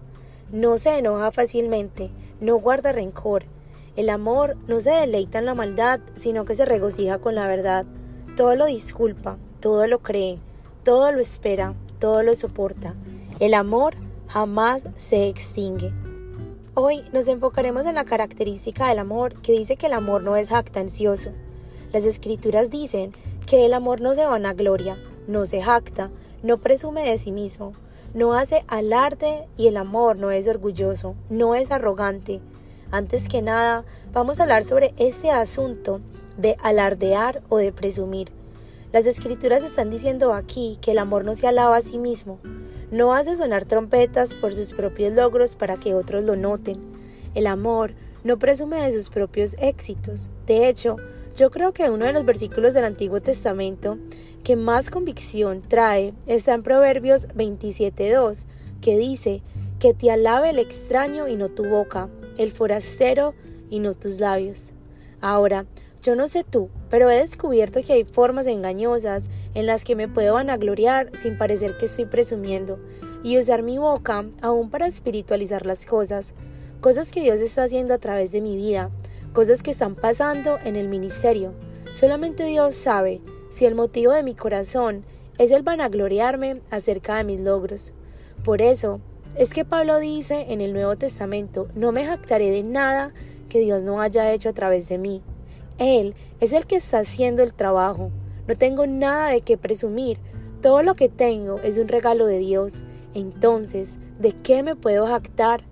No 0.52 0.78
se 0.78 0.98
enoja 0.98 1.32
fácilmente, 1.32 2.12
no 2.40 2.58
guarda 2.58 2.92
rencor. 2.92 3.46
El 3.96 4.10
amor 4.10 4.58
no 4.68 4.80
se 4.80 4.92
deleita 4.92 5.40
en 5.40 5.46
la 5.46 5.56
maldad, 5.56 6.00
sino 6.16 6.46
que 6.46 6.54
se 6.54 6.66
regocija 6.66 7.18
con 7.18 7.34
la 7.34 7.48
verdad. 7.48 7.86
Todo 8.36 8.56
lo 8.56 8.66
disculpa, 8.68 9.38
todo 9.60 9.88
lo 9.88 10.00
cree, 10.00 10.40
todo 10.84 11.12
lo 11.12 11.20
espera, 11.20 11.74
todo 12.00 12.22
lo 12.22 12.36
soporta. 12.36 12.94
El 13.40 13.56
amor 13.56 13.96
jamás 14.28 14.86
se 14.98 15.28
extingue. 15.28 15.92
Hoy 16.76 17.02
nos 17.12 17.28
enfocaremos 17.28 17.88
en 17.88 17.96
la 17.96 18.06
característica 18.06 18.88
del 18.88 19.00
amor 19.00 19.34
que 19.42 19.52
dice 19.52 19.78
que 19.78 19.88
el 19.88 19.94
amor 19.94 20.22
no 20.22 20.36
es 20.36 20.50
jactancioso. 20.50 21.32
Las 21.92 22.06
escrituras 22.06 22.70
dicen 22.70 23.14
que 23.48 23.66
el 23.66 23.74
amor 23.74 24.02
no 24.02 24.14
se 24.14 24.26
vanagloria, 24.26 24.98
no 25.28 25.46
se 25.46 25.62
jacta, 25.62 26.12
no 26.44 26.60
presume 26.60 27.04
de 27.04 27.18
sí 27.18 27.32
mismo, 27.32 27.74
no 28.14 28.34
hace 28.34 28.64
alarde 28.68 29.48
y 29.58 29.68
el 29.68 29.78
amor 29.78 30.18
no 30.18 30.32
es 30.32 30.48
orgulloso, 30.48 31.16
no 31.30 31.56
es 31.56 31.72
arrogante. 31.72 32.42
Antes 32.92 33.28
que 33.28 33.42
nada, 33.42 33.86
vamos 34.12 34.40
a 34.40 34.44
hablar 34.44 34.64
sobre 34.64 34.94
este 34.98 35.32
asunto 35.32 36.02
de 36.38 36.56
alardear 36.62 37.42
o 37.50 37.58
de 37.58 37.72
presumir. 37.72 38.32
Las 38.92 39.06
escrituras 39.06 39.64
están 39.64 39.92
diciendo 39.92 40.34
aquí 40.34 40.80
que 40.82 40.92
el 40.92 40.98
amor 40.98 41.24
no 41.24 41.36
se 41.36 41.48
alaba 41.48 41.78
a 41.78 41.82
sí 41.82 42.00
mismo, 42.00 42.40
no 42.92 43.14
hace 43.14 43.36
sonar 43.36 43.66
trompetas 43.66 44.34
por 44.34 44.56
sus 44.56 44.74
propios 44.74 45.14
logros 45.14 45.56
para 45.56 45.78
que 45.78 45.94
otros 45.94 46.24
lo 46.24 46.36
noten. 46.36 46.80
El 47.36 47.46
amor 47.46 47.94
no 48.24 48.40
presume 48.40 48.78
de 48.78 48.92
sus 48.92 49.10
propios 49.10 49.56
éxitos. 49.60 50.32
De 50.48 50.68
hecho, 50.68 50.96
yo 51.36 51.52
creo 51.52 51.74
que 51.74 51.90
uno 51.90 52.06
de 52.06 52.14
los 52.14 52.26
versículos 52.26 52.74
del 52.74 52.86
Antiguo 52.86 53.22
Testamento 53.22 53.98
que 54.44 54.56
más 54.56 54.90
convicción 54.90 55.62
trae 55.62 56.14
está 56.28 56.54
en 56.54 56.64
Proverbios 56.64 57.28
27.2, 57.30 58.46
que 58.82 58.98
dice, 58.98 59.42
que 59.80 59.94
te 59.94 60.12
alabe 60.12 60.50
el 60.50 60.60
extraño 60.60 61.28
y 61.28 61.36
no 61.36 61.50
tu 61.50 61.66
boca, 61.66 62.10
el 62.38 62.52
forastero 62.52 63.34
y 63.70 63.80
no 63.80 63.94
tus 63.94 64.20
labios. 64.20 64.72
Ahora, 65.22 65.66
yo 66.02 66.16
no 66.16 66.28
sé 66.28 66.44
tú, 66.44 66.70
pero 66.90 67.10
he 67.10 67.20
descubierto 67.20 67.82
que 67.82 67.94
hay 67.94 68.04
formas 68.04 68.48
engañosas 68.48 69.30
en 69.54 69.66
las 69.66 69.84
que 69.84 69.96
me 69.96 70.08
puedo 70.08 70.34
vanagloriar 70.34 71.12
sin 71.16 71.38
parecer 71.38 71.78
que 71.78 71.86
estoy 71.86 72.06
presumiendo 72.06 72.80
y 73.24 73.38
usar 73.38 73.64
mi 73.64 73.78
boca 73.78 74.26
aún 74.42 74.70
para 74.70 74.88
espiritualizar 74.88 75.66
las 75.66 75.86
cosas, 75.86 76.34
cosas 76.80 77.12
que 77.12 77.22
Dios 77.22 77.40
está 77.40 77.64
haciendo 77.64 77.94
a 77.94 77.98
través 77.98 78.32
de 78.32 78.40
mi 78.40 78.56
vida, 78.56 78.92
cosas 79.34 79.64
que 79.64 79.72
están 79.72 79.96
pasando 79.96 80.58
en 80.64 80.76
el 80.76 80.88
ministerio. 80.88 81.54
Solamente 81.94 82.46
Dios 82.46 82.76
sabe 82.76 83.22
si 83.52 83.66
el 83.66 83.76
motivo 83.76 84.12
de 84.14 84.24
mi 84.24 84.36
corazón 84.36 85.04
es 85.38 85.52
el 85.52 85.64
vanagloriarme 85.64 86.62
acerca 86.70 87.18
de 87.18 87.24
mis 87.24 87.40
logros. 87.40 87.94
Por 88.44 88.62
eso 88.62 89.00
es 89.36 89.54
que 89.54 89.66
Pablo 89.66 90.00
dice 90.00 90.48
en 90.50 90.62
el 90.62 90.74
Nuevo 90.74 90.96
Testamento, 90.96 91.68
no 91.76 91.92
me 91.92 92.06
jactaré 92.06 92.52
de 92.52 92.64
nada 92.64 93.14
que 93.48 93.60
Dios 93.60 93.84
no 93.84 94.02
haya 94.02 94.32
hecho 94.32 94.50
a 94.50 94.54
través 94.54 94.90
de 94.90 94.98
mí. 94.98 95.22
Él 95.78 96.14
es 96.40 96.54
el 96.54 96.66
que 96.66 96.76
está 96.76 97.00
haciendo 97.00 97.42
el 97.42 97.54
trabajo. 97.54 98.12
No 98.48 98.56
tengo 98.58 98.86
nada 98.86 99.30
de 99.30 99.42
qué 99.42 99.58
presumir. 99.58 100.20
Todo 100.62 100.84
lo 100.84 100.96
que 100.96 101.10
tengo 101.10 101.60
es 101.60 101.78
un 101.78 101.88
regalo 101.88 102.26
de 102.26 102.40
Dios. 102.40 102.84
Entonces, 103.14 103.98
¿de 104.20 104.34
qué 104.34 104.62
me 104.62 104.76
puedo 104.76 105.08
jactar? 105.08 105.64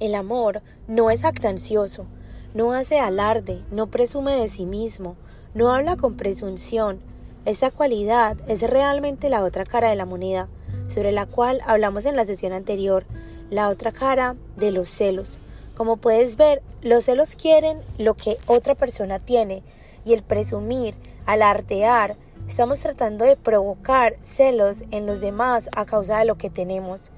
El 0.00 0.14
amor 0.14 0.62
no 0.86 1.10
es 1.10 1.22
jactancioso, 1.22 2.06
no 2.54 2.72
hace 2.72 2.98
alarde, 2.98 3.62
no 3.70 3.86
presume 3.86 4.34
de 4.34 4.48
sí 4.48 4.66
mismo, 4.66 5.16
no 5.54 5.72
habla 5.72 5.96
con 5.96 6.16
presunción. 6.16 7.00
Esta 7.44 7.70
cualidad 7.70 8.36
es 8.46 8.62
realmente 8.62 9.30
la 9.30 9.42
otra 9.42 9.64
cara 9.64 9.88
de 9.88 9.96
la 9.96 10.06
moneda, 10.06 10.48
sobre 10.88 11.12
la 11.12 11.26
cual 11.26 11.60
hablamos 11.66 12.04
en 12.04 12.16
la 12.16 12.24
sesión 12.24 12.52
anterior, 12.52 13.04
la 13.50 13.68
otra 13.68 13.92
cara 13.92 14.36
de 14.56 14.70
los 14.70 14.90
celos. 14.90 15.38
Como 15.76 15.96
puedes 15.96 16.36
ver, 16.36 16.62
los 16.82 17.04
celos 17.04 17.36
quieren 17.36 17.80
lo 17.98 18.14
que 18.14 18.36
otra 18.46 18.74
persona 18.74 19.18
tiene 19.18 19.62
y 20.04 20.12
el 20.12 20.22
presumir, 20.22 20.94
alardear, 21.26 22.16
estamos 22.46 22.80
tratando 22.80 23.24
de 23.24 23.36
provocar 23.36 24.16
celos 24.20 24.84
en 24.90 25.06
los 25.06 25.20
demás 25.20 25.70
a 25.74 25.86
causa 25.86 26.18
de 26.18 26.26
lo 26.26 26.36
que 26.36 26.50
tenemos. 26.50 27.10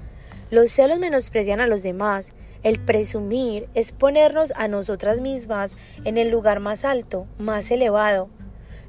Los 0.50 0.70
celos 0.70 0.98
menosprecian 0.98 1.60
a 1.60 1.66
los 1.66 1.82
demás 1.82 2.34
el 2.64 2.80
presumir 2.80 3.68
es 3.74 3.92
ponernos 3.92 4.52
a 4.56 4.66
nosotras 4.66 5.20
mismas 5.20 5.76
en 6.04 6.18
el 6.18 6.30
lugar 6.30 6.58
más 6.60 6.84
alto, 6.84 7.26
más 7.38 7.70
elevado. 7.70 8.28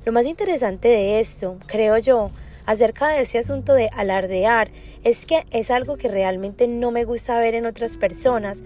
Lo 0.06 0.12
más 0.12 0.26
interesante 0.26 0.88
de 0.88 1.20
esto, 1.20 1.58
creo 1.68 1.98
yo, 1.98 2.32
acerca 2.66 3.10
de 3.10 3.22
ese 3.22 3.38
asunto 3.38 3.74
de 3.74 3.90
alardear, 3.90 4.72
es 5.04 5.26
que 5.26 5.46
es 5.52 5.70
algo 5.72 5.98
que 5.98 6.08
realmente 6.08 6.68
no 6.68 6.92
me 6.92 7.04
gusta 7.04 7.38
ver 7.38 7.54
en 7.54 7.66
otras 7.66 7.98
personas, 7.98 8.64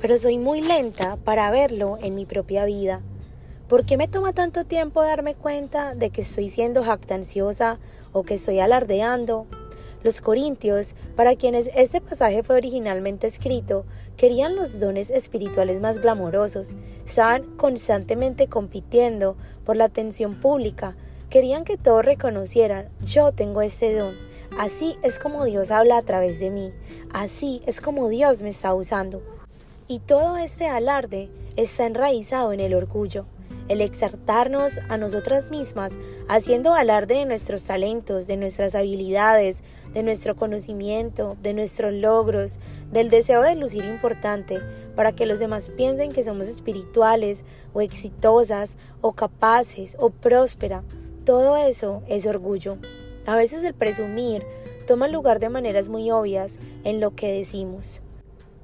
pero 0.00 0.18
soy 0.18 0.38
muy 0.38 0.60
lenta 0.60 1.16
para 1.16 1.50
verlo 1.50 1.98
en 2.00 2.14
mi 2.14 2.24
propia 2.24 2.64
vida. 2.64 3.02
¿Por 3.68 3.86
qué 3.86 3.96
me 3.96 4.08
toma 4.08 4.34
tanto 4.34 4.64
tiempo 4.64 5.02
darme 5.02 5.34
cuenta 5.34 5.94
de 5.94 6.10
que 6.10 6.20
estoy 6.20 6.48
siendo 6.48 6.84
jactanciosa 6.84 7.78
o 8.12 8.22
que 8.22 8.34
estoy 8.34 8.60
alardeando? 8.60 9.46
Los 10.04 10.20
corintios, 10.20 10.96
para 11.16 11.34
quienes 11.34 11.70
este 11.74 12.02
pasaje 12.02 12.42
fue 12.42 12.56
originalmente 12.56 13.26
escrito, 13.26 13.86
querían 14.18 14.54
los 14.54 14.78
dones 14.78 15.08
espirituales 15.08 15.80
más 15.80 15.98
glamorosos, 15.98 16.76
estaban 17.06 17.56
constantemente 17.56 18.46
compitiendo 18.46 19.34
por 19.64 19.78
la 19.78 19.84
atención 19.84 20.38
pública, 20.38 20.94
querían 21.30 21.64
que 21.64 21.78
todos 21.78 22.04
reconocieran, 22.04 22.90
yo 23.02 23.32
tengo 23.32 23.62
este 23.62 23.94
don, 23.94 24.14
así 24.58 24.94
es 25.02 25.18
como 25.18 25.46
Dios 25.46 25.70
habla 25.70 25.96
a 25.96 26.02
través 26.02 26.38
de 26.38 26.50
mí, 26.50 26.74
así 27.14 27.62
es 27.64 27.80
como 27.80 28.10
Dios 28.10 28.42
me 28.42 28.50
está 28.50 28.74
usando. 28.74 29.22
Y 29.88 30.00
todo 30.00 30.36
este 30.36 30.66
alarde 30.66 31.30
está 31.56 31.86
enraizado 31.86 32.52
en 32.52 32.60
el 32.60 32.74
orgullo 32.74 33.24
el 33.68 33.80
exaltarnos 33.80 34.80
a 34.88 34.98
nosotras 34.98 35.50
mismas, 35.50 35.98
haciendo 36.28 36.74
alarde 36.74 37.16
de 37.16 37.26
nuestros 37.26 37.64
talentos, 37.64 38.26
de 38.26 38.36
nuestras 38.36 38.74
habilidades, 38.74 39.62
de 39.92 40.02
nuestro 40.02 40.36
conocimiento, 40.36 41.36
de 41.42 41.54
nuestros 41.54 41.92
logros, 41.92 42.58
del 42.92 43.10
deseo 43.10 43.42
de 43.42 43.54
lucir 43.54 43.84
importante, 43.84 44.60
para 44.94 45.12
que 45.12 45.26
los 45.26 45.38
demás 45.38 45.70
piensen 45.70 46.12
que 46.12 46.22
somos 46.22 46.48
espirituales 46.48 47.44
o 47.72 47.80
exitosas 47.80 48.76
o 49.00 49.12
capaces 49.12 49.96
o 49.98 50.10
próspera. 50.10 50.84
Todo 51.24 51.56
eso 51.56 52.02
es 52.06 52.26
orgullo. 52.26 52.76
A 53.26 53.36
veces 53.36 53.64
el 53.64 53.74
presumir 53.74 54.44
toma 54.86 55.08
lugar 55.08 55.40
de 55.40 55.48
maneras 55.48 55.88
muy 55.88 56.10
obvias 56.10 56.58
en 56.84 57.00
lo 57.00 57.14
que 57.14 57.32
decimos 57.32 58.02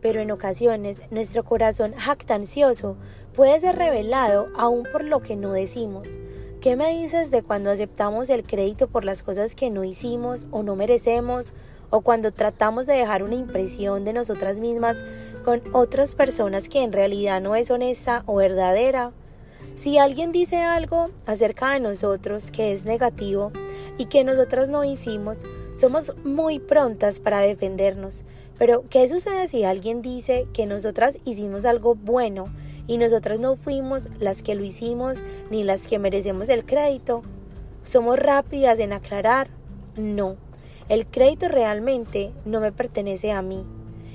pero 0.00 0.20
en 0.20 0.30
ocasiones 0.30 1.02
nuestro 1.10 1.44
corazón 1.44 1.92
jactancioso 1.94 2.96
puede 3.34 3.58
ser 3.60 3.76
revelado 3.76 4.46
aún 4.56 4.86
por 4.90 5.04
lo 5.04 5.20
que 5.20 5.36
no 5.36 5.52
decimos. 5.52 6.18
¿Qué 6.60 6.76
me 6.76 6.90
dices 6.90 7.30
de 7.30 7.42
cuando 7.42 7.70
aceptamos 7.70 8.28
el 8.28 8.42
crédito 8.42 8.86
por 8.86 9.04
las 9.04 9.22
cosas 9.22 9.54
que 9.54 9.70
no 9.70 9.82
hicimos 9.82 10.46
o 10.50 10.62
no 10.62 10.76
merecemos? 10.76 11.54
O 11.88 12.02
cuando 12.02 12.32
tratamos 12.32 12.86
de 12.86 12.94
dejar 12.94 13.22
una 13.22 13.34
impresión 13.34 14.04
de 14.04 14.12
nosotras 14.12 14.58
mismas 14.58 15.02
con 15.42 15.62
otras 15.72 16.14
personas 16.14 16.68
que 16.68 16.82
en 16.82 16.92
realidad 16.92 17.40
no 17.40 17.56
es 17.56 17.70
honesta 17.70 18.24
o 18.26 18.36
verdadera. 18.36 19.12
Si 19.74 19.96
alguien 19.96 20.32
dice 20.32 20.58
algo 20.58 21.08
acerca 21.26 21.72
de 21.72 21.80
nosotros 21.80 22.50
que 22.50 22.72
es 22.72 22.84
negativo 22.84 23.52
y 23.96 24.04
que 24.04 24.24
nosotras 24.24 24.68
no 24.68 24.84
hicimos, 24.84 25.44
somos 25.74 26.14
muy 26.22 26.58
prontas 26.58 27.20
para 27.20 27.40
defendernos, 27.40 28.24
pero 28.60 28.84
¿qué 28.90 29.08
sucede 29.08 29.48
si 29.48 29.64
alguien 29.64 30.02
dice 30.02 30.46
que 30.52 30.66
nosotras 30.66 31.18
hicimos 31.24 31.64
algo 31.64 31.94
bueno 31.94 32.52
y 32.86 32.98
nosotras 32.98 33.40
no 33.40 33.56
fuimos 33.56 34.02
las 34.18 34.42
que 34.42 34.54
lo 34.54 34.62
hicimos 34.62 35.22
ni 35.50 35.64
las 35.64 35.86
que 35.86 35.98
merecemos 35.98 36.50
el 36.50 36.66
crédito? 36.66 37.22
¿Somos 37.84 38.18
rápidas 38.18 38.78
en 38.78 38.92
aclarar? 38.92 39.48
No, 39.96 40.36
el 40.90 41.06
crédito 41.06 41.48
realmente 41.48 42.34
no 42.44 42.60
me 42.60 42.70
pertenece 42.70 43.32
a 43.32 43.40
mí. 43.40 43.64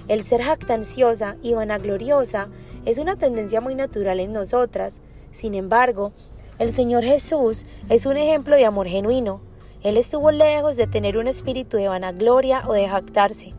El 0.07 0.21
ser 0.21 0.43
jactanciosa 0.43 1.37
y 1.41 1.55
vanagloriosa 1.55 2.47
es 2.85 2.99
una 2.99 3.15
tendencia 3.15 3.61
muy 3.61 3.73
natural 3.73 4.19
en 4.19 4.31
nosotras. 4.31 5.01
Sin 5.31 5.55
embargo, 5.55 6.13
el 6.59 6.71
Señor 6.71 7.03
Jesús 7.03 7.65
es 7.89 8.05
un 8.05 8.15
ejemplo 8.15 8.55
de 8.55 8.65
amor 8.65 8.87
genuino. 8.87 9.41
Él 9.81 9.97
estuvo 9.97 10.29
lejos 10.29 10.77
de 10.77 10.85
tener 10.85 11.17
un 11.17 11.27
espíritu 11.27 11.77
de 11.77 11.87
vanagloria 11.87 12.61
o 12.67 12.73
de 12.73 12.87
jactarse. 12.87 13.55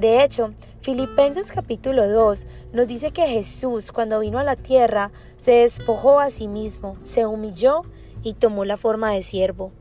De 0.00 0.24
hecho, 0.24 0.54
Filipenses 0.80 1.52
capítulo 1.52 2.08
2 2.08 2.46
nos 2.72 2.86
dice 2.86 3.10
que 3.10 3.26
Jesús 3.26 3.92
cuando 3.92 4.20
vino 4.20 4.38
a 4.38 4.44
la 4.44 4.56
tierra 4.56 5.12
se 5.36 5.50
despojó 5.50 6.20
a 6.20 6.30
sí 6.30 6.48
mismo, 6.48 6.96
se 7.02 7.26
humilló 7.26 7.82
y 8.22 8.32
tomó 8.32 8.64
la 8.64 8.78
forma 8.78 9.12
de 9.12 9.20
siervo. 9.20 9.72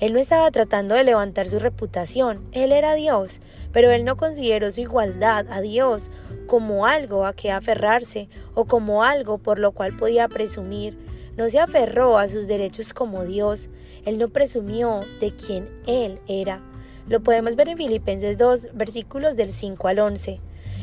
Él 0.00 0.12
no 0.12 0.18
estaba 0.18 0.50
tratando 0.50 0.96
de 0.96 1.04
levantar 1.04 1.46
su 1.46 1.60
reputación, 1.60 2.48
él 2.50 2.72
era 2.72 2.94
Dios, 2.94 3.40
pero 3.70 3.92
él 3.92 4.04
no 4.04 4.16
consideró 4.16 4.72
su 4.72 4.80
igualdad 4.80 5.46
a 5.52 5.60
Dios 5.60 6.10
como 6.48 6.84
algo 6.84 7.24
a 7.24 7.32
que 7.32 7.52
aferrarse 7.52 8.28
o 8.54 8.64
como 8.64 9.04
algo 9.04 9.38
por 9.38 9.60
lo 9.60 9.70
cual 9.70 9.96
podía 9.96 10.26
presumir, 10.26 10.98
no 11.36 11.48
se 11.48 11.60
aferró 11.60 12.18
a 12.18 12.26
sus 12.26 12.48
derechos 12.48 12.92
como 12.92 13.22
Dios, 13.22 13.70
él 14.04 14.18
no 14.18 14.30
presumió 14.30 15.02
de 15.20 15.32
quién 15.32 15.70
él 15.86 16.18
era. 16.26 16.60
Lo 17.10 17.18
podemos 17.18 17.56
ver 17.56 17.68
en 17.68 17.76
Filipenses 17.76 18.38
2, 18.38 18.68
versículos 18.72 19.34
del 19.34 19.52
5 19.52 19.88
al 19.88 19.98
11. 19.98 20.38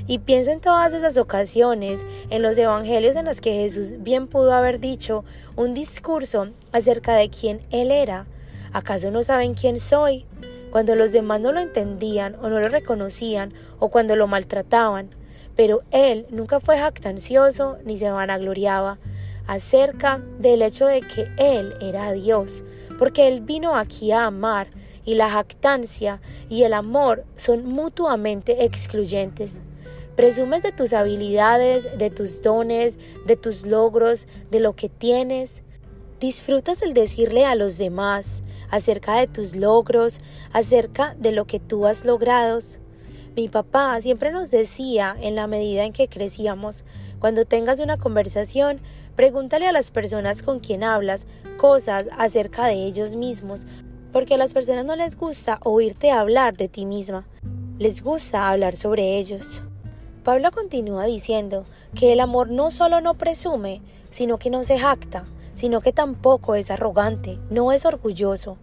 Y 0.08 0.20
pienso 0.20 0.52
en 0.52 0.60
todas 0.60 0.94
esas 0.94 1.16
ocasiones, 1.16 2.06
en 2.30 2.42
los 2.42 2.58
evangelios 2.58 3.16
en 3.16 3.24
los 3.24 3.40
que 3.40 3.54
Jesús 3.54 3.94
bien 4.00 4.28
pudo 4.28 4.52
haber 4.52 4.82
dicho 4.82 5.24
un 5.56 5.74
discurso 5.74 6.50
acerca 6.74 7.14
de 7.14 7.30
quién 7.30 7.62
Él 7.72 7.92
era. 7.92 8.28
¿Acaso 8.74 9.10
no 9.10 9.24
saben 9.24 9.54
quién 9.54 9.80
soy? 9.80 10.26
Cuando 10.70 10.96
los 10.96 11.14
demás 11.14 11.40
no 11.40 11.54
lo 11.54 11.62
entendían 11.62 12.36
o 12.42 12.50
no 12.50 12.60
lo 12.60 12.68
reconocían 12.68 13.54
o 13.80 13.88
cuando 13.88 14.18
lo 14.18 14.28
maltrataban. 14.28 15.10
Pero 15.56 15.80
Él 15.92 16.28
nunca 16.30 16.60
fue 16.60 16.78
jactancioso 16.78 17.78
ni 17.86 17.96
se 17.96 18.12
vanagloriaba 18.12 19.00
acerca 19.48 20.22
del 20.40 20.62
hecho 20.62 20.88
de 20.88 21.00
que 21.00 21.30
Él 21.38 21.74
era 21.80 22.12
Dios, 22.12 22.66
porque 23.00 23.30
Él 23.30 23.40
vino 23.40 23.78
aquí 23.78 24.12
a 24.12 24.26
amar 24.26 24.68
y 25.08 25.16
la 25.16 25.30
jactancia 25.30 26.20
y 26.50 26.64
el 26.64 26.74
amor 26.74 27.24
son 27.38 27.66
mutuamente 27.66 28.66
excluyentes. 28.66 29.62
Presumes 30.18 30.64
de 30.64 30.74
tus 30.74 30.92
habilidades, 30.92 31.88
de 31.98 32.10
tus 32.10 32.42
dones, 32.42 33.00
de 33.26 33.38
tus 33.38 33.66
logros, 33.66 34.28
de 34.52 34.60
lo 34.60 34.76
que 34.76 34.90
tienes. 34.90 35.64
Disfrutas 36.20 36.82
el 36.82 36.94
decirle 36.94 37.46
a 37.46 37.56
los 37.56 37.78
demás 37.78 38.44
acerca 38.70 39.16
de 39.18 39.28
tus 39.28 39.56
logros, 39.56 40.20
acerca 40.52 41.16
de 41.18 41.32
lo 41.32 41.46
que 41.46 41.62
tú 41.62 41.86
has 41.88 42.04
logrado. 42.04 42.60
Mi 43.38 43.48
papá 43.48 44.02
siempre 44.02 44.32
nos 44.32 44.52
decía, 44.52 45.16
en 45.22 45.36
la 45.36 45.48
medida 45.48 45.86
en 45.86 45.94
que 45.94 46.10
crecíamos, 46.10 46.84
cuando 47.20 47.46
tengas 47.46 47.80
una 47.80 47.98
conversación, 47.98 48.82
pregúntale 49.16 49.68
a 49.68 49.72
las 49.72 49.90
personas 49.92 50.44
con 50.44 50.60
quien 50.60 50.84
hablas 50.84 51.28
cosas 51.58 52.10
acerca 52.18 52.66
de 52.66 52.84
ellos 52.84 53.16
mismos, 53.16 53.68
porque 54.12 54.36
a 54.36 54.38
las 54.38 54.54
personas 54.54 54.86
no 54.86 54.96
les 54.96 55.16
gusta 55.16 55.60
oírte 55.64 56.12
hablar 56.12 56.58
de 56.58 56.68
ti 56.68 56.86
misma, 56.86 57.28
les 57.80 58.02
gusta 58.02 58.50
hablar 58.50 58.76
sobre 58.76 59.18
ellos. 59.18 59.62
Pablo 60.24 60.52
continúa 60.52 61.06
diciendo 61.06 61.64
que 61.96 62.12
el 62.12 62.20
amor 62.20 62.50
no 62.50 62.72
solo 62.72 63.02
no 63.02 63.14
presume, 63.14 63.82
sino 64.12 64.38
que 64.38 64.50
no 64.50 64.64
se 64.64 64.78
jacta, 64.78 65.24
sino 65.56 65.82
que 65.82 65.94
tampoco 65.94 66.56
es 66.56 66.70
arrogante, 66.70 67.40
no 67.50 67.72
es 67.72 67.86
orgulloso. 67.86 68.58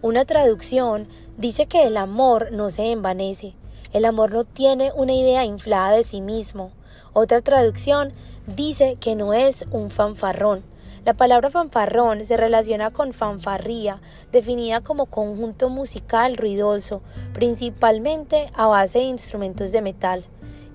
Una 0.00 0.24
traducción 0.24 1.08
dice 1.36 1.66
que 1.66 1.86
el 1.86 1.96
amor 1.96 2.52
no 2.52 2.70
se 2.70 2.92
envanece, 2.92 3.54
el 3.92 4.04
amor 4.04 4.32
no 4.32 4.44
tiene 4.44 4.92
una 4.94 5.12
idea 5.12 5.44
inflada 5.44 5.92
de 5.92 6.04
sí 6.04 6.20
mismo. 6.20 6.72
Otra 7.12 7.40
traducción 7.40 8.12
dice 8.46 8.96
que 9.00 9.16
no 9.16 9.32
es 9.32 9.64
un 9.70 9.90
fanfarrón. 9.90 10.62
La 11.08 11.14
palabra 11.14 11.48
fanfarrón 11.48 12.26
se 12.26 12.36
relaciona 12.36 12.90
con 12.90 13.14
fanfarría, 13.14 14.02
definida 14.30 14.82
como 14.82 15.06
conjunto 15.06 15.70
musical 15.70 16.36
ruidoso, 16.36 17.00
principalmente 17.32 18.50
a 18.52 18.66
base 18.66 18.98
de 18.98 19.04
instrumentos 19.04 19.72
de 19.72 19.80
metal. 19.80 20.26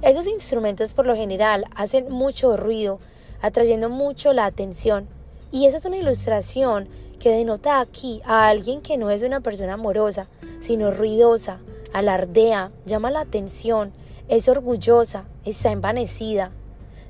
Esos 0.01 0.25
instrumentos 0.25 0.95
por 0.95 1.05
lo 1.05 1.15
general 1.15 1.65
hacen 1.75 2.11
mucho 2.11 2.57
ruido, 2.57 2.97
atrayendo 3.43 3.91
mucho 3.91 4.33
la 4.33 4.45
atención. 4.45 5.07
Y 5.51 5.67
esa 5.67 5.77
es 5.77 5.85
una 5.85 5.97
ilustración 5.97 6.89
que 7.19 7.29
denota 7.29 7.79
aquí 7.79 8.19
a 8.25 8.47
alguien 8.47 8.81
que 8.81 8.97
no 8.97 9.11
es 9.11 9.21
una 9.21 9.39
persona 9.39 9.73
amorosa, 9.73 10.29
sino 10.61 10.89
ruidosa, 10.89 11.59
alardea, 11.93 12.71
llama 12.87 13.11
la 13.11 13.19
atención, 13.19 13.93
es 14.29 14.47
orgullosa, 14.47 15.25
está 15.45 15.69
envanecida. 15.69 16.49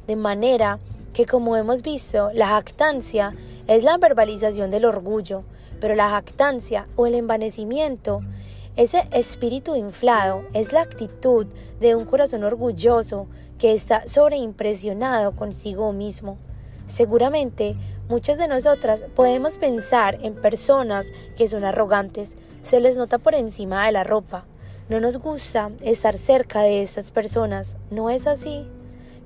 De 0.07 0.17
manera 0.17 0.79
que 1.13 1.25
como 1.25 1.55
hemos 1.55 1.83
visto, 1.83 2.31
la 2.33 2.47
jactancia 2.47 3.35
es 3.67 3.83
la 3.83 3.97
verbalización 3.97 4.71
del 4.71 4.85
orgullo, 4.85 5.43
pero 5.79 5.95
la 5.95 6.09
jactancia 6.09 6.87
o 6.95 7.05
el 7.05 7.15
envanecimiento, 7.15 8.21
ese 8.75 9.07
espíritu 9.11 9.75
inflado, 9.75 10.43
es 10.53 10.73
la 10.73 10.81
actitud 10.81 11.45
de 11.79 11.95
un 11.95 12.05
corazón 12.05 12.43
orgulloso 12.43 13.27
que 13.59 13.73
está 13.73 14.07
sobreimpresionado 14.07 15.33
consigo 15.35 15.93
mismo. 15.93 16.37
Seguramente 16.87 17.75
muchas 18.09 18.37
de 18.37 18.47
nosotras 18.47 19.05
podemos 19.15 19.57
pensar 19.57 20.17
en 20.21 20.33
personas 20.33 21.11
que 21.37 21.47
son 21.47 21.63
arrogantes, 21.63 22.35
se 22.61 22.79
les 22.81 22.97
nota 22.97 23.19
por 23.19 23.35
encima 23.35 23.85
de 23.85 23.91
la 23.91 24.03
ropa. 24.03 24.45
No 24.89 24.99
nos 24.99 25.17
gusta 25.17 25.71
estar 25.81 26.17
cerca 26.17 26.61
de 26.61 26.81
estas 26.81 27.11
personas, 27.11 27.77
¿no 27.89 28.09
es 28.09 28.27
así? 28.27 28.67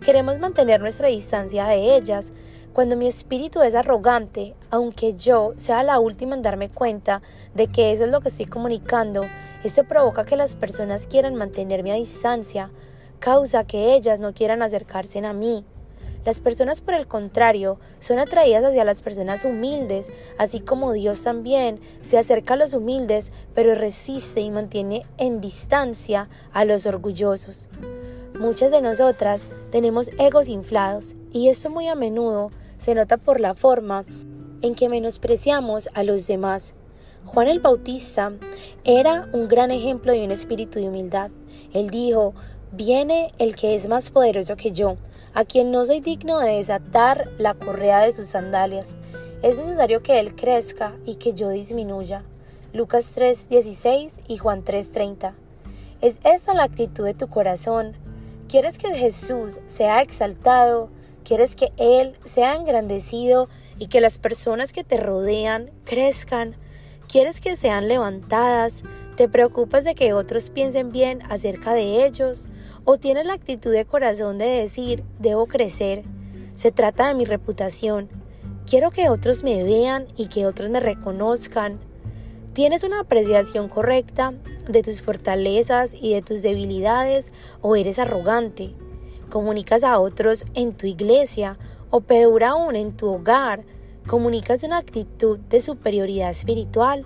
Queremos 0.03 0.40
mantener 0.40 0.80
nuestra 0.80 1.07
distancia 1.07 1.65
de 1.65 1.95
ellas. 1.95 2.32
Cuando 2.72 2.95
mi 2.95 3.07
espíritu 3.07 3.61
es 3.61 3.76
arrogante, 3.76 4.56
aunque 4.69 5.15
yo 5.15 5.53
sea 5.57 5.84
la 5.84 5.99
última 5.99 6.36
en 6.36 6.41
darme 6.41 6.69
cuenta 6.69 7.22
de 7.56 7.68
que 7.68 7.91
eso 7.91 8.06
es 8.06 8.11
lo 8.11 8.22
que 8.22 8.30
estoy 8.30 8.45
comunicando, 8.45 9.24
esto 9.64 9.84
provoca 9.84 10.26
que 10.26 10.38
las 10.38 10.56
personas 10.56 11.07
quieran 11.07 11.36
mantenerme 11.36 11.91
a 11.91 11.95
distancia, 11.95 12.72
causa 13.19 13.65
que 13.65 13.95
ellas 13.95 14.19
no 14.19 14.34
quieran 14.34 14.61
acercarse 14.61 15.19
a 15.26 15.34
mí. 15.34 15.65
Las 16.24 16.41
personas, 16.41 16.82
por 16.82 16.94
el 16.94 17.07
contrario, 17.07 17.80
son 17.99 18.19
atraídas 18.19 18.64
hacia 18.64 18.84
las 18.84 19.02
personas 19.02 19.45
humildes, 19.45 20.11
así 20.38 20.60
como 20.60 20.94
Dios 20.94 21.24
también 21.24 21.80
se 22.02 22.18
acerca 22.18 22.53
a 22.53 22.57
los 22.57 22.74
humildes, 22.74 23.32
pero 23.56 23.76
resiste 23.76 24.41
y 24.41 24.52
mantiene 24.52 25.06
en 25.18 25.41
distancia 25.41 26.30
a 26.53 26.65
los 26.65 26.86
orgullosos. 26.86 27.69
Muchas 28.39 28.69
de 28.69 28.84
nosotras 28.84 29.47
tenemos 29.72 30.11
egos 30.19 30.47
inflados 30.47 31.15
y 31.34 31.49
esto 31.49 31.72
muy 31.72 31.88
a 31.88 31.95
menudo 31.95 32.51
se 32.77 32.93
nota 32.93 33.18
por 33.18 33.39
la 33.39 33.55
forma 33.55 34.05
en 34.61 34.76
que 34.76 34.89
menospreciamos 34.89 35.89
a 35.95 36.03
los 36.03 36.27
demás. 36.27 36.76
Juan 37.26 37.47
el 37.47 37.59
Bautista 37.59 38.34
era 38.84 39.27
un 39.34 39.47
gran 39.47 39.72
ejemplo 39.72 40.11
de 40.11 40.23
un 40.23 40.30
espíritu 40.30 40.77
de 40.77 40.88
humildad. 40.88 41.31
Él 41.73 41.89
dijo, 41.89 42.35
Viene 42.72 43.31
el 43.39 43.55
que 43.55 43.73
es 43.73 43.88
más 43.88 44.11
poderoso 44.11 44.55
que 44.55 44.72
yo, 44.72 44.97
a 45.34 45.43
quien 45.43 45.72
no 45.72 45.85
soy 45.85 45.99
digno 45.99 46.38
de 46.38 46.57
desatar 46.57 47.31
la 47.39 47.55
correa 47.55 48.01
de 48.01 48.14
sus 48.14 48.27
sandalias. 48.27 48.95
Es 49.41 49.57
necesario 49.57 50.03
que 50.03 50.19
Él 50.19 50.35
crezca 50.35 50.95
y 51.05 51.15
que 51.15 51.34
yo 51.34 51.49
disminuya. 51.49 52.23
Lucas 52.72 53.15
3:16 53.15 54.19
y 54.27 54.38
Juan 54.38 54.64
3:30. 54.64 55.34
¿Es 56.01 56.19
esa 56.23 56.53
la 56.53 56.64
actitud 56.64 57.03
de 57.03 57.15
tu 57.15 57.27
corazón? 57.27 58.06
¿Quieres 58.49 58.78
que 58.78 58.95
Jesús 58.95 59.60
sea 59.68 60.02
exaltado? 60.02 60.90
¿Quieres 61.26 61.57
que 61.57 61.74
Él 61.76 62.18
sea 62.24 62.56
engrandecido 62.56 63.49
y 63.78 63.88
que 63.88 63.99
las 63.99 64.19
personas 64.19 64.72
que 64.72 64.86
te 64.86 64.95
rodean 64.95 65.69
crezcan? 65.84 66.56
¿Quieres 67.10 67.41
que 67.41 67.57
sean 67.57 67.90
levantadas? 67.90 68.84
¿Te 69.18 69.28
preocupas 69.28 69.84
de 69.84 69.95
que 69.95 70.14
otros 70.14 70.49
piensen 70.49 70.94
bien 70.94 71.19
acerca 71.30 71.74
de 71.74 72.06
ellos? 72.06 72.48
¿O 72.86 72.98
tienes 72.98 73.26
la 73.26 73.34
actitud 73.34 73.74
de 73.74 73.84
corazón 73.84 74.38
de 74.38 74.48
decir, 74.48 75.03
debo 75.19 75.48
crecer? 75.48 76.03
Se 76.56 76.72
trata 76.72 77.10
de 77.10 77.15
mi 77.15 77.26
reputación. 77.26 78.07
Quiero 78.65 78.91
que 78.91 79.10
otros 79.10 79.44
me 79.44 79.61
vean 79.64 80.07
y 80.15 80.28
que 80.28 80.45
otros 80.45 80.69
me 80.69 80.80
reconozcan. 80.80 81.80
¿Tienes 82.57 82.84
una 82.84 83.01
apreciación 83.01 83.69
correcta 83.69 84.34
de 84.67 84.81
tus 84.81 85.03
fortalezas 85.03 85.93
y 85.93 86.15
de 86.15 86.23
tus 86.23 86.41
debilidades 86.41 87.31
o 87.61 87.75
eres 87.75 87.99
arrogante? 87.99 88.73
¿Comunicas 89.29 89.84
a 89.84 89.99
otros 89.99 90.43
en 90.55 90.73
tu 90.73 90.88
iglesia 90.88 91.59
o 91.91 92.01
peor 92.01 92.43
aún 92.43 92.75
en 92.75 92.97
tu 92.97 93.09
hogar? 93.09 93.63
¿Comunicas 94.07 94.63
una 94.63 94.79
actitud 94.79 95.38
de 95.38 95.61
superioridad 95.61 96.31
espiritual? 96.31 97.05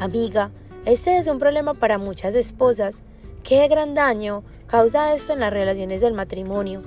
Amiga, 0.00 0.52
este 0.86 1.18
es 1.18 1.26
un 1.26 1.38
problema 1.38 1.74
para 1.74 1.98
muchas 1.98 2.34
esposas. 2.34 3.02
¿Qué 3.44 3.68
gran 3.68 3.92
daño 3.92 4.42
causa 4.68 5.12
esto 5.12 5.34
en 5.34 5.40
las 5.40 5.52
relaciones 5.52 6.00
del 6.00 6.14
matrimonio? 6.14 6.80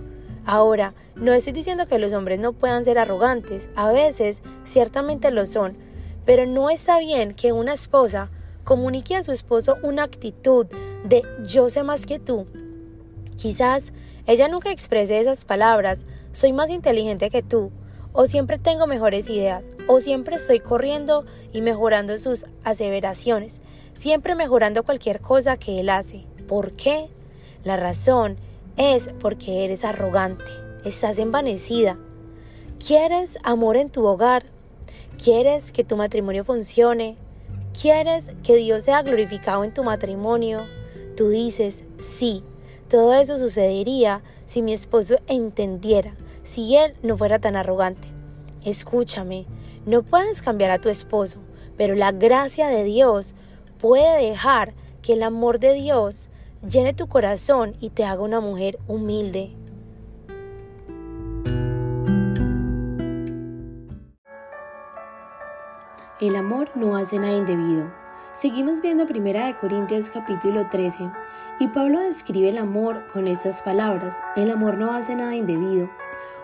Ahora, 0.47 0.95
no 1.13 1.33
estoy 1.33 1.53
diciendo 1.53 1.85
que 1.85 1.99
los 1.99 2.13
hombres 2.13 2.39
no 2.39 2.53
puedan 2.53 2.83
ser 2.83 2.97
arrogantes, 2.97 3.69
a 3.75 3.91
veces 3.91 4.41
ciertamente 4.63 5.29
lo 5.29 5.45
son, 5.45 5.90
pero 6.25 6.45
no 6.45 6.69
está 6.69 6.99
bien 6.99 7.33
que 7.33 7.51
una 7.51 7.73
esposa 7.73 8.29
comunique 8.63 9.15
a 9.15 9.23
su 9.23 9.31
esposo 9.31 9.77
una 9.83 10.03
actitud 10.03 10.67
de 11.03 11.23
yo 11.43 11.69
sé 11.69 11.83
más 11.83 12.05
que 12.05 12.19
tú. 12.19 12.47
Quizás 13.37 13.91
ella 14.27 14.47
nunca 14.47 14.71
exprese 14.71 15.19
esas 15.19 15.45
palabras, 15.45 16.05
soy 16.31 16.53
más 16.53 16.69
inteligente 16.69 17.29
que 17.29 17.41
tú, 17.41 17.71
o 18.13 18.27
siempre 18.27 18.59
tengo 18.59 18.87
mejores 18.87 19.29
ideas, 19.29 19.65
o 19.87 19.99
siempre 19.99 20.35
estoy 20.35 20.59
corriendo 20.59 21.25
y 21.51 21.61
mejorando 21.61 22.17
sus 22.17 22.45
aseveraciones, 22.63 23.61
siempre 23.93 24.35
mejorando 24.35 24.83
cualquier 24.83 25.21
cosa 25.21 25.57
que 25.57 25.79
él 25.79 25.89
hace. 25.89 26.25
¿Por 26.47 26.73
qué? 26.73 27.09
La 27.63 27.77
razón 27.77 28.37
es 28.77 29.09
porque 29.19 29.65
eres 29.65 29.83
arrogante, 29.83 30.51
estás 30.85 31.17
envanecida. 31.17 31.97
¿Quieres 32.85 33.37
amor 33.43 33.77
en 33.77 33.89
tu 33.89 34.05
hogar? 34.05 34.43
¿Quieres 35.23 35.71
que 35.71 35.83
tu 35.83 35.97
matrimonio 35.97 36.43
funcione? 36.43 37.15
¿Quieres 37.79 38.35
que 38.41 38.55
Dios 38.55 38.85
sea 38.85 39.03
glorificado 39.03 39.63
en 39.63 39.71
tu 39.71 39.83
matrimonio? 39.83 40.65
Tú 41.15 41.29
dices, 41.29 41.83
sí, 41.99 42.43
todo 42.89 43.13
eso 43.13 43.37
sucedería 43.37 44.23
si 44.47 44.63
mi 44.63 44.73
esposo 44.73 45.17
entendiera, 45.27 46.15
si 46.41 46.75
él 46.75 46.95
no 47.03 47.19
fuera 47.19 47.37
tan 47.37 47.55
arrogante. 47.55 48.07
Escúchame, 48.65 49.45
no 49.85 50.01
puedes 50.01 50.41
cambiar 50.41 50.71
a 50.71 50.81
tu 50.81 50.89
esposo, 50.89 51.37
pero 51.77 51.93
la 51.93 52.11
gracia 52.11 52.67
de 52.69 52.83
Dios 52.83 53.35
puede 53.77 54.27
dejar 54.27 54.73
que 55.03 55.13
el 55.13 55.21
amor 55.21 55.59
de 55.59 55.73
Dios 55.73 56.29
llene 56.67 56.95
tu 56.95 57.05
corazón 57.05 57.75
y 57.79 57.91
te 57.91 58.05
haga 58.05 58.23
una 58.23 58.39
mujer 58.39 58.79
humilde. 58.87 59.51
El 66.21 66.35
amor 66.35 66.69
no 66.75 66.95
hace 66.97 67.17
nada 67.17 67.33
indebido. 67.33 67.91
Seguimos 68.31 68.81
viendo 68.81 69.05
1 69.05 69.57
Corintios 69.59 70.11
capítulo 70.11 70.67
13 70.69 71.09
y 71.57 71.67
Pablo 71.69 71.99
describe 71.99 72.49
el 72.49 72.59
amor 72.59 73.07
con 73.11 73.27
estas 73.27 73.63
palabras, 73.63 74.21
el 74.35 74.51
amor 74.51 74.77
no 74.77 74.93
hace 74.93 75.15
nada 75.15 75.33
indebido, 75.33 75.89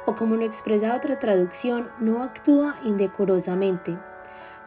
o 0.07 0.15
como 0.15 0.35
lo 0.35 0.45
expresa 0.45 0.95
otra 0.95 1.19
traducción, 1.19 1.91
no 1.99 2.23
actúa 2.23 2.77
indecorosamente. 2.83 3.99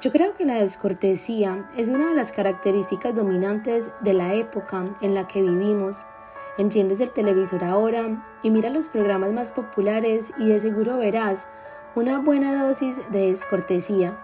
Yo 0.01 0.12
creo 0.12 0.35
que 0.35 0.45
la 0.45 0.61
descortesía 0.61 1.69
es 1.77 1.89
una 1.89 2.11
de 2.11 2.15
las 2.15 2.31
características 2.31 3.12
dominantes 3.12 3.91
de 4.03 4.12
la 4.12 4.35
época 4.35 4.95
en 5.01 5.16
la 5.16 5.27
que 5.27 5.43
vivimos. 5.43 6.07
Enciendes 6.57 7.01
el 7.01 7.11
televisor 7.11 7.65
ahora 7.65 8.24
y 8.45 8.51
mira 8.51 8.70
los 8.70 8.87
programas 8.87 9.32
más 9.32 9.51
populares 9.51 10.32
y 10.39 10.51
de 10.51 10.61
seguro 10.61 10.99
verás 10.99 11.49
una 11.97 12.20
buena 12.20 12.65
dosis 12.65 13.01
de 13.11 13.31
descortesía. 13.31 14.16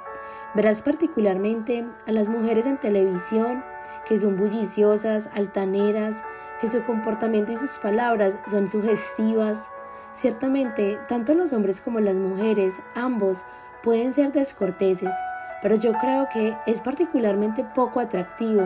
Verás 0.55 0.83
particularmente 0.83 1.87
a 2.07 2.13
las 2.13 2.29
mujeres 2.29 2.67
en 2.67 2.79
televisión 2.79 3.65
que 4.07 4.19
son 4.19 4.37
bulliciosas, 4.37 5.29
altaneras, 5.35 6.23
que 6.61 6.69
su 6.69 6.83
comportamiento 6.83 7.53
y 7.53 7.57
sus 7.57 7.79
palabras 7.79 8.39
son 8.51 8.71
sugestivas. 8.71 9.69
Ciertamente, 10.15 10.99
tanto 11.09 11.35
los 11.35 11.53
hombres 11.53 11.81
como 11.81 12.01
las 12.01 12.15
mujeres, 12.15 12.81
ambos, 12.95 13.45
pueden 13.83 14.13
ser 14.13 14.33
descorteses, 14.33 15.15
pero 15.63 15.77
yo 15.77 15.93
creo 15.95 16.29
que 16.33 16.57
es 16.67 16.81
particularmente 16.81 17.65
poco 17.65 18.01
atractivo 18.01 18.63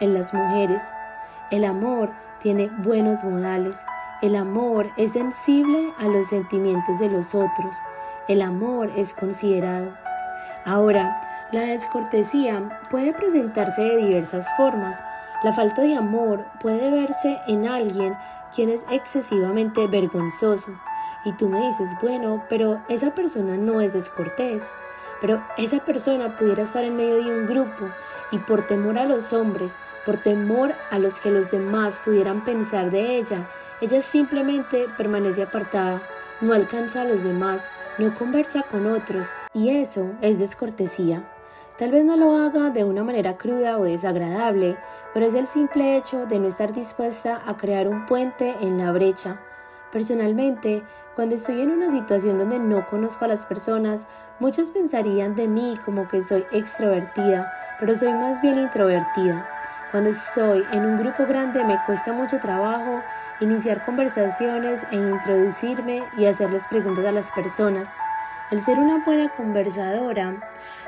en 0.00 0.14
las 0.14 0.32
mujeres. 0.32 0.82
El 1.50 1.64
amor 1.64 2.10
tiene 2.40 2.70
buenos 2.78 3.22
modales. 3.22 3.84
El 4.22 4.36
amor 4.36 4.90
es 4.96 5.12
sensible 5.12 5.92
a 5.98 6.08
los 6.08 6.28
sentimientos 6.28 6.98
de 6.98 7.10
los 7.10 7.34
otros. 7.34 7.76
El 8.28 8.40
amor 8.40 8.90
es 8.96 9.12
considerado. 9.12 10.03
Ahora, 10.64 11.48
la 11.52 11.62
descortesía 11.62 12.80
puede 12.90 13.12
presentarse 13.12 13.82
de 13.82 13.96
diversas 13.98 14.46
formas. 14.56 15.02
La 15.42 15.52
falta 15.52 15.82
de 15.82 15.94
amor 15.94 16.46
puede 16.60 16.90
verse 16.90 17.38
en 17.46 17.66
alguien 17.66 18.16
quien 18.54 18.70
es 18.70 18.82
excesivamente 18.90 19.86
vergonzoso. 19.86 20.72
Y 21.24 21.32
tú 21.32 21.48
me 21.48 21.60
dices, 21.60 21.88
bueno, 22.00 22.44
pero 22.48 22.80
esa 22.88 23.14
persona 23.14 23.56
no 23.56 23.80
es 23.80 23.92
descortés. 23.92 24.70
Pero 25.20 25.42
esa 25.58 25.84
persona 25.84 26.36
pudiera 26.36 26.62
estar 26.62 26.84
en 26.84 26.96
medio 26.96 27.22
de 27.22 27.40
un 27.40 27.46
grupo 27.46 27.90
y 28.30 28.38
por 28.38 28.66
temor 28.66 28.98
a 28.98 29.04
los 29.04 29.32
hombres, 29.32 29.76
por 30.04 30.16
temor 30.16 30.72
a 30.90 30.98
los 30.98 31.20
que 31.20 31.30
los 31.30 31.50
demás 31.50 32.00
pudieran 32.04 32.42
pensar 32.42 32.90
de 32.90 33.18
ella, 33.18 33.46
ella 33.80 34.02
simplemente 34.02 34.86
permanece 34.96 35.42
apartada, 35.42 36.00
no 36.40 36.52
alcanza 36.52 37.02
a 37.02 37.04
los 37.04 37.22
demás, 37.22 37.68
no 37.98 38.14
conversa 38.14 38.62
con 38.62 38.86
otros 38.86 39.32
y 39.52 39.70
eso 39.70 40.10
es 40.20 40.38
descortesía. 40.38 41.28
Tal 41.78 41.90
vez 41.90 42.04
no 42.04 42.16
lo 42.16 42.36
haga 42.36 42.70
de 42.70 42.84
una 42.84 43.02
manera 43.02 43.36
cruda 43.36 43.78
o 43.78 43.84
desagradable, 43.84 44.76
pero 45.12 45.26
es 45.26 45.34
el 45.34 45.46
simple 45.46 45.96
hecho 45.96 46.26
de 46.26 46.38
no 46.38 46.48
estar 46.48 46.72
dispuesta 46.72 47.40
a 47.44 47.56
crear 47.56 47.88
un 47.88 48.06
puente 48.06 48.54
en 48.60 48.78
la 48.78 48.92
brecha. 48.92 49.40
Personalmente, 49.90 50.82
cuando 51.14 51.36
estoy 51.36 51.62
en 51.62 51.70
una 51.70 51.90
situación 51.90 52.38
donde 52.38 52.58
no 52.58 52.86
conozco 52.86 53.24
a 53.24 53.28
las 53.28 53.46
personas, 53.46 54.06
muchos 54.40 54.72
pensarían 54.72 55.34
de 55.36 55.46
mí 55.46 55.78
como 55.84 56.08
que 56.08 56.22
soy 56.22 56.44
extrovertida, 56.52 57.52
pero 57.78 57.94
soy 57.94 58.12
más 58.12 58.40
bien 58.40 58.58
introvertida. 58.58 59.48
Cuando 59.92 60.10
estoy 60.10 60.64
en 60.72 60.84
un 60.84 60.96
grupo 60.96 61.24
grande 61.26 61.64
me 61.64 61.78
cuesta 61.86 62.12
mucho 62.12 62.40
trabajo 62.40 63.00
iniciar 63.40 63.84
conversaciones 63.84 64.86
e 64.90 64.96
introducirme 64.96 66.02
y 66.16 66.26
hacerles 66.26 66.66
preguntas 66.68 67.04
a 67.06 67.12
las 67.12 67.30
personas. 67.32 67.94
El 68.50 68.60
ser 68.60 68.78
una 68.78 69.04
buena 69.04 69.28
conversadora 69.30 70.34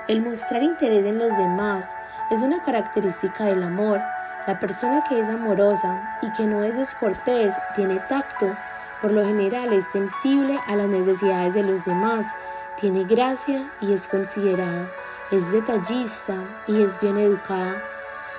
el 0.09 0.23
mostrar 0.23 0.63
interés 0.63 1.05
en 1.05 1.19
los 1.19 1.37
demás 1.37 1.97
es 2.31 2.41
una 2.41 2.63
característica 2.63 3.47
del 3.47 3.65
amor. 3.65 4.01
La 4.47 4.61
persona 4.61 5.03
que 5.03 5.19
es 5.19 5.29
amorosa 5.29 6.19
y 6.23 6.33
que 6.33 6.47
no 6.47 6.63
es 6.63 6.77
descortés 6.77 7.57
tiene 7.75 7.99
tacto, 8.09 8.57
por 9.03 9.11
lo 9.11 9.25
general 9.25 9.73
es 9.73 9.85
sensible 9.87 10.57
a 10.69 10.77
las 10.77 10.87
necesidades 10.87 11.55
de 11.55 11.65
los 11.65 11.85
demás, 11.85 12.33
tiene 12.77 13.03
gracia 13.03 13.69
y 13.81 13.95
es 13.95 14.07
considerada, 14.07 14.87
es 15.33 15.51
detallista 15.51 16.35
y 16.69 16.81
es 16.83 17.01
bien 17.01 17.19
educada. 17.19 17.83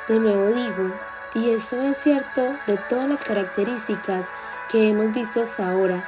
De 0.08 0.20
nuevo 0.20 0.48
digo, 0.48 0.94
y 1.38 1.52
esto 1.52 1.80
es 1.84 1.98
cierto 1.98 2.56
de 2.66 2.78
todas 2.90 3.08
las 3.08 3.22
características 3.22 4.32
que 4.70 4.90
hemos 4.90 5.14
visto 5.14 5.42
hasta 5.42 5.70
ahora, 5.70 6.04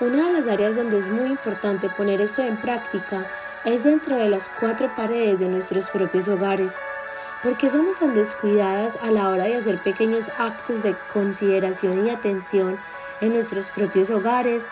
una 0.00 0.26
de 0.26 0.32
las 0.34 0.46
áreas 0.46 0.76
donde 0.76 0.98
es 0.98 1.08
muy 1.08 1.26
importante 1.26 1.88
poner 1.88 2.20
esto 2.20 2.42
en 2.42 2.56
práctica 2.56 3.26
es 3.64 3.82
dentro 3.82 4.16
de 4.16 4.28
las 4.28 4.48
cuatro 4.60 4.88
paredes 4.94 5.40
de 5.40 5.48
nuestros 5.48 5.90
propios 5.90 6.28
hogares. 6.28 6.76
¿Por 7.42 7.56
qué 7.56 7.70
somos 7.70 7.98
tan 7.98 8.14
descuidadas 8.14 8.96
a 9.02 9.10
la 9.10 9.28
hora 9.30 9.44
de 9.44 9.56
hacer 9.56 9.82
pequeños 9.82 10.30
actos 10.38 10.84
de 10.84 10.94
consideración 11.12 12.06
y 12.06 12.10
atención 12.10 12.78
en 13.20 13.32
nuestros 13.32 13.70
propios 13.70 14.10
hogares? 14.10 14.64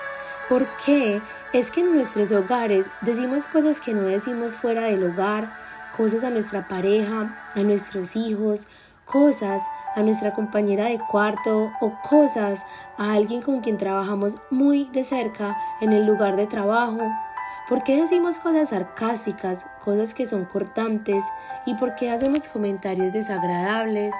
¿Por 0.48 0.68
qué 0.84 1.20
es 1.52 1.72
que 1.72 1.80
en 1.80 1.92
nuestros 1.92 2.30
hogares 2.30 2.86
decimos 3.00 3.46
cosas 3.46 3.80
que 3.80 3.92
no 3.92 4.02
decimos 4.02 4.56
fuera 4.56 4.82
del 4.82 5.02
hogar, 5.02 5.52
cosas 5.96 6.22
a 6.22 6.30
nuestra 6.30 6.68
pareja, 6.68 7.50
a 7.56 7.60
nuestros 7.62 8.14
hijos, 8.14 8.68
cosas 9.06 9.62
a 9.94 10.02
nuestra 10.02 10.34
compañera 10.34 10.86
de 10.86 10.98
cuarto 10.98 11.70
o 11.80 11.92
cosas 12.08 12.64
a 12.98 13.14
alguien 13.14 13.40
con 13.40 13.60
quien 13.60 13.78
trabajamos 13.78 14.36
muy 14.50 14.90
de 14.90 15.04
cerca 15.04 15.56
en 15.80 15.92
el 15.92 16.04
lugar 16.04 16.36
de 16.36 16.46
trabajo? 16.46 16.98
¿Por 17.68 17.82
qué 17.82 18.00
decimos 18.00 18.38
cosas 18.38 18.68
sarcásticas, 18.68 19.66
cosas 19.84 20.14
que 20.14 20.26
son 20.26 20.44
cortantes 20.44 21.24
y 21.64 21.74
por 21.74 21.94
qué 21.94 22.10
hacemos 22.10 22.46
comentarios 22.48 23.12
desagradables? 23.12 24.14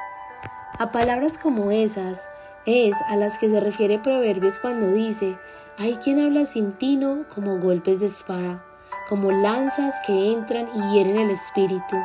A 0.78 0.90
palabras 0.90 1.38
como 1.38 1.70
esas 1.70 2.28
es 2.64 2.96
a 3.06 3.16
las 3.16 3.38
que 3.38 3.48
se 3.48 3.60
refiere 3.60 3.98
Proverbios 3.98 4.58
cuando 4.58 4.92
dice, 4.92 5.38
hay 5.78 5.96
quien 5.96 6.18
habla 6.18 6.46
sin 6.46 6.72
tino 6.72 7.24
como 7.32 7.58
golpes 7.58 8.00
de 8.00 8.06
espada, 8.06 8.64
como 9.08 9.30
lanzas 9.30 9.94
que 10.06 10.32
entran 10.32 10.66
y 10.74 10.94
hieren 10.94 11.16
el 11.16 11.30
espíritu. 11.30 11.96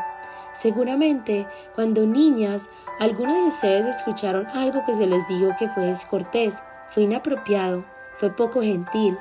Seguramente, 0.62 1.48
cuando 1.74 2.06
niñas, 2.06 2.70
algunos 3.00 3.34
de 3.36 3.44
ustedes 3.46 3.96
escucharon 3.96 4.46
algo 4.54 4.84
que 4.86 4.94
se 4.94 5.08
les 5.08 5.28
dijo 5.28 5.50
que 5.58 5.68
fue 5.70 5.88
descortés, 5.88 6.62
fue 6.92 7.04
inapropiado, 7.04 7.84
fue 8.18 8.30
poco 8.30 8.62
gentil, 8.62 9.18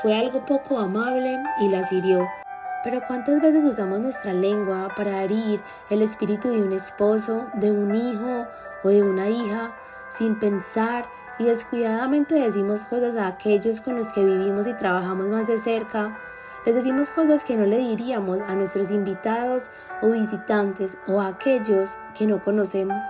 fue 0.00 0.14
algo 0.16 0.44
poco 0.44 0.78
amable 0.78 1.36
y 1.60 1.68
las 1.68 1.90
hirió. 1.90 2.24
Pero 2.84 3.00
¿cuántas 3.08 3.40
veces 3.42 3.64
usamos 3.64 3.98
nuestra 3.98 4.32
lengua 4.32 4.88
para 4.96 5.24
herir 5.24 5.60
el 5.90 6.00
espíritu 6.00 6.48
de 6.48 6.62
un 6.62 6.72
esposo, 6.72 7.44
de 7.54 7.72
un 7.72 7.92
hijo 7.92 8.46
o 8.84 8.88
de 8.88 9.02
una 9.02 9.28
hija 9.28 9.74
sin 10.10 10.38
pensar 10.38 11.06
y 11.40 11.44
descuidadamente 11.44 12.36
decimos 12.36 12.84
cosas 12.84 13.16
a 13.16 13.26
aquellos 13.26 13.80
con 13.80 13.96
los 13.96 14.12
que 14.12 14.24
vivimos 14.24 14.68
y 14.68 14.74
trabajamos 14.74 15.26
más 15.26 15.48
de 15.48 15.58
cerca. 15.58 16.16
Les 16.64 16.74
decimos 16.74 17.10
cosas 17.10 17.44
que 17.44 17.56
no 17.56 17.66
le 17.66 17.78
diríamos 17.78 18.40
a 18.40 18.54
nuestros 18.54 18.90
invitados 18.90 19.70
o 20.00 20.10
visitantes 20.10 20.96
o 21.06 21.20
a 21.20 21.28
aquellos 21.28 21.98
que 22.16 22.26
no 22.26 22.42
conocemos. 22.42 23.04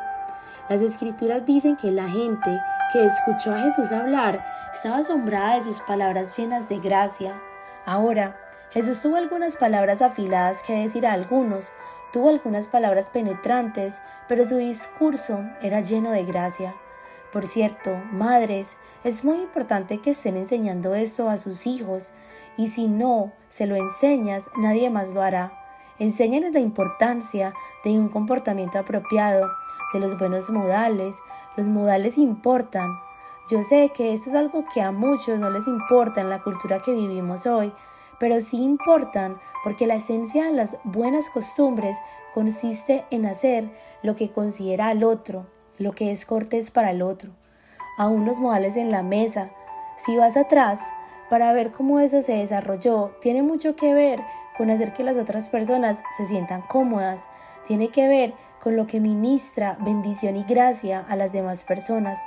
Las 0.69 0.81
escrituras 0.81 1.47
dicen 1.47 1.77
que 1.77 1.93
la 1.93 2.09
gente 2.09 2.61
que 2.93 3.05
escuchó 3.05 3.53
a 3.53 3.61
Jesús 3.61 3.93
hablar 3.93 4.45
estaba 4.73 4.99
asombrada 4.99 5.55
de 5.55 5.61
sus 5.61 5.81
palabras 5.81 6.37
llenas 6.37 6.69
de 6.69 6.79
gracia. 6.79 7.41
Ahora, 7.87 8.37
Jesús 8.71 9.01
tuvo 9.01 9.17
algunas 9.17 9.57
palabras 9.57 10.03
afiladas 10.03 10.63
que 10.65 10.73
decir 10.73 11.07
a 11.07 11.13
algunos, 11.13 11.71
tuvo 12.13 12.31
algunas 12.31 12.67
palabras 12.67 13.09
penetrantes, 13.11 14.01
pero 14.27 14.45
su 14.45 14.57
discurso 14.57 15.45
era 15.63 15.81
lleno 15.81 16.11
de 16.11 16.25
gracia. 16.25 16.75
Por 17.35 17.49
cierto, 17.49 18.01
madres, 18.13 18.77
es 19.03 19.25
muy 19.25 19.39
importante 19.39 19.99
que 19.99 20.11
estén 20.11 20.37
enseñando 20.37 20.95
esto 20.95 21.29
a 21.29 21.37
sus 21.37 21.67
hijos 21.67 22.13
y 22.57 22.69
si 22.69 22.87
no 22.87 23.33
se 23.49 23.67
lo 23.67 23.75
enseñas, 23.75 24.49
nadie 24.57 24.89
más 24.89 25.15
lo 25.15 25.21
hará. 25.21 25.53
Enséñales 25.99 26.53
la 26.53 26.61
importancia 26.61 27.53
de 27.83 27.99
un 27.99 28.09
comportamiento 28.09 28.79
apropiado, 28.79 29.51
de 29.93 29.99
los 29.99 30.17
buenos 30.17 30.49
modales. 30.51 31.17
Los 31.57 31.69
modales 31.69 32.19
importan. 32.19 33.01
Yo 33.51 33.65
sé 33.65 33.91
que 33.93 34.15
esto 34.15 34.31
es 34.31 34.37
algo 34.37 34.65
que 34.73 34.81
a 34.81 34.93
muchos 34.93 35.41
no 35.41 35.51
les 35.51 35.67
importa 35.67 36.21
en 36.21 36.31
la 36.31 36.41
cultura 36.41 36.79
que 36.79 36.95
vivimos 36.95 37.49
hoy, 37.49 37.73
pero 38.21 38.41
sí 38.41 38.63
importan 38.63 39.41
porque 39.65 39.89
la 39.89 39.97
esencia 39.97 40.45
de 40.45 40.53
las 40.53 40.79
buenas 40.85 41.31
costumbres 41.31 41.97
consiste 42.33 43.05
en 43.11 43.27
hacer 43.27 43.73
lo 44.05 44.15
que 44.15 44.31
considera 44.31 44.87
al 44.87 45.03
otro, 45.03 45.49
lo 45.79 45.93
que 45.93 46.13
es 46.13 46.27
cortés 46.27 46.71
para 46.71 46.91
el 46.91 47.03
otro. 47.03 47.31
A 47.99 48.09
unos 48.09 48.39
modales 48.41 48.77
en 48.77 48.91
la 48.91 49.03
mesa. 49.03 49.51
Si 49.97 50.17
vas 50.17 50.37
atrás 50.37 50.81
para 51.31 51.53
ver 51.53 51.73
cómo 51.73 52.01
eso 52.01 52.23
se 52.23 52.37
desarrolló, 52.37 53.13
tiene 53.21 53.43
mucho 53.43 53.77
que 53.77 53.95
ver 53.95 54.21
con 54.57 54.71
hacer 54.71 54.93
que 54.93 55.05
las 55.05 55.17
otras 55.17 55.49
personas 55.49 56.03
se 56.17 56.27
sientan 56.27 56.63
cómodas. 56.63 57.29
Tiene 57.67 57.89
que 57.89 58.09
ver 58.09 58.35
con 58.61 58.77
lo 58.77 58.87
que 58.87 59.01
ministra 59.01 59.77
bendición 59.81 60.37
y 60.37 60.45
gracia 60.45 61.05
a 61.09 61.17
las 61.17 61.33
demás 61.33 61.65
personas. 61.65 62.21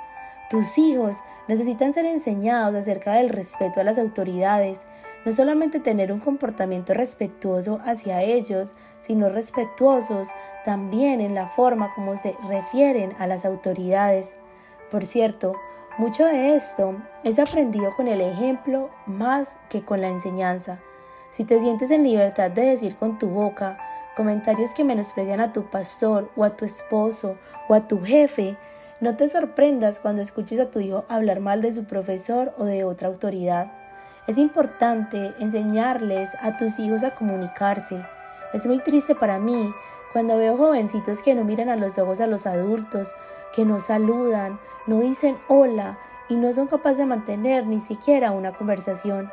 Tus 0.50 0.78
hijos 0.78 1.16
necesitan 1.46 1.92
ser 1.92 2.06
enseñados 2.06 2.74
acerca 2.74 3.12
del 3.14 3.28
respeto 3.28 3.80
a 3.80 3.84
las 3.84 3.98
autoridades, 3.98 4.82
no 5.26 5.32
solamente 5.32 5.78
tener 5.78 6.10
un 6.10 6.20
comportamiento 6.20 6.94
respetuoso 6.94 7.80
hacia 7.84 8.22
ellos, 8.22 8.74
sino 9.00 9.28
respetuosos 9.28 10.28
también 10.64 11.20
en 11.20 11.34
la 11.34 11.48
forma 11.48 11.92
como 11.94 12.16
se 12.16 12.36
refieren 12.48 13.14
a 13.18 13.26
las 13.26 13.44
autoridades. 13.44 14.36
Por 14.90 15.04
cierto, 15.04 15.54
mucho 15.98 16.24
de 16.24 16.54
esto 16.54 16.94
es 17.24 17.38
aprendido 17.38 17.94
con 17.96 18.08
el 18.08 18.20
ejemplo 18.20 18.90
más 19.06 19.56
que 19.68 19.84
con 19.84 20.00
la 20.00 20.08
enseñanza. 20.08 20.80
Si 21.30 21.44
te 21.44 21.60
sientes 21.60 21.90
en 21.90 22.04
libertad 22.04 22.50
de 22.50 22.62
decir 22.62 22.96
con 22.96 23.18
tu 23.18 23.28
boca 23.28 23.78
comentarios 24.16 24.74
que 24.74 24.84
menosprecian 24.84 25.40
a 25.40 25.52
tu 25.52 25.70
pastor 25.70 26.30
o 26.36 26.44
a 26.44 26.56
tu 26.56 26.64
esposo 26.64 27.36
o 27.68 27.74
a 27.74 27.86
tu 27.86 28.02
jefe, 28.02 28.56
no 29.00 29.16
te 29.16 29.28
sorprendas 29.28 30.00
cuando 30.00 30.22
escuches 30.22 30.58
a 30.58 30.70
tu 30.70 30.80
hijo 30.80 31.04
hablar 31.08 31.40
mal 31.40 31.62
de 31.62 31.70
su 31.72 31.84
profesor 31.84 32.52
o 32.58 32.64
de 32.64 32.84
otra 32.84 33.08
autoridad. 33.08 33.70
Es 34.26 34.38
importante 34.38 35.34
enseñarles 35.38 36.34
a 36.40 36.56
tus 36.56 36.78
hijos 36.78 37.02
a 37.04 37.14
comunicarse. 37.14 38.04
Es 38.52 38.66
muy 38.66 38.78
triste 38.78 39.14
para 39.14 39.38
mí 39.38 39.74
cuando 40.12 40.38
veo 40.38 40.56
jovencitos 40.56 41.22
que 41.22 41.34
no 41.34 41.44
miran 41.44 41.68
a 41.68 41.76
los 41.76 41.98
ojos 41.98 42.20
a 42.20 42.26
los 42.26 42.46
adultos, 42.46 43.14
que 43.54 43.64
no 43.64 43.80
saludan, 43.80 44.58
no 44.86 45.00
dicen 45.00 45.38
hola 45.48 45.98
y 46.28 46.36
no 46.36 46.52
son 46.52 46.66
capaces 46.66 46.98
de 46.98 47.06
mantener 47.06 47.66
ni 47.66 47.80
siquiera 47.80 48.30
una 48.30 48.52
conversación. 48.52 49.30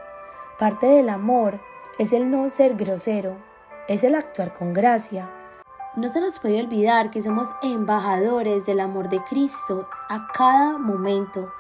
Parte 0.60 0.88
del 0.88 1.10
amor 1.10 1.60
es 1.98 2.14
el 2.14 2.30
no 2.30 2.50
ser 2.50 2.76
grosero, 2.76 3.38
es 3.88 4.04
el 4.04 4.16
actuar 4.16 4.54
con 4.54 4.74
gracia, 4.74 5.30
no 5.96 6.10
se 6.10 6.20
nos 6.20 6.40
puede 6.40 6.60
olvidar 6.60 7.10
que 7.10 7.22
somos 7.22 7.56
embajadores 7.64 8.66
del 8.66 8.82
amor 8.82 9.08
de 9.08 9.24
Cristo 9.24 9.88
a 10.10 10.28
cada 10.34 10.78
momento, 10.78 11.54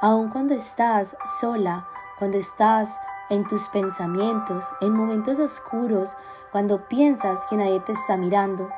aun 0.00 0.28
cuando 0.28 0.54
estás 0.54 1.16
sola, 1.40 1.86
cuando 2.18 2.36
estás 2.36 2.98
en 3.30 3.46
tus 3.46 3.68
pensamientos, 3.68 4.72
en 4.80 4.92
momentos 4.92 5.38
oscuros, 5.38 6.16
cuando 6.56 6.88
piensas 6.88 7.46
que 7.50 7.56
nadie 7.58 7.80
te 7.80 7.92
está 7.92 8.16
mirando. 8.16 8.70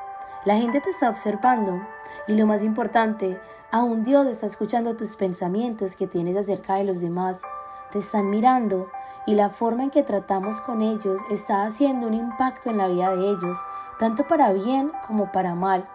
La 0.43 0.57
gente 0.57 0.81
te 0.81 0.89
está 0.89 1.09
observando 1.09 1.81
y 2.27 2.35
lo 2.35 2.45
más 2.45 2.61
importante, 2.61 3.39
aún 3.71 4.03
Dios 4.03 4.27
está 4.27 4.47
escuchando 4.47 4.97
tus 4.97 5.15
pensamientos 5.15 5.95
que 5.95 6.05
tienes 6.05 6.35
acerca 6.35 6.75
de 6.75 6.83
los 6.83 6.99
demás. 6.99 7.41
Te 7.89 7.99
están 7.99 8.29
mirando 8.29 8.91
y 9.25 9.35
la 9.35 9.49
forma 9.49 9.83
en 9.83 9.91
que 9.91 10.03
tratamos 10.03 10.59
con 10.59 10.81
ellos 10.81 11.21
está 11.31 11.63
haciendo 11.63 12.07
un 12.07 12.15
impacto 12.15 12.69
en 12.69 12.79
la 12.79 12.89
vida 12.89 13.15
de 13.15 13.29
ellos, 13.29 13.57
tanto 13.97 14.27
para 14.27 14.51
bien 14.51 14.91
como 15.07 15.31
para 15.31 15.55
mal. 15.55 15.87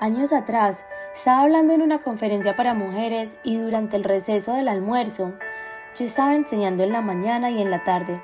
Años 0.00 0.34
atrás, 0.34 0.84
estaba 1.14 1.44
hablando 1.44 1.72
en 1.72 1.80
una 1.80 2.02
conferencia 2.02 2.54
para 2.56 2.74
mujeres 2.74 3.38
y 3.42 3.56
durante 3.56 3.96
el 3.96 4.04
receso 4.04 4.52
del 4.52 4.68
almuerzo, 4.68 5.32
yo 5.98 6.04
estaba 6.04 6.34
enseñando 6.34 6.82
en 6.82 6.92
la 6.92 7.00
mañana 7.00 7.48
y 7.48 7.62
en 7.62 7.70
la 7.70 7.84
tarde. 7.84 8.20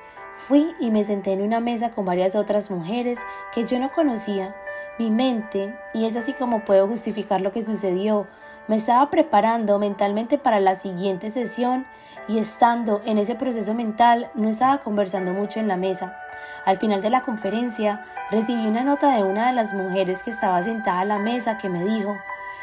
Fui 0.48 0.74
y 0.81 0.90
me 0.90 1.05
senté 1.05 1.32
en 1.32 1.43
una 1.43 1.60
mesa 1.60 1.90
con 1.90 2.05
varias 2.05 2.35
otras 2.35 2.70
mujeres 2.70 3.19
que 3.55 3.64
yo 3.64 3.78
no 3.78 3.93
conocía. 3.93 4.55
Mi 4.98 5.10
mente, 5.10 5.74
y 5.94 6.05
es 6.05 6.16
así 6.16 6.32
como 6.32 6.64
puedo 6.64 6.89
justificar 6.89 7.40
lo 7.40 7.52
que 7.52 7.64
sucedió, 7.64 8.27
me 8.66 8.77
estaba 8.77 9.09
preparando 9.09 9.78
mentalmente 9.78 10.39
para 10.39 10.60
la 10.60 10.74
siguiente 10.74 11.31
sesión 11.31 11.86
y 12.28 12.39
estando 12.39 13.01
en 13.05 13.19
ese 13.19 13.35
proceso 13.35 13.73
mental 13.74 14.31
no 14.35 14.48
estaba 14.48 14.78
conversando 14.78 15.32
mucho 15.32 15.60
en 15.60 15.69
la 15.69 15.77
mesa. 15.77 16.16
Al 16.64 16.78
final 16.78 17.02
de 17.02 17.10
la 17.10 17.23
conferencia 17.23 18.05
recibí 18.31 18.66
una 18.66 18.82
nota 18.82 19.14
de 19.16 19.23
una 19.23 19.47
de 19.47 19.52
las 19.52 19.74
mujeres 19.74 20.23
que 20.23 20.31
estaba 20.31 20.62
sentada 20.64 21.01
a 21.01 21.05
la 21.05 21.19
mesa 21.19 21.59
que 21.59 21.69
me 21.69 21.85
dijo, 21.85 22.16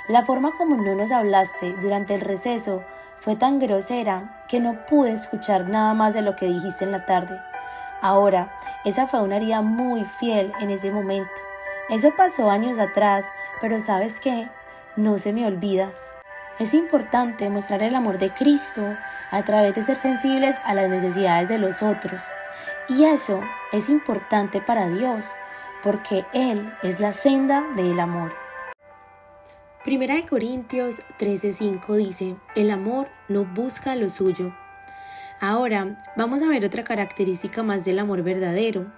la 0.07 0.25
forma 0.25 0.51
como 0.57 0.75
no 0.75 0.95
nos 0.95 1.11
hablaste 1.11 1.73
durante 1.81 2.15
el 2.15 2.21
receso 2.21 2.83
fue 3.19 3.35
tan 3.35 3.59
grosera 3.59 4.45
que 4.47 4.59
no 4.59 4.85
pude 4.85 5.11
escuchar 5.11 5.69
nada 5.69 5.93
más 5.93 6.13
de 6.13 6.21
lo 6.21 6.35
que 6.35 6.47
dijiste 6.47 6.85
en 6.85 6.91
la 6.91 7.05
tarde. 7.05 7.39
Ahora, 8.01 8.57
esa 8.85 9.07
fue 9.07 9.21
una 9.21 9.37
herida 9.37 9.61
muy 9.61 10.05
fiel 10.05 10.53
en 10.61 10.69
ese 10.69 10.91
momento. 10.91 11.29
Eso 11.89 12.13
pasó 12.15 12.49
años 12.49 12.79
atrás, 12.79 13.25
pero 13.61 13.79
sabes 13.79 14.19
qué, 14.19 14.47
no 14.95 15.17
se 15.17 15.33
me 15.33 15.45
olvida. 15.45 15.91
Es 16.59 16.73
importante 16.73 17.49
mostrar 17.49 17.83
el 17.83 17.95
amor 17.95 18.17
de 18.17 18.33
Cristo 18.33 18.83
a 19.31 19.43
través 19.43 19.75
de 19.75 19.83
ser 19.83 19.97
sensibles 19.97 20.55
a 20.63 20.73
las 20.73 20.89
necesidades 20.89 21.49
de 21.49 21.57
los 21.57 21.81
otros. 21.81 22.21
Y 22.87 23.05
eso 23.05 23.41
es 23.71 23.89
importante 23.89 24.61
para 24.61 24.87
Dios, 24.87 25.27
porque 25.83 26.25
Él 26.33 26.73
es 26.83 26.99
la 26.99 27.13
senda 27.13 27.63
del 27.75 27.99
amor. 27.99 28.33
Primera 29.83 30.15
de 30.15 30.25
Corintios 30.25 31.01
13:5 31.17 31.95
dice, 31.95 32.35
el 32.55 32.71
amor 32.71 33.07
no 33.27 33.45
busca 33.45 33.95
lo 33.95 34.09
suyo. 34.09 34.53
Ahora 35.41 36.01
vamos 36.17 36.41
a 36.41 36.49
ver 36.49 36.65
otra 36.65 36.83
característica 36.83 37.63
más 37.63 37.85
del 37.85 37.99
amor 37.99 38.23
verdadero. 38.23 38.91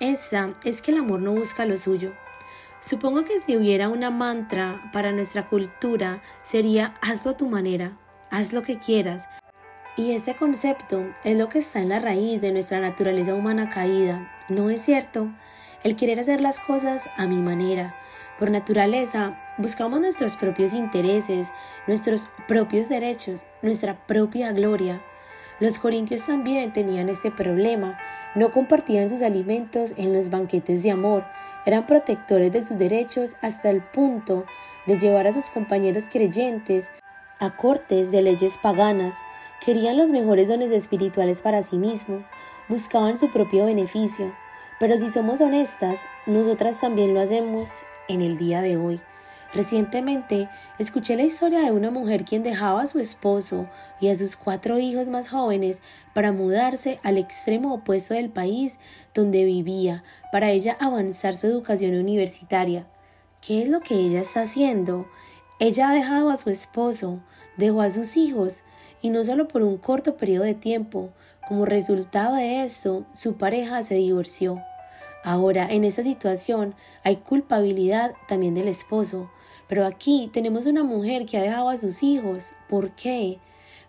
Esa 0.00 0.54
es 0.64 0.80
que 0.80 0.90
el 0.90 0.98
amor 0.98 1.20
no 1.20 1.32
busca 1.32 1.66
lo 1.66 1.76
suyo. 1.76 2.12
Supongo 2.80 3.24
que 3.24 3.40
si 3.40 3.56
hubiera 3.56 3.88
una 3.88 4.10
mantra 4.10 4.90
para 4.92 5.12
nuestra 5.12 5.48
cultura 5.48 6.22
sería 6.42 6.94
hazlo 7.02 7.32
a 7.32 7.36
tu 7.36 7.48
manera, 7.48 7.92
haz 8.30 8.52
lo 8.52 8.62
que 8.62 8.78
quieras, 8.78 9.28
y 9.96 10.12
ese 10.12 10.34
concepto 10.34 11.04
es 11.24 11.36
lo 11.36 11.48
que 11.48 11.58
está 11.58 11.80
en 11.80 11.88
la 11.88 11.98
raíz 11.98 12.40
de 12.40 12.52
nuestra 12.52 12.80
naturaleza 12.80 13.34
humana 13.34 13.70
caída, 13.70 14.30
¿no 14.48 14.70
es 14.70 14.82
cierto? 14.82 15.30
El 15.82 15.96
querer 15.96 16.20
hacer 16.20 16.40
las 16.40 16.58
cosas 16.60 17.08
a 17.16 17.26
mi 17.26 17.40
manera, 17.40 17.94
Por 18.38 18.50
naturaleza, 18.50 19.38
buscamos 19.56 19.98
nuestros 20.00 20.36
propios 20.36 20.74
intereses, 20.74 21.52
nuestros 21.86 22.28
propios 22.46 22.90
derechos, 22.90 23.46
nuestra 23.62 24.06
propia 24.06 24.52
gloria. 24.52 25.02
Los 25.58 25.78
corintios 25.78 26.26
también 26.26 26.72
tenían 26.72 27.08
este 27.08 27.30
problema, 27.30 27.98
no 28.34 28.50
compartían 28.50 29.08
sus 29.08 29.22
alimentos 29.22 29.94
en 29.96 30.12
los 30.12 30.28
banquetes 30.28 30.82
de 30.82 30.90
amor, 30.90 31.24
eran 31.64 31.86
protectores 31.86 32.52
de 32.52 32.60
sus 32.60 32.76
derechos 32.76 33.36
hasta 33.40 33.70
el 33.70 33.82
punto 33.82 34.44
de 34.86 34.98
llevar 34.98 35.26
a 35.26 35.32
sus 35.32 35.48
compañeros 35.48 36.04
creyentes 36.12 36.90
a 37.38 37.56
cortes 37.56 38.10
de 38.10 38.20
leyes 38.22 38.58
paganas, 38.58 39.14
querían 39.64 39.96
los 39.96 40.10
mejores 40.10 40.48
dones 40.48 40.70
espirituales 40.70 41.40
para 41.40 41.62
sí 41.62 41.78
mismos, 41.78 42.28
buscaban 42.68 43.18
su 43.18 43.30
propio 43.30 43.64
beneficio, 43.64 44.34
pero 44.78 44.98
si 44.98 45.08
somos 45.08 45.40
honestas, 45.40 46.04
nosotras 46.26 46.78
también 46.80 47.14
lo 47.14 47.20
hacemos 47.20 47.84
en 48.08 48.20
el 48.20 48.36
día 48.36 48.60
de 48.60 48.76
hoy. 48.76 49.00
Recientemente 49.54 50.48
escuché 50.78 51.16
la 51.16 51.22
historia 51.22 51.60
de 51.60 51.70
una 51.70 51.90
mujer 51.90 52.24
quien 52.24 52.42
dejaba 52.42 52.82
a 52.82 52.86
su 52.86 52.98
esposo 52.98 53.68
y 54.00 54.08
a 54.08 54.14
sus 54.14 54.36
cuatro 54.36 54.78
hijos 54.78 55.08
más 55.08 55.28
jóvenes 55.28 55.80
para 56.14 56.32
mudarse 56.32 56.98
al 57.02 57.16
extremo 57.16 57.72
opuesto 57.72 58.14
del 58.14 58.28
país 58.28 58.78
donde 59.14 59.44
vivía 59.44 60.02
para 60.32 60.50
ella 60.50 60.76
avanzar 60.80 61.34
su 61.36 61.46
educación 61.46 61.94
universitaria. 61.94 62.86
¿Qué 63.40 63.62
es 63.62 63.68
lo 63.68 63.80
que 63.80 63.94
ella 63.94 64.20
está 64.20 64.42
haciendo? 64.42 65.06
Ella 65.58 65.88
ha 65.90 65.94
dejado 65.94 66.30
a 66.30 66.36
su 66.36 66.50
esposo, 66.50 67.20
dejó 67.56 67.80
a 67.80 67.90
sus 67.90 68.16
hijos 68.16 68.62
y 69.00 69.10
no 69.10 69.24
solo 69.24 69.48
por 69.48 69.62
un 69.62 69.78
corto 69.78 70.16
periodo 70.16 70.44
de 70.44 70.54
tiempo, 70.54 71.10
como 71.46 71.64
resultado 71.64 72.34
de 72.34 72.64
eso, 72.64 73.06
su 73.12 73.36
pareja 73.36 73.82
se 73.84 73.94
divorció. 73.94 74.60
Ahora, 75.22 75.66
en 75.70 75.84
esta 75.84 76.02
situación 76.02 76.74
hay 77.04 77.16
culpabilidad 77.16 78.14
también 78.28 78.54
del 78.54 78.68
esposo, 78.68 79.30
pero 79.68 79.86
aquí 79.86 80.30
tenemos 80.32 80.66
una 80.66 80.84
mujer 80.84 81.26
que 81.26 81.38
ha 81.38 81.42
dejado 81.42 81.68
a 81.68 81.76
sus 81.76 82.02
hijos. 82.02 82.54
¿Por 82.68 82.90
qué? 82.90 83.38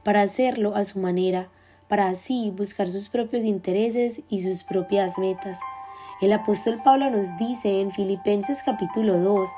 Para 0.04 0.22
hacerlo 0.22 0.76
a 0.76 0.84
su 0.84 1.00
manera, 1.00 1.50
para 1.88 2.08
así 2.08 2.52
buscar 2.56 2.90
sus 2.90 3.10
propios 3.10 3.44
intereses 3.44 4.22
y 4.30 4.42
sus 4.42 4.64
propias 4.64 5.18
metas. 5.18 5.60
El 6.22 6.34
apóstol 6.34 6.82
Pablo 6.84 7.12
nos 7.12 7.38
dice 7.38 7.80
en 7.80 7.92
Filipenses 7.92 8.64
capítulo 8.64 9.20
2, 9.20 9.50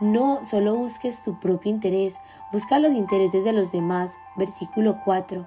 no 0.00 0.44
solo 0.44 0.74
busques 0.74 1.22
tu 1.24 1.38
propio 1.40 1.70
interés, 1.70 2.18
busca 2.52 2.78
los 2.78 2.92
intereses 2.92 3.44
de 3.44 3.52
los 3.52 3.72
demás. 3.72 4.18
Versículo 4.36 5.00
4. 5.04 5.46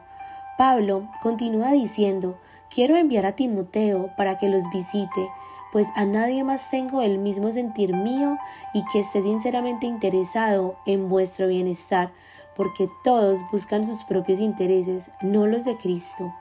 Pablo 0.57 1.07
continúa 1.21 1.71
diciendo, 1.71 2.37
quiero 2.69 2.95
enviar 2.97 3.25
a 3.25 3.33
Timoteo 3.33 4.09
para 4.17 4.37
que 4.37 4.49
los 4.49 4.63
visite, 4.73 5.29
pues 5.77 5.89
a 5.93 6.05
nadie 6.05 6.43
más 6.43 6.71
tengo 6.71 7.03
el 7.03 7.19
mismo 7.19 7.51
sentir 7.51 7.95
mío 7.95 8.39
y 8.73 8.83
que 8.91 9.01
esté 9.01 9.21
sinceramente 9.21 9.85
interesado 9.85 10.75
en 10.87 11.07
vuestro 11.07 11.47
bienestar, 11.47 12.11
porque 12.55 12.89
todos 13.03 13.41
buscan 13.51 13.85
sus 13.85 14.03
propios 14.03 14.39
intereses, 14.39 15.11
no 15.21 15.45
los 15.45 15.65
de 15.65 15.77
Cristo. 15.77 16.33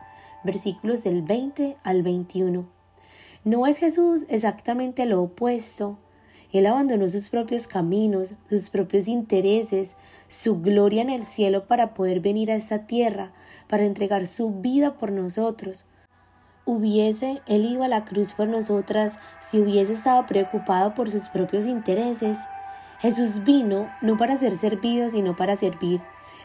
Versículos 0.42 1.04
del 1.04 1.20
20 1.20 1.76
al 1.82 2.02
21. 2.02 2.66
¿No 3.44 3.66
es 3.66 3.76
Jesús 3.76 4.24
exactamente 4.30 5.04
lo 5.04 5.20
opuesto? 5.20 5.98
Él 6.50 6.64
abandonó 6.64 7.10
sus 7.10 7.28
propios 7.28 7.66
caminos, 7.66 8.36
sus 8.48 8.70
propios 8.70 9.06
intereses, 9.06 9.96
su 10.28 10.62
gloria 10.62 11.02
en 11.02 11.10
el 11.10 11.26
cielo 11.26 11.66
para 11.66 11.92
poder 11.92 12.20
venir 12.20 12.50
a 12.50 12.56
esta 12.56 12.86
tierra, 12.86 13.34
para 13.68 13.84
entregar 13.84 14.26
su 14.26 14.50
vida 14.62 14.96
por 14.96 15.12
nosotros, 15.12 15.84
¿Hubiese 16.68 17.42
él 17.46 17.64
ido 17.64 17.84
a 17.84 17.88
la 17.88 18.04
cruz 18.04 18.32
por 18.32 18.48
nosotras 18.48 19.20
si 19.38 19.60
hubiese 19.60 19.92
estado 19.92 20.26
preocupado 20.26 20.94
por 20.94 21.12
sus 21.12 21.28
propios 21.28 21.64
intereses? 21.64 22.40
Jesús 22.98 23.44
vino 23.44 23.88
no 24.02 24.16
para 24.16 24.36
ser 24.36 24.56
servido, 24.56 25.08
sino 25.08 25.36
para 25.36 25.54
servir. 25.54 26.00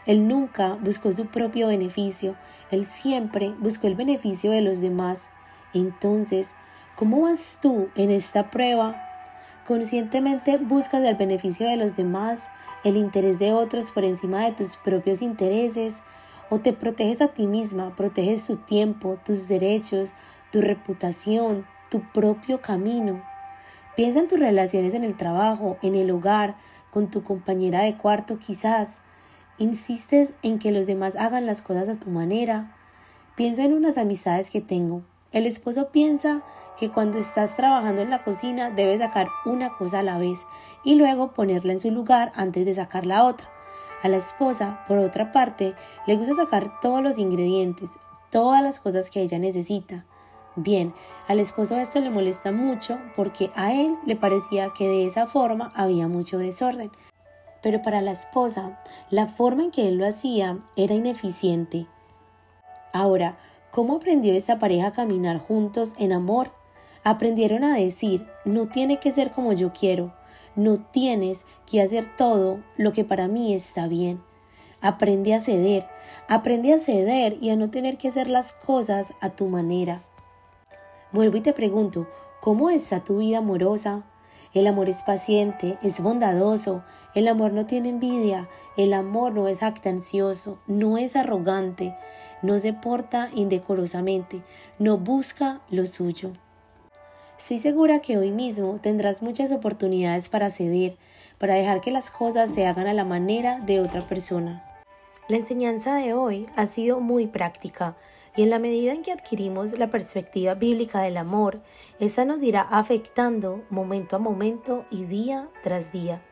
Él 0.06 0.28
nunca 0.28 0.78
buscó 0.80 1.10
su 1.10 1.26
propio 1.26 1.66
beneficio, 1.66 2.36
él 2.70 2.86
siempre 2.86 3.52
buscó 3.58 3.88
el 3.88 3.96
beneficio 3.96 4.52
de 4.52 4.60
los 4.60 4.80
demás. 4.80 5.28
Entonces, 5.74 6.54
¿cómo 6.94 7.22
vas 7.22 7.58
tú 7.60 7.88
en 7.96 8.12
esta 8.12 8.48
prueba? 8.48 9.04
¿Conscientemente 9.66 10.56
buscas 10.58 11.02
el 11.02 11.16
beneficio 11.16 11.66
de 11.66 11.76
los 11.76 11.96
demás, 11.96 12.48
el 12.84 12.96
interés 12.96 13.40
de 13.40 13.52
otros 13.52 13.90
por 13.90 14.04
encima 14.04 14.44
de 14.44 14.52
tus 14.52 14.76
propios 14.76 15.20
intereses? 15.20 16.00
O 16.52 16.60
te 16.60 16.74
proteges 16.74 17.22
a 17.22 17.28
ti 17.28 17.46
misma, 17.46 17.96
proteges 17.96 18.46
tu 18.46 18.58
tiempo, 18.58 19.18
tus 19.24 19.48
derechos, 19.48 20.12
tu 20.50 20.60
reputación, 20.60 21.64
tu 21.90 22.02
propio 22.12 22.60
camino. 22.60 23.22
Piensa 23.96 24.20
en 24.20 24.28
tus 24.28 24.38
relaciones 24.38 24.92
en 24.92 25.02
el 25.02 25.16
trabajo, 25.16 25.78
en 25.80 25.94
el 25.94 26.10
hogar, 26.10 26.56
con 26.90 27.10
tu 27.10 27.22
compañera 27.22 27.80
de 27.80 27.96
cuarto 27.96 28.38
quizás. 28.38 29.00
Insistes 29.56 30.34
en 30.42 30.58
que 30.58 30.72
los 30.72 30.86
demás 30.86 31.16
hagan 31.16 31.46
las 31.46 31.62
cosas 31.62 31.88
a 31.88 31.96
tu 31.96 32.10
manera. 32.10 32.76
Pienso 33.34 33.62
en 33.62 33.72
unas 33.72 33.96
amistades 33.96 34.50
que 34.50 34.60
tengo. 34.60 35.00
El 35.32 35.46
esposo 35.46 35.88
piensa 35.90 36.42
que 36.78 36.90
cuando 36.90 37.16
estás 37.16 37.56
trabajando 37.56 38.02
en 38.02 38.10
la 38.10 38.24
cocina 38.24 38.68
debes 38.68 39.00
sacar 39.00 39.28
una 39.46 39.74
cosa 39.78 40.00
a 40.00 40.02
la 40.02 40.18
vez 40.18 40.44
y 40.84 40.96
luego 40.96 41.32
ponerla 41.32 41.72
en 41.72 41.80
su 41.80 41.90
lugar 41.90 42.30
antes 42.34 42.66
de 42.66 42.74
sacar 42.74 43.06
la 43.06 43.24
otra. 43.24 43.48
A 44.02 44.08
la 44.08 44.16
esposa, 44.16 44.84
por 44.88 44.98
otra 44.98 45.30
parte, 45.30 45.74
le 46.06 46.16
gusta 46.16 46.34
sacar 46.34 46.80
todos 46.80 47.02
los 47.02 47.18
ingredientes, 47.18 47.98
todas 48.30 48.60
las 48.60 48.80
cosas 48.80 49.10
que 49.10 49.22
ella 49.22 49.38
necesita. 49.38 50.04
Bien, 50.56 50.92
al 51.28 51.38
esposo 51.38 51.76
esto 51.76 52.00
le 52.00 52.10
molesta 52.10 52.50
mucho 52.50 52.98
porque 53.14 53.50
a 53.54 53.72
él 53.72 53.96
le 54.04 54.16
parecía 54.16 54.70
que 54.76 54.88
de 54.88 55.06
esa 55.06 55.26
forma 55.28 55.70
había 55.76 56.08
mucho 56.08 56.38
desorden. 56.38 56.90
Pero 57.62 57.80
para 57.80 58.00
la 58.00 58.10
esposa, 58.10 58.82
la 59.08 59.28
forma 59.28 59.62
en 59.62 59.70
que 59.70 59.88
él 59.88 59.98
lo 59.98 60.06
hacía 60.06 60.58
era 60.74 60.94
ineficiente. 60.94 61.86
Ahora, 62.92 63.38
¿cómo 63.70 63.96
aprendió 63.96 64.34
esa 64.34 64.58
pareja 64.58 64.88
a 64.88 64.92
caminar 64.92 65.38
juntos 65.38 65.94
en 65.96 66.12
amor? 66.12 66.50
Aprendieron 67.04 67.62
a 67.62 67.76
decir, 67.76 68.26
no 68.44 68.66
tiene 68.66 68.98
que 68.98 69.12
ser 69.12 69.30
como 69.30 69.52
yo 69.52 69.72
quiero, 69.72 70.12
no 70.56 70.78
tienes 70.78 71.46
que 71.66 71.80
hacer 71.80 72.16
todo 72.16 72.60
lo 72.76 72.92
que 72.92 73.04
para 73.04 73.28
mí 73.28 73.54
está 73.54 73.88
bien. 73.88 74.22
Aprende 74.80 75.34
a 75.34 75.40
ceder, 75.40 75.86
aprende 76.28 76.72
a 76.72 76.78
ceder 76.78 77.38
y 77.40 77.50
a 77.50 77.56
no 77.56 77.70
tener 77.70 77.98
que 77.98 78.08
hacer 78.08 78.28
las 78.28 78.52
cosas 78.52 79.14
a 79.20 79.30
tu 79.30 79.46
manera. 79.46 80.02
Vuelvo 81.12 81.36
y 81.36 81.40
te 81.40 81.52
pregunto, 81.52 82.08
¿cómo 82.40 82.70
está 82.70 83.04
tu 83.04 83.18
vida 83.18 83.38
amorosa? 83.38 84.04
El 84.54 84.66
amor 84.66 84.90
es 84.90 85.02
paciente, 85.02 85.78
es 85.82 86.00
bondadoso, 86.00 86.82
el 87.14 87.28
amor 87.28 87.52
no 87.52 87.64
tiene 87.64 87.88
envidia, 87.88 88.48
el 88.76 88.92
amor 88.92 89.32
no 89.32 89.48
es 89.48 89.62
actancioso, 89.62 90.58
no 90.66 90.98
es 90.98 91.16
arrogante, 91.16 91.96
no 92.42 92.58
se 92.58 92.74
porta 92.74 93.30
indecorosamente, 93.34 94.42
no 94.78 94.98
busca 94.98 95.62
lo 95.70 95.86
suyo. 95.86 96.32
Estoy 97.38 97.58
segura 97.58 98.00
que 98.00 98.18
hoy 98.18 98.30
mismo 98.30 98.78
tendrás 98.80 99.22
muchas 99.22 99.50
oportunidades 99.50 100.28
para 100.28 100.50
ceder, 100.50 100.96
para 101.38 101.54
dejar 101.54 101.80
que 101.80 101.90
las 101.90 102.10
cosas 102.10 102.52
se 102.52 102.66
hagan 102.66 102.86
a 102.86 102.94
la 102.94 103.04
manera 103.04 103.58
de 103.60 103.80
otra 103.80 104.06
persona. 104.06 104.62
La 105.28 105.38
enseñanza 105.38 105.96
de 105.96 106.12
hoy 106.12 106.46
ha 106.56 106.66
sido 106.66 107.00
muy 107.00 107.26
práctica 107.26 107.96
y 108.36 108.42
en 108.42 108.50
la 108.50 108.58
medida 108.58 108.92
en 108.92 109.02
que 109.02 109.12
adquirimos 109.12 109.78
la 109.78 109.90
perspectiva 109.90 110.54
bíblica 110.54 111.02
del 111.02 111.16
amor, 111.16 111.60
esta 112.00 112.24
nos 112.24 112.42
irá 112.42 112.62
afectando 112.62 113.62
momento 113.70 114.16
a 114.16 114.18
momento 114.18 114.84
y 114.90 115.04
día 115.04 115.48
tras 115.62 115.92
día. 115.92 116.22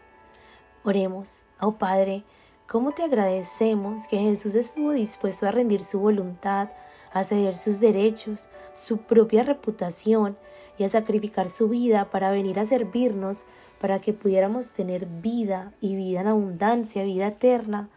Oremos, 0.84 1.44
oh 1.60 1.72
Padre, 1.72 2.24
¿cómo 2.66 2.92
te 2.92 3.02
agradecemos 3.02 4.06
que 4.06 4.18
Jesús 4.18 4.54
estuvo 4.54 4.92
dispuesto 4.92 5.46
a 5.46 5.50
rendir 5.50 5.82
su 5.82 5.98
voluntad, 5.98 6.70
a 7.12 7.24
ceder 7.24 7.58
sus 7.58 7.80
derechos, 7.80 8.48
su 8.72 8.98
propia 8.98 9.42
reputación 9.42 10.38
y 10.80 10.84
a 10.84 10.88
sacrificar 10.88 11.50
su 11.50 11.68
vida 11.68 12.10
para 12.10 12.30
venir 12.30 12.58
a 12.58 12.64
servirnos, 12.64 13.44
para 13.78 14.00
que 14.00 14.14
pudiéramos 14.14 14.72
tener 14.72 15.04
vida 15.04 15.74
y 15.78 15.94
vida 15.94 16.22
en 16.22 16.26
abundancia, 16.26 17.04
vida 17.04 17.26
eterna. 17.26 17.90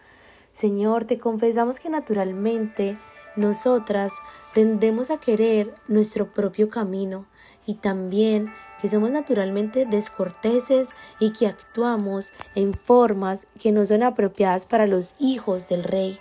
Señor, 0.51 1.05
te 1.05 1.17
confesamos 1.17 1.79
que 1.79 1.89
naturalmente 1.89 2.97
nosotras 3.37 4.11
tendemos 4.53 5.11
a 5.11 5.17
querer 5.17 5.73
nuestro 5.87 6.33
propio 6.33 6.67
camino 6.67 7.25
y 7.65 7.75
también 7.75 8.51
que 8.81 8.89
somos 8.89 9.11
naturalmente 9.11 9.85
descorteses 9.85 10.89
y 11.21 11.31
que 11.31 11.47
actuamos 11.47 12.33
en 12.53 12.73
formas 12.73 13.47
que 13.61 13.71
no 13.71 13.85
son 13.85 14.03
apropiadas 14.03 14.65
para 14.65 14.87
los 14.87 15.15
hijos 15.19 15.69
del 15.69 15.85
Rey. 15.85 16.19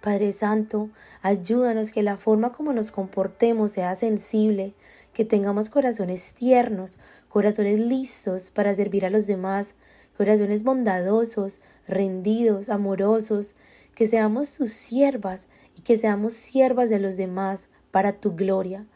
Padre 0.00 0.32
Santo, 0.32 0.90
ayúdanos 1.22 1.92
que 1.92 2.02
la 2.02 2.16
forma 2.16 2.50
como 2.50 2.72
nos 2.72 2.90
comportemos 2.90 3.70
sea 3.70 3.94
sensible, 3.94 4.74
que 5.14 5.24
tengamos 5.24 5.70
corazones 5.70 6.34
tiernos, 6.34 6.98
corazones 7.28 7.78
listos 7.78 8.50
para 8.50 8.74
servir 8.74 9.06
a 9.06 9.10
los 9.10 9.26
demás, 9.26 9.74
corazones 10.16 10.62
bondadosos, 10.62 11.60
rendidos, 11.88 12.68
amorosos, 12.68 13.54
que 13.94 14.06
seamos 14.06 14.54
tus 14.54 14.72
siervas 14.72 15.48
y 15.76 15.82
que 15.82 15.96
seamos 15.96 16.34
siervas 16.34 16.90
de 16.90 17.00
los 17.00 17.16
demás 17.16 17.66
para 17.90 18.12
tu 18.12 18.34
gloria. 18.34 18.86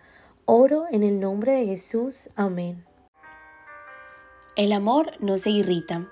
Oro 0.45 0.85
en 0.91 1.03
el 1.03 1.21
nombre 1.21 1.53
de 1.53 1.67
Jesús. 1.67 2.31
Amén. 2.35 2.85
El 4.57 4.73
amor 4.73 5.13
no 5.21 5.39
se 5.39 5.51
irrita. 5.51 6.11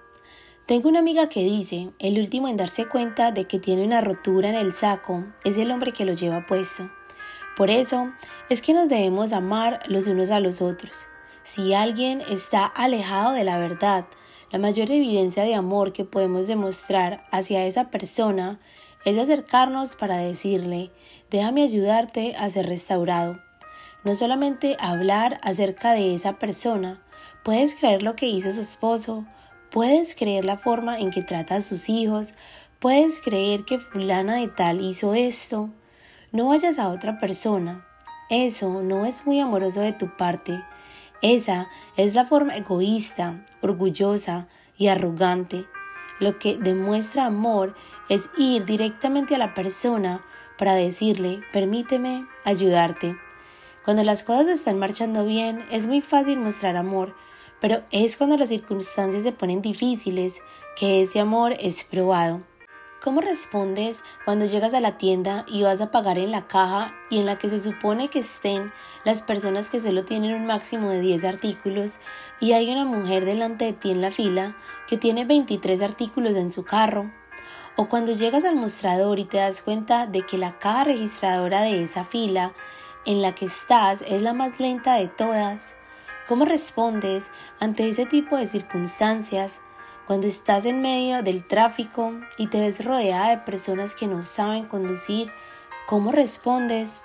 Tengo 0.66 0.89
una 0.89 1.01
amiga 1.01 1.28
que 1.28 1.45
dice, 1.45 1.91
el 1.99 2.19
último 2.19 2.49
en 2.49 2.57
darse 2.57 2.87
cuenta 2.89 3.33
de 3.33 3.47
que 3.47 3.59
tiene 3.59 3.85
una 3.85 4.01
rotura 4.01 4.49
en 4.49 4.55
el 4.55 4.73
saco 4.73 5.24
es 5.45 5.57
el 5.59 5.70
hombre 5.70 5.93
que 5.93 6.05
lo 6.05 6.12
lleva 6.12 6.47
puesto. 6.47 6.91
Por 7.57 7.70
eso 7.70 8.12
es 8.51 8.62
que 8.62 8.74
nos 8.74 8.89
debemos 8.89 9.33
amar 9.33 9.81
los 9.89 10.07
unos 10.07 10.31
a 10.31 10.41
los 10.41 10.61
otros. 10.61 11.07
Si 11.43 11.74
alguien 11.74 12.20
está 12.28 12.66
alejado 12.66 13.33
de 13.33 13.45
la 13.45 13.59
verdad, 13.59 14.05
la 14.51 14.59
mayor 14.59 14.91
evidencia 14.91 15.45
de 15.45 15.55
amor 15.55 15.93
que 15.93 16.05
podemos 16.05 16.47
demostrar 16.47 17.27
hacia 17.31 17.66
esa 17.66 17.91
persona 17.91 18.61
es 19.05 19.19
acercarnos 19.19 19.97
para 19.97 20.19
decirle, 20.19 20.91
déjame 21.31 21.62
ayudarte 21.62 22.37
a 22.37 22.51
ser 22.51 22.66
restaurado. 22.66 23.41
No 24.05 24.15
solamente 24.15 24.77
hablar 24.78 25.41
acerca 25.43 25.93
de 25.93 26.15
esa 26.15 26.39
persona, 26.39 27.01
Puedes 27.47 27.77
creer 27.77 28.03
lo 28.03 28.16
que 28.16 28.27
hizo 28.27 28.51
su 28.51 28.59
esposo, 28.59 29.24
puedes 29.70 30.16
creer 30.16 30.45
la 30.45 30.59
forma 30.59 30.99
en 30.99 31.12
que 31.12 31.23
trata 31.23 31.55
a 31.55 31.61
sus 31.61 31.89
hijos, 31.89 32.35
puedes 32.81 33.20
creer 33.20 33.65
que 33.65 33.78
fulana 33.78 34.35
de 34.35 34.49
tal 34.49 34.81
hizo 34.81 35.15
esto. 35.15 35.70
No 36.36 36.48
vayas 36.48 36.78
a 36.78 36.90
otra 36.90 37.18
persona. 37.18 37.86
Eso 38.28 38.82
no 38.82 39.06
es 39.06 39.24
muy 39.24 39.40
amoroso 39.40 39.80
de 39.80 39.94
tu 39.94 40.18
parte. 40.18 40.62
Esa 41.22 41.70
es 41.96 42.14
la 42.14 42.26
forma 42.26 42.54
egoísta, 42.54 43.46
orgullosa 43.62 44.46
y 44.76 44.88
arrogante. 44.88 45.64
Lo 46.20 46.38
que 46.38 46.58
demuestra 46.58 47.24
amor 47.24 47.74
es 48.10 48.28
ir 48.36 48.66
directamente 48.66 49.34
a 49.34 49.38
la 49.38 49.54
persona 49.54 50.26
para 50.58 50.74
decirle, 50.74 51.40
permíteme 51.54 52.26
ayudarte. 52.44 53.16
Cuando 53.82 54.04
las 54.04 54.22
cosas 54.22 54.48
están 54.48 54.78
marchando 54.78 55.24
bien, 55.24 55.64
es 55.70 55.86
muy 55.86 56.02
fácil 56.02 56.38
mostrar 56.38 56.76
amor, 56.76 57.16
pero 57.62 57.82
es 57.90 58.18
cuando 58.18 58.36
las 58.36 58.50
circunstancias 58.50 59.22
se 59.22 59.32
ponen 59.32 59.62
difíciles 59.62 60.42
que 60.78 61.00
ese 61.00 61.18
amor 61.18 61.54
es 61.58 61.82
probado. 61.84 62.42
¿Cómo 63.02 63.20
respondes 63.20 64.02
cuando 64.24 64.47
llegas 64.47 64.73
a 64.73 64.81
la 64.81 64.97
tienda 64.97 65.44
y 65.48 65.62
vas 65.62 65.81
a 65.81 65.90
pagar 65.90 66.18
en 66.18 66.31
la 66.31 66.47
caja 66.47 66.94
y 67.10 67.18
en 67.18 67.27
la 67.27 67.36
que 67.36 67.51
se 67.51 67.59
supone 67.59 68.09
que 68.09 68.20
estén 68.20 68.73
las 69.05 69.23
personas 69.23 69.68
que 69.68 69.81
solo 69.81 70.05
tienen 70.05 70.35
un 70.35 70.47
máximo 70.47 70.90
de 70.90 71.01
10 71.01 71.24
artículos 71.24 72.01
y 72.40 72.52
hay 72.52 72.70
una 72.73 72.85
mujer 72.85 73.24
delante 73.24 73.66
de 73.66 73.73
ti 73.74 73.90
en 73.90 74.01
la 74.01 74.10
fila 74.10 74.56
que 74.89 74.97
tiene 74.97 75.24
23 75.24 75.82
artículos 75.82 76.35
en 76.36 76.51
su 76.51 76.64
carro? 76.64 77.12
O 77.77 77.89
cuando 77.89 78.12
llegas 78.12 78.44
al 78.44 78.56
mostrador 78.56 79.18
y 79.18 79.24
te 79.24 79.36
das 79.36 79.60
cuenta 79.60 80.06
de 80.06 80.23
que 80.23 80.39
la 80.39 80.59
caja 80.59 80.85
registradora 80.85 81.60
de 81.60 81.82
esa 81.82 82.05
fila 82.05 82.55
en 83.05 83.20
la 83.20 83.35
que 83.35 83.44
estás 83.44 84.02
es 84.02 84.23
la 84.23 84.32
más 84.32 84.59
lenta 84.59 84.94
de 84.94 85.09
todas 85.09 85.77
¿Cómo 86.27 86.44
respondes 86.44 87.31
ante 87.60 87.89
ese 87.89 88.05
tipo 88.05 88.36
de 88.36 88.48
circunstancias 88.48 89.60
cuando 90.07 90.27
estás 90.27 90.66
en 90.66 90.81
medio 90.81 91.23
del 91.23 91.47
tráfico 91.47 92.12
y 92.39 92.47
te 92.47 92.61
ves 92.61 92.85
rodeada 92.85 93.31
de 93.31 93.39
personas 93.39 93.95
que 93.95 94.07
no 94.07 94.24
saben 94.24 94.66
conducir? 94.66 95.33
¿Cómo 95.87 96.12
respondes? 96.12 97.01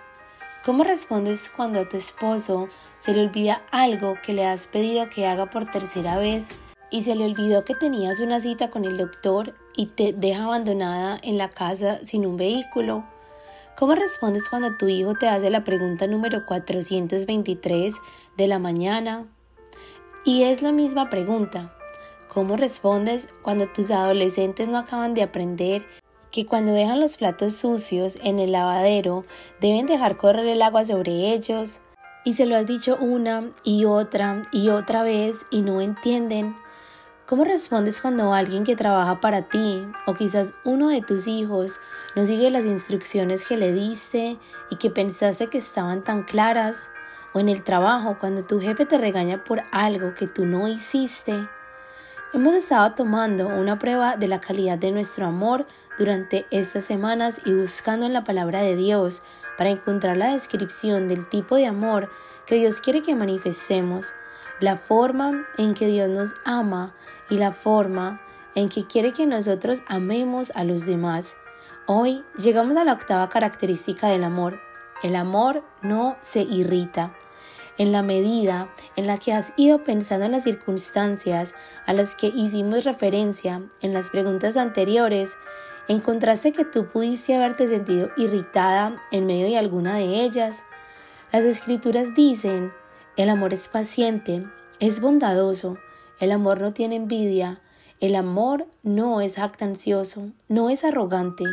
¿Cómo 0.64 0.84
respondes 0.84 1.50
cuando 1.50 1.80
a 1.80 1.90
tu 1.90 1.98
esposo 1.98 2.68
se 3.00 3.14
le 3.14 3.22
olvida 3.22 3.64
algo 3.72 4.16
que 4.24 4.34
le 4.34 4.46
has 4.46 4.68
pedido 4.68 5.10
que 5.10 5.26
haga 5.26 5.50
por 5.50 5.66
tercera 5.66 6.18
vez 6.18 6.50
y 6.92 7.02
se 7.02 7.16
le 7.16 7.26
olvidó 7.26 7.66
que 7.66 7.74
tenías 7.74 8.20
una 8.20 8.40
cita 8.40 8.70
con 8.70 8.86
el 8.86 8.98
doctor 8.98 9.56
y 9.76 9.88
te 9.88 10.14
deja 10.14 10.44
abandonada 10.44 11.18
en 11.24 11.40
la 11.40 11.50
casa 11.50 12.06
sin 12.06 12.28
un 12.28 12.38
vehículo? 12.38 13.04
¿Cómo 13.76 13.96
respondes 13.96 14.48
cuando 14.48 14.78
tu 14.78 14.88
hijo 14.88 15.16
te 15.16 15.28
hace 15.28 15.50
la 15.50 15.64
pregunta 15.64 16.06
número 16.06 16.46
423 16.46 17.96
de 18.38 18.48
la 18.48 18.60
mañana? 18.60 19.26
Y 20.24 20.44
es 20.44 20.62
la 20.62 20.72
misma 20.72 21.10
pregunta. 21.10 21.74
¿Cómo 22.34 22.56
respondes 22.56 23.28
cuando 23.42 23.68
tus 23.68 23.92
adolescentes 23.92 24.66
no 24.70 24.78
acaban 24.78 25.14
de 25.14 25.22
aprender 25.22 25.86
que 26.32 26.46
cuando 26.46 26.72
dejan 26.72 27.02
los 27.02 27.18
platos 27.18 27.56
sucios 27.56 28.18
en 28.24 28.40
el 28.40 28.54
lavadero 28.54 29.26
deben 29.60 29.86
dejar 29.86 30.16
correr 30.16 30.48
el 30.48 30.62
agua 30.62 30.86
sobre 30.86 31.34
ellos? 31.34 31.82
Y 32.24 32.36
se 32.36 32.46
lo 32.46 32.56
has 32.56 32.66
dicho 32.66 32.96
una 33.02 33.52
y 33.66 33.84
otra 33.84 34.44
y 34.54 34.70
otra 34.70 35.04
vez 35.04 35.46
y 35.52 35.62
no 35.62 35.82
entienden. 35.82 36.56
¿Cómo 37.26 37.44
respondes 37.44 38.00
cuando 38.00 38.32
alguien 38.32 38.64
que 38.64 38.78
trabaja 38.78 39.20
para 39.20 39.50
ti 39.50 39.86
o 40.06 40.14
quizás 40.14 40.54
uno 40.64 40.88
de 40.88 41.02
tus 41.02 41.28
hijos 41.28 41.82
no 42.16 42.26
sigue 42.26 42.50
las 42.50 42.64
instrucciones 42.64 43.46
que 43.46 43.58
le 43.58 43.74
diste 43.74 44.38
y 44.70 44.78
que 44.78 44.90
pensaste 44.90 45.48
que 45.48 45.58
estaban 45.58 46.02
tan 46.02 46.24
claras? 46.24 46.92
O 47.34 47.42
en 47.42 47.50
el 47.50 47.62
trabajo 47.62 48.16
cuando 48.22 48.46
tu 48.46 48.62
jefe 48.62 48.86
te 48.86 48.98
regaña 48.98 49.44
por 49.44 49.64
algo 49.74 50.14
que 50.14 50.28
tú 50.28 50.46
no 50.46 50.70
hiciste. 50.70 51.34
Hemos 52.34 52.54
estado 52.54 52.94
tomando 52.94 53.50
una 53.50 53.78
prueba 53.78 54.16
de 54.16 54.30
la 54.30 54.40
calidad 54.40 54.78
de 54.78 54.92
nuestro 54.92 55.26
amor 55.26 55.68
durante 55.98 56.46
estas 56.50 56.86
semanas 56.86 57.42
y 57.44 57.52
buscando 57.52 58.06
en 58.06 58.14
la 58.14 58.24
palabra 58.24 58.62
de 58.62 58.78
Dios 58.78 59.22
para 59.58 59.70
encontrar 59.70 60.16
la 60.16 60.32
descripción 60.32 61.10
del 61.10 61.28
tipo 61.28 61.58
de 61.58 61.66
amor 61.66 62.10
que 62.46 62.56
Dios 62.56 62.80
quiere 62.80 63.02
que 63.02 63.16
manifestemos, 63.16 64.14
la 64.62 64.78
forma 64.78 65.46
en 65.58 65.74
que 65.74 65.88
Dios 65.88 66.08
nos 66.08 66.34
ama 66.46 66.94
y 67.30 67.36
la 67.36 67.52
forma 67.52 68.22
en 68.56 68.70
que 68.70 68.88
quiere 68.88 69.12
que 69.12 69.28
nosotros 69.28 69.84
amemos 69.88 70.54
a 70.56 70.64
los 70.64 70.86
demás. 70.86 71.36
Hoy 71.86 72.24
llegamos 72.38 72.78
a 72.78 72.86
la 72.86 72.94
octava 72.94 73.28
característica 73.28 74.08
del 74.08 74.24
amor. 74.24 74.58
El 75.04 75.18
amor 75.18 75.66
no 75.82 76.16
se 76.22 76.44
irrita. 76.44 77.14
En 77.78 77.92
la 77.92 78.04
medida 78.04 78.74
en 78.96 79.08
la 79.08 79.18
que 79.18 79.34
has 79.34 79.54
ido 79.56 79.84
pensando 79.84 80.26
en 80.26 80.34
las 80.34 80.44
circunstancias 80.44 81.56
a 81.86 81.94
las 81.94 82.16
que 82.16 82.28
hicimos 82.28 82.84
referencia 82.84 83.64
en 83.82 83.94
las 83.94 84.10
preguntas 84.10 84.58
anteriores, 84.58 85.32
encontraste 85.88 86.52
que 86.52 86.66
tú 86.66 86.88
pudiste 86.90 87.36
haberte 87.36 87.68
sentido 87.68 88.10
irritada 88.18 89.02
en 89.12 89.26
medio 89.26 89.48
de 89.48 89.58
alguna 89.58 89.96
de 89.96 90.24
ellas. 90.24 90.64
Las 91.32 91.44
escrituras 91.44 92.14
dicen, 92.14 92.72
el 93.18 93.30
amor 93.30 93.54
es 93.54 93.68
paciente, 93.68 94.46
es 94.80 95.02
bondadoso, 95.02 95.78
el 96.20 96.32
amor 96.32 96.62
no 96.62 96.72
tiene 96.72 96.98
envidia. 96.98 97.62
El 98.00 98.16
amor 98.16 98.66
no 98.82 99.22
es 99.22 99.36
jactancioso, 99.36 100.32
no 100.48 100.72
es 100.72 100.84
arrogante, 100.84 101.46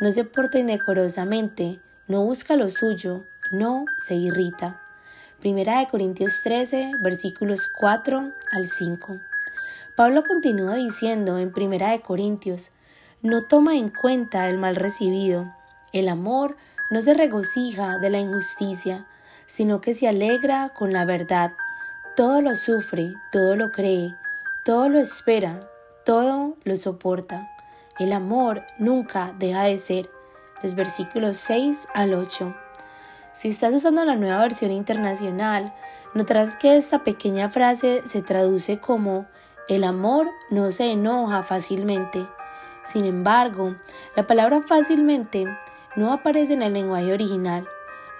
no 0.00 0.12
se 0.12 0.24
porta 0.24 0.60
indecorosamente, 0.60 1.80
no 2.06 2.22
busca 2.22 2.54
lo 2.54 2.70
suyo, 2.70 3.24
no 3.50 3.84
se 3.98 4.14
irrita. 4.14 4.81
Primera 5.42 5.80
de 5.80 5.88
Corintios 5.88 6.40
13, 6.44 6.92
versículos 7.00 7.66
4 7.66 8.32
al 8.52 8.68
5. 8.68 9.18
Pablo 9.96 10.22
continúa 10.22 10.76
diciendo 10.76 11.36
en 11.36 11.50
Primera 11.50 11.90
de 11.90 11.98
Corintios, 11.98 12.70
no 13.22 13.42
toma 13.42 13.74
en 13.74 13.90
cuenta 13.90 14.48
el 14.48 14.56
mal 14.56 14.76
recibido. 14.76 15.52
El 15.92 16.08
amor 16.08 16.56
no 16.92 17.02
se 17.02 17.14
regocija 17.14 17.98
de 17.98 18.10
la 18.10 18.20
injusticia, 18.20 19.08
sino 19.48 19.80
que 19.80 19.94
se 19.94 20.06
alegra 20.06 20.68
con 20.68 20.92
la 20.92 21.04
verdad. 21.04 21.54
Todo 22.14 22.40
lo 22.40 22.54
sufre, 22.54 23.12
todo 23.32 23.56
lo 23.56 23.72
cree, 23.72 24.14
todo 24.64 24.88
lo 24.88 25.00
espera, 25.00 25.68
todo 26.04 26.56
lo 26.62 26.76
soporta. 26.76 27.50
El 27.98 28.12
amor 28.12 28.64
nunca 28.78 29.34
deja 29.40 29.64
de 29.64 29.80
ser. 29.80 30.08
Los 30.62 30.76
versículos 30.76 31.36
6 31.38 31.88
al 31.94 32.14
8. 32.14 32.61
Si 33.34 33.48
estás 33.48 33.72
usando 33.72 34.04
la 34.04 34.14
nueva 34.14 34.40
versión 34.40 34.72
internacional, 34.72 35.74
notarás 36.12 36.54
que 36.56 36.76
esta 36.76 37.02
pequeña 37.02 37.48
frase 37.48 38.02
se 38.04 38.20
traduce 38.22 38.78
como 38.78 39.26
el 39.68 39.84
amor 39.84 40.28
no 40.50 40.70
se 40.70 40.90
enoja 40.90 41.42
fácilmente. 41.42 42.26
Sin 42.84 43.06
embargo, 43.06 43.76
la 44.16 44.26
palabra 44.26 44.60
fácilmente 44.60 45.46
no 45.96 46.12
aparece 46.12 46.52
en 46.52 46.62
el 46.62 46.74
lenguaje 46.74 47.12
original. 47.12 47.66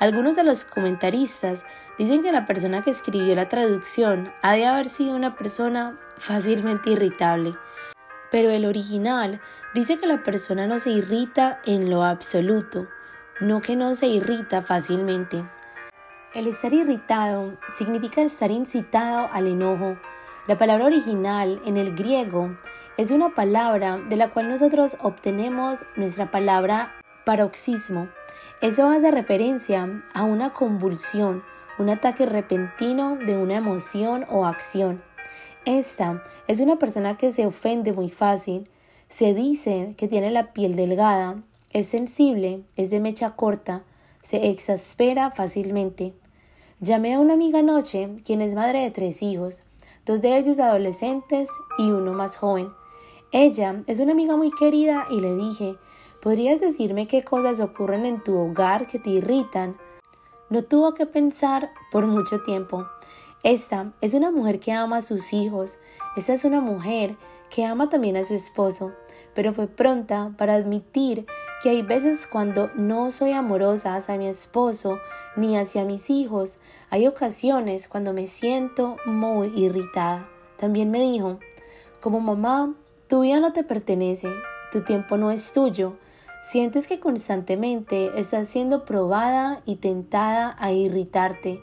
Algunos 0.00 0.34
de 0.34 0.44
los 0.44 0.64
comentaristas 0.64 1.64
dicen 1.98 2.22
que 2.22 2.32
la 2.32 2.46
persona 2.46 2.80
que 2.82 2.90
escribió 2.90 3.34
la 3.34 3.48
traducción 3.48 4.32
ha 4.40 4.54
de 4.54 4.66
haber 4.66 4.88
sido 4.88 5.14
una 5.14 5.36
persona 5.36 5.98
fácilmente 6.16 6.90
irritable, 6.90 7.54
pero 8.30 8.50
el 8.50 8.64
original 8.64 9.40
dice 9.74 9.98
que 9.98 10.06
la 10.06 10.22
persona 10.22 10.66
no 10.66 10.78
se 10.78 10.90
irrita 10.90 11.60
en 11.66 11.90
lo 11.90 12.02
absoluto, 12.02 12.88
no 13.42 13.60
que 13.60 13.74
no 13.74 13.96
se 13.96 14.06
irrita 14.06 14.62
fácilmente. 14.62 15.44
El 16.32 16.46
estar 16.46 16.72
irritado 16.72 17.58
significa 17.76 18.22
estar 18.22 18.52
incitado 18.52 19.28
al 19.32 19.48
enojo. 19.48 19.96
La 20.46 20.56
palabra 20.56 20.86
original 20.86 21.60
en 21.66 21.76
el 21.76 21.94
griego 21.96 22.56
es 22.96 23.10
una 23.10 23.34
palabra 23.34 23.98
de 24.08 24.16
la 24.16 24.30
cual 24.30 24.48
nosotros 24.48 24.96
obtenemos 25.02 25.80
nuestra 25.96 26.30
palabra 26.30 26.94
paroxismo. 27.26 28.08
Eso 28.60 28.88
hace 28.88 29.10
referencia 29.10 29.88
a 30.14 30.22
una 30.22 30.52
convulsión, 30.52 31.42
un 31.78 31.90
ataque 31.90 32.26
repentino 32.26 33.16
de 33.16 33.36
una 33.36 33.56
emoción 33.56 34.24
o 34.30 34.46
acción. 34.46 35.02
Esta 35.64 36.22
es 36.46 36.60
una 36.60 36.76
persona 36.76 37.16
que 37.16 37.32
se 37.32 37.46
ofende 37.46 37.92
muy 37.92 38.08
fácil, 38.08 38.70
se 39.08 39.34
dice 39.34 39.94
que 39.96 40.06
tiene 40.06 40.30
la 40.30 40.52
piel 40.52 40.76
delgada, 40.76 41.42
es 41.72 41.86
sensible, 41.86 42.62
es 42.76 42.90
de 42.90 43.00
mecha 43.00 43.34
corta, 43.36 43.82
se 44.22 44.48
exaspera 44.50 45.30
fácilmente. 45.30 46.12
Llamé 46.80 47.14
a 47.14 47.18
una 47.18 47.34
amiga 47.34 47.60
anoche, 47.60 48.10
quien 48.24 48.40
es 48.40 48.54
madre 48.54 48.80
de 48.80 48.90
tres 48.90 49.22
hijos. 49.22 49.64
dos 50.04 50.20
de 50.20 50.36
ellos 50.36 50.58
adolescentes 50.58 51.48
y 51.78 51.90
uno 51.90 52.12
más 52.12 52.36
joven. 52.36 52.68
Ella 53.30 53.82
es 53.86 54.00
una 54.00 54.12
amiga 54.12 54.36
muy 54.36 54.50
querida 54.50 55.06
y 55.10 55.20
le 55.20 55.36
dije, 55.36 55.76
¿podrías 56.20 56.60
decirme 56.60 57.06
qué 57.06 57.22
cosas 57.22 57.60
ocurren 57.60 58.04
en 58.04 58.22
tu 58.22 58.36
hogar 58.36 58.86
que 58.86 58.98
te 58.98 59.10
irritan? 59.10 59.76
No 60.50 60.64
tuvo 60.64 60.92
que 60.94 61.06
pensar 61.06 61.70
por 61.90 62.06
mucho 62.06 62.42
tiempo. 62.42 62.84
Esta 63.44 63.92
es 64.00 64.14
una 64.14 64.30
mujer 64.30 64.60
que 64.60 64.72
ama 64.72 64.98
a 64.98 65.02
sus 65.02 65.32
hijos. 65.32 65.78
Esta 66.16 66.34
es 66.34 66.44
una 66.44 66.60
mujer 66.60 67.16
que 67.48 67.64
ama 67.64 67.88
también 67.88 68.16
a 68.16 68.24
su 68.24 68.34
esposo, 68.34 68.92
pero 69.34 69.52
fue 69.52 69.66
pronta 69.66 70.32
para 70.36 70.54
admitir 70.54 71.26
que 71.62 71.70
hay 71.70 71.82
veces 71.82 72.26
cuando 72.26 72.70
no 72.74 73.12
soy 73.12 73.32
amorosa 73.32 73.94
hacia 73.94 74.16
mi 74.16 74.26
esposo 74.26 74.98
ni 75.36 75.56
hacia 75.56 75.84
mis 75.84 76.10
hijos, 76.10 76.58
hay 76.90 77.06
ocasiones 77.06 77.86
cuando 77.86 78.12
me 78.12 78.26
siento 78.26 78.96
muy 79.06 79.52
irritada. 79.54 80.28
También 80.56 80.90
me 80.90 81.00
dijo, 81.00 81.38
como 82.00 82.20
mamá, 82.20 82.74
tu 83.06 83.20
vida 83.20 83.38
no 83.38 83.52
te 83.52 83.62
pertenece, 83.62 84.28
tu 84.72 84.82
tiempo 84.82 85.16
no 85.16 85.30
es 85.30 85.52
tuyo, 85.52 85.96
sientes 86.42 86.88
que 86.88 86.98
constantemente 86.98 88.10
estás 88.18 88.48
siendo 88.48 88.84
probada 88.84 89.62
y 89.64 89.76
tentada 89.76 90.56
a 90.58 90.72
irritarte. 90.72 91.62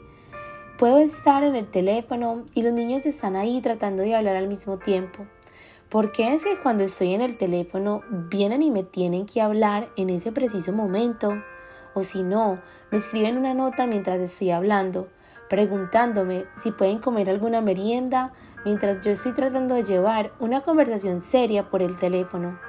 Puedo 0.78 0.98
estar 0.98 1.44
en 1.44 1.56
el 1.56 1.70
teléfono 1.70 2.46
y 2.54 2.62
los 2.62 2.72
niños 2.72 3.04
están 3.04 3.36
ahí 3.36 3.60
tratando 3.60 4.02
de 4.02 4.14
hablar 4.14 4.36
al 4.36 4.48
mismo 4.48 4.78
tiempo. 4.78 5.26
¿Por 5.90 6.12
qué 6.12 6.34
es 6.34 6.44
que 6.44 6.56
cuando 6.56 6.84
estoy 6.84 7.14
en 7.14 7.20
el 7.20 7.36
teléfono 7.36 8.02
vienen 8.08 8.62
y 8.62 8.70
me 8.70 8.84
tienen 8.84 9.26
que 9.26 9.42
hablar 9.42 9.88
en 9.96 10.08
ese 10.08 10.30
preciso 10.30 10.72
momento? 10.72 11.42
O 11.94 12.04
si 12.04 12.22
no, 12.22 12.60
me 12.92 12.98
escriben 12.98 13.36
una 13.36 13.54
nota 13.54 13.88
mientras 13.88 14.20
estoy 14.20 14.52
hablando, 14.52 15.08
preguntándome 15.48 16.44
si 16.56 16.70
pueden 16.70 17.00
comer 17.00 17.28
alguna 17.28 17.60
merienda 17.60 18.32
mientras 18.64 19.04
yo 19.04 19.10
estoy 19.10 19.32
tratando 19.32 19.74
de 19.74 19.82
llevar 19.82 20.30
una 20.38 20.60
conversación 20.60 21.20
seria 21.20 21.68
por 21.70 21.82
el 21.82 21.98
teléfono. 21.98 22.60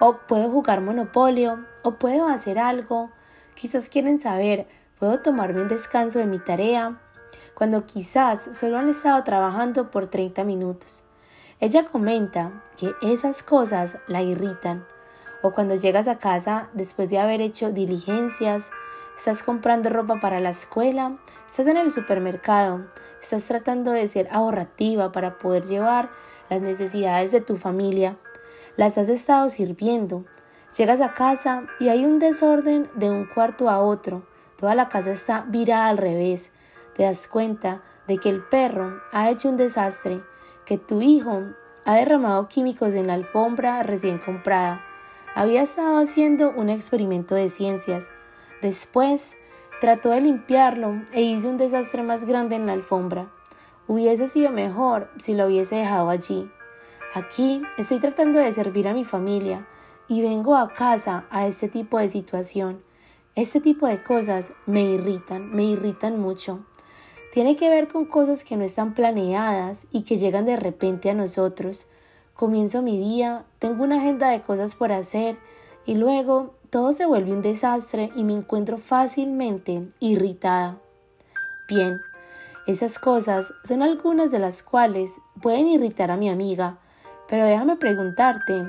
O 0.00 0.16
puedo 0.26 0.48
jugar 0.48 0.80
monopolio, 0.80 1.66
o 1.82 1.96
puedo 1.96 2.26
hacer 2.26 2.58
algo. 2.58 3.10
Quizás 3.54 3.90
quieren 3.90 4.18
saber, 4.18 4.66
¿puedo 4.98 5.20
tomarme 5.20 5.60
un 5.60 5.68
descanso 5.68 6.20
de 6.20 6.24
mi 6.24 6.38
tarea? 6.38 6.98
Cuando 7.52 7.84
quizás 7.84 8.56
solo 8.56 8.78
han 8.78 8.88
estado 8.88 9.22
trabajando 9.24 9.90
por 9.90 10.06
30 10.06 10.42
minutos. 10.44 11.02
Ella 11.62 11.84
comenta 11.84 12.50
que 12.76 12.92
esas 13.02 13.44
cosas 13.44 13.96
la 14.08 14.20
irritan. 14.20 14.84
O 15.42 15.52
cuando 15.52 15.76
llegas 15.76 16.08
a 16.08 16.18
casa 16.18 16.68
después 16.72 17.08
de 17.08 17.20
haber 17.20 17.40
hecho 17.40 17.70
diligencias, 17.70 18.72
estás 19.16 19.44
comprando 19.44 19.88
ropa 19.88 20.18
para 20.18 20.40
la 20.40 20.50
escuela, 20.50 21.18
estás 21.46 21.68
en 21.68 21.76
el 21.76 21.92
supermercado, 21.92 22.84
estás 23.20 23.44
tratando 23.44 23.92
de 23.92 24.08
ser 24.08 24.26
ahorrativa 24.32 25.12
para 25.12 25.38
poder 25.38 25.64
llevar 25.64 26.10
las 26.50 26.60
necesidades 26.60 27.30
de 27.30 27.40
tu 27.40 27.56
familia, 27.56 28.16
las 28.76 28.98
has 28.98 29.08
estado 29.08 29.48
sirviendo. 29.48 30.24
Llegas 30.76 31.00
a 31.00 31.14
casa 31.14 31.68
y 31.78 31.90
hay 31.90 32.04
un 32.04 32.18
desorden 32.18 32.90
de 32.96 33.08
un 33.08 33.24
cuarto 33.24 33.70
a 33.70 33.78
otro, 33.78 34.26
toda 34.56 34.74
la 34.74 34.88
casa 34.88 35.12
está 35.12 35.44
virada 35.46 35.86
al 35.86 35.98
revés. 35.98 36.50
Te 36.96 37.04
das 37.04 37.28
cuenta 37.28 37.82
de 38.08 38.18
que 38.18 38.30
el 38.30 38.42
perro 38.42 39.00
ha 39.12 39.30
hecho 39.30 39.48
un 39.48 39.56
desastre 39.56 40.24
que 40.64 40.78
tu 40.78 41.00
hijo 41.02 41.42
ha 41.84 41.94
derramado 41.96 42.48
químicos 42.48 42.94
en 42.94 43.08
la 43.08 43.14
alfombra 43.14 43.82
recién 43.82 44.18
comprada. 44.18 44.84
Había 45.34 45.62
estado 45.62 45.98
haciendo 45.98 46.50
un 46.50 46.68
experimento 46.68 47.34
de 47.34 47.48
ciencias. 47.48 48.10
Después 48.60 49.36
trató 49.80 50.10
de 50.10 50.20
limpiarlo 50.20 51.02
e 51.12 51.22
hizo 51.22 51.48
un 51.48 51.58
desastre 51.58 52.02
más 52.02 52.24
grande 52.24 52.56
en 52.56 52.66
la 52.66 52.74
alfombra. 52.74 53.32
Hubiese 53.88 54.28
sido 54.28 54.52
mejor 54.52 55.10
si 55.18 55.34
lo 55.34 55.46
hubiese 55.46 55.76
dejado 55.76 56.08
allí. 56.08 56.50
Aquí 57.14 57.62
estoy 57.76 57.98
tratando 57.98 58.38
de 58.38 58.52
servir 58.52 58.86
a 58.88 58.94
mi 58.94 59.04
familia 59.04 59.66
y 60.06 60.22
vengo 60.22 60.56
a 60.56 60.72
casa 60.72 61.24
a 61.30 61.46
este 61.46 61.68
tipo 61.68 61.98
de 61.98 62.08
situación. 62.08 62.82
Este 63.34 63.60
tipo 63.60 63.86
de 63.86 64.02
cosas 64.02 64.52
me 64.66 64.82
irritan, 64.82 65.50
me 65.54 65.64
irritan 65.64 66.20
mucho. 66.20 66.64
Tiene 67.32 67.56
que 67.56 67.70
ver 67.70 67.88
con 67.88 68.04
cosas 68.04 68.44
que 68.44 68.58
no 68.58 68.64
están 68.64 68.92
planeadas 68.92 69.86
y 69.90 70.02
que 70.02 70.18
llegan 70.18 70.44
de 70.44 70.58
repente 70.58 71.08
a 71.08 71.14
nosotros. 71.14 71.86
Comienzo 72.34 72.82
mi 72.82 72.98
día, 72.98 73.46
tengo 73.58 73.84
una 73.84 73.96
agenda 73.96 74.28
de 74.28 74.42
cosas 74.42 74.74
por 74.74 74.92
hacer 74.92 75.38
y 75.86 75.94
luego 75.94 76.52
todo 76.68 76.92
se 76.92 77.06
vuelve 77.06 77.32
un 77.32 77.40
desastre 77.40 78.10
y 78.16 78.24
me 78.24 78.34
encuentro 78.34 78.76
fácilmente 78.76 79.88
irritada. 79.98 80.76
Bien, 81.66 82.02
esas 82.66 82.98
cosas 82.98 83.54
son 83.64 83.80
algunas 83.80 84.30
de 84.30 84.38
las 84.38 84.62
cuales 84.62 85.18
pueden 85.40 85.68
irritar 85.68 86.10
a 86.10 86.18
mi 86.18 86.28
amiga, 86.28 86.80
pero 87.30 87.46
déjame 87.46 87.76
preguntarte, 87.76 88.62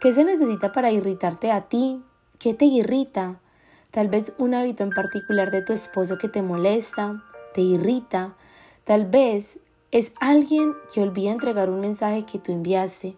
¿qué 0.00 0.12
se 0.12 0.24
necesita 0.24 0.70
para 0.70 0.92
irritarte 0.92 1.50
a 1.50 1.62
ti? 1.62 2.04
¿Qué 2.38 2.54
te 2.54 2.66
irrita? 2.66 3.40
Tal 3.90 4.06
vez 4.06 4.32
un 4.38 4.54
hábito 4.54 4.84
en 4.84 4.90
particular 4.90 5.50
de 5.50 5.62
tu 5.62 5.72
esposo 5.72 6.18
que 6.18 6.28
te 6.28 6.40
molesta, 6.40 7.24
te 7.54 7.60
irrita, 7.60 8.36
tal 8.84 9.06
vez 9.06 9.58
es 9.90 10.12
alguien 10.20 10.74
que 10.92 11.02
olvida 11.02 11.30
entregar 11.30 11.70
un 11.70 11.80
mensaje 11.80 12.24
que 12.24 12.38
tú 12.38 12.52
enviaste. 12.52 13.16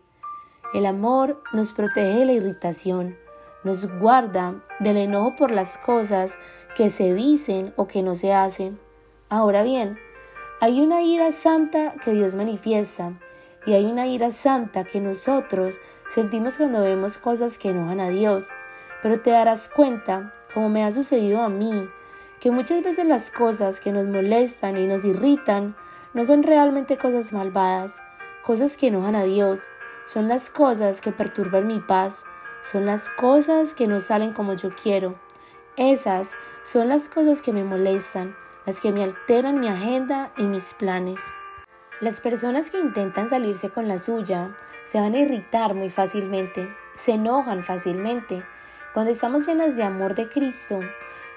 El 0.75 0.87
amor 0.87 1.43
nos 1.53 1.73
protege 1.73 2.19
de 2.19 2.25
la 2.25 2.33
irritación, 2.33 3.19
nos 3.63 3.87
guarda 3.99 4.63
del 4.81 4.97
enojo 4.97 5.37
por 5.37 5.51
las 5.51 5.77
cosas 5.77 6.39
que 6.77 6.89
se 6.89 7.15
dicen 7.15 7.75
o 7.77 7.87
que 7.87 8.03
no 8.03 8.15
se 8.15 8.33
hacen. 8.33 8.81
Ahora 9.29 9.63
bien, 9.63 9.99
hay 10.61 10.81
una 10.81 11.03
ira 11.03 11.33
santa 11.33 11.95
que 12.03 12.13
Dios 12.13 12.35
manifiesta 12.35 13.13
y 13.67 13.75
hay 13.75 13.85
una 13.85 14.07
ira 14.07 14.31
santa 14.31 14.85
que 14.85 15.01
nosotros 15.01 15.81
sentimos 16.09 16.57
cuando 16.57 16.83
vemos 16.83 17.19
cosas 17.19 17.59
que 17.59 17.71
enojan 17.71 18.01
a 18.01 18.09
Dios. 18.09 18.49
Pero 19.03 19.21
te 19.21 19.31
darás 19.31 19.69
cuenta, 19.69 20.33
como 20.55 20.69
me 20.69 20.85
ha 20.85 20.93
sucedido 20.93 21.43
a 21.43 21.49
mí, 21.49 21.89
que 22.43 22.51
muchas 22.51 22.83
veces 22.83 23.07
las 23.07 23.31
cosas 23.31 23.79
que 23.79 23.93
nos 23.93 24.07
molestan 24.07 24.77
y 24.77 24.89
nos 24.89 25.05
irritan 25.05 25.77
no 26.13 26.25
son 26.25 26.43
realmente 26.43 26.99
cosas 26.99 27.33
malvadas, 27.33 28.03
cosas 28.43 28.77
que 28.77 28.89
enojan 28.89 29.15
a 29.15 29.23
Dios, 29.23 29.69
son 30.07 30.27
las 30.27 30.51
cosas 30.51 31.01
que 31.01 31.13
perturban 31.13 31.69
mi 31.69 31.79
paz, 31.79 32.25
son 32.61 32.85
las 32.85 33.09
cosas 33.11 33.75
que 33.75 33.87
no 33.87 34.01
salen 34.01 34.33
como 34.33 34.55
yo 34.55 34.71
quiero. 34.75 35.15
Esas 35.77 36.33
son 36.65 36.89
las 36.89 37.09
cosas 37.09 37.43
que 37.43 37.53
me 37.53 37.63
molestan, 37.63 38.35
las 38.67 38.81
que 38.81 38.91
me 38.91 39.05
alteran 39.05 39.61
mi 39.61 39.69
agenda 39.69 40.33
y 40.37 40.43
mis 40.43 40.75
planes. 40.75 41.21
Las 42.01 42.21
personas 42.21 42.73
que 42.73 42.81
intentan 42.81 43.29
salirse 43.29 43.71
con 43.71 43.87
la 43.87 43.99
suya 43.99 44.57
se 44.83 44.99
van 44.99 45.15
a 45.15 45.19
irritar 45.19 45.75
muy 45.75 45.91
fácilmente, 45.91 46.69
se 46.97 47.13
enojan 47.13 47.63
fácilmente. 47.63 48.43
Cuando 48.95 49.13
estamos 49.13 49.47
llenas 49.47 49.77
de 49.77 49.85
amor 49.85 50.17
de 50.17 50.29
Cristo, 50.29 50.81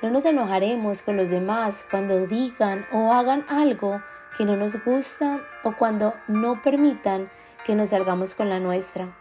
no 0.06 0.12
nos 0.12 0.26
enojaremos 0.26 1.02
con 1.02 1.18
los 1.18 1.30
demás 1.30 1.88
cuando 1.90 2.28
digan 2.28 2.86
o 2.92 3.12
hagan 3.12 3.44
algo 3.50 4.04
que 4.38 4.46
no 4.46 4.56
nos 4.56 4.76
gusta 4.86 5.42
o 5.64 5.72
cuando 5.72 6.14
no 6.28 6.62
permitan 6.62 7.28
que 7.66 7.74
nos 7.74 7.90
salgamos 7.90 8.36
con 8.36 8.48
la 8.48 8.60
nuestra. 8.60 9.18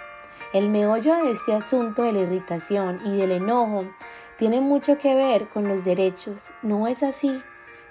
El 0.52 0.68
meollo 0.68 1.16
de 1.16 1.30
este 1.30 1.54
asunto 1.54 2.02
de 2.02 2.12
la 2.12 2.18
irritación 2.18 3.00
y 3.02 3.16
del 3.16 3.32
enojo 3.32 3.86
tiene 4.36 4.60
mucho 4.60 4.98
que 4.98 5.14
ver 5.14 5.48
con 5.48 5.68
los 5.68 5.86
derechos. 5.86 6.50
No 6.60 6.86
es 6.86 7.02
así. 7.02 7.42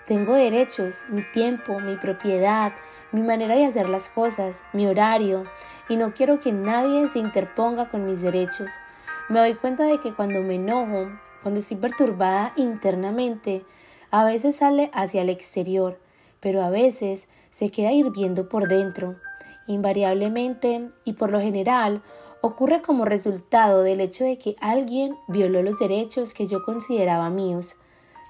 Tengo 0.06 0.36
derechos, 0.36 1.06
mi 1.10 1.24
tiempo, 1.32 1.80
mi 1.80 1.96
propiedad, 1.96 2.74
mi 3.12 3.22
manera 3.22 3.56
de 3.56 3.66
hacer 3.66 3.90
las 3.90 4.10
cosas, 4.10 4.64
mi 4.72 4.86
horario, 4.86 5.46
y 5.90 5.96
no 5.96 6.14
quiero 6.14 6.40
que 6.40 6.52
nadie 6.52 7.10
se 7.10 7.18
interponga 7.18 7.90
con 7.90 8.06
mis 8.06 8.22
derechos. 8.22 8.70
Me 9.30 9.40
doy 9.40 9.56
cuenta 9.56 9.86
de 9.86 10.00
que 10.00 10.14
cuando 10.14 10.42
me 10.42 10.56
enojo, 10.56 11.10
cuando 11.44 11.60
estoy 11.60 11.78
perturbada 11.78 12.54
internamente, 12.56 13.64
a 14.10 14.24
veces 14.24 14.56
sale 14.56 14.90
hacia 14.94 15.22
el 15.22 15.30
exterior, 15.30 16.00
pero 16.40 16.64
a 16.64 16.70
veces 16.70 17.28
se 17.52 17.70
queda 17.70 17.92
hirviendo 17.92 18.50
por 18.50 18.68
dentro. 18.68 19.18
Invariablemente 19.68 20.90
y 21.04 21.14
por 21.14 21.32
lo 21.32 21.40
general 21.40 22.02
ocurre 22.42 22.82
como 22.82 23.06
resultado 23.06 23.84
del 23.84 24.02
hecho 24.02 24.24
de 24.24 24.38
que 24.38 24.56
alguien 24.60 25.16
violó 25.28 25.62
los 25.62 25.80
derechos 25.80 26.34
que 26.34 26.48
yo 26.48 26.64
consideraba 26.64 27.30
míos. 27.30 27.76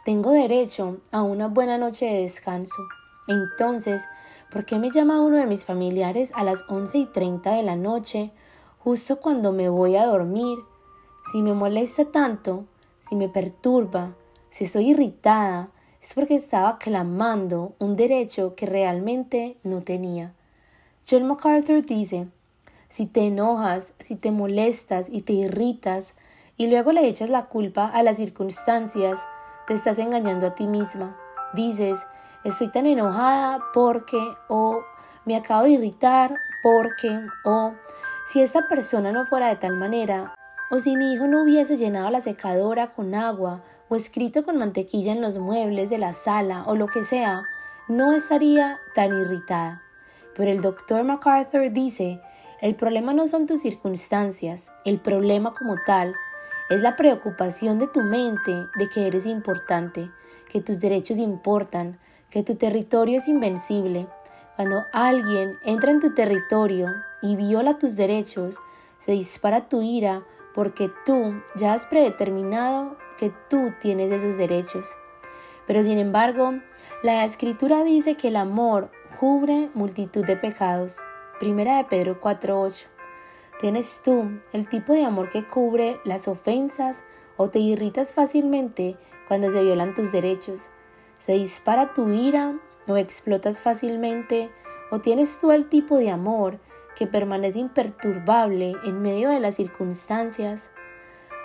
Tengo 0.05 0.31
derecho 0.31 0.97
a 1.11 1.21
una 1.21 1.47
buena 1.47 1.77
noche 1.77 2.05
de 2.05 2.21
descanso. 2.21 2.83
Entonces, 3.27 4.03
¿por 4.51 4.65
qué 4.65 4.77
me 4.77 4.91
llama 4.91 5.21
uno 5.21 5.37
de 5.37 5.47
mis 5.47 5.65
familiares 5.65 6.31
a 6.35 6.43
las 6.43 6.63
once 6.69 6.97
y 6.97 7.05
treinta 7.05 7.55
de 7.55 7.63
la 7.63 7.75
noche, 7.75 8.31
justo 8.79 9.19
cuando 9.19 9.51
me 9.51 9.69
voy 9.69 9.95
a 9.95 10.05
dormir? 10.05 10.59
Si 11.31 11.41
me 11.41 11.53
molesta 11.53 12.05
tanto, 12.05 12.65
si 13.03 13.17
me 13.17 13.27
perturba, 13.27 14.15
si 14.49 14.63
estoy 14.63 14.91
irritada, 14.91 15.69
es 16.01 16.13
porque 16.13 16.35
estaba 16.35 16.77
clamando 16.77 17.75
un 17.77 17.97
derecho 17.97 18.55
que 18.55 18.65
realmente 18.65 19.57
no 19.63 19.81
tenía. 19.81 20.33
John 21.09 21.27
MacArthur 21.27 21.85
dice, 21.85 22.27
si 22.87 23.05
te 23.05 23.27
enojas, 23.27 23.93
si 23.99 24.15
te 24.15 24.31
molestas 24.31 25.07
y 25.11 25.23
te 25.23 25.33
irritas, 25.33 26.13
y 26.55 26.67
luego 26.67 26.93
le 26.93 27.05
echas 27.05 27.29
la 27.29 27.47
culpa 27.47 27.87
a 27.87 28.03
las 28.03 28.17
circunstancias, 28.17 29.19
te 29.67 29.73
estás 29.73 29.99
engañando 29.99 30.47
a 30.47 30.55
ti 30.55 30.67
misma. 30.67 31.17
Dices, 31.53 31.99
estoy 32.45 32.69
tan 32.69 32.85
enojada 32.85 33.59
porque 33.73 34.19
o 34.47 34.79
me 35.25 35.35
acabo 35.35 35.63
de 35.63 35.71
irritar 35.71 36.37
porque, 36.61 37.19
o 37.43 37.73
si 38.25 38.41
esta 38.41 38.69
persona 38.69 39.11
no 39.11 39.25
fuera 39.25 39.49
de 39.49 39.57
tal 39.57 39.75
manera, 39.75 40.35
o 40.73 40.79
si 40.79 40.97
mi 40.97 41.13
hijo 41.13 41.27
no 41.27 41.43
hubiese 41.43 41.77
llenado 41.77 42.09
la 42.09 42.19
secadora 42.19 42.89
con 42.89 43.13
agua 43.13 43.61
o 43.89 43.95
escrito 43.95 44.43
con 44.43 44.57
mantequilla 44.57 45.11
en 45.11 45.21
los 45.21 45.37
muebles 45.37 45.91
de 45.91 45.99
la 45.99 46.15
sala 46.15 46.63
o 46.65 46.75
lo 46.75 46.87
que 46.87 47.03
sea, 47.03 47.43
no 47.87 48.11
estaría 48.11 48.79
tan 48.95 49.11
irritada. 49.11 49.83
Pero 50.35 50.49
el 50.49 50.63
doctor 50.63 51.03
MacArthur 51.03 51.71
dice, 51.71 52.19
el 52.59 52.73
problema 52.73 53.13
no 53.13 53.27
son 53.27 53.45
tus 53.45 53.61
circunstancias, 53.61 54.71
el 54.83 54.99
problema 54.99 55.53
como 55.53 55.75
tal 55.85 56.15
es 56.71 56.81
la 56.81 56.95
preocupación 56.95 57.77
de 57.77 57.85
tu 57.85 58.01
mente 58.01 58.65
de 58.75 58.89
que 58.89 59.05
eres 59.05 59.27
importante, 59.27 60.09
que 60.49 60.59
tus 60.59 60.79
derechos 60.79 61.19
importan, 61.19 61.99
que 62.31 62.41
tu 62.41 62.55
territorio 62.55 63.19
es 63.19 63.27
invencible. 63.27 64.07
Cuando 64.55 64.85
alguien 64.91 65.55
entra 65.65 65.91
en 65.91 65.99
tu 65.99 66.15
territorio 66.15 66.87
y 67.21 67.35
viola 67.35 67.77
tus 67.77 67.95
derechos, 67.95 68.55
se 68.97 69.11
dispara 69.11 69.69
tu 69.69 69.83
ira 69.83 70.23
porque 70.53 70.91
tú 71.05 71.41
ya 71.55 71.73
has 71.73 71.85
predeterminado 71.87 72.97
que 73.17 73.31
tú 73.49 73.73
tienes 73.79 74.11
esos 74.11 74.37
derechos. 74.37 74.95
Pero 75.65 75.83
sin 75.83 75.97
embargo, 75.97 76.53
la 77.01 77.23
escritura 77.25 77.83
dice 77.83 78.15
que 78.15 78.27
el 78.27 78.35
amor 78.35 78.91
cubre 79.19 79.69
multitud 79.73 80.25
de 80.25 80.35
pecados. 80.35 80.99
Primera 81.39 81.77
de 81.77 81.85
Pedro 81.85 82.19
4:8. 82.19 82.87
¿Tienes 83.59 84.01
tú 84.03 84.41
el 84.51 84.67
tipo 84.67 84.93
de 84.93 85.05
amor 85.05 85.29
que 85.29 85.45
cubre 85.45 85.99
las 86.03 86.27
ofensas 86.27 87.03
o 87.37 87.49
te 87.49 87.59
irritas 87.59 88.13
fácilmente 88.13 88.97
cuando 89.27 89.51
se 89.51 89.63
violan 89.63 89.93
tus 89.93 90.11
derechos? 90.11 90.69
¿Se 91.17 91.33
dispara 91.33 91.93
tu 91.93 92.09
ira 92.09 92.59
o 92.87 92.97
explotas 92.97 93.61
fácilmente? 93.61 94.51
¿O 94.91 94.99
tienes 94.99 95.39
tú 95.39 95.51
el 95.51 95.69
tipo 95.69 95.97
de 95.97 96.09
amor 96.09 96.59
que 96.95 97.07
permanece 97.07 97.59
imperturbable 97.59 98.75
en 98.83 99.01
medio 99.01 99.29
de 99.29 99.39
las 99.39 99.55
circunstancias? 99.55 100.71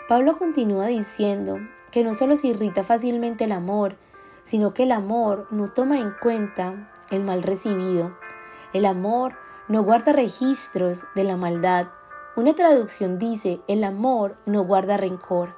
Pablo 0.08 0.38
continúa 0.38 0.86
diciendo 0.86 1.58
que 1.90 2.02
no 2.02 2.14
solo 2.14 2.36
se 2.36 2.48
irrita 2.48 2.84
fácilmente 2.84 3.44
el 3.44 3.52
amor, 3.52 3.96
sino 4.42 4.72
que 4.72 4.84
el 4.84 4.92
amor 4.92 5.46
no 5.50 5.68
toma 5.68 5.98
en 5.98 6.12
cuenta 6.22 6.90
el 7.10 7.22
mal 7.22 7.42
recibido. 7.42 8.16
El 8.72 8.86
amor 8.86 9.34
no 9.68 9.82
guarda 9.82 10.12
registros 10.12 11.04
de 11.14 11.24
la 11.24 11.36
maldad. 11.36 11.88
Una 12.36 12.54
traducción 12.54 13.18
dice, 13.18 13.60
el 13.68 13.84
amor 13.84 14.36
no 14.46 14.64
guarda 14.64 14.96
rencor. 14.96 15.56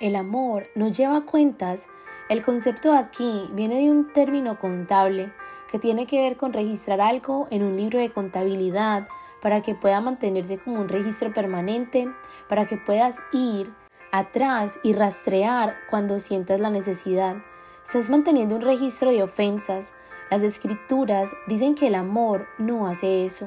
El 0.00 0.16
amor 0.16 0.68
no 0.74 0.88
lleva 0.88 1.22
cuentas. 1.22 1.88
El 2.28 2.42
concepto 2.42 2.92
aquí 2.92 3.48
viene 3.54 3.76
de 3.76 3.90
un 3.90 4.12
término 4.12 4.58
contable 4.58 5.32
que 5.70 5.78
tiene 5.78 6.06
que 6.06 6.20
ver 6.20 6.36
con 6.36 6.52
registrar 6.52 7.00
algo 7.00 7.46
en 7.50 7.62
un 7.62 7.76
libro 7.76 7.98
de 7.98 8.12
contabilidad 8.12 9.06
para 9.40 9.62
que 9.62 9.74
pueda 9.74 10.00
mantenerse 10.00 10.58
como 10.58 10.80
un 10.80 10.88
registro 10.88 11.32
permanente, 11.32 12.08
para 12.48 12.66
que 12.66 12.76
puedas 12.76 13.16
ir 13.32 13.72
atrás 14.10 14.78
y 14.82 14.92
rastrear 14.92 15.76
cuando 15.88 16.18
sientas 16.18 16.60
la 16.60 16.70
necesidad. 16.70 17.36
Estás 17.84 18.10
manteniendo 18.10 18.56
un 18.56 18.62
registro 18.62 19.10
de 19.10 19.22
ofensas. 19.22 19.92
Las 20.30 20.42
escrituras 20.42 21.30
dicen 21.46 21.74
que 21.74 21.86
el 21.86 21.94
amor 21.94 22.46
no 22.58 22.86
hace 22.86 23.24
eso. 23.24 23.46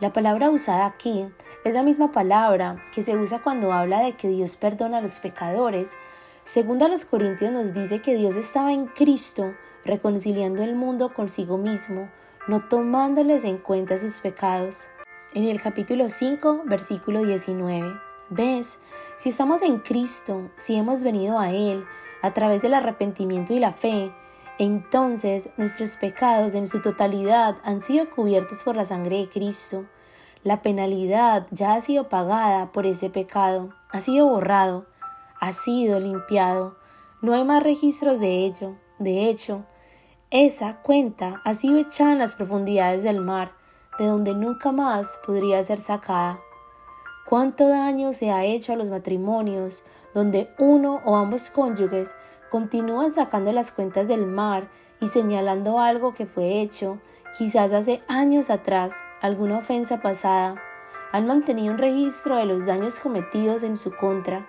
La 0.00 0.12
palabra 0.12 0.50
usada 0.50 0.86
aquí 0.86 1.28
es 1.64 1.74
la 1.74 1.82
misma 1.82 2.12
palabra 2.12 2.82
que 2.92 3.02
se 3.02 3.16
usa 3.16 3.42
cuando 3.42 3.72
habla 3.72 4.00
de 4.00 4.12
que 4.12 4.28
Dios 4.28 4.56
perdona 4.56 4.98
a 4.98 5.00
los 5.02 5.20
pecadores. 5.20 5.92
Según 6.44 6.82
a 6.82 6.88
los 6.88 7.04
Corintios 7.04 7.52
nos 7.52 7.74
dice 7.74 8.00
que 8.00 8.14
Dios 8.14 8.36
estaba 8.36 8.72
en 8.72 8.86
Cristo 8.86 9.54
reconciliando 9.84 10.62
el 10.62 10.74
mundo 10.74 11.12
consigo 11.12 11.58
mismo, 11.58 12.10
no 12.46 12.68
tomándoles 12.68 13.44
en 13.44 13.58
cuenta 13.58 13.98
sus 13.98 14.20
pecados. 14.20 14.88
En 15.34 15.44
el 15.44 15.60
capítulo 15.60 16.08
5, 16.08 16.62
versículo 16.64 17.22
19. 17.22 17.92
¿Ves? 18.30 18.78
Si 19.16 19.30
estamos 19.30 19.62
en 19.62 19.78
Cristo, 19.78 20.50
si 20.56 20.76
hemos 20.76 21.02
venido 21.02 21.38
a 21.38 21.50
Él 21.50 21.84
a 22.22 22.34
través 22.34 22.60
del 22.62 22.74
arrepentimiento 22.74 23.52
y 23.52 23.58
la 23.58 23.72
fe, 23.72 24.12
entonces 24.58 25.50
nuestros 25.56 25.96
pecados 25.96 26.54
en 26.54 26.66
su 26.66 26.82
totalidad 26.82 27.56
han 27.62 27.80
sido 27.80 28.10
cubiertos 28.10 28.64
por 28.64 28.76
la 28.76 28.84
sangre 28.84 29.18
de 29.18 29.28
Cristo. 29.28 29.86
La 30.42 30.62
penalidad 30.62 31.46
ya 31.50 31.74
ha 31.74 31.80
sido 31.80 32.08
pagada 32.08 32.72
por 32.72 32.86
ese 32.86 33.08
pecado, 33.08 33.70
ha 33.90 34.00
sido 34.00 34.26
borrado, 34.26 34.86
ha 35.40 35.52
sido 35.52 36.00
limpiado. 36.00 36.76
No 37.22 37.34
hay 37.34 37.44
más 37.44 37.62
registros 37.62 38.20
de 38.20 38.44
ello. 38.44 38.76
De 38.98 39.28
hecho, 39.28 39.64
esa 40.30 40.82
cuenta 40.82 41.40
ha 41.44 41.54
sido 41.54 41.78
echada 41.78 42.12
en 42.12 42.18
las 42.18 42.34
profundidades 42.34 43.02
del 43.02 43.20
mar, 43.20 43.52
de 43.98 44.06
donde 44.06 44.34
nunca 44.34 44.72
más 44.72 45.20
podría 45.24 45.62
ser 45.64 45.78
sacada. 45.78 46.40
¿Cuánto 47.24 47.68
daño 47.68 48.12
se 48.12 48.30
ha 48.30 48.44
hecho 48.44 48.72
a 48.72 48.76
los 48.76 48.90
matrimonios 48.90 49.84
donde 50.14 50.50
uno 50.58 51.00
o 51.04 51.16
ambos 51.16 51.50
cónyuges 51.50 52.14
continúan 52.50 53.12
sacando 53.12 53.52
las 53.52 53.70
cuentas 53.70 54.08
del 54.08 54.26
mar 54.26 54.68
y 55.00 55.08
señalando 55.08 55.78
algo 55.78 56.12
que 56.12 56.26
fue 56.26 56.60
hecho, 56.60 56.98
quizás 57.36 57.72
hace 57.72 58.02
años 58.08 58.50
atrás, 58.50 58.94
alguna 59.20 59.58
ofensa 59.58 60.00
pasada? 60.00 60.56
Han 61.12 61.26
mantenido 61.26 61.72
un 61.72 61.78
registro 61.78 62.36
de 62.36 62.46
los 62.46 62.66
daños 62.66 62.98
cometidos 62.98 63.62
en 63.62 63.76
su 63.76 63.94
contra. 63.94 64.48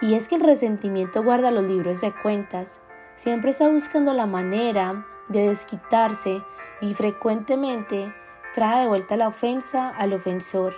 Y 0.00 0.14
es 0.14 0.28
que 0.28 0.36
el 0.36 0.42
resentimiento 0.42 1.22
guarda 1.22 1.50
los 1.50 1.64
libros 1.64 2.00
de 2.00 2.12
cuentas. 2.12 2.80
Siempre 3.18 3.50
está 3.50 3.68
buscando 3.68 4.14
la 4.14 4.26
manera 4.26 5.04
de 5.26 5.48
desquitarse 5.48 6.40
y 6.80 6.94
frecuentemente 6.94 8.14
trae 8.54 8.82
de 8.82 8.86
vuelta 8.86 9.16
la 9.16 9.26
ofensa 9.26 9.88
al 9.88 10.12
ofensor. 10.12 10.76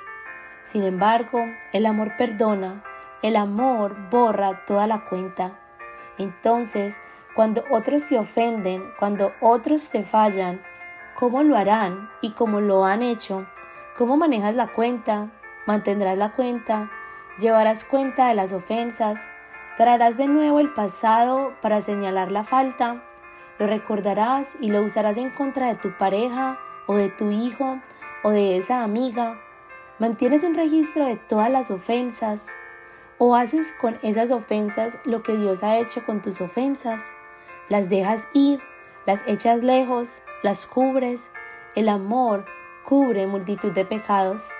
Sin 0.64 0.84
embargo, 0.84 1.44
el 1.74 1.84
amor 1.84 2.16
perdona, 2.16 2.82
el 3.20 3.36
amor 3.36 3.94
borra 4.08 4.64
toda 4.64 4.86
la 4.86 5.04
cuenta. 5.04 5.60
Entonces, 6.16 6.98
cuando 7.34 7.62
otros 7.70 8.08
te 8.08 8.18
ofenden, 8.18 8.90
cuando 8.98 9.34
otros 9.42 9.90
te 9.90 10.02
fallan, 10.02 10.62
¿cómo 11.16 11.42
lo 11.42 11.58
harán 11.58 12.08
y 12.22 12.30
cómo 12.30 12.62
lo 12.62 12.86
han 12.86 13.02
hecho? 13.02 13.46
¿Cómo 13.98 14.16
manejas 14.16 14.54
la 14.54 14.68
cuenta? 14.68 15.28
¿Mantendrás 15.66 16.16
la 16.16 16.32
cuenta? 16.32 16.90
¿Llevarás 17.38 17.84
cuenta 17.84 18.28
de 18.28 18.34
las 18.34 18.54
ofensas? 18.54 19.28
¿Traerás 19.80 20.18
de 20.18 20.26
nuevo 20.26 20.60
el 20.60 20.74
pasado 20.74 21.54
para 21.62 21.80
señalar 21.80 22.30
la 22.30 22.44
falta? 22.44 23.02
¿Lo 23.58 23.66
recordarás 23.66 24.54
y 24.60 24.68
lo 24.68 24.82
usarás 24.82 25.16
en 25.16 25.30
contra 25.30 25.68
de 25.68 25.74
tu 25.76 25.96
pareja 25.96 26.58
o 26.86 26.96
de 26.96 27.08
tu 27.08 27.30
hijo 27.30 27.78
o 28.22 28.28
de 28.28 28.58
esa 28.58 28.82
amiga 28.82 29.40
¿Mantienes 29.98 30.44
un 30.44 30.54
registro 30.54 31.06
de 31.06 31.16
todas 31.16 31.48
las 31.48 31.70
ofensas? 31.70 32.48
¿O 33.16 33.34
haces 33.34 33.72
con 33.80 33.98
esas 34.02 34.32
ofensas 34.32 34.98
lo 35.04 35.22
que 35.22 35.34
Dios 35.34 35.62
ha 35.62 35.78
hecho 35.78 36.04
con 36.04 36.20
tus 36.20 36.42
ofensas? 36.42 37.00
¿Las 37.70 37.88
dejas 37.88 38.28
ir? 38.34 38.60
¿Las 39.06 39.26
echas 39.26 39.64
lejos? 39.64 40.20
¿Las 40.42 40.66
cubres? 40.66 41.30
El 41.74 41.88
amor 41.88 42.44
cubre 42.84 43.26
multitud 43.26 43.72
de 43.72 43.86
pecados. 43.86 44.50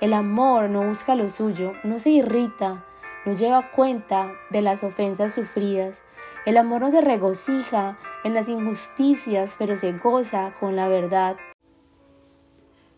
El 0.00 0.14
amor 0.14 0.70
no 0.70 0.86
busca 0.86 1.16
lo 1.16 1.28
suyo, 1.28 1.74
no 1.84 1.98
se 1.98 2.08
irrita, 2.08 2.86
no 3.30 3.36
lleva 3.36 3.70
cuenta 3.70 4.32
de 4.50 4.60
las 4.60 4.82
ofensas 4.82 5.32
sufridas. 5.32 6.02
El 6.46 6.56
amor 6.56 6.80
no 6.80 6.90
se 6.90 7.00
regocija 7.00 7.96
en 8.24 8.34
las 8.34 8.48
injusticias, 8.48 9.54
pero 9.56 9.76
se 9.76 9.92
goza 9.92 10.52
con 10.58 10.74
la 10.74 10.88
verdad. 10.88 11.36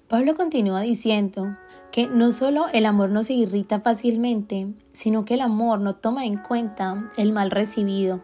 Pablo 0.09 0.35
continúa 0.35 0.81
diciendo 0.81 1.59
que 1.91 2.07
no 2.07 2.33
solo 2.33 2.65
el 2.73 2.87
amor 2.87 3.11
no 3.11 3.25
se 3.25 3.35
irrita 3.35 3.81
fácilmente, 3.81 4.69
sino 4.95 5.27
que 5.27 5.35
el 5.35 5.43
amor 5.43 5.81
no 5.81 5.97
toma 5.97 6.25
en 6.25 6.39
cuenta 6.39 7.11
el 7.19 7.33
mal 7.33 7.51
recibido. 7.51 8.23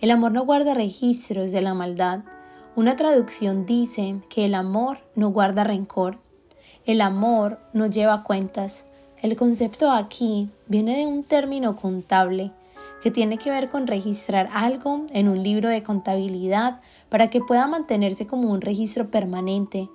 El 0.00 0.12
amor 0.12 0.30
no 0.30 0.44
guarda 0.44 0.72
registros 0.72 1.50
de 1.50 1.62
la 1.62 1.74
maldad. 1.74 2.20
Una 2.76 2.94
traducción 2.94 3.66
dice 3.66 4.20
que 4.28 4.44
el 4.44 4.54
amor 4.54 4.98
no 5.16 5.30
guarda 5.30 5.64
rencor. 5.64 6.20
El 6.86 7.00
amor 7.00 7.58
no 7.72 7.86
lleva 7.86 8.22
cuentas. 8.22 8.84
El 9.24 9.36
concepto 9.36 9.90
aquí 9.90 10.50
viene 10.68 10.98
de 10.98 11.06
un 11.06 11.24
término 11.24 11.76
contable 11.76 12.52
que 13.02 13.10
tiene 13.10 13.38
que 13.38 13.48
ver 13.50 13.70
con 13.70 13.86
registrar 13.86 14.50
algo 14.52 15.06
en 15.14 15.30
un 15.30 15.42
libro 15.42 15.70
de 15.70 15.82
contabilidad 15.82 16.82
para 17.08 17.30
que 17.30 17.40
pueda 17.40 17.66
mantenerse 17.66 18.26
como 18.26 18.50
un 18.50 18.60
registro 18.60 19.10
permanente 19.10 19.88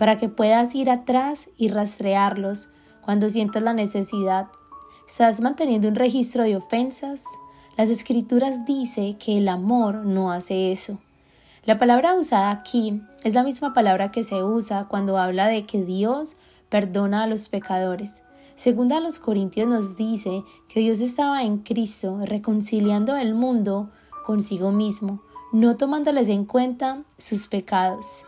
para 0.00 0.18
que 0.18 0.28
puedas 0.28 0.74
ir 0.74 0.90
atrás 0.90 1.48
y 1.56 1.68
rastrearlos 1.68 2.70
cuando 3.02 3.30
sientas 3.30 3.62
la 3.62 3.72
necesidad. 3.72 4.48
¿Estás 5.06 5.40
manteniendo 5.40 5.86
un 5.86 5.94
registro 5.94 6.42
de 6.42 6.56
ofensas? 6.56 7.22
Las 7.76 7.88
escrituras 7.88 8.66
dicen 8.66 9.16
que 9.16 9.38
el 9.38 9.46
amor 9.46 10.04
no 10.06 10.32
hace 10.32 10.72
eso. 10.72 10.98
La 11.64 11.78
palabra 11.78 12.14
usada 12.14 12.50
aquí 12.50 13.00
es 13.22 13.32
la 13.32 13.44
misma 13.44 13.74
palabra 13.74 14.10
que 14.10 14.24
se 14.24 14.42
usa 14.42 14.88
cuando 14.88 15.18
habla 15.18 15.46
de 15.46 15.66
que 15.66 15.84
Dios 15.84 16.34
perdona 16.68 17.22
a 17.22 17.26
los 17.28 17.48
pecadores. 17.48 18.24
Segunda 18.54 18.98
a 18.98 19.00
los 19.00 19.18
Corintios 19.18 19.68
nos 19.68 19.96
dice 19.96 20.44
que 20.68 20.80
Dios 20.80 21.00
estaba 21.00 21.42
en 21.42 21.58
Cristo 21.58 22.18
reconciliando 22.22 23.16
el 23.16 23.34
mundo 23.34 23.90
consigo 24.24 24.72
mismo, 24.72 25.22
no 25.52 25.76
tomándoles 25.76 26.28
en 26.28 26.44
cuenta 26.44 27.02
sus 27.18 27.48
pecados. 27.48 28.24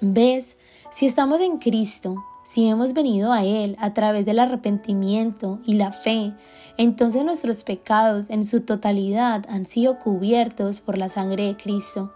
¿Ves? 0.00 0.56
Si 0.90 1.06
estamos 1.06 1.40
en 1.40 1.58
Cristo, 1.58 2.16
si 2.44 2.68
hemos 2.68 2.92
venido 2.92 3.32
a 3.32 3.44
Él 3.44 3.76
a 3.78 3.94
través 3.94 4.26
del 4.26 4.40
arrepentimiento 4.40 5.60
y 5.64 5.74
la 5.74 5.92
fe, 5.92 6.32
entonces 6.76 7.24
nuestros 7.24 7.62
pecados 7.62 8.30
en 8.30 8.44
su 8.44 8.62
totalidad 8.62 9.44
han 9.48 9.64
sido 9.64 9.98
cubiertos 9.98 10.80
por 10.80 10.98
la 10.98 11.08
sangre 11.08 11.46
de 11.46 11.56
Cristo. 11.56 12.12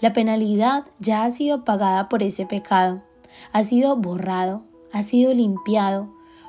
La 0.00 0.12
penalidad 0.12 0.84
ya 1.00 1.24
ha 1.24 1.32
sido 1.32 1.64
pagada 1.64 2.08
por 2.08 2.22
ese 2.22 2.46
pecado, 2.46 3.02
ha 3.52 3.64
sido 3.64 3.96
borrado, 3.96 4.62
ha 4.92 5.02
sido 5.02 5.34
limpiado, 5.34 6.08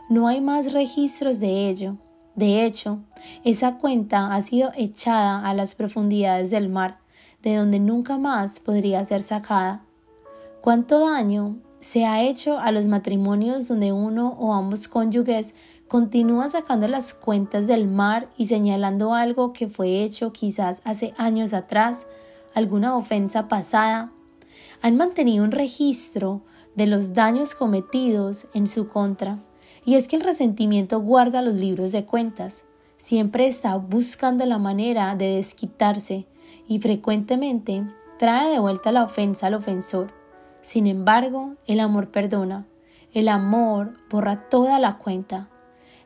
no 0.10 0.27
hay 0.27 0.41
más 0.41 0.72
registros 0.72 1.40
de 1.40 1.69
ello. 1.69 1.98
De 2.36 2.65
hecho, 2.65 2.99
esa 3.44 3.77
cuenta 3.77 4.34
ha 4.34 4.41
sido 4.41 4.72
echada 4.76 5.48
a 5.48 5.53
las 5.53 5.73
profundidades 5.73 6.52
del 6.52 6.69
mar, 6.69 6.99
de 7.41 7.56
donde 7.56 7.80
nunca 7.80 8.18
más 8.18 8.60
podría 8.60 9.03
ser 9.06 9.22
sacada. 9.22 9.86
¿Cuánto 10.61 10.99
daño 10.99 11.57
se 11.80 12.06
ha 12.06 12.23
hecho 12.23 12.57
a 12.57 12.72
los 12.72 12.88
matrimonios 12.88 13.68
donde 13.68 13.94
uno 13.94 14.36
o 14.40 14.53
ambos 14.53 14.88
cónyuges 14.88 15.53
continúa 15.88 16.49
sacando 16.49 16.88
las 16.88 17.14
cuentas 17.14 17.68
del 17.68 17.88
mar 17.88 18.27
y 18.38 18.48
señalando 18.48 19.14
algo 19.14 19.53
que 19.53 19.69
fue 19.69 20.03
hecho 20.03 20.34
quizás 20.34 20.82
hace 20.84 21.14
años 21.18 21.53
atrás, 21.53 22.07
alguna 22.53 22.98
ofensa 22.98 23.48
pasada? 23.48 24.11
Han 24.82 24.98
mantenido 24.98 25.44
un 25.44 25.52
registro 25.52 26.41
de 26.76 26.88
los 26.88 27.14
daños 27.14 27.56
cometidos 27.56 28.48
en 28.53 28.68
su 28.68 28.88
contra. 28.88 29.40
Y 29.86 29.95
es 29.95 30.07
que 30.07 30.16
el 30.16 30.24
resentimiento 30.24 30.99
guarda 30.99 31.44
los 31.44 31.56
libros 31.56 31.91
de 31.91 32.06
cuentas. 32.06 32.66
Siempre 32.98 33.48
está 33.48 33.76
buscando 33.76 34.45
la 34.48 34.57
manera 34.57 35.16
de 35.16 35.36
desquitarse 35.36 36.26
y 36.68 36.80
frecuentemente 36.80 37.84
trae 38.18 38.49
de 38.49 38.60
vuelta 38.60 38.91
la 38.91 39.03
ofensa 39.03 39.48
al 39.48 39.53
ofensor. 39.53 40.12
Sin 40.62 40.88
embargo, 40.88 41.53
el 41.68 41.80
amor 41.80 42.10
perdona, 42.10 42.66
el 43.14 43.28
amor 43.28 43.94
borra 44.10 44.49
toda 44.49 44.80
la 44.80 44.98
cuenta. 44.98 45.49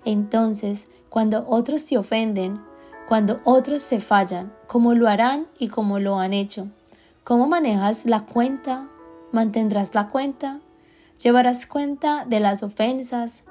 Entonces, 0.04 0.90
cuando 1.10 1.46
otros 1.48 1.86
te 1.86 1.98
ofenden, 1.98 2.62
cuando 3.08 3.40
otros 3.46 3.82
se 3.82 4.00
fallan, 4.00 4.54
¿cómo 4.68 4.94
lo 4.94 5.08
harán 5.08 5.48
y 5.58 5.70
cómo 5.70 6.00
lo 6.00 6.20
han 6.20 6.34
hecho? 6.34 6.68
¿Cómo 7.24 7.48
manejas 7.48 8.06
la 8.06 8.26
cuenta? 8.26 8.90
¿Mantendrás 9.32 9.96
la 9.96 10.10
cuenta? 10.10 10.60
¿Llevarás 11.24 11.66
cuenta 11.66 12.26
de 12.26 12.40
las 12.40 12.62
ofensas? 12.62 13.44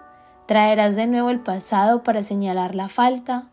¿Traerás 0.49 0.97
de 0.97 1.07
nuevo 1.07 1.29
el 1.29 1.41
pasado 1.41 2.03
para 2.03 2.23
señalar 2.23 2.75
la 2.75 2.89
falta? 2.89 3.51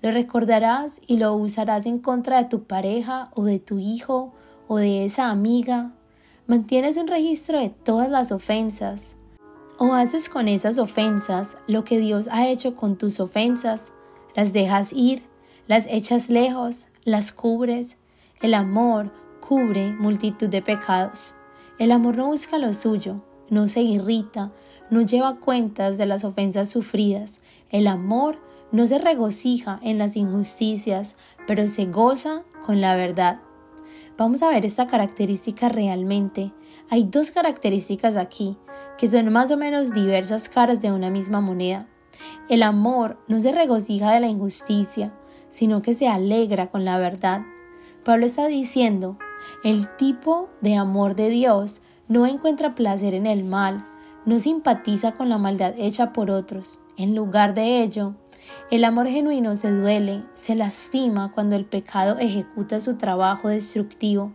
¿Lo 0.00 0.12
recordarás 0.12 1.00
y 1.04 1.16
lo 1.16 1.34
usarás 1.34 1.84
en 1.84 1.98
contra 1.98 2.40
de 2.40 2.48
tu 2.48 2.62
pareja 2.62 3.28
o 3.34 3.42
de 3.42 3.58
tu 3.58 3.80
hijo 3.80 4.32
o 4.68 4.76
de 4.76 5.04
esa 5.04 5.30
amiga 5.30 5.90
¿Mantienes 6.46 6.96
un 6.96 7.08
registro 7.08 7.58
de 7.58 7.70
todas 7.70 8.08
las 8.08 8.30
ofensas? 8.30 9.16
¿O 9.78 9.94
haces 9.94 10.28
con 10.28 10.46
esas 10.46 10.78
ofensas 10.78 11.58
lo 11.66 11.82
que 11.82 11.98
Dios 11.98 12.28
ha 12.30 12.46
hecho 12.46 12.76
con 12.76 12.96
tus 12.96 13.18
ofensas? 13.18 13.92
¿Las 14.36 14.52
dejas 14.52 14.92
ir? 14.92 15.24
¿Las 15.66 15.88
echas 15.88 16.30
lejos? 16.30 16.86
¿Las 17.02 17.32
cubres? 17.32 17.96
El 18.42 18.54
amor 18.54 19.12
cubre 19.40 19.92
multitud 19.92 20.48
de 20.48 20.62
pecados. 20.62 21.34
El 21.80 21.90
amor 21.90 22.16
no 22.16 22.28
busca 22.28 22.58
lo 22.58 22.72
suyo, 22.74 23.24
no 23.50 23.66
se 23.66 23.82
irrita, 23.82 24.52
no 24.90 25.02
lleva 25.02 25.38
cuentas 25.40 25.98
de 25.98 26.06
las 26.06 26.24
ofensas 26.24 26.68
sufridas. 26.68 27.40
El 27.70 27.86
amor 27.86 28.38
no 28.72 28.86
se 28.86 28.98
regocija 28.98 29.80
en 29.82 29.98
las 29.98 30.16
injusticias, 30.16 31.16
pero 31.46 31.66
se 31.68 31.86
goza 31.86 32.42
con 32.64 32.80
la 32.80 32.96
verdad. 32.96 33.40
Vamos 34.16 34.42
a 34.42 34.48
ver 34.48 34.66
esta 34.66 34.86
característica 34.86 35.68
realmente. 35.68 36.52
Hay 36.90 37.04
dos 37.04 37.30
características 37.30 38.16
aquí, 38.16 38.56
que 38.98 39.08
son 39.08 39.32
más 39.32 39.50
o 39.50 39.56
menos 39.56 39.92
diversas 39.92 40.48
caras 40.48 40.82
de 40.82 40.92
una 40.92 41.10
misma 41.10 41.40
moneda. 41.40 41.88
El 42.48 42.62
amor 42.62 43.18
no 43.28 43.40
se 43.40 43.52
regocija 43.52 44.12
de 44.12 44.20
la 44.20 44.28
injusticia, 44.28 45.14
sino 45.48 45.82
que 45.82 45.94
se 45.94 46.08
alegra 46.08 46.70
con 46.70 46.84
la 46.84 46.98
verdad. 46.98 47.42
Pablo 48.04 48.26
está 48.26 48.46
diciendo, 48.46 49.18
el 49.64 49.88
tipo 49.96 50.48
de 50.60 50.76
amor 50.76 51.14
de 51.14 51.28
Dios 51.28 51.80
no 52.08 52.26
encuentra 52.26 52.74
placer 52.74 53.14
en 53.14 53.26
el 53.26 53.44
mal, 53.44 53.86
no 54.28 54.38
simpatiza 54.38 55.12
con 55.12 55.30
la 55.30 55.38
maldad 55.38 55.72
hecha 55.78 56.12
por 56.12 56.30
otros. 56.30 56.80
En 56.98 57.14
lugar 57.14 57.54
de 57.54 57.82
ello, 57.82 58.14
el 58.70 58.84
amor 58.84 59.08
genuino 59.08 59.56
se 59.56 59.70
duele, 59.70 60.22
se 60.34 60.54
lastima 60.54 61.32
cuando 61.32 61.56
el 61.56 61.64
pecado 61.64 62.18
ejecuta 62.18 62.78
su 62.78 62.98
trabajo 62.98 63.48
destructivo. 63.48 64.34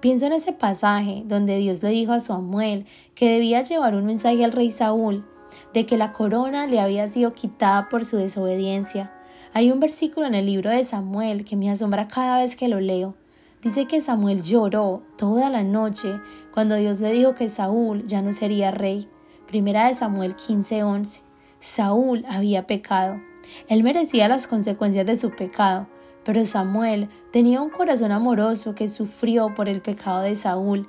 Pienso 0.00 0.26
en 0.26 0.32
ese 0.32 0.52
pasaje 0.52 1.22
donde 1.26 1.58
Dios 1.58 1.80
le 1.80 1.90
dijo 1.90 2.12
a 2.12 2.18
Samuel 2.18 2.86
que 3.14 3.30
debía 3.30 3.62
llevar 3.62 3.94
un 3.94 4.04
mensaje 4.04 4.44
al 4.44 4.50
rey 4.50 4.72
Saúl 4.72 5.24
de 5.72 5.86
que 5.86 5.96
la 5.96 6.12
corona 6.12 6.66
le 6.66 6.80
había 6.80 7.06
sido 7.06 7.32
quitada 7.32 7.88
por 7.88 8.04
su 8.04 8.16
desobediencia. 8.16 9.12
Hay 9.52 9.70
un 9.70 9.78
versículo 9.78 10.26
en 10.26 10.34
el 10.34 10.46
libro 10.46 10.70
de 10.70 10.84
Samuel 10.84 11.44
que 11.44 11.54
me 11.54 11.70
asombra 11.70 12.08
cada 12.08 12.38
vez 12.38 12.56
que 12.56 12.66
lo 12.66 12.80
leo. 12.80 13.14
Dice 13.62 13.84
que 13.86 14.00
Samuel 14.00 14.42
lloró 14.42 15.04
toda 15.16 15.50
la 15.50 15.62
noche 15.62 16.20
cuando 16.52 16.74
Dios 16.74 16.98
le 16.98 17.12
dijo 17.12 17.36
que 17.36 17.48
Saúl 17.48 18.04
ya 18.08 18.22
no 18.22 18.32
sería 18.32 18.72
rey. 18.72 19.08
Primera 19.50 19.88
de 19.88 19.94
Samuel 19.94 20.36
15:11. 20.36 21.22
Saúl 21.58 22.24
había 22.28 22.68
pecado. 22.68 23.20
Él 23.66 23.82
merecía 23.82 24.28
las 24.28 24.46
consecuencias 24.46 25.04
de 25.06 25.16
su 25.16 25.30
pecado, 25.30 25.88
pero 26.24 26.44
Samuel 26.44 27.08
tenía 27.32 27.60
un 27.60 27.70
corazón 27.70 28.12
amoroso 28.12 28.76
que 28.76 28.86
sufrió 28.86 29.52
por 29.52 29.68
el 29.68 29.82
pecado 29.82 30.20
de 30.20 30.36
Saúl. 30.36 30.88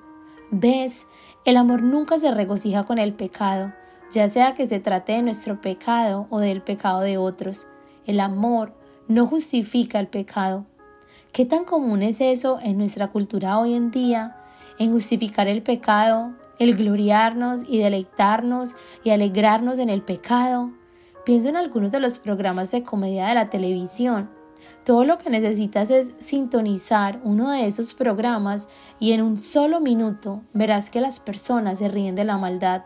¿Ves? 0.51 1.07
El 1.43 1.57
amor 1.57 1.81
nunca 1.81 2.19
se 2.19 2.29
regocija 2.29 2.83
con 2.83 2.99
el 2.99 3.15
pecado, 3.15 3.73
ya 4.11 4.29
sea 4.29 4.53
que 4.53 4.67
se 4.67 4.79
trate 4.79 5.13
de 5.13 5.23
nuestro 5.23 5.59
pecado 5.59 6.27
o 6.29 6.37
del 6.37 6.61
pecado 6.61 6.99
de 6.99 7.17
otros. 7.17 7.65
El 8.05 8.19
amor 8.19 8.75
no 9.07 9.25
justifica 9.25 9.99
el 9.99 10.07
pecado. 10.07 10.67
¿Qué 11.31 11.45
tan 11.45 11.65
común 11.65 12.03
es 12.03 12.21
eso 12.21 12.59
en 12.61 12.77
nuestra 12.77 13.07
cultura 13.07 13.57
hoy 13.57 13.73
en 13.73 13.89
día? 13.89 14.37
En 14.77 14.91
justificar 14.91 15.47
el 15.47 15.63
pecado, 15.63 16.35
el 16.61 16.77
gloriarnos 16.77 17.63
y 17.67 17.79
deleitarnos 17.79 18.75
y 19.03 19.09
alegrarnos 19.09 19.79
en 19.79 19.89
el 19.89 20.03
pecado. 20.03 20.71
Pienso 21.25 21.49
en 21.49 21.55
algunos 21.55 21.91
de 21.91 21.99
los 21.99 22.19
programas 22.19 22.69
de 22.69 22.83
comedia 22.83 23.25
de 23.25 23.33
la 23.33 23.49
televisión. 23.49 24.29
Todo 24.85 25.03
lo 25.03 25.17
que 25.17 25.31
necesitas 25.31 25.89
es 25.89 26.11
sintonizar 26.19 27.19
uno 27.23 27.49
de 27.49 27.65
esos 27.65 27.95
programas 27.95 28.67
y 28.99 29.13
en 29.13 29.23
un 29.23 29.39
solo 29.39 29.81
minuto 29.81 30.43
verás 30.53 30.91
que 30.91 31.01
las 31.01 31.19
personas 31.19 31.79
se 31.79 31.89
ríen 31.89 32.13
de 32.13 32.25
la 32.25 32.37
maldad. 32.37 32.83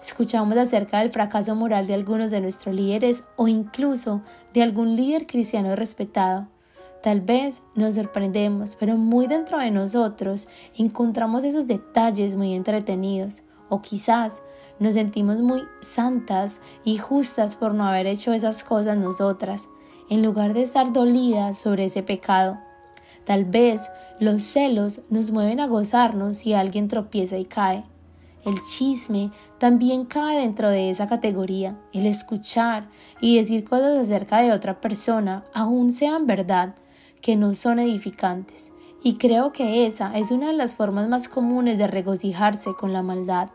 Escuchamos 0.00 0.56
acerca 0.56 1.00
del 1.00 1.10
fracaso 1.10 1.54
moral 1.54 1.86
de 1.86 1.92
algunos 1.92 2.30
de 2.30 2.40
nuestros 2.40 2.74
líderes 2.74 3.24
o 3.36 3.48
incluso 3.48 4.22
de 4.54 4.62
algún 4.62 4.96
líder 4.96 5.26
cristiano 5.26 5.76
respetado. 5.76 6.48
Tal 7.02 7.22
vez 7.22 7.62
nos 7.74 7.94
sorprendemos, 7.94 8.76
pero 8.76 8.96
muy 8.96 9.26
dentro 9.26 9.58
de 9.58 9.70
nosotros 9.70 10.48
encontramos 10.76 11.44
esos 11.44 11.66
detalles 11.66 12.36
muy 12.36 12.54
entretenidos 12.54 13.42
o 13.70 13.80
quizás 13.80 14.42
nos 14.78 14.94
sentimos 14.94 15.38
muy 15.40 15.62
santas 15.80 16.60
y 16.84 16.98
justas 16.98 17.56
por 17.56 17.72
no 17.72 17.84
haber 17.84 18.06
hecho 18.06 18.32
esas 18.32 18.64
cosas 18.64 18.98
nosotras, 18.98 19.70
en 20.10 20.22
lugar 20.22 20.52
de 20.52 20.62
estar 20.62 20.92
dolidas 20.92 21.56
sobre 21.56 21.86
ese 21.86 22.02
pecado. 22.02 22.58
Tal 23.24 23.44
vez 23.44 23.90
los 24.18 24.42
celos 24.42 25.02
nos 25.08 25.30
mueven 25.30 25.60
a 25.60 25.68
gozarnos 25.68 26.38
si 26.38 26.52
alguien 26.52 26.88
tropieza 26.88 27.38
y 27.38 27.44
cae. 27.44 27.84
El 28.44 28.54
chisme 28.64 29.30
también 29.58 30.06
cae 30.06 30.40
dentro 30.40 30.70
de 30.70 30.90
esa 30.90 31.06
categoría. 31.06 31.78
El 31.92 32.06
escuchar 32.06 32.88
y 33.20 33.36
decir 33.36 33.64
cosas 33.64 33.98
acerca 33.98 34.40
de 34.40 34.52
otra 34.52 34.80
persona, 34.80 35.44
aun 35.52 35.92
sean 35.92 36.26
verdad, 36.26 36.74
que 37.20 37.36
no 37.36 37.54
son 37.54 37.78
edificantes. 37.78 38.72
Y 39.02 39.14
creo 39.14 39.52
que 39.52 39.86
esa 39.86 40.16
es 40.18 40.30
una 40.30 40.48
de 40.48 40.52
las 40.52 40.74
formas 40.74 41.08
más 41.08 41.28
comunes 41.28 41.78
de 41.78 41.86
regocijarse 41.86 42.74
con 42.74 42.92
la 42.92 43.02
maldad. 43.02 43.50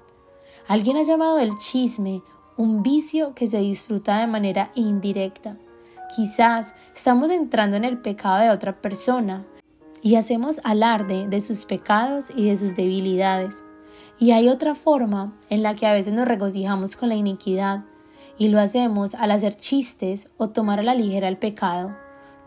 Alguien 0.67 0.97
ha 0.97 1.03
llamado 1.03 1.39
el 1.39 1.55
chisme 1.57 2.23
un 2.57 2.83
vicio 2.83 3.33
que 3.35 3.47
se 3.47 3.59
disfruta 3.59 4.19
de 4.19 4.27
manera 4.27 4.71
indirecta. 4.75 5.57
Quizás 6.15 6.73
estamos 6.93 7.29
entrando 7.29 7.77
en 7.77 7.83
el 7.83 7.99
pecado 7.99 8.39
de 8.39 8.49
otra 8.49 8.81
persona 8.81 9.45
y 10.01 10.15
hacemos 10.15 10.61
alarde 10.63 11.27
de 11.27 11.41
sus 11.41 11.65
pecados 11.65 12.31
y 12.35 12.49
de 12.49 12.57
sus 12.57 12.75
debilidades. 12.75 13.63
Y 14.19 14.31
hay 14.31 14.47
otra 14.47 14.75
forma 14.75 15.37
en 15.49 15.63
la 15.63 15.75
que 15.75 15.87
a 15.87 15.93
veces 15.93 16.13
nos 16.13 16.25
regocijamos 16.27 16.95
con 16.95 17.09
la 17.09 17.15
iniquidad 17.15 17.83
y 18.37 18.47
lo 18.47 18.59
hacemos 18.59 19.15
al 19.15 19.31
hacer 19.31 19.55
chistes 19.55 20.29
o 20.37 20.49
tomar 20.49 20.79
a 20.79 20.83
la 20.83 20.95
ligera 20.95 21.27
el 21.27 21.37
pecado. 21.37 22.04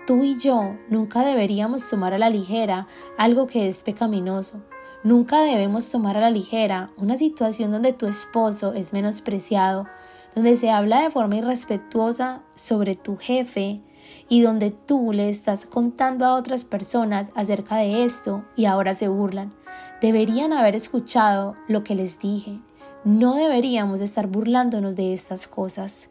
Tú 0.09 0.25
y 0.25 0.39
yo 0.39 0.79
nunca 0.89 1.21
deberíamos 1.21 1.87
tomar 1.87 2.15
a 2.15 2.19
la 2.19 2.31
ligera 2.31 2.87
algo 3.19 3.47
que 3.47 3.69
es 3.69 3.83
pecaminoso. 3.83 4.63
Nunca 5.05 5.43
debemos 5.43 5.91
tomar 5.91 6.17
a 6.17 6.21
la 6.23 6.31
ligera 6.31 6.91
una 6.97 7.19
situación 7.19 7.73
donde 7.73 7.93
tu 7.93 8.07
esposo 8.07 8.73
es 8.73 8.95
menospreciado, 8.95 9.87
donde 10.35 10.57
se 10.57 10.71
habla 10.71 11.03
de 11.03 11.11
forma 11.11 11.37
irrespetuosa 11.37 12.43
sobre 12.55 12.97
tu 12.97 13.19
jefe, 13.19 13.83
y 14.31 14.41
donde 14.41 14.71
tú 14.71 15.13
le 15.13 15.29
estás 15.29 15.67
contando 15.67 16.25
a 16.25 16.37
otras 16.37 16.65
personas 16.65 17.31
acerca 17.35 17.77
de 17.77 18.05
esto 18.05 18.47
y 18.57 18.65
ahora 18.65 18.95
se 18.95 19.09
burlan. 19.09 19.53
Deberían 20.01 20.55
haber 20.55 20.75
escuchado 20.75 21.55
lo 21.69 21.85
que 21.85 21.95
les 21.95 22.19
dije. 22.19 22.63
No 23.05 23.35
deberíamos 23.35 24.01
estar 24.01 24.27
burlándonos 24.27 24.97
de 24.97 25.13
estas 25.13 25.49
cosas. 25.49 26.09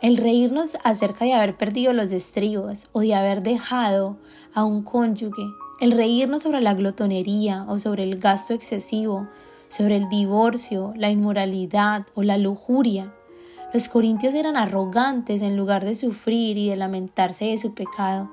El 0.00 0.16
reírnos 0.16 0.76
acerca 0.84 1.24
de 1.24 1.32
haber 1.32 1.56
perdido 1.56 1.92
los 1.92 2.12
estribos 2.12 2.88
o 2.92 3.00
de 3.00 3.14
haber 3.14 3.42
dejado 3.42 4.18
a 4.52 4.64
un 4.64 4.82
cónyuge, 4.82 5.44
el 5.80 5.92
reírnos 5.92 6.42
sobre 6.42 6.60
la 6.60 6.74
glotonería 6.74 7.64
o 7.68 7.78
sobre 7.78 8.02
el 8.04 8.18
gasto 8.18 8.54
excesivo, 8.54 9.28
sobre 9.68 9.96
el 9.96 10.08
divorcio, 10.08 10.92
la 10.96 11.10
inmoralidad 11.10 12.06
o 12.14 12.22
la 12.22 12.38
lujuria, 12.38 13.12
los 13.74 13.88
corintios 13.88 14.34
eran 14.34 14.56
arrogantes 14.56 15.42
en 15.42 15.56
lugar 15.56 15.84
de 15.84 15.96
sufrir 15.96 16.56
y 16.58 16.68
de 16.68 16.76
lamentarse 16.76 17.46
de 17.46 17.58
su 17.58 17.74
pecado, 17.74 18.30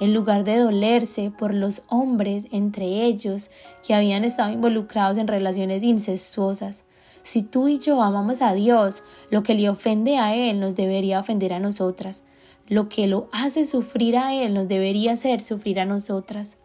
en 0.00 0.12
lugar 0.12 0.44
de 0.44 0.58
dolerse 0.58 1.30
por 1.30 1.54
los 1.54 1.82
hombres 1.88 2.46
entre 2.52 2.84
ellos 3.06 3.50
que 3.82 3.94
habían 3.94 4.22
estado 4.22 4.52
involucrados 4.52 5.16
en 5.16 5.28
relaciones 5.28 5.82
incestuosas. 5.82 6.84
Si 7.22 7.42
tú 7.42 7.68
y 7.68 7.78
yo 7.78 8.02
amamos 8.02 8.42
a 8.42 8.52
Dios, 8.54 9.04
lo 9.30 9.42
que 9.42 9.54
le 9.54 9.68
ofende 9.68 10.18
a 10.18 10.34
Él 10.34 10.58
nos 10.60 10.74
debería 10.74 11.20
ofender 11.20 11.52
a 11.52 11.60
nosotras. 11.60 12.24
Lo 12.68 12.88
que 12.88 13.06
lo 13.06 13.28
hace 13.32 13.64
sufrir 13.64 14.16
a 14.16 14.34
Él 14.34 14.54
nos 14.54 14.68
debería 14.68 15.12
hacer 15.12 15.40
sufrir 15.40 15.78
a 15.78 15.84
nosotras. 15.84 16.58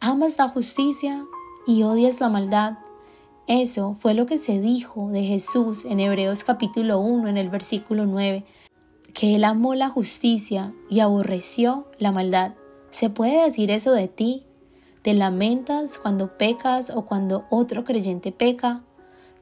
Amas 0.00 0.38
la 0.38 0.48
justicia 0.48 1.24
y 1.66 1.82
odias 1.82 2.20
la 2.20 2.28
maldad. 2.28 2.78
Eso 3.48 3.96
fue 3.98 4.14
lo 4.14 4.26
que 4.26 4.38
se 4.38 4.60
dijo 4.60 5.08
de 5.08 5.24
Jesús 5.24 5.84
en 5.84 6.00
Hebreos 6.00 6.44
capítulo 6.44 7.00
1 7.00 7.28
en 7.28 7.36
el 7.36 7.48
versículo 7.48 8.06
9, 8.06 8.44
que 9.14 9.34
Él 9.34 9.44
amó 9.44 9.74
la 9.74 9.88
justicia 9.88 10.74
y 10.90 11.00
aborreció 11.00 11.86
la 11.98 12.12
maldad. 12.12 12.54
¿Se 12.90 13.10
puede 13.10 13.44
decir 13.44 13.70
eso 13.70 13.92
de 13.92 14.06
ti? 14.06 14.44
¿Te 15.02 15.14
lamentas 15.14 15.98
cuando 15.98 16.36
pecas 16.36 16.92
o 16.94 17.04
cuando 17.04 17.46
otro 17.50 17.84
creyente 17.84 18.32
peca? 18.32 18.84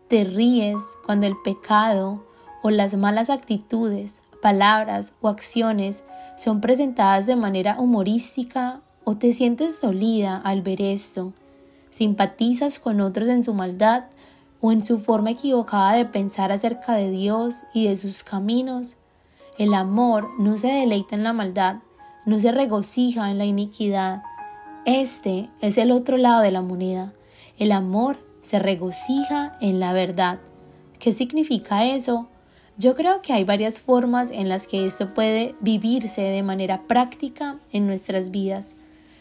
¿Te 0.09 0.25
ríes 0.25 0.81
cuando 1.05 1.27
el 1.27 1.37
pecado 1.37 2.25
o 2.63 2.71
las 2.71 2.97
malas 2.97 3.31
actitudes, 3.31 4.21
palabras 4.41 5.13
o 5.21 5.29
acciones 5.29 6.05
son 6.37 6.61
presentadas 6.61 7.27
de 7.27 7.37
manera 7.37 7.77
humorística 7.79 8.83
o 9.05 9.17
te 9.17 9.33
sientes 9.33 9.81
dolida 9.81 10.37
al 10.45 10.63
ver 10.63 10.81
esto? 10.81 11.33
simpatizas 11.97 12.79
con 12.79 13.01
otros 13.01 13.27
en 13.31 13.43
su 13.43 13.55
maldad 13.55 14.05
o 14.61 14.71
en 14.71 14.83
su 14.83 15.01
forma 15.01 15.31
equivocada 15.31 15.95
de 15.95 16.05
pensar 16.05 16.53
acerca 16.53 16.93
de 16.93 17.11
Dios 17.11 17.63
y 17.73 17.89
de 17.89 17.97
sus 17.97 18.23
caminos. 18.23 18.99
El 19.57 19.73
amor 19.73 20.29
no 20.39 20.59
se 20.59 20.69
deleita 20.69 21.17
en 21.17 21.23
la 21.23 21.33
maldad, 21.33 21.77
no 22.27 22.39
se 22.39 22.53
regocija 22.53 23.31
en 23.31 23.39
la 23.39 23.47
iniquidad. 23.47 24.23
Este 24.85 25.49
es 25.63 25.79
el 25.79 25.91
otro 25.91 26.19
lado 26.19 26.43
de 26.43 26.51
la 26.51 26.61
moneda. 26.61 27.15
El 27.59 27.73
amor 27.73 28.19
se 28.47 28.61
regocija 28.61 29.59
en 29.61 29.81
la 29.81 29.93
verdad. 29.93 30.39
¿Qué 31.01 31.11
significa 31.11 31.85
eso? 31.85 32.29
Yo 32.79 32.95
creo 32.95 33.21
que 33.21 33.33
hay 33.33 33.43
varias 33.43 33.81
formas 33.81 34.31
en 34.31 34.49
las 34.49 34.69
que 34.69 34.87
esto 34.87 35.15
puede 35.15 35.57
vivirse 35.61 36.23
de 36.23 36.45
manera 36.45 36.87
práctica 36.87 37.59
en 37.73 37.89
nuestras 37.89 38.31
vidas. 38.31 38.77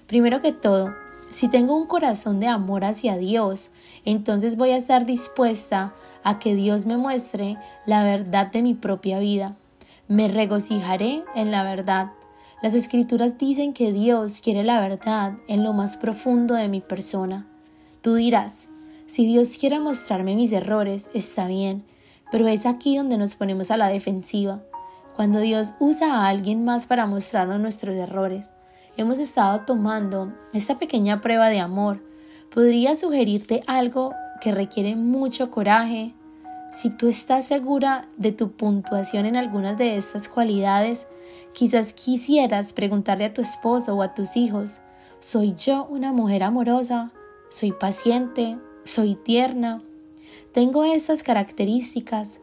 Primero 0.06 0.41
que 0.41 0.52
todo, 0.52 0.93
si 1.31 1.47
tengo 1.47 1.76
un 1.76 1.88
corazón 1.88 2.39
de 2.39 2.45
amor 2.45 2.85
hacia 2.85 3.18
Dios, 3.18 3.72
entonces 4.06 4.57
voy 4.57 4.69
a 4.69 4.77
estar 4.77 5.07
dispuesta 5.07 5.95
a 6.23 6.38
que 6.38 6.53
Dios 6.53 6.85
me 6.85 6.97
muestre 6.97 7.57
la 7.88 8.03
verdad 8.03 8.52
de 8.52 8.61
mi 8.61 8.76
propia 8.76 9.18
vida. 9.18 9.56
Me 10.07 10.27
regocijaré 10.27 11.23
en 11.34 11.49
la 11.49 11.64
verdad. 11.64 12.11
Las 12.61 12.76
escrituras 12.76 13.39
dicen 13.39 13.73
que 13.73 13.91
Dios 13.91 14.41
quiere 14.41 14.64
la 14.64 14.80
verdad 14.80 15.34
en 15.47 15.64
lo 15.64 15.73
más 15.73 15.97
profundo 15.97 16.53
de 16.53 16.69
mi 16.69 16.80
persona. 16.80 17.47
Tú 18.03 18.14
dirás, 18.14 18.69
si 19.07 19.26
Dios 19.26 19.57
quiere 19.57 19.80
mostrarme 19.80 20.36
mis 20.36 20.52
errores, 20.52 21.10
está 21.14 21.48
bien, 21.48 21.84
pero 22.32 22.48
es 22.48 22.65
aquí 22.65 22.98
donde 22.98 23.18
nos 23.18 23.36
ponemos 23.36 23.72
a 23.72 23.77
la 23.77 23.88
defensiva, 23.88 24.64
cuando 25.15 25.40
Dios 25.40 25.73
usa 25.80 26.14
a 26.14 26.27
alguien 26.27 26.65
más 26.65 26.88
para 26.88 27.06
mostrarnos 27.06 27.60
nuestros 27.60 27.95
errores 27.95 28.49
hemos 28.98 29.19
estado 29.19 29.61
tomando 29.61 30.34
esta 30.53 30.80
pequeña 30.80 31.22
prueba 31.22 31.49
de 31.49 31.60
amor, 31.60 32.02
podría 32.53 32.95
sugerirte 32.95 33.64
algo 33.68 34.14
que 34.41 34.52
requiere 34.52 34.95
mucho 34.95 35.52
coraje. 35.52 36.14
Si 36.72 36.90
tú 36.90 37.07
estás 37.07 37.45
segura 37.45 38.07
de 38.18 38.32
tu 38.32 38.52
puntuación 38.52 39.26
en 39.26 39.36
algunas 39.36 39.77
de 39.77 39.98
estas 39.98 40.30
cualidades, 40.30 41.07
quizás 41.53 41.94
quisieras 41.94 42.73
preguntarle 42.73 43.26
a 43.26 43.34
tu 43.34 43.41
esposo 43.41 43.95
o 43.95 44.02
a 44.02 44.14
tus 44.14 44.36
hijos, 44.36 44.82
¿soy 45.19 45.56
yo 45.56 45.86
una 45.90 46.11
mujer 46.11 46.44
amorosa? 46.44 47.11
¿Soy 47.49 47.72
paciente? 47.72 48.57
¿Soy 48.86 49.16
tierna? 49.16 49.82
¿Tengo 50.52 50.84
estas 50.84 51.24
características? 51.24 52.40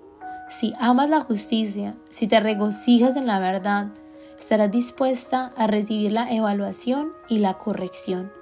Si 0.51 0.74
amas 0.81 1.09
la 1.09 1.20
justicia, 1.20 1.94
si 2.10 2.27
te 2.27 2.40
regocijas 2.40 3.14
en 3.14 3.28
la 3.28 3.39
verdad, 3.39 3.93
estarás 4.36 4.73
dispuesta 4.73 5.52
a 5.56 5.69
recibir 5.69 6.10
la 6.10 6.32
evaluación 6.35 7.12
y 7.28 7.39
la 7.39 7.59
corrección. 7.59 8.32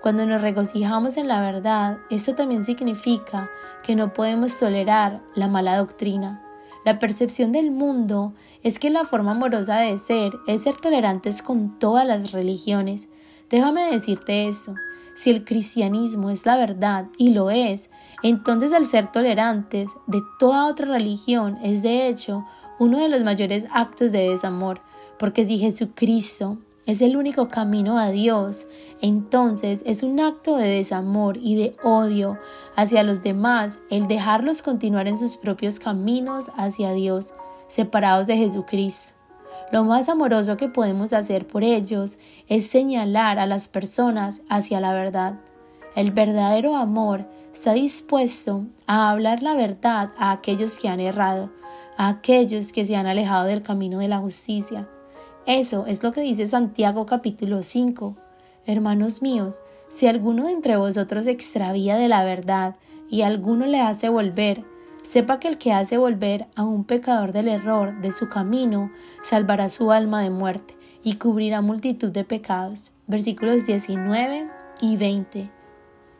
Cuando 0.00 0.24
nos 0.24 0.40
regocijamos 0.40 1.18
en 1.18 1.28
la 1.28 1.42
verdad, 1.42 1.98
esto 2.08 2.34
también 2.34 2.64
significa 2.64 3.50
que 3.82 3.96
no 3.96 4.14
podemos 4.14 4.58
tolerar 4.58 5.20
la 5.34 5.48
mala 5.48 5.76
doctrina. 5.76 6.42
La 6.86 6.98
percepción 6.98 7.52
del 7.52 7.70
mundo 7.70 8.32
es 8.62 8.78
que 8.78 8.88
la 8.88 9.04
forma 9.04 9.32
amorosa 9.32 9.80
de 9.80 9.98
ser 9.98 10.32
es 10.46 10.62
ser 10.62 10.76
tolerantes 10.76 11.42
con 11.42 11.78
todas 11.78 12.06
las 12.06 12.32
religiones. 12.32 13.10
Déjame 13.48 13.90
decirte 13.90 14.48
eso. 14.48 14.74
Si 15.14 15.30
el 15.30 15.44
cristianismo 15.44 16.30
es 16.30 16.44
la 16.44 16.56
verdad, 16.56 17.06
y 17.16 17.30
lo 17.30 17.50
es, 17.50 17.90
entonces 18.22 18.70
el 18.72 18.84
ser 18.84 19.10
tolerantes 19.10 19.88
de 20.06 20.20
toda 20.38 20.66
otra 20.66 20.86
religión 20.86 21.56
es 21.62 21.82
de 21.82 22.08
hecho 22.08 22.44
uno 22.78 22.98
de 22.98 23.08
los 23.08 23.24
mayores 23.24 23.66
actos 23.72 24.12
de 24.12 24.28
desamor, 24.28 24.82
porque 25.18 25.46
si 25.46 25.58
Jesucristo 25.58 26.58
es 26.84 27.00
el 27.00 27.16
único 27.16 27.48
camino 27.48 27.98
a 27.98 28.10
Dios, 28.10 28.66
entonces 29.00 29.82
es 29.86 30.02
un 30.02 30.20
acto 30.20 30.56
de 30.56 30.68
desamor 30.68 31.38
y 31.38 31.56
de 31.56 31.76
odio 31.82 32.38
hacia 32.76 33.02
los 33.02 33.22
demás 33.22 33.80
el 33.90 34.06
dejarlos 34.08 34.60
continuar 34.60 35.08
en 35.08 35.18
sus 35.18 35.36
propios 35.36 35.80
caminos 35.80 36.50
hacia 36.56 36.92
Dios, 36.92 37.32
separados 37.68 38.26
de 38.26 38.36
Jesucristo. 38.36 39.15
Lo 39.72 39.84
más 39.84 40.08
amoroso 40.08 40.56
que 40.56 40.68
podemos 40.68 41.12
hacer 41.12 41.46
por 41.46 41.64
ellos 41.64 42.18
es 42.48 42.66
señalar 42.66 43.38
a 43.38 43.46
las 43.46 43.68
personas 43.68 44.42
hacia 44.48 44.80
la 44.80 44.92
verdad. 44.92 45.40
El 45.94 46.12
verdadero 46.12 46.76
amor 46.76 47.26
está 47.52 47.72
dispuesto 47.72 48.66
a 48.86 49.10
hablar 49.10 49.42
la 49.42 49.54
verdad 49.54 50.10
a 50.18 50.30
aquellos 50.32 50.78
que 50.78 50.88
han 50.88 51.00
errado, 51.00 51.52
a 51.96 52.08
aquellos 52.08 52.72
que 52.72 52.86
se 52.86 52.96
han 52.96 53.06
alejado 53.06 53.44
del 53.44 53.62
camino 53.62 53.98
de 53.98 54.08
la 54.08 54.18
justicia 54.18 54.88
eso 55.46 55.86
es 55.86 56.02
lo 56.02 56.10
que 56.10 56.22
dice 56.22 56.48
Santiago 56.48 57.06
capítulo 57.06 57.62
5. 57.62 58.16
Hermanos 58.66 59.22
míos, 59.22 59.62
si 59.88 60.08
alguno 60.08 60.46
de 60.46 60.52
entre 60.52 60.76
vosotros 60.76 61.28
extravía 61.28 61.94
de 61.96 62.08
la 62.08 62.24
verdad 62.24 62.74
y 63.08 63.22
alguno 63.22 63.66
le 63.66 63.80
hace 63.80 64.08
volver, 64.08 64.64
sepa 65.06 65.38
que 65.38 65.46
el 65.46 65.56
que 65.56 65.72
hace 65.72 65.98
volver 65.98 66.48
a 66.56 66.64
un 66.64 66.82
pecador 66.82 67.32
del 67.32 67.46
error 67.46 68.00
de 68.00 68.10
su 68.10 68.28
camino 68.28 68.90
salvará 69.22 69.68
su 69.68 69.92
alma 69.92 70.20
de 70.20 70.30
muerte 70.30 70.76
y 71.04 71.14
cubrirá 71.14 71.60
multitud 71.60 72.10
de 72.10 72.24
pecados. 72.24 72.92
Versículos 73.06 73.66
19 73.66 74.50
y 74.80 74.96
20. 74.96 75.48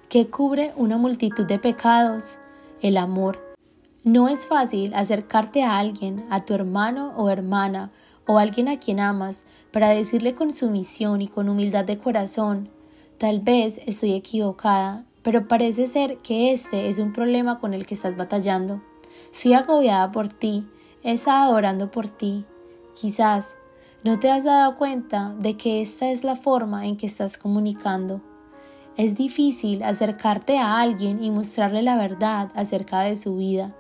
¿Qué 0.08 0.28
cubre 0.28 0.72
una 0.76 0.98
multitud 0.98 1.44
de 1.44 1.58
pecados? 1.58 2.38
El 2.80 2.96
amor. 2.96 3.56
No 4.04 4.28
es 4.28 4.46
fácil 4.46 4.94
acercarte 4.94 5.64
a 5.64 5.78
alguien, 5.78 6.24
a 6.30 6.44
tu 6.44 6.54
hermano 6.54 7.12
o 7.16 7.28
hermana, 7.28 7.90
o 8.24 8.38
alguien 8.38 8.68
a 8.68 8.78
quien 8.78 9.00
amas 9.00 9.44
para 9.72 9.88
decirle 9.88 10.36
con 10.36 10.52
sumisión 10.52 11.22
y 11.22 11.28
con 11.28 11.48
humildad 11.48 11.84
de 11.84 11.98
corazón, 11.98 12.68
tal 13.18 13.40
vez 13.40 13.80
estoy 13.86 14.14
equivocada, 14.14 15.04
pero 15.27 15.48
parece 15.48 15.89
ser 15.89 16.19
que 16.19 16.53
este 16.53 16.89
es 16.89 17.01
un 17.01 17.12
problema 17.12 17.59
con 17.59 17.74
el 17.74 17.85
que 17.85 17.94
estás 17.94 18.16
batallando. 18.16 18.81
Soy 19.32 19.55
agobiada 19.55 20.12
por 20.12 20.28
ti, 20.28 20.69
he 21.03 21.11
estado 21.11 21.53
orando 21.53 21.90
por 21.90 22.07
ti. 22.07 22.44
Quizás 22.94 23.57
no 24.05 24.20
te 24.20 24.31
has 24.31 24.44
dado 24.44 24.77
cuenta 24.77 25.35
de 25.40 25.57
que 25.57 25.82
esta 25.82 26.12
es 26.12 26.23
la 26.23 26.36
forma 26.36 26.86
en 26.86 26.97
que 26.97 27.07
estás 27.07 27.39
comunicando. 27.39 28.20
Es 28.97 29.16
difícil 29.16 29.82
acercarte 29.82 30.59
a 30.59 30.78
alguien 30.78 31.20
y 31.20 31.32
mostrarle 31.32 31.82
la 31.82 31.97
verdad 31.97 32.53
acerca 32.55 33.01
de 33.01 33.16
su 33.16 33.35
vida 33.35 33.74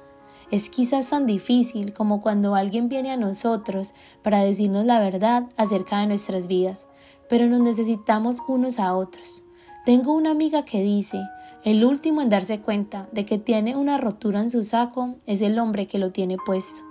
es 0.50 0.68
quizás 0.68 1.10
tan 1.10 1.26
difícil 1.26 1.92
como 1.92 2.20
cuando 2.20 2.56
alguien 2.56 2.88
viene 2.88 3.12
a 3.12 3.16
nosotros 3.16 3.94
para 4.22 4.40
decirnos 4.40 4.84
la 4.84 4.98
verdad 4.98 5.44
acerca 5.56 6.00
de 6.00 6.08
nuestras 6.08 6.48
vidas, 6.48 6.88
pero 7.28 7.46
nos 7.46 7.60
necesitamos 7.60 8.38
unos 8.48 8.80
a 8.80 8.96
otros. 8.96 9.44
Tengo 9.86 10.12
una 10.12 10.32
amiga 10.32 10.64
que 10.64 10.82
dice, 10.82 11.20
el 11.66 11.84
último 11.84 12.22
en 12.22 12.28
darse 12.28 12.60
cuenta 12.60 13.08
de 13.10 13.26
que 13.26 13.38
tiene 13.38 13.74
una 13.74 13.98
rotura 13.98 14.40
en 14.40 14.50
su 14.50 14.62
saco 14.62 15.16
es 15.26 15.42
el 15.42 15.58
hombre 15.58 15.88
que 15.88 15.98
lo 15.98 16.12
tiene 16.12 16.36
puesto. 16.36 16.84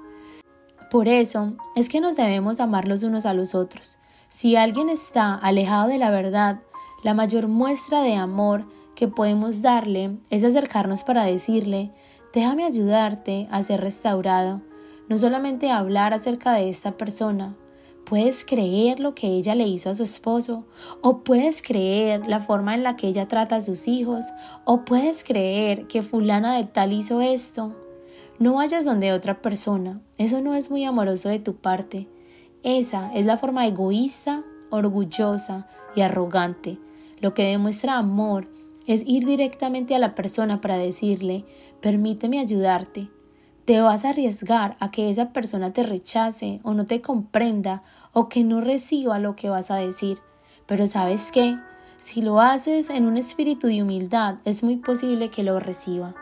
Por 0.92 1.08
eso 1.08 1.54
es 1.78 1.88
que 1.88 2.02
nos 2.02 2.18
debemos 2.18 2.60
amar 2.60 2.86
los 2.86 3.04
unos 3.04 3.26
a 3.26 3.34
los 3.34 3.56
otros. 3.56 4.00
Si 4.28 4.58
alguien 4.58 4.90
está 4.90 5.34
alejado 5.34 5.88
de 5.88 5.98
la 5.98 6.10
verdad, 6.10 6.60
la 7.06 7.14
mayor 7.14 7.48
muestra 7.48 8.02
de 8.02 8.16
amor 8.16 8.68
que 8.96 9.08
podemos 9.08 9.62
darle 9.62 10.18
es 10.30 10.44
acercarnos 10.44 11.04
para 11.04 11.24
decirle, 11.24 11.94
déjame 12.34 12.66
ayudarte 12.66 13.48
a 13.52 13.64
ser 13.64 13.80
restaurado, 13.80 14.62
no 15.08 15.18
solamente 15.18 15.72
hablar 15.72 16.14
acerca 16.14 16.52
de 16.52 16.68
esta 16.68 16.98
persona, 16.98 17.56
puedes 18.06 18.46
creer 18.46 19.00
lo 19.00 19.16
que 19.16 19.28
ella 19.28 19.56
le 19.56 19.68
hizo 19.68 19.90
a 19.90 19.96
su 19.96 20.04
esposo, 20.04 20.66
o 21.02 21.24
puedes 21.24 21.62
creer 21.62 22.28
la 22.28 22.40
forma 22.40 22.74
en 22.76 22.84
la 22.84 22.96
que 22.96 23.08
ella 23.08 23.28
trata 23.28 23.58
a 23.58 23.62
sus 23.62 23.88
hijos, 23.88 24.26
o 24.64 24.86
puedes 24.86 25.24
creer 25.24 25.88
que 25.88 26.02
fulana 26.02 26.56
de 26.56 26.64
tal 26.64 26.94
hizo 26.94 27.22
esto. 27.22 27.76
No 28.40 28.54
vayas 28.56 28.86
donde 28.86 29.14
otra 29.14 29.42
persona, 29.42 30.02
eso 30.18 30.42
no 30.42 30.54
es 30.56 30.70
muy 30.70 30.86
amoroso 30.86 31.30
de 31.30 31.40
tu 31.40 31.56
parte. 31.56 32.08
Esa 32.64 33.14
es 33.14 33.26
la 33.26 33.38
forma 33.38 33.66
egoísta, 33.66 34.44
orgullosa 34.70 35.68
y 35.96 36.02
arrogante. 36.02 36.78
Lo 37.22 37.34
que 37.34 37.44
demuestra 37.44 37.98
amor 37.98 38.48
es 38.88 39.04
ir 39.06 39.26
directamente 39.26 39.96
a 39.96 40.00
la 40.00 40.16
persona 40.16 40.62
para 40.62 40.78
decirle, 40.78 41.46
permíteme 41.82 42.40
ayudarte, 42.40 43.10
te 43.66 43.82
vas 43.82 44.06
a 44.06 44.10
arriesgar 44.10 44.78
a 44.80 44.92
que 44.92 45.10
esa 45.10 45.30
persona 45.30 45.74
te 45.74 45.84
rechace 45.84 46.60
o 46.64 46.76
no 46.76 46.86
te 46.86 47.02
comprenda 47.02 47.82
o 48.14 48.30
que 48.30 48.44
no 48.44 48.62
reciba 48.62 49.18
lo 49.18 49.36
que 49.36 49.50
vas 49.50 49.72
a 49.72 49.78
decir. 49.78 50.20
Pero 50.68 50.86
sabes 50.86 51.32
qué? 51.32 51.58
Si 51.98 52.22
lo 52.22 52.40
haces 52.40 52.92
en 52.92 53.08
un 53.08 53.18
espíritu 53.18 53.68
de 53.68 53.82
humildad, 53.82 54.36
es 54.46 54.64
muy 54.64 54.78
posible 54.78 55.30
que 55.30 55.44
lo 55.44 55.60
reciba. 55.60 56.14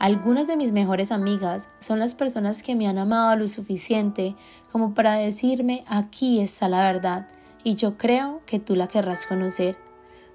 Algunas 0.00 0.48
de 0.48 0.56
mis 0.56 0.72
mejores 0.72 1.12
amigas 1.12 1.68
son 1.78 2.00
las 2.00 2.16
personas 2.16 2.64
que 2.64 2.74
me 2.74 2.88
han 2.88 2.98
amado 2.98 3.36
lo 3.36 3.46
suficiente 3.46 4.34
como 4.72 4.94
para 4.94 5.14
decirme 5.14 5.84
aquí 5.86 6.40
está 6.40 6.68
la 6.68 6.82
verdad 6.84 7.28
y 7.62 7.76
yo 7.76 7.96
creo 7.96 8.40
que 8.44 8.58
tú 8.58 8.74
la 8.74 8.88
querrás 8.88 9.26
conocer. 9.26 9.78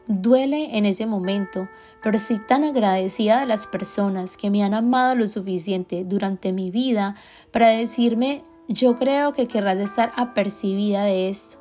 Duele 0.07 0.77
en 0.77 0.85
ese 0.85 1.05
momento, 1.05 1.67
pero 2.01 2.15
estoy 2.15 2.39
tan 2.39 2.63
agradecida 2.63 3.41
de 3.41 3.45
las 3.45 3.67
personas 3.67 4.37
que 4.37 4.49
me 4.49 4.63
han 4.63 4.73
amado 4.73 5.15
lo 5.15 5.27
suficiente 5.27 6.05
durante 6.05 6.53
mi 6.53 6.71
vida 6.71 7.15
para 7.51 7.69
decirme, 7.69 8.43
yo 8.69 8.95
creo 8.95 9.33
que 9.33 9.47
querrás 9.47 9.77
estar 9.77 10.13
apercibida 10.15 11.03
de 11.03 11.27
esto. 11.29 11.57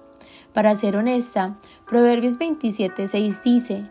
Para 0.52 0.74
ser 0.77 0.97
honesta, 0.97 1.59
Proverbios 1.89 2.39
27.6 2.39 3.43
dice, 3.43 3.90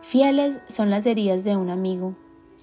fieles 0.00 0.60
son 0.68 0.88
las 0.88 1.04
heridas 1.04 1.42
de 1.42 1.56
un 1.56 1.68
amigo. 1.68 2.14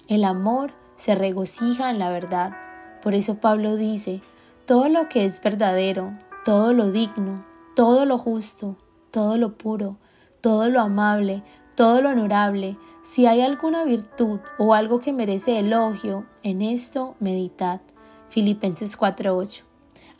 El 0.08 0.24
amor 0.24 0.72
se 0.96 1.14
regocija 1.14 1.90
en 1.90 1.98
la 1.98 2.08
verdad. 2.08 2.56
Por 3.02 3.14
eso 3.14 3.36
Pablo 3.36 3.76
dice, 3.76 4.22
todo 4.66 4.88
lo 4.88 5.08
que 5.08 5.24
es 5.26 5.42
verdadero, 5.42 6.18
todo 6.44 6.72
lo 6.72 6.90
digno, 6.90 7.44
todo 7.76 8.06
lo 8.06 8.18
justo, 8.18 8.76
todo 9.10 9.36
lo 9.36 9.56
puro, 9.56 9.98
todo 10.44 10.68
lo 10.68 10.80
amable, 10.80 11.42
todo 11.74 12.02
lo 12.02 12.10
honorable, 12.10 12.76
si 13.02 13.24
hay 13.24 13.40
alguna 13.40 13.82
virtud 13.82 14.40
o 14.58 14.74
algo 14.74 15.00
que 15.00 15.14
merece 15.14 15.58
elogio, 15.58 16.26
en 16.42 16.60
esto 16.60 17.14
meditad. 17.18 17.80
Filipenses 18.28 18.98
4:8. 18.98 19.62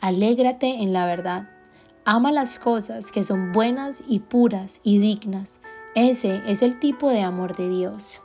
Alégrate 0.01 0.81
en 0.81 0.93
la 0.93 1.05
verdad. 1.05 1.47
Ama 2.05 2.31
las 2.31 2.57
cosas 2.57 3.11
que 3.11 3.21
son 3.21 3.51
buenas 3.51 4.01
y 4.07 4.17
puras 4.17 4.81
y 4.81 4.97
dignas. 4.97 5.59
Ese 5.93 6.41
es 6.47 6.63
el 6.63 6.79
tipo 6.79 7.11
de 7.11 7.21
amor 7.21 7.55
de 7.55 7.69
Dios. 7.69 8.23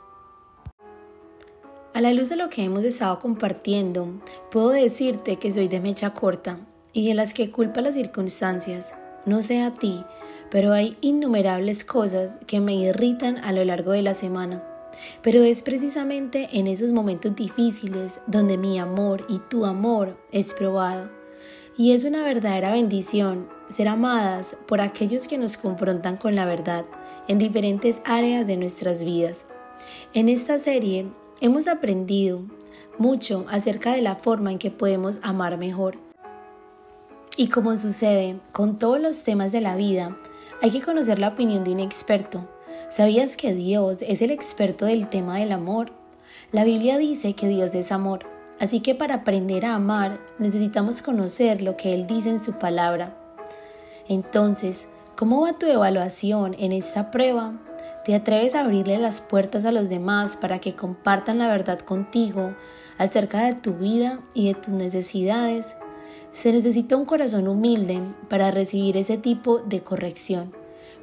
A 1.93 2.01
la 2.01 2.13
luz 2.13 2.29
de 2.29 2.35
lo 2.35 2.49
que 2.49 2.63
hemos 2.63 2.81
estado 2.81 3.19
compartiendo, 3.19 4.07
puedo 4.49 4.69
decirte 4.69 5.35
que 5.35 5.51
soy 5.51 5.67
de 5.67 5.79
mecha 5.79 6.15
corta 6.15 6.57
y 6.93 7.09
de 7.09 7.13
las 7.13 7.35
que 7.35 7.51
culpa 7.51 7.81
las 7.81 7.93
circunstancias. 7.93 8.95
No 9.23 9.43
sé 9.43 9.61
a 9.61 9.71
ti, 9.71 10.03
pero 10.51 10.73
hay 10.73 10.97
innumerables 11.01 11.83
cosas 11.83 12.37
que 12.45 12.59
me 12.59 12.75
irritan 12.75 13.37
a 13.37 13.53
lo 13.53 13.63
largo 13.63 13.93
de 13.93 14.01
la 14.03 14.13
semana. 14.13 14.63
Pero 15.21 15.41
es 15.43 15.63
precisamente 15.63 16.49
en 16.51 16.67
esos 16.67 16.91
momentos 16.91 17.35
difíciles 17.35 18.19
donde 18.27 18.57
mi 18.57 18.77
amor 18.77 19.25
y 19.29 19.39
tu 19.39 19.65
amor 19.65 20.17
es 20.31 20.53
probado. 20.53 21.09
Y 21.77 21.93
es 21.93 22.03
una 22.03 22.21
verdadera 22.23 22.71
bendición 22.71 23.47
ser 23.69 23.87
amadas 23.87 24.57
por 24.67 24.81
aquellos 24.81 25.29
que 25.29 25.37
nos 25.37 25.55
confrontan 25.55 26.17
con 26.17 26.35
la 26.35 26.45
verdad 26.45 26.85
en 27.29 27.39
diferentes 27.39 28.01
áreas 28.03 28.45
de 28.45 28.57
nuestras 28.57 29.05
vidas. 29.05 29.45
En 30.13 30.27
esta 30.27 30.59
serie 30.59 31.07
hemos 31.39 31.69
aprendido 31.69 32.41
mucho 32.97 33.45
acerca 33.47 33.93
de 33.93 34.01
la 34.01 34.17
forma 34.17 34.51
en 34.51 34.59
que 34.59 34.69
podemos 34.69 35.19
amar 35.23 35.57
mejor. 35.57 35.97
Y 37.37 37.47
como 37.47 37.77
sucede 37.77 38.37
con 38.51 38.77
todos 38.77 38.99
los 38.99 39.23
temas 39.23 39.53
de 39.53 39.61
la 39.61 39.77
vida, 39.77 40.17
hay 40.61 40.69
que 40.69 40.81
conocer 40.81 41.17
la 41.17 41.29
opinión 41.29 41.63
de 41.63 41.71
un 41.71 41.79
experto. 41.79 42.47
¿Sabías 42.89 43.35
que 43.35 43.55
Dios 43.55 44.03
es 44.03 44.21
el 44.21 44.29
experto 44.29 44.85
del 44.85 45.07
tema 45.09 45.37
del 45.37 45.51
amor? 45.51 45.91
La 46.51 46.63
Biblia 46.63 46.99
dice 46.99 47.33
que 47.33 47.47
Dios 47.47 47.73
es 47.73 47.91
amor, 47.91 48.27
así 48.59 48.79
que 48.79 48.93
para 48.93 49.15
aprender 49.15 49.65
a 49.65 49.75
amar 49.75 50.19
necesitamos 50.37 51.01
conocer 51.01 51.63
lo 51.63 51.77
que 51.77 51.95
Él 51.95 52.05
dice 52.05 52.29
en 52.29 52.39
su 52.39 52.53
palabra. 52.53 53.17
Entonces, 54.07 54.87
¿cómo 55.15 55.41
va 55.41 55.57
tu 55.57 55.65
evaluación 55.65 56.55
en 56.59 56.73
esta 56.73 57.09
prueba? 57.09 57.59
¿Te 58.05 58.13
atreves 58.13 58.53
a 58.53 58.61
abrirle 58.61 58.99
las 58.99 59.19
puertas 59.19 59.65
a 59.65 59.71
los 59.71 59.89
demás 59.89 60.37
para 60.37 60.59
que 60.59 60.75
compartan 60.75 61.39
la 61.39 61.47
verdad 61.47 61.79
contigo 61.79 62.55
acerca 62.99 63.45
de 63.45 63.53
tu 63.53 63.73
vida 63.73 64.19
y 64.35 64.47
de 64.47 64.53
tus 64.53 64.73
necesidades? 64.73 65.75
Se 66.31 66.53
necesita 66.53 66.95
un 66.95 67.05
corazón 67.05 67.47
humilde 67.47 68.01
para 68.29 68.51
recibir 68.51 68.95
ese 68.95 69.17
tipo 69.17 69.59
de 69.59 69.81
corrección. 69.81 70.53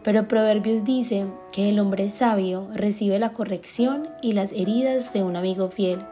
Pero 0.03 0.27
Proverbios 0.27 0.85
dice 0.85 1.27
que 1.53 1.69
el 1.69 1.79
hombre 1.79 2.09
sabio 2.09 2.69
recibe 2.73 3.19
la 3.19 3.33
corrección 3.33 4.09
y 4.23 4.33
las 4.33 4.53
heridas 4.53 5.13
de 5.13 5.23
un 5.23 5.37
amigo 5.37 5.69
fiel. 5.69 6.05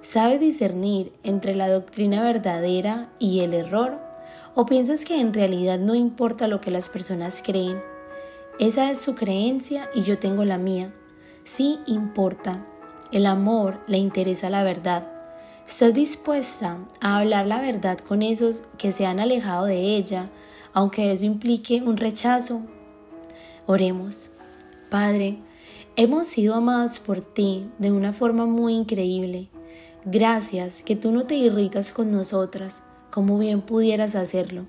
¿Sabe 0.00 0.38
discernir 0.38 1.12
entre 1.24 1.56
la 1.56 1.68
doctrina 1.68 2.22
verdadera 2.22 3.10
y 3.18 3.40
el 3.40 3.52
error? 3.52 3.98
¿O 4.54 4.64
piensas 4.64 5.04
que 5.04 5.18
en 5.18 5.34
realidad 5.34 5.80
no 5.80 5.96
importa 5.96 6.46
lo 6.46 6.60
que 6.60 6.70
las 6.70 6.88
personas 6.88 7.42
creen? 7.44 7.80
Esa 8.60 8.90
es 8.90 8.98
su 8.98 9.16
creencia 9.16 9.90
y 9.92 10.02
yo 10.02 10.18
tengo 10.18 10.44
la 10.44 10.58
mía. 10.58 10.94
Sí 11.42 11.80
importa. 11.86 12.64
El 13.10 13.26
amor 13.26 13.80
le 13.88 13.98
interesa 13.98 14.50
la 14.50 14.62
verdad. 14.62 15.15
¿Estás 15.66 15.92
dispuesta 15.92 16.78
a 17.00 17.18
hablar 17.18 17.46
la 17.46 17.60
verdad 17.60 17.98
con 17.98 18.22
esos 18.22 18.62
que 18.78 18.92
se 18.92 19.04
han 19.04 19.18
alejado 19.18 19.66
de 19.66 19.96
ella, 19.96 20.30
aunque 20.72 21.10
eso 21.10 21.26
implique 21.26 21.82
un 21.82 21.96
rechazo? 21.96 22.62
Oremos. 23.66 24.30
Padre, 24.90 25.38
hemos 25.96 26.28
sido 26.28 26.54
amadas 26.54 27.00
por 27.00 27.20
ti 27.20 27.68
de 27.78 27.90
una 27.90 28.12
forma 28.12 28.46
muy 28.46 28.74
increíble. 28.74 29.48
Gracias 30.04 30.84
que 30.84 30.94
tú 30.94 31.10
no 31.10 31.24
te 31.24 31.34
irritas 31.34 31.92
con 31.92 32.12
nosotras 32.12 32.84
como 33.10 33.36
bien 33.36 33.60
pudieras 33.60 34.14
hacerlo, 34.14 34.66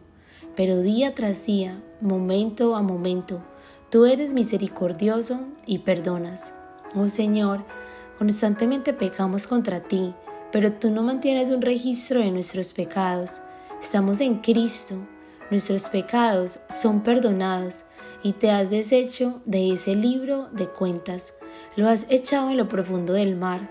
pero 0.56 0.82
día 0.82 1.14
tras 1.14 1.46
día, 1.46 1.80
momento 2.02 2.76
a 2.76 2.82
momento, 2.82 3.44
tú 3.92 4.08
eres 4.08 4.34
misericordioso 4.34 5.42
y 5.68 5.78
perdonas. 5.78 6.54
Oh 6.96 7.08
Señor, 7.08 7.64
constantemente 8.18 8.94
pecamos 8.94 9.46
contra 9.46 9.80
ti 9.80 10.16
pero 10.52 10.74
tú 10.74 10.90
no 10.92 11.04
mantienes 11.04 11.50
un 11.50 11.62
registro 11.62 12.20
de 12.20 12.32
nuestros 12.32 12.74
pecados. 12.74 13.42
Estamos 13.80 14.22
en 14.22 14.40
Cristo, 14.40 14.96
nuestros 15.50 15.90
pecados 15.90 16.60
son 16.70 17.04
perdonados 17.04 17.86
y 18.24 18.34
te 18.34 18.52
has 18.52 18.70
deshecho 18.70 19.42
de 19.46 19.72
ese 19.72 19.96
libro 19.96 20.50
de 20.52 20.68
cuentas, 20.68 21.34
lo 21.76 21.88
has 21.88 22.06
echado 22.10 22.50
en 22.50 22.58
lo 22.58 22.68
profundo 22.68 23.14
del 23.14 23.36
mar. 23.36 23.70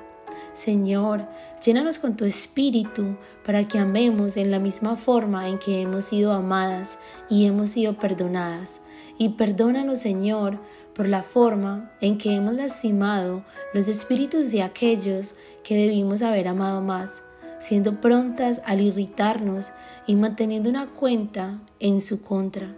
Señor, 0.53 1.27
llénanos 1.63 1.99
con 1.99 2.17
tu 2.17 2.25
espíritu 2.25 3.17
para 3.45 3.69
que 3.69 3.79
amemos 3.79 4.37
en 4.39 4.51
la 4.51 4.59
misma 4.59 4.97
forma 4.97 5.49
en 5.49 5.59
que 5.59 5.83
hemos 5.83 6.07
sido 6.07 6.33
amadas 6.33 6.99
y 7.29 7.45
hemos 7.45 7.71
sido 7.71 7.99
perdonadas. 7.99 8.81
Y 9.19 9.31
perdónanos, 9.31 9.99
Señor, 9.99 10.59
por 10.97 11.09
la 11.09 11.23
forma 11.23 11.93
en 12.01 12.17
que 12.17 12.35
hemos 12.35 12.55
lastimado 12.55 13.45
los 13.75 13.87
espíritus 13.87 14.51
de 14.51 14.63
aquellos 14.63 15.35
que 15.63 15.77
debimos 15.77 16.23
haber 16.23 16.49
amado 16.49 16.81
más, 16.81 17.23
siendo 17.61 18.01
prontas 18.01 18.63
al 18.65 18.81
irritarnos 18.81 19.73
y 20.07 20.17
manteniendo 20.17 20.71
una 20.71 20.87
cuenta 20.87 21.61
en 21.81 22.01
su 22.01 22.23
contra. 22.23 22.75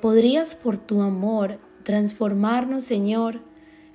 ¿Podrías 0.00 0.54
por 0.54 0.78
tu 0.78 1.02
amor 1.02 1.58
transformarnos, 1.82 2.84
Señor? 2.84 3.42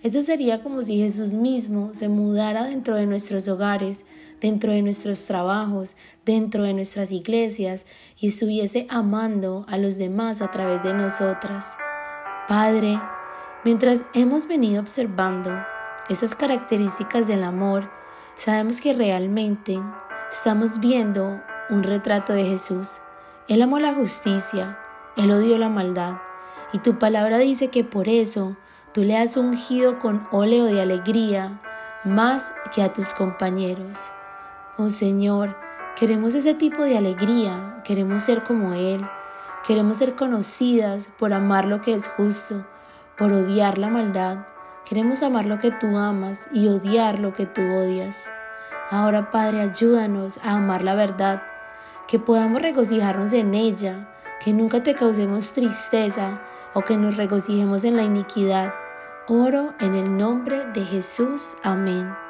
Eso 0.04 0.22
sería 0.22 0.62
como 0.62 0.84
si 0.84 0.98
Jesús 0.98 1.34
mismo 1.34 1.90
se 1.94 2.08
mudara 2.08 2.66
dentro 2.66 2.96
de 2.96 3.08
nuestros 3.08 3.48
hogares, 3.48 4.06
dentro 4.40 4.72
de 4.72 4.84
nuestros 4.84 5.26
trabajos, 5.26 5.96
dentro 6.24 6.64
de 6.64 6.74
nuestras 6.74 7.12
iglesias 7.12 7.86
y 8.18 8.28
estuviese 8.28 8.86
amando 8.90 9.66
a 9.68 9.78
los 9.78 9.98
demás 9.98 10.42
a 10.42 10.52
través 10.52 10.84
de 10.84 10.94
nosotras. 10.94 11.76
Padre, 12.48 12.98
Mientras 13.66 14.06
hemos 14.14 14.48
venido 14.48 14.80
observando 14.80 15.52
esas 16.08 16.34
características 16.34 17.28
del 17.28 17.44
amor, 17.44 17.90
sabemos 18.36 18.80
que 18.80 18.94
realmente 18.94 19.78
estamos 20.32 20.80
viendo 20.80 21.42
un 21.70 21.84
retrato 21.84 22.32
de 22.32 22.46
Jesús. 22.46 23.02
Él 23.50 23.62
amó 23.62 23.80
la 23.80 23.94
justicia, 23.94 24.80
Él 25.18 25.30
odió 25.32 25.58
la 25.58 25.68
maldad. 25.68 26.20
Y 26.72 26.78
tu 26.80 26.98
palabra 27.00 27.38
dice 27.38 27.68
que 27.68 27.84
por 27.84 28.08
eso 28.08 28.56
tú 28.94 29.02
le 29.02 29.18
has 29.18 29.36
ungido 29.36 30.00
con 30.00 30.26
óleo 30.32 30.64
de 30.64 30.82
alegría 30.82 31.60
más 32.06 32.54
que 32.74 32.82
a 32.82 32.94
tus 32.94 33.14
compañeros. 33.14 34.10
Oh 34.78 34.90
Señor, 34.90 35.58
queremos 35.98 36.34
ese 36.34 36.54
tipo 36.54 36.84
de 36.84 36.98
alegría, 36.98 37.82
queremos 37.84 38.24
ser 38.24 38.44
como 38.44 38.74
Él, 38.74 39.06
queremos 39.68 39.98
ser 39.98 40.16
conocidas 40.16 41.12
por 41.20 41.34
amar 41.34 41.66
lo 41.66 41.82
que 41.82 41.94
es 41.94 42.08
justo, 42.08 42.66
por 43.20 43.34
odiar 43.34 43.78
la 43.78 43.90
maldad. 43.90 44.48
Queremos 44.86 45.22
amar 45.22 45.46
lo 45.46 45.60
que 45.60 45.72
tú 45.72 45.98
amas 45.98 46.48
y 46.54 46.70
odiar 46.70 47.20
lo 47.20 47.34
que 47.34 47.46
tú 47.46 47.62
odias. 47.62 48.32
Ahora, 48.90 49.30
Padre, 49.30 49.62
ayúdanos 49.62 50.40
a 50.44 50.56
amar 50.56 50.84
la 50.84 50.96
verdad, 50.96 51.44
que 52.08 52.18
podamos 52.18 52.62
regocijarnos 52.62 53.34
en 53.34 53.54
ella, 53.54 54.10
que 54.44 54.54
nunca 54.54 54.82
te 54.82 54.96
causemos 54.96 55.54
tristeza 55.54 56.42
o 56.74 56.82
que 56.82 56.98
nos 56.98 57.18
regocijemos 57.18 57.84
en 57.84 57.98
la 57.98 58.04
iniquidad. 58.04 58.74
Oro 59.28 59.76
en 59.80 59.94
el 59.94 60.18
nombre 60.18 60.66
de 60.74 60.84
Jesús. 60.86 61.56
Amén. 61.62 62.29